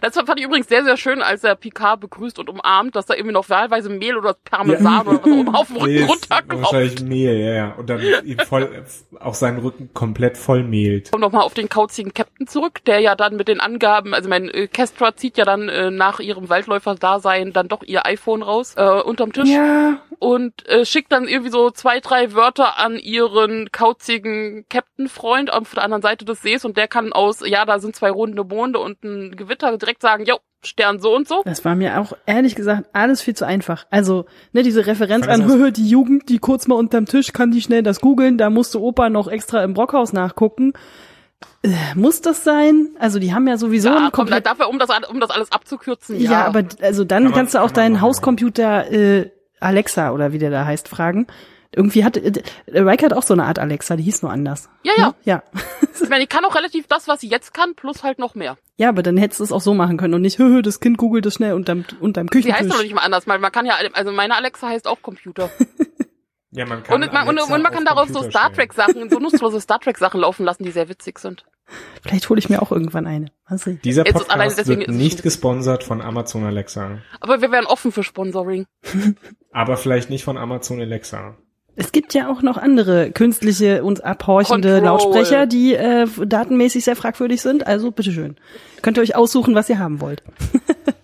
Das 0.00 0.14
fand 0.14 0.38
ich 0.38 0.44
übrigens 0.46 0.68
sehr, 0.68 0.84
sehr 0.84 0.96
schön, 0.96 1.20
als 1.20 1.44
er 1.44 1.56
Picard 1.56 2.00
begrüßt 2.00 2.38
und 2.38 2.48
umarmt, 2.48 2.96
dass 2.96 3.06
da 3.06 3.14
irgendwie 3.14 3.34
noch 3.34 3.48
wahlweise 3.50 3.88
Mehl 3.90 4.16
oder 4.16 4.34
Parmesan 4.34 5.06
oder 5.06 5.22
was 5.22 5.24
auch 5.24 5.26
immer 5.26 5.58
auf 5.58 5.66
dem 5.68 5.76
Rücken 5.76 5.94
ist 5.94 6.08
runterkommt. 6.08 6.62
Wahrscheinlich 6.62 7.02
Mehl, 7.02 7.36
ja, 7.38 7.52
ja. 7.52 7.72
Und 7.72 7.90
dann 7.90 8.00
ihn 8.00 8.38
voll, 8.40 8.84
auch 9.20 9.34
seinen 9.34 9.58
Rücken 9.58 9.90
komplett 9.92 10.38
voll 10.38 10.62
mehlt. 10.62 11.10
Kommt 11.10 11.20
nochmal 11.22 11.42
auf 11.42 11.54
den 11.54 11.68
kauzigen 11.68 12.14
Captain 12.14 12.46
zurück, 12.46 12.84
der 12.86 13.00
ja 13.00 13.14
dann 13.14 13.36
mit 13.36 13.48
den 13.48 13.60
Angaben, 13.60 14.14
also 14.14 14.28
mein 14.28 14.48
äh, 14.48 14.68
Kestra 14.68 15.16
zieht 15.16 15.36
ja 15.36 15.44
dann 15.44 15.68
äh, 15.68 15.90
nach 15.90 16.20
ihrem 16.20 16.48
Waldläufer-Dasein 16.48 17.52
dann 17.52 17.68
doch 17.68 17.82
ihr 17.82 18.06
iPhone 18.06 18.42
raus, 18.42 18.74
äh, 18.76 19.00
unterm 19.00 19.32
Tisch. 19.32 19.48
Ja. 19.48 19.98
und 20.18 20.66
äh, 20.68 20.84
schickt 20.84 21.12
dann 21.12 21.28
irgendwie 21.28 21.50
so 21.50 21.70
zwei, 21.70 22.00
drei 22.00 22.32
Wörter 22.34 22.78
an 22.78 22.98
ihren 22.98 23.70
kauzigen 23.72 24.64
Captain-Freund 24.68 25.52
auf 25.52 25.74
der 25.74 25.84
anderen 25.84 26.02
Seite 26.02 26.24
des 26.24 26.42
Sees 26.42 26.64
und 26.64 26.76
der 26.76 26.88
kann 26.88 27.12
aus, 27.12 27.46
ja, 27.46 27.64
da 27.64 27.78
sind 27.78 27.94
zwei 27.94 28.10
runde 28.10 28.44
Monde 28.44 28.78
und 28.78 29.02
ein 29.04 29.36
Gewitter 29.36 29.53
direkt 29.56 30.02
sagen, 30.02 30.24
jo, 30.24 30.36
Stern 30.62 30.98
so 30.98 31.14
und 31.14 31.28
so. 31.28 31.42
Das 31.44 31.64
war 31.64 31.74
mir 31.74 32.00
auch 32.00 32.14
ehrlich 32.26 32.54
gesagt 32.54 32.88
alles 32.94 33.20
viel 33.20 33.34
zu 33.34 33.46
einfach. 33.46 33.86
Also, 33.90 34.24
ne, 34.52 34.62
diese 34.62 34.86
Referenz 34.86 35.28
an 35.28 35.44
"Höhö, 35.44 35.70
die 35.72 35.88
Jugend, 35.88 36.28
die 36.30 36.38
kurz 36.38 36.66
mal 36.66 36.76
unterm 36.76 37.04
Tisch, 37.06 37.32
kann 37.34 37.50
die 37.50 37.60
schnell 37.60 37.82
das 37.82 38.00
googeln, 38.00 38.38
da 38.38 38.48
musste 38.50 38.80
Opa 38.80 39.10
noch 39.10 39.28
extra 39.28 39.62
im 39.62 39.74
Brockhaus 39.74 40.12
nachgucken. 40.14 40.72
Äh, 41.62 41.68
muss 41.94 42.22
das 42.22 42.44
sein? 42.44 42.88
Also, 42.98 43.18
die 43.18 43.34
haben 43.34 43.46
ja 43.46 43.58
sowieso 43.58 43.88
Ja, 43.90 43.96
ein 43.96 44.02
komm, 44.04 44.12
komplett 44.12 44.46
dafür, 44.46 44.68
um 44.70 44.78
das, 44.78 44.88
um 45.10 45.20
das 45.20 45.30
alles 45.30 45.52
abzukürzen, 45.52 46.18
ja. 46.18 46.30
Ja, 46.30 46.44
aber 46.46 46.62
also 46.80 47.04
dann 47.04 47.24
Kann 47.24 47.30
man- 47.30 47.32
kannst 47.40 47.54
du 47.54 47.58
auch 47.62 47.70
deinen 47.70 48.00
Hauscomputer 48.00 48.90
äh, 48.90 49.30
Alexa 49.60 50.12
oder 50.12 50.32
wie 50.32 50.38
der 50.38 50.50
da 50.50 50.64
heißt 50.64 50.88
fragen. 50.88 51.26
Irgendwie 51.76 52.04
hat 52.04 52.16
äh, 52.16 52.42
Riker 52.68 53.06
hat 53.06 53.12
auch 53.12 53.22
so 53.22 53.34
eine 53.34 53.44
Art 53.44 53.58
Alexa, 53.58 53.96
die 53.96 54.02
hieß 54.02 54.22
nur 54.22 54.32
anders. 54.32 54.68
Ja, 54.82 54.92
ja. 54.96 55.06
Ne? 55.08 55.14
Ja. 55.24 55.42
Ich 56.02 56.08
meine, 56.08 56.20
die 56.24 56.26
kann 56.28 56.44
auch 56.44 56.54
relativ 56.54 56.86
das, 56.86 57.08
was 57.08 57.20
sie 57.20 57.28
jetzt 57.28 57.54
kann, 57.54 57.74
plus 57.74 58.02
halt 58.02 58.18
noch 58.18 58.34
mehr. 58.34 58.56
Ja, 58.76 58.88
aber 58.88 59.02
dann 59.02 59.16
hättest 59.16 59.40
du 59.40 59.44
es 59.44 59.52
auch 59.52 59.60
so 59.60 59.74
machen 59.74 59.96
können 59.96 60.14
und 60.14 60.22
nicht, 60.22 60.38
höhö, 60.38 60.62
das 60.62 60.80
Kind 60.80 60.98
googelt 60.98 61.26
das 61.26 61.34
schnell 61.34 61.54
unterm, 61.54 61.84
unterm 62.00 62.28
Die 62.28 62.38
heißt 62.38 62.46
doch 62.46 62.58
Küchentisch. 62.60 62.82
nicht 62.82 62.94
mal 62.94 63.02
anders, 63.02 63.26
weil 63.26 63.38
man 63.38 63.52
kann 63.52 63.66
ja, 63.66 63.74
also 63.92 64.12
meine 64.12 64.36
Alexa 64.36 64.68
heißt 64.68 64.86
auch 64.86 65.02
Computer. 65.02 65.50
Ja, 66.56 66.66
man 66.66 66.84
kann 66.84 67.02
Und, 67.02 67.12
man, 67.12 67.26
und, 67.26 67.40
und 67.40 67.62
man 67.62 67.72
kann 67.72 67.86
auf 67.88 67.94
darauf 67.94 68.08
so 68.08 68.14
Computer 68.14 68.30
Star 68.30 68.42
stellen. 68.54 68.54
Trek 68.68 68.72
Sachen, 68.74 69.10
so 69.10 69.18
nutzlose 69.20 69.60
Star 69.60 69.80
Trek 69.80 69.98
Sachen 69.98 70.20
laufen 70.20 70.44
lassen, 70.44 70.62
die 70.62 70.70
sehr 70.70 70.88
witzig 70.88 71.18
sind. 71.18 71.44
Vielleicht 72.00 72.28
hole 72.28 72.38
ich 72.38 72.48
mir 72.48 72.62
auch 72.62 72.70
irgendwann 72.70 73.08
eine. 73.08 73.32
Sehen. 73.48 73.80
Dieser 73.82 74.04
Podcast 74.04 74.58
deswegen 74.58 74.80
wird 74.82 74.90
es 74.90 74.94
nicht 74.94 75.22
gesponsert 75.24 75.82
von 75.82 76.00
Amazon 76.00 76.44
Alexa. 76.44 76.98
Aber 77.20 77.40
wir 77.40 77.50
wären 77.50 77.66
offen 77.66 77.90
für 77.90 78.04
Sponsoring. 78.04 78.66
Aber 79.50 79.76
vielleicht 79.76 80.10
nicht 80.10 80.22
von 80.22 80.38
Amazon 80.38 80.80
Alexa. 80.80 81.36
Es 81.76 81.90
gibt 81.92 82.14
ja 82.14 82.30
auch 82.30 82.42
noch 82.42 82.56
andere 82.56 83.10
künstliche 83.10 83.82
und 83.82 84.04
abhorchende 84.04 84.80
Control. 84.80 84.86
Lautsprecher, 84.86 85.46
die 85.46 85.74
äh, 85.74 86.06
datenmäßig 86.24 86.84
sehr 86.84 86.94
fragwürdig 86.94 87.42
sind. 87.42 87.66
Also 87.66 87.90
bitteschön. 87.90 88.36
Könnt 88.82 88.98
ihr 88.98 89.02
euch 89.02 89.16
aussuchen, 89.16 89.54
was 89.54 89.68
ihr 89.68 89.78
haben 89.78 90.00
wollt. 90.00 90.22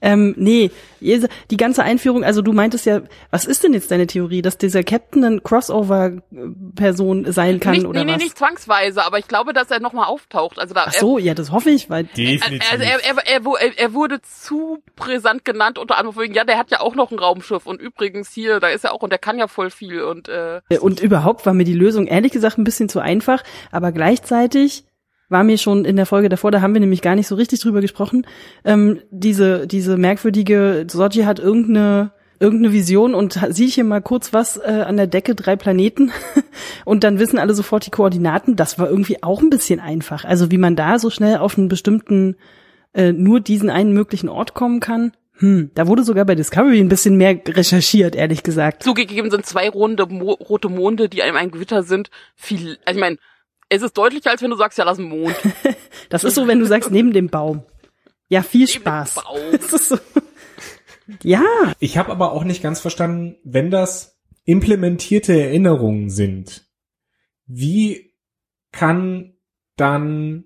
ähm, 0.00 0.34
nee, 0.36 0.70
die 1.00 1.56
ganze 1.56 1.82
Einführung, 1.82 2.24
also 2.24 2.42
du 2.42 2.52
meintest 2.52 2.86
ja, 2.86 3.00
was 3.30 3.44
ist 3.44 3.64
denn 3.64 3.72
jetzt 3.72 3.90
deine 3.90 4.06
Theorie, 4.06 4.42
dass 4.42 4.58
dieser 4.58 4.82
Captain 4.82 5.24
ein 5.24 5.42
Crossover-Person 5.42 7.32
sein 7.32 7.60
kann 7.60 7.74
nicht, 7.74 7.86
oder 7.86 8.00
nee, 8.00 8.06
nee, 8.06 8.16
was? 8.16 8.22
nicht 8.22 8.38
zwangsweise, 8.38 9.04
aber 9.04 9.18
ich 9.18 9.28
glaube, 9.28 9.52
dass 9.52 9.70
er 9.70 9.80
nochmal 9.80 10.06
auftaucht. 10.06 10.58
Also 10.58 10.74
da, 10.74 10.84
Ach 10.86 10.92
so, 10.92 11.18
ja, 11.18 11.34
das 11.34 11.52
hoffe 11.52 11.70
ich, 11.70 11.90
weil 11.90 12.04
Definitiv. 12.04 12.72
Also 12.72 12.84
er, 12.84 13.04
er, 13.04 13.16
er, 13.26 13.44
er, 13.44 13.78
er 13.78 13.94
wurde 13.94 14.20
zu 14.22 14.82
brisant 14.96 15.44
genannt, 15.44 15.78
unter 15.78 15.98
anderem 15.98 16.16
wegen, 16.18 16.34
ja, 16.34 16.44
der 16.44 16.58
hat 16.58 16.70
ja 16.70 16.80
auch 16.80 16.94
noch 16.94 17.10
ein 17.10 17.18
Raumschiff 17.18 17.66
und 17.66 17.80
übrigens 17.80 18.32
hier, 18.32 18.60
da 18.60 18.68
ist 18.68 18.84
er 18.84 18.92
auch 18.92 19.02
und 19.02 19.10
der 19.10 19.18
kann 19.18 19.38
ja 19.38 19.48
voll 19.48 19.70
viel 19.70 20.02
und 20.02 20.28
äh, 20.28 20.60
Und 20.80 21.00
überhaupt 21.00 21.46
war 21.46 21.54
mir 21.54 21.64
die 21.64 21.74
Lösung 21.74 22.06
ehrlich 22.06 22.32
gesagt 22.32 22.58
ein 22.58 22.64
bisschen 22.64 22.88
zu 22.88 23.00
einfach, 23.00 23.42
aber 23.70 23.92
gleichzeitig 23.92 24.85
war 25.28 25.44
mir 25.44 25.58
schon 25.58 25.84
in 25.84 25.96
der 25.96 26.06
Folge 26.06 26.28
davor, 26.28 26.50
da 26.50 26.60
haben 26.60 26.74
wir 26.74 26.80
nämlich 26.80 27.02
gar 27.02 27.14
nicht 27.14 27.26
so 27.26 27.34
richtig 27.34 27.60
drüber 27.60 27.80
gesprochen, 27.80 28.26
ähm, 28.64 29.00
diese, 29.10 29.66
diese 29.66 29.96
merkwürdige, 29.96 30.86
Soji 30.88 31.24
hat 31.24 31.38
irgendeine, 31.38 32.12
irgendeine 32.38 32.72
Vision 32.72 33.14
und 33.14 33.40
sieht 33.50 33.72
hier 33.72 33.84
mal 33.84 34.02
kurz 34.02 34.32
was 34.32 34.56
äh, 34.56 34.84
an 34.86 34.96
der 34.96 35.06
Decke, 35.06 35.34
drei 35.34 35.56
Planeten 35.56 36.12
und 36.84 37.02
dann 37.02 37.18
wissen 37.18 37.38
alle 37.38 37.54
sofort 37.54 37.86
die 37.86 37.90
Koordinaten. 37.90 38.56
Das 38.56 38.78
war 38.78 38.88
irgendwie 38.88 39.22
auch 39.22 39.42
ein 39.42 39.50
bisschen 39.50 39.80
einfach. 39.80 40.24
Also 40.24 40.50
wie 40.50 40.58
man 40.58 40.76
da 40.76 40.98
so 40.98 41.10
schnell 41.10 41.38
auf 41.38 41.58
einen 41.58 41.68
bestimmten, 41.68 42.36
äh, 42.94 43.12
nur 43.12 43.40
diesen 43.40 43.70
einen 43.70 43.92
möglichen 43.92 44.28
Ort 44.28 44.54
kommen 44.54 44.80
kann. 44.80 45.12
Hm, 45.38 45.70
da 45.74 45.86
wurde 45.86 46.02
sogar 46.02 46.24
bei 46.24 46.34
Discovery 46.34 46.80
ein 46.80 46.88
bisschen 46.88 47.16
mehr 47.16 47.38
recherchiert, 47.46 48.16
ehrlich 48.16 48.42
gesagt. 48.42 48.82
zugegeben 48.82 49.30
sind 49.30 49.44
zwei 49.44 49.68
runde 49.68 50.06
Mo 50.06 50.32
rote 50.32 50.70
Monde, 50.70 51.10
die 51.10 51.22
einem 51.22 51.36
ein 51.36 51.50
Gewitter 51.50 51.82
sind, 51.82 52.10
viel, 52.34 52.78
also 52.86 52.98
ich 52.98 53.00
meine, 53.00 53.18
es 53.68 53.82
ist 53.82 53.96
deutlicher, 53.96 54.30
als 54.30 54.42
wenn 54.42 54.50
du 54.50 54.56
sagst, 54.56 54.78
ja, 54.78 54.84
lass 54.84 54.98
einen 54.98 55.08
Mond. 55.08 55.34
Das 56.08 56.22
ist 56.22 56.34
so, 56.36 56.46
wenn 56.46 56.60
du 56.60 56.66
sagst, 56.66 56.92
neben 56.92 57.12
dem 57.12 57.28
Baum. 57.28 57.64
Ja, 58.28 58.42
viel 58.42 58.60
Neben 58.60 58.72
dem 58.72 58.80
Spaß. 58.80 59.14
Baum. 59.16 59.38
Das 59.52 59.72
ist 59.72 59.88
so. 59.88 59.98
Ja, 61.22 61.42
Ich 61.80 61.98
habe 61.98 62.10
aber 62.12 62.32
auch 62.32 62.44
nicht 62.44 62.62
ganz 62.62 62.80
verstanden, 62.80 63.36
wenn 63.44 63.70
das 63.70 64.18
implementierte 64.44 65.32
Erinnerungen 65.40 66.10
sind, 66.10 66.66
wie 67.46 68.12
kann 68.72 69.34
dann 69.76 70.44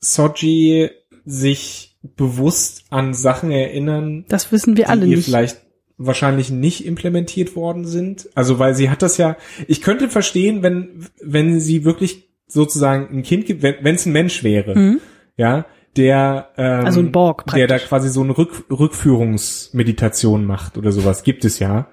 Soji 0.00 0.90
sich 1.24 1.98
bewusst 2.02 2.84
an 2.90 3.14
Sachen 3.14 3.50
erinnern, 3.50 4.24
das 4.28 4.50
wissen 4.50 4.76
wir 4.76 4.88
alle 4.90 5.06
nicht. 5.06 5.24
vielleicht 5.24 5.62
wahrscheinlich 5.98 6.50
nicht 6.50 6.84
implementiert 6.84 7.54
worden 7.54 7.84
sind. 7.84 8.28
Also 8.34 8.58
weil 8.58 8.74
sie 8.74 8.90
hat 8.90 9.02
das 9.02 9.18
ja, 9.18 9.36
ich 9.68 9.82
könnte 9.82 10.08
verstehen, 10.08 10.62
wenn, 10.62 11.06
wenn 11.22 11.60
sie 11.60 11.84
wirklich 11.84 12.31
sozusagen 12.52 13.08
ein 13.16 13.22
Kind 13.22 13.46
gibt, 13.46 13.62
wenn 13.62 13.94
es 13.94 14.06
ein 14.06 14.12
Mensch 14.12 14.42
wäre, 14.44 14.74
Mhm. 14.78 15.00
ja, 15.36 15.64
der 15.96 16.48
ähm, 16.56 16.84
Also 16.86 17.00
ein 17.00 17.12
Borg 17.12 17.44
der 17.54 17.66
da 17.66 17.78
quasi 17.78 18.08
so 18.08 18.22
eine 18.22 18.36
Rück 18.36 18.64
Rückführungsmeditation 18.70 20.44
macht 20.44 20.78
oder 20.78 20.92
sowas, 20.92 21.22
gibt 21.22 21.44
es 21.44 21.58
ja, 21.58 21.88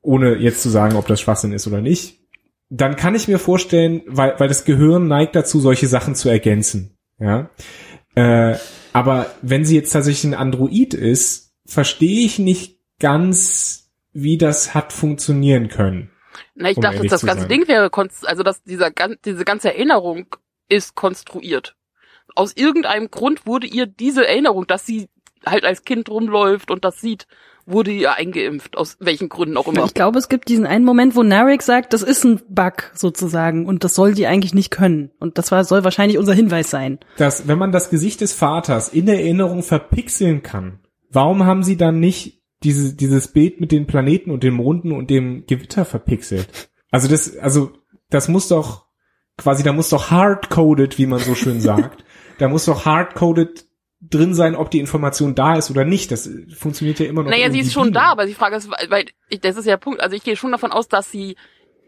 ohne 0.00 0.36
jetzt 0.36 0.62
zu 0.62 0.68
sagen, 0.68 0.96
ob 0.96 1.06
das 1.06 1.20
Schwachsinn 1.20 1.52
ist 1.52 1.66
oder 1.66 1.80
nicht. 1.80 2.18
Dann 2.70 2.96
kann 2.96 3.14
ich 3.14 3.28
mir 3.28 3.38
vorstellen, 3.38 4.02
weil, 4.06 4.34
weil 4.38 4.48
das 4.48 4.64
Gehirn 4.64 5.06
neigt 5.06 5.36
dazu, 5.36 5.60
solche 5.60 5.86
Sachen 5.86 6.14
zu 6.14 6.28
ergänzen, 6.28 6.96
ja. 7.18 7.50
Äh, 8.14 8.56
aber 8.92 9.26
wenn 9.42 9.64
sie 9.64 9.74
jetzt 9.76 9.92
tatsächlich 9.92 10.24
ein 10.32 10.38
Android 10.38 10.92
ist, 10.94 11.54
verstehe 11.64 12.24
ich 12.26 12.38
nicht 12.38 12.78
ganz, 13.00 13.90
wie 14.12 14.36
das 14.36 14.74
hat 14.74 14.92
funktionieren 14.92 15.68
können. 15.68 16.10
Na, 16.54 16.70
ich 16.70 16.76
Um 16.76 16.82
dachte, 16.82 17.06
das 17.06 17.24
ganze 17.24 17.40
sein. 17.42 17.48
Ding 17.48 17.68
wäre, 17.68 17.86
konst- 17.88 18.26
also 18.26 18.42
dass 18.42 18.62
dieser, 18.62 18.90
diese 19.24 19.44
ganze 19.44 19.68
Erinnerung 19.72 20.26
ist 20.68 20.94
konstruiert. 20.94 21.76
Aus 22.34 22.56
irgendeinem 22.56 23.10
Grund 23.10 23.46
wurde 23.46 23.66
ihr 23.66 23.86
diese 23.86 24.26
Erinnerung, 24.26 24.66
dass 24.66 24.86
sie 24.86 25.08
halt 25.44 25.64
als 25.64 25.84
Kind 25.84 26.08
rumläuft 26.08 26.70
und 26.70 26.84
das 26.84 27.00
sieht, 27.00 27.26
wurde 27.66 27.90
ihr 27.90 28.14
eingeimpft, 28.14 28.76
aus 28.76 28.96
welchen 29.00 29.28
Gründen 29.28 29.56
auch 29.56 29.68
immer. 29.68 29.84
Ich 29.84 29.94
glaube, 29.94 30.18
es 30.18 30.28
gibt 30.28 30.48
diesen 30.48 30.66
einen 30.66 30.84
Moment, 30.84 31.14
wo 31.14 31.22
Narek 31.22 31.62
sagt, 31.62 31.92
das 31.92 32.02
ist 32.02 32.24
ein 32.24 32.40
Bug 32.48 32.90
sozusagen 32.94 33.66
und 33.66 33.84
das 33.84 33.94
soll 33.94 34.14
die 34.14 34.26
eigentlich 34.26 34.54
nicht 34.54 34.70
können. 34.70 35.10
Und 35.20 35.38
das 35.38 35.52
war, 35.52 35.64
soll 35.64 35.84
wahrscheinlich 35.84 36.18
unser 36.18 36.32
Hinweis 36.32 36.70
sein. 36.70 36.98
Dass, 37.18 37.46
wenn 37.48 37.58
man 37.58 37.70
das 37.72 37.90
Gesicht 37.90 38.20
des 38.20 38.32
Vaters 38.32 38.88
in 38.88 39.06
der 39.06 39.20
Erinnerung 39.20 39.62
verpixeln 39.62 40.42
kann, 40.42 40.80
warum 41.10 41.44
haben 41.44 41.62
sie 41.62 41.76
dann 41.76 42.00
nicht 42.00 42.41
diese, 42.64 42.94
dieses 42.94 43.28
Bild 43.28 43.60
mit 43.60 43.72
den 43.72 43.86
Planeten 43.86 44.30
und 44.30 44.42
den 44.42 44.54
Monden 44.54 44.92
und 44.92 45.10
dem 45.10 45.46
Gewitter 45.46 45.84
verpixelt? 45.84 46.70
Also 46.90 47.08
das, 47.08 47.36
also, 47.36 47.72
das 48.10 48.28
muss 48.28 48.48
doch, 48.48 48.86
quasi, 49.38 49.62
da 49.62 49.72
muss 49.72 49.90
doch 49.90 50.10
hardcoded, 50.10 50.98
wie 50.98 51.06
man 51.06 51.18
so 51.18 51.34
schön 51.34 51.60
sagt, 51.60 52.04
da 52.38 52.48
muss 52.48 52.64
doch 52.64 52.84
hardcoded 52.84 53.66
drin 54.00 54.34
sein, 54.34 54.56
ob 54.56 54.70
die 54.70 54.80
Information 54.80 55.34
da 55.34 55.56
ist 55.56 55.70
oder 55.70 55.84
nicht. 55.84 56.10
Das 56.10 56.28
funktioniert 56.56 56.98
ja 56.98 57.06
immer 57.06 57.22
noch. 57.22 57.30
Naja, 57.30 57.50
sie 57.50 57.60
ist 57.60 57.72
schon 57.72 57.92
da, 57.92 58.10
aber 58.10 58.26
die 58.26 58.34
Frage 58.34 58.56
ist, 58.56 58.68
weil 58.88 59.06
ich, 59.28 59.40
das 59.40 59.56
ist 59.56 59.66
ja 59.66 59.72
der 59.72 59.78
Punkt. 59.78 60.00
Also 60.00 60.16
ich 60.16 60.24
gehe 60.24 60.36
schon 60.36 60.50
davon 60.50 60.72
aus, 60.72 60.88
dass 60.88 61.10
sie 61.10 61.36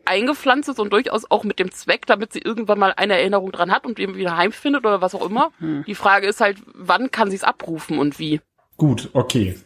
eingepflanzt 0.04 0.68
ist 0.68 0.78
und 0.78 0.92
durchaus 0.92 1.30
auch 1.30 1.44
mit 1.44 1.58
dem 1.58 1.70
Zweck, 1.70 2.06
damit 2.06 2.32
sie 2.32 2.40
irgendwann 2.40 2.78
mal 2.78 2.92
eine 2.96 3.14
Erinnerung 3.14 3.50
dran 3.52 3.70
hat 3.72 3.86
und 3.86 3.98
eben 3.98 4.16
wieder 4.16 4.36
heimfindet 4.36 4.84
oder 4.84 5.00
was 5.00 5.14
auch 5.14 5.28
immer. 5.28 5.50
Hm. 5.58 5.84
Die 5.86 5.94
Frage 5.94 6.26
ist 6.26 6.40
halt, 6.40 6.58
wann 6.74 7.10
kann 7.10 7.30
sie 7.30 7.36
es 7.36 7.44
abrufen 7.44 7.98
und 7.98 8.18
wie? 8.18 8.40
Gut, 8.76 9.10
okay. 9.12 9.56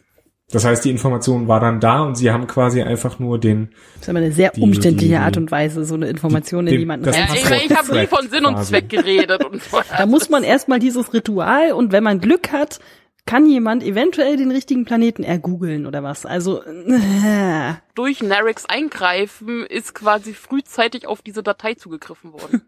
Das 0.51 0.65
heißt, 0.65 0.83
die 0.83 0.89
Information 0.89 1.47
war 1.47 1.59
dann 1.59 1.79
da 1.79 2.01
und 2.01 2.15
sie 2.15 2.31
haben 2.31 2.47
quasi 2.47 2.81
einfach 2.81 3.19
nur 3.19 3.37
den. 3.39 3.69
Das 3.95 4.03
ist 4.03 4.09
aber 4.09 4.17
eine 4.19 4.31
sehr 4.31 4.49
Die- 4.51 4.61
umständliche 4.61 5.13
die- 5.13 5.17
Art 5.17 5.37
und 5.37 5.51
Weise, 5.51 5.85
so 5.85 5.93
eine 5.93 6.07
Information 6.07 6.65
die- 6.65 6.73
in 6.73 6.79
jemanden 6.79 7.05
das 7.05 7.15
Ja, 7.17 7.25
ich 7.33 7.43
ich 7.71 7.77
habe 7.77 7.95
nie 7.99 8.07
von 8.07 8.27
Sinn 8.29 8.45
und. 8.45 8.63
Zweck 8.63 8.89
geredet 8.89 9.45
und 9.45 9.61
so. 9.61 9.79
Da 9.95 10.05
muss 10.07 10.29
man 10.29 10.43
erstmal 10.43 10.79
dieses 10.79 11.13
Ritual 11.13 11.71
und 11.73 11.91
wenn 11.91 12.03
man 12.03 12.19
Glück 12.19 12.51
hat, 12.51 12.79
kann 13.27 13.45
jemand 13.47 13.83
eventuell 13.83 14.37
den 14.37 14.49
richtigen 14.49 14.85
Planeten 14.85 15.21
ergoogeln 15.23 15.85
oder 15.85 16.01
was. 16.01 16.25
Also, 16.25 16.63
äh, 16.63 17.73
durch 17.93 18.23
Narix 18.23 18.65
eingreifen 18.65 19.63
ist 19.67 19.93
quasi 19.93 20.33
frühzeitig 20.33 21.05
auf 21.05 21.21
diese 21.21 21.43
Datei 21.43 21.75
zugegriffen 21.75 22.33
worden. 22.33 22.61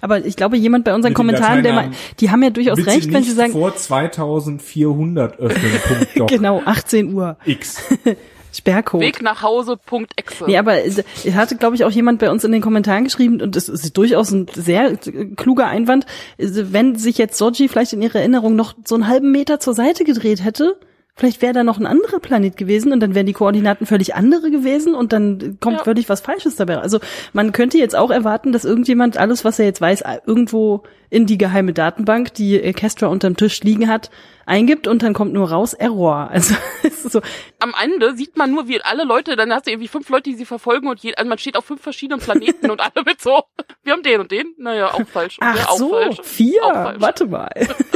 aber 0.00 0.24
ich 0.24 0.36
glaube, 0.36 0.56
jemand 0.56 0.84
bei 0.84 0.94
unseren 0.94 1.10
Mit 1.10 1.16
Kommentaren, 1.16 1.62
der 1.62 1.72
mal, 1.72 1.90
die 2.20 2.30
haben 2.30 2.42
ja 2.42 2.50
durchaus 2.50 2.76
Bitte 2.76 2.90
recht, 2.90 3.12
wenn 3.12 3.22
sie 3.22 3.32
sagen, 3.32 3.52
vor 3.52 3.74
2400 3.74 5.38
öffnen. 5.38 5.72
Genau, 6.26 6.62
18 6.64 7.12
Uhr, 7.12 7.36
X. 7.44 7.82
Sperrcode. 8.52 9.00
Weg 9.00 9.20
nach 9.20 9.42
Hause.exe. 9.42 10.44
Nee, 10.46 10.58
aber 10.58 10.84
es 10.84 11.02
es 11.24 11.34
hatte, 11.34 11.56
glaube 11.56 11.74
ich, 11.74 11.84
auch 11.84 11.90
jemand 11.90 12.20
bei 12.20 12.30
uns 12.30 12.44
in 12.44 12.52
den 12.52 12.62
Kommentaren 12.62 13.04
geschrieben, 13.04 13.40
und 13.40 13.56
das 13.56 13.68
ist 13.68 13.96
durchaus 13.96 14.30
ein 14.30 14.46
sehr 14.54 14.92
äh, 14.92 15.24
kluger 15.36 15.66
Einwand, 15.66 16.06
also 16.40 16.72
wenn 16.72 16.94
sich 16.94 17.18
jetzt 17.18 17.36
Soji 17.36 17.68
vielleicht 17.68 17.92
in 17.92 18.02
ihrer 18.02 18.20
Erinnerung 18.20 18.54
noch 18.54 18.74
so 18.84 18.94
einen 18.94 19.08
halben 19.08 19.32
Meter 19.32 19.58
zur 19.58 19.74
Seite 19.74 20.04
gedreht 20.04 20.44
hätte, 20.44 20.78
vielleicht 21.16 21.42
wäre 21.42 21.52
da 21.52 21.62
noch 21.64 21.78
ein 21.78 21.86
anderer 21.86 22.18
Planet 22.18 22.56
gewesen 22.56 22.92
und 22.92 23.00
dann 23.00 23.14
wären 23.14 23.26
die 23.26 23.32
Koordinaten 23.32 23.86
völlig 23.86 24.14
andere 24.14 24.50
gewesen 24.50 24.94
und 24.94 25.12
dann 25.12 25.58
kommt 25.60 25.78
Ja. 25.78 25.84
völlig 25.84 26.08
was 26.08 26.20
Falsches 26.20 26.56
dabei. 26.56 26.78
Also 26.78 26.98
man 27.32 27.52
könnte 27.52 27.78
jetzt 27.78 27.94
auch 27.96 28.10
erwarten, 28.10 28.52
dass 28.52 28.64
irgendjemand 28.64 29.16
alles, 29.16 29.44
was 29.44 29.58
er 29.58 29.64
jetzt 29.66 29.80
weiß, 29.80 30.02
irgendwo 30.26 30.82
in 31.14 31.26
die 31.26 31.38
geheime 31.38 31.72
Datenbank, 31.72 32.34
die 32.34 32.60
äh, 32.60 32.72
Kestra 32.72 33.06
unterm 33.06 33.36
Tisch 33.36 33.62
liegen 33.62 33.88
hat, 33.88 34.10
eingibt 34.46 34.88
und 34.88 35.02
dann 35.04 35.14
kommt 35.14 35.32
nur 35.32 35.48
raus 35.50 35.72
Error. 35.72 36.30
Also 36.34 36.56
es 36.82 37.04
ist 37.04 37.12
so, 37.12 37.20
Am 37.60 37.72
Ende 37.80 38.16
sieht 38.16 38.36
man 38.36 38.50
nur, 38.50 38.66
wie 38.66 38.82
alle 38.82 39.04
Leute, 39.04 39.36
dann 39.36 39.52
hast 39.52 39.66
du 39.66 39.70
irgendwie 39.70 39.86
fünf 39.86 40.08
Leute, 40.08 40.24
die 40.30 40.34
sie 40.34 40.44
verfolgen 40.44 40.88
und 40.88 40.98
je, 41.00 41.14
also 41.14 41.28
man 41.28 41.38
steht 41.38 41.56
auf 41.56 41.64
fünf 41.64 41.80
verschiedenen 41.80 42.18
Planeten 42.18 42.68
und 42.70 42.80
alle 42.80 43.04
mit 43.04 43.20
so, 43.20 43.44
wir 43.84 43.92
haben 43.92 44.02
den 44.02 44.20
und 44.20 44.32
den, 44.32 44.54
naja, 44.58 44.92
auch 44.92 45.06
falsch. 45.06 45.36
Ach 45.40 45.68
auch 45.68 45.76
so, 45.76 45.90
falsch. 45.90 46.20
vier. 46.24 46.64
Auch 46.64 46.72
falsch. 46.72 47.00
Warte 47.00 47.26
mal. 47.26 47.50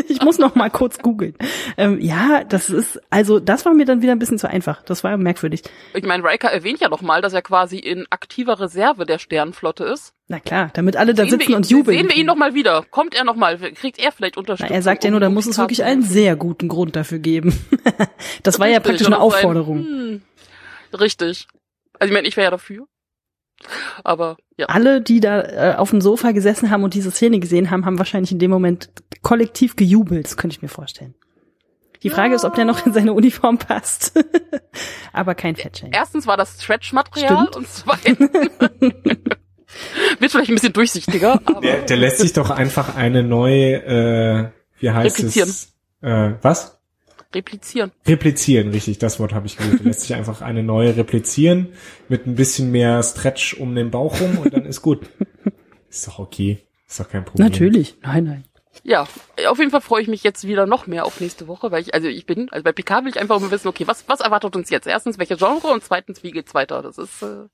Ich 0.06 0.22
muss 0.22 0.38
noch 0.38 0.54
mal 0.54 0.70
kurz 0.70 0.98
googeln. 1.00 1.34
Ähm, 1.76 2.00
ja, 2.00 2.44
das 2.44 2.70
ist, 2.70 3.00
also 3.10 3.40
das 3.40 3.64
war 3.66 3.74
mir 3.74 3.84
dann 3.84 4.00
wieder 4.00 4.12
ein 4.12 4.18
bisschen 4.18 4.38
zu 4.38 4.48
einfach. 4.48 4.82
Das 4.82 5.02
war 5.02 5.16
merkwürdig. 5.16 5.62
Ich 5.94 6.04
meine, 6.04 6.22
Riker 6.22 6.50
erwähnt 6.50 6.80
ja 6.80 6.88
noch 6.88 7.02
mal, 7.02 7.20
dass 7.20 7.32
er 7.32 7.42
quasi 7.42 7.78
in 7.78 8.06
aktiver 8.10 8.60
Reserve 8.60 9.04
der 9.04 9.18
Sternenflotte 9.18 9.84
ist. 9.84 10.14
Na 10.30 10.40
klar, 10.40 10.70
damit 10.74 10.96
alle 10.96 11.14
da 11.14 11.22
Sehen 11.24 11.30
sitzen 11.30 11.50
ihn, 11.52 11.56
und 11.56 11.70
jubeln. 11.70 11.96
Sehen 11.98 12.08
wir 12.08 12.16
ihn 12.16 12.26
noch 12.26 12.36
mal 12.36 12.54
wieder. 12.54 12.84
Kommt 12.90 13.14
er 13.14 13.24
noch 13.24 13.34
mal? 13.36 13.56
Kriegt 13.58 13.98
er 13.98 14.12
vielleicht 14.12 14.36
Na, 14.36 14.40
Unterstützung? 14.40 14.74
er 14.76 14.82
sagt 14.82 15.02
ja 15.04 15.10
nur, 15.10 15.20
da 15.20 15.30
muss 15.30 15.46
es 15.46 15.56
wirklich 15.56 15.82
einen 15.84 16.02
sehr 16.02 16.36
guten 16.36 16.68
Grund 16.68 16.96
dafür 16.96 17.18
geben. 17.18 17.58
das 18.42 18.58
war 18.60 18.66
ja 18.68 18.78
praktisch 18.80 19.06
eine 19.06 19.16
das 19.16 19.24
ist 19.26 19.34
ein- 19.34 19.38
Aufforderung. 19.38 19.78
hm, 19.86 20.22
richtig. 21.00 21.48
Also 21.98 22.10
ich 22.10 22.14
meine, 22.14 22.28
ich 22.28 22.36
wäre 22.36 22.44
ja 22.44 22.50
dafür. 22.50 22.86
Aber 24.04 24.36
ja. 24.56 24.66
Alle, 24.66 25.00
die 25.00 25.18
da 25.20 25.40
äh, 25.40 25.74
auf 25.76 25.90
dem 25.90 26.00
Sofa 26.00 26.30
gesessen 26.32 26.70
haben 26.70 26.84
und 26.84 26.94
diese 26.94 27.10
Szene 27.10 27.40
gesehen 27.40 27.70
haben, 27.70 27.84
haben 27.86 27.98
wahrscheinlich 27.98 28.30
in 28.30 28.38
dem 28.38 28.50
Moment 28.50 28.90
kollektiv 29.22 29.74
gejubelt. 29.76 30.26
Das 30.26 30.36
könnte 30.36 30.54
ich 30.54 30.62
mir 30.62 30.68
vorstellen. 30.68 31.14
Die 32.04 32.10
Frage 32.10 32.30
Ja. 32.30 32.36
ist, 32.36 32.44
ob 32.44 32.54
der 32.54 32.66
noch 32.66 32.86
in 32.86 32.92
seine 32.92 33.12
Uniform 33.14 33.58
passt. 33.58 34.12
Aber 35.12 35.34
kein 35.34 35.56
Fettshaming. 35.56 35.92
Erstens 35.94 36.26
war 36.28 36.36
das 36.36 36.62
Stretch-Material 36.62 37.48
und 37.56 37.66
zweitens 37.66 38.30
wird 40.18 40.30
vielleicht 40.32 40.50
ein 40.50 40.54
bisschen 40.54 40.72
durchsichtiger, 40.72 41.40
aber 41.44 41.60
Der, 41.60 41.82
der 41.82 41.96
lässt 41.96 42.18
sich 42.18 42.32
doch 42.32 42.50
einfach 42.50 42.96
eine 42.96 43.22
neue, 43.22 43.74
äh, 43.84 44.50
wie 44.80 44.90
heißt 44.90 45.18
Replizieren. 45.18 45.48
es? 45.48 45.74
Äh, 46.02 46.34
was? 46.42 46.78
replizieren. 47.34 47.92
Replizieren, 48.06 48.70
richtig, 48.70 48.98
das 48.98 49.20
Wort 49.20 49.34
habe 49.34 49.46
ich. 49.46 49.56
Der 49.56 49.66
lässt 49.82 50.00
sich 50.02 50.14
einfach 50.14 50.40
eine 50.40 50.62
neue 50.62 50.96
replizieren 50.96 51.68
mit 52.08 52.26
ein 52.26 52.34
bisschen 52.34 52.70
mehr 52.70 53.02
Stretch 53.02 53.54
um 53.54 53.74
den 53.74 53.90
Bauch 53.90 54.20
rum 54.20 54.38
und 54.38 54.54
dann 54.54 54.64
ist 54.64 54.82
gut. 54.82 55.00
Ist 55.90 56.06
doch 56.08 56.18
okay. 56.18 56.66
Ist 56.86 57.00
doch 57.00 57.08
kein 57.10 57.24
Problem. 57.24 57.46
Natürlich. 57.48 57.96
Nein, 58.02 58.24
nein. 58.24 58.44
Ja, 58.84 59.06
auf 59.48 59.58
jeden 59.58 59.70
Fall 59.70 59.80
freue 59.80 60.02
ich 60.02 60.08
mich 60.08 60.22
jetzt 60.22 60.46
wieder 60.46 60.64
noch 60.66 60.86
mehr 60.86 61.04
auf 61.04 61.20
nächste 61.20 61.48
Woche, 61.48 61.70
weil 61.70 61.82
ich, 61.82 61.92
also 61.94 62.08
ich 62.08 62.24
bin, 62.26 62.48
also 62.50 62.62
bei 62.62 62.72
PK 62.72 63.04
will 63.04 63.10
ich 63.10 63.20
einfach 63.20 63.36
immer 63.38 63.50
wissen, 63.50 63.68
okay, 63.68 63.86
was, 63.86 64.08
was 64.08 64.20
erwartet 64.20 64.56
uns 64.56 64.70
jetzt? 64.70 64.86
Erstens, 64.86 65.18
welche 65.18 65.36
Genre 65.36 65.68
und 65.68 65.82
zweitens, 65.82 66.22
wie 66.22 66.30
geht's 66.30 66.54
weiter? 66.54 66.80
Das 66.80 66.96
ist, 66.96 67.22
äh, 67.22 67.44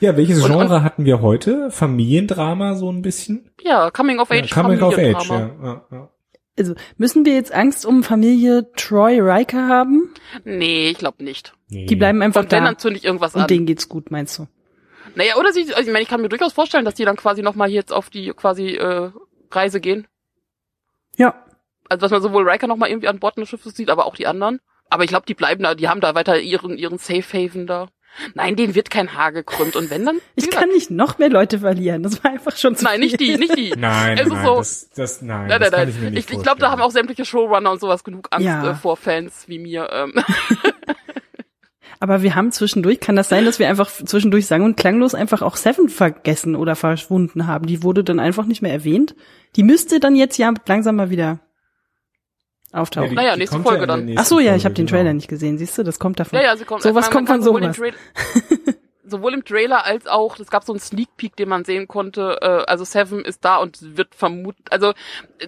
Ja, 0.00 0.16
welches 0.16 0.42
Und- 0.42 0.50
Genre 0.50 0.82
hatten 0.82 1.04
wir 1.04 1.20
heute? 1.22 1.70
Familiendrama 1.70 2.74
so 2.74 2.90
ein 2.90 3.02
bisschen? 3.02 3.50
ja, 3.62 3.90
Coming 3.90 4.18
of 4.20 4.30
Age, 4.30 4.50
ja, 4.50 4.62
Coming 4.62 4.80
of 4.82 4.96
Age, 4.98 5.28
ja. 5.28 5.50
ja, 5.62 5.84
ja. 5.90 6.08
Also, 6.58 6.74
müssen 6.96 7.24
wir 7.24 7.34
jetzt 7.34 7.52
Angst 7.52 7.86
um 7.86 8.02
Familie 8.02 8.72
Troy 8.74 9.20
Riker 9.20 9.68
haben? 9.68 10.12
Nee, 10.44 10.90
ich 10.90 10.98
glaube 10.98 11.22
nicht. 11.22 11.52
Nee. 11.68 11.86
Die 11.86 11.94
bleiben 11.96 12.20
einfach 12.22 12.40
Und 12.42 12.52
da. 12.52 12.60
dann 12.60 12.78
zünde 12.78 12.98
ich 12.98 13.04
irgendwas 13.04 13.34
Und 13.36 13.42
an. 13.42 13.46
denen 13.46 13.66
geht's 13.66 13.88
gut, 13.88 14.10
meinst 14.10 14.38
du? 14.38 14.48
Naja, 15.14 15.36
oder 15.36 15.52
sie, 15.52 15.72
also 15.72 15.82
ich 15.88 15.92
meine, 15.92 16.02
ich 16.02 16.08
kann 16.08 16.20
mir 16.20 16.28
durchaus 16.28 16.52
vorstellen, 16.52 16.84
dass 16.84 16.94
die 16.94 17.04
dann 17.04 17.16
quasi 17.16 17.42
nochmal 17.42 17.70
jetzt 17.70 17.92
auf 17.92 18.10
die 18.10 18.30
quasi 18.30 18.70
äh, 18.74 19.10
Reise 19.52 19.80
gehen. 19.80 20.06
Ja. 21.16 21.34
Also 21.88 22.00
dass 22.02 22.10
man 22.10 22.22
sowohl 22.22 22.48
Riker 22.48 22.66
nochmal 22.66 22.90
irgendwie 22.90 23.08
an 23.08 23.18
Bord 23.18 23.36
eines 23.36 23.48
Schiffes 23.48 23.74
sieht, 23.76 23.90
aber 23.90 24.06
auch 24.06 24.16
die 24.16 24.26
anderen. 24.26 24.60
Aber 24.90 25.04
ich 25.04 25.08
glaube, 25.10 25.26
die 25.26 25.34
bleiben 25.34 25.62
da, 25.62 25.74
die 25.74 25.88
haben 25.88 26.00
da 26.00 26.14
weiter 26.14 26.38
ihren, 26.40 26.76
ihren 26.76 26.98
Safe 26.98 27.22
Haven 27.22 27.66
da. 27.66 27.88
Nein, 28.34 28.56
denen 28.56 28.74
wird 28.74 28.90
kein 28.90 29.14
Haar 29.14 29.30
gekrümmt. 29.32 29.76
Und 29.76 29.90
wenn 29.90 30.04
dann? 30.04 30.18
Ich 30.34 30.50
kann 30.50 30.68
nicht 30.70 30.90
noch 30.90 31.18
mehr 31.18 31.28
Leute 31.30 31.60
verlieren. 31.60 32.02
Das 32.02 32.22
war 32.24 32.32
einfach 32.32 32.56
schon 32.56 32.74
zu 32.74 32.84
Nein, 32.84 33.00
nicht 33.00 33.20
die, 33.20 33.26
viel. 33.26 33.38
nicht 33.38 33.56
die. 33.56 33.70
Nein, 33.78 34.18
Es 34.18 34.26
ist 34.26 34.32
nein, 34.32 34.44
so- 34.44 34.56
das, 34.56 34.90
das, 34.96 35.22
nein, 35.22 35.46
Nein, 35.48 35.60
das 35.60 35.70
nein, 35.70 35.92
kann 35.94 36.02
nein. 36.04 36.16
Ich, 36.16 36.28
ich 36.30 36.42
glaube, 36.42 36.58
da 36.60 36.70
haben 36.70 36.82
auch 36.82 36.90
sämtliche 36.90 37.24
Showrunner 37.24 37.70
und 37.70 37.80
sowas 37.80 38.02
genug 38.02 38.28
Angst 38.32 38.46
Ja. 38.46 38.72
äh, 38.72 38.74
vor 38.74 38.96
Fans 38.96 39.44
wie 39.46 39.58
mir. 39.60 39.88
Ähm. 39.92 40.14
Aber 42.00 42.22
wir 42.22 42.36
haben 42.36 42.52
zwischendurch, 42.52 43.00
kann 43.00 43.16
das 43.16 43.28
sein, 43.28 43.44
dass 43.44 43.58
wir 43.58 43.68
einfach 43.68 43.90
zwischendurch 43.90 44.46
sang- 44.46 44.62
und 44.62 44.76
klanglos 44.76 45.14
einfach 45.16 45.42
auch 45.42 45.56
Seven 45.56 45.88
vergessen 45.88 46.54
oder 46.54 46.76
verschwunden 46.76 47.48
haben? 47.48 47.66
Die 47.66 47.82
wurde 47.82 48.04
dann 48.04 48.20
einfach 48.20 48.46
nicht 48.46 48.62
mehr 48.62 48.72
erwähnt. 48.72 49.16
Die 49.56 49.64
müsste 49.64 49.98
dann 49.98 50.14
jetzt 50.14 50.36
ja 50.38 50.52
langsam 50.66 50.94
mal 50.96 51.10
wieder 51.10 51.40
auftauchen. 52.72 53.14
Naja, 53.14 53.36
nächste 53.36 53.60
Folge 53.60 53.86
dann. 53.86 54.12
Ach 54.16 54.24
so, 54.24 54.40
ja, 54.40 54.54
ich 54.56 54.64
habe 54.64 54.74
den 54.74 54.86
genau. 54.86 54.98
Trailer 54.98 55.12
nicht 55.14 55.28
gesehen. 55.28 55.58
Siehst 55.58 55.76
du, 55.78 55.82
das 55.82 55.98
kommt 55.98 56.20
davon. 56.20 56.38
Ja, 56.38 56.44
ja, 56.46 56.56
sie 56.56 56.64
kommt. 56.64 56.82
Sowas 56.82 57.06
also 57.06 57.18
man- 57.18 57.26
kommt 57.26 57.28
man 57.28 57.38
von 57.38 57.44
sowohl 57.44 57.62
sowas. 57.62 57.78
Im 57.78 57.82
Trailer, 57.82 58.76
sowohl 59.06 59.34
im 59.34 59.44
Trailer 59.44 59.86
als 59.86 60.06
auch, 60.06 60.38
es 60.38 60.50
gab 60.50 60.64
so 60.64 60.72
einen 60.72 60.80
Sneak 60.80 61.08
Peek, 61.16 61.36
den 61.36 61.48
man 61.48 61.64
sehen 61.64 61.88
konnte. 61.88 62.38
Äh, 62.42 62.70
also 62.70 62.84
Seven 62.84 63.20
ist 63.24 63.44
da 63.44 63.56
und 63.56 63.96
wird 63.96 64.14
vermutet. 64.14 64.66
Also 64.70 64.92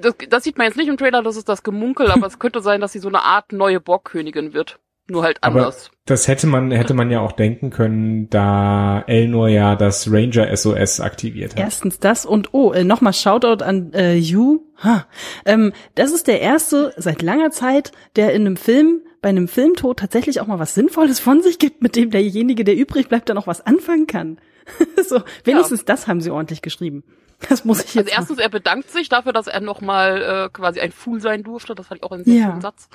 das, 0.00 0.14
das 0.28 0.44
sieht 0.44 0.58
man 0.58 0.66
jetzt 0.66 0.76
nicht 0.76 0.88
im 0.88 0.96
Trailer, 0.96 1.22
das 1.22 1.36
ist 1.36 1.48
das 1.48 1.62
Gemunkel, 1.62 2.10
aber 2.10 2.26
es 2.26 2.38
könnte 2.38 2.62
sein, 2.62 2.80
dass 2.80 2.92
sie 2.92 2.98
so 3.00 3.08
eine 3.08 3.22
Art 3.22 3.52
neue 3.52 3.80
Borgkönigin 3.80 4.52
wird. 4.54 4.78
Nur 5.11 5.22
halt 5.24 5.38
Aber 5.42 5.61
anders. 5.61 5.90
das 6.06 6.28
hätte 6.28 6.46
man, 6.46 6.70
hätte 6.70 6.94
man 6.94 7.11
ja 7.11 7.20
auch 7.20 7.32
denken 7.32 7.70
können, 7.70 8.30
da 8.30 9.02
Elnor 9.06 9.48
ja 9.48 9.74
das 9.76 10.11
Ranger 10.11 10.54
SOS 10.56 11.00
aktiviert 11.00 11.52
hat. 11.52 11.61
Erstens 11.61 11.98
das 11.98 12.24
und 12.24 12.54
oh, 12.54 12.72
äh, 12.72 12.84
nochmal 12.84 13.12
Shoutout 13.12 13.64
an 13.64 13.92
äh, 13.92 14.14
You. 14.14 14.61
Ha. 14.82 15.06
Ähm, 15.44 15.72
das 15.96 16.12
ist 16.12 16.26
der 16.28 16.40
erste 16.40 16.92
seit 16.96 17.22
langer 17.22 17.50
Zeit, 17.50 17.92
der 18.16 18.32
in 18.34 18.42
einem 18.46 18.56
Film, 18.56 19.00
bei 19.20 19.28
einem 19.28 19.48
Filmtod 19.48 19.98
tatsächlich 19.98 20.40
auch 20.40 20.46
mal 20.46 20.58
was 20.58 20.74
Sinnvolles 20.74 21.20
von 21.20 21.42
sich 21.42 21.58
gibt, 21.58 21.82
mit 21.82 21.96
dem 21.96 22.11
derjenige, 22.11 22.64
der 22.64 22.76
übrig 22.76 23.08
bleibt, 23.08 23.28
dann 23.28 23.36
auch 23.38 23.46
was 23.46 23.66
anfangen 23.66 24.06
kann. 24.06 24.38
so, 25.06 25.20
wenigstens 25.44 25.84
das 25.84 26.06
haben 26.06 26.20
sie 26.20 26.30
ordentlich 26.30 26.62
geschrieben. 26.62 27.02
Das 27.48 27.64
muss 27.64 27.80
ich 27.80 27.88
Also 27.96 28.00
jetzt. 28.00 28.12
erstens, 28.12 28.38
er 28.38 28.50
bedankt 28.50 28.90
sich 28.90 29.08
dafür, 29.08 29.32
dass 29.32 29.46
er 29.46 29.61
nochmal 29.61 30.22
äh, 30.22 30.48
quasi 30.52 30.78
ein 30.80 30.92
Fool 30.92 31.20
sein 31.20 31.42
durfte. 31.42 31.74
Das 31.74 31.86
fand 31.88 31.98
ich 32.00 32.04
auch 32.04 32.12
einen 32.12 32.24
sehr 32.24 32.34
Ja. 32.34 32.46
schönen 32.48 32.61
Satz. 32.61 32.88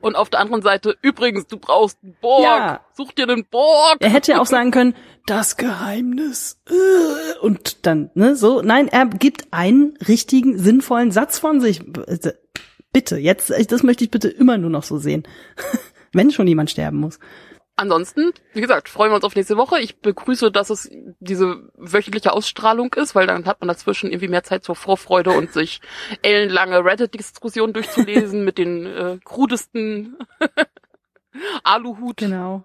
Und 0.00 0.16
auf 0.16 0.30
der 0.30 0.40
anderen 0.40 0.62
Seite, 0.62 0.96
übrigens, 1.02 1.46
du 1.46 1.58
brauchst 1.58 1.98
einen 2.02 2.16
Borg. 2.20 2.42
Ja. 2.44 2.80
Such 2.96 3.12
dir 3.12 3.28
einen 3.28 3.44
Borg. 3.44 3.96
er 4.00 4.10
hätte 4.10 4.32
ja 4.32 4.40
auch 4.40 4.46
sagen 4.46 4.70
können, 4.70 4.94
das 5.26 5.56
Geheimnis. 5.56 6.58
äh, 6.68 7.38
Und 7.40 7.86
dann, 7.86 8.10
ne, 8.14 8.36
so. 8.36 8.62
Nein, 8.62 8.88
er 8.88 9.06
gibt 9.06 9.48
einen 9.52 9.96
richtigen, 10.06 10.58
sinnvollen 10.58 11.10
Satz 11.10 11.38
von 11.38 11.60
sich. 11.60 11.80
Bitte, 12.92 13.18
jetzt, 13.18 13.52
das 13.70 13.82
möchte 13.82 14.04
ich 14.04 14.10
bitte 14.10 14.28
immer 14.28 14.56
nur 14.58 14.70
noch 14.70 14.82
so 14.82 14.98
sehen. 14.98 15.24
Wenn 16.12 16.30
schon 16.30 16.46
jemand 16.46 16.70
sterben 16.70 16.98
muss. 17.00 17.18
Ansonsten, 17.78 18.32
wie 18.54 18.60
gesagt, 18.60 18.88
freuen 18.88 19.12
wir 19.12 19.14
uns 19.14 19.24
auf 19.24 19.36
nächste 19.36 19.56
Woche. 19.56 19.78
Ich 19.78 20.00
begrüße, 20.00 20.50
dass 20.50 20.68
es 20.68 20.90
diese 21.20 21.70
wöchentliche 21.74 22.32
Ausstrahlung 22.32 22.92
ist, 22.94 23.14
weil 23.14 23.28
dann 23.28 23.46
hat 23.46 23.60
man 23.60 23.68
dazwischen 23.68 24.10
irgendwie 24.10 24.26
mehr 24.26 24.42
Zeit 24.42 24.64
zur 24.64 24.74
Vorfreude 24.74 25.30
und 25.30 25.52
sich 25.52 25.80
ellenlange 26.22 26.84
Reddit-Diskussionen 26.84 27.72
durchzulesen 27.72 28.44
mit 28.44 28.58
den 28.58 28.84
äh, 28.84 29.18
krudesten 29.22 30.16
Aluhut. 31.62 32.16
Genau. 32.16 32.64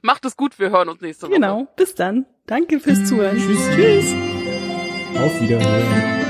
Macht 0.00 0.24
es 0.24 0.36
gut, 0.36 0.58
wir 0.58 0.70
hören 0.70 0.88
uns 0.88 1.00
nächste 1.00 1.26
Woche. 1.26 1.34
Genau. 1.34 1.68
Bis 1.76 1.94
dann. 1.94 2.26
Danke 2.46 2.80
fürs 2.80 3.04
Zuhören. 3.04 3.36
Tschüss. 3.36 3.68
Tschüss. 3.76 4.14
Auf 5.16 5.40
Wiederhören. 5.40 6.21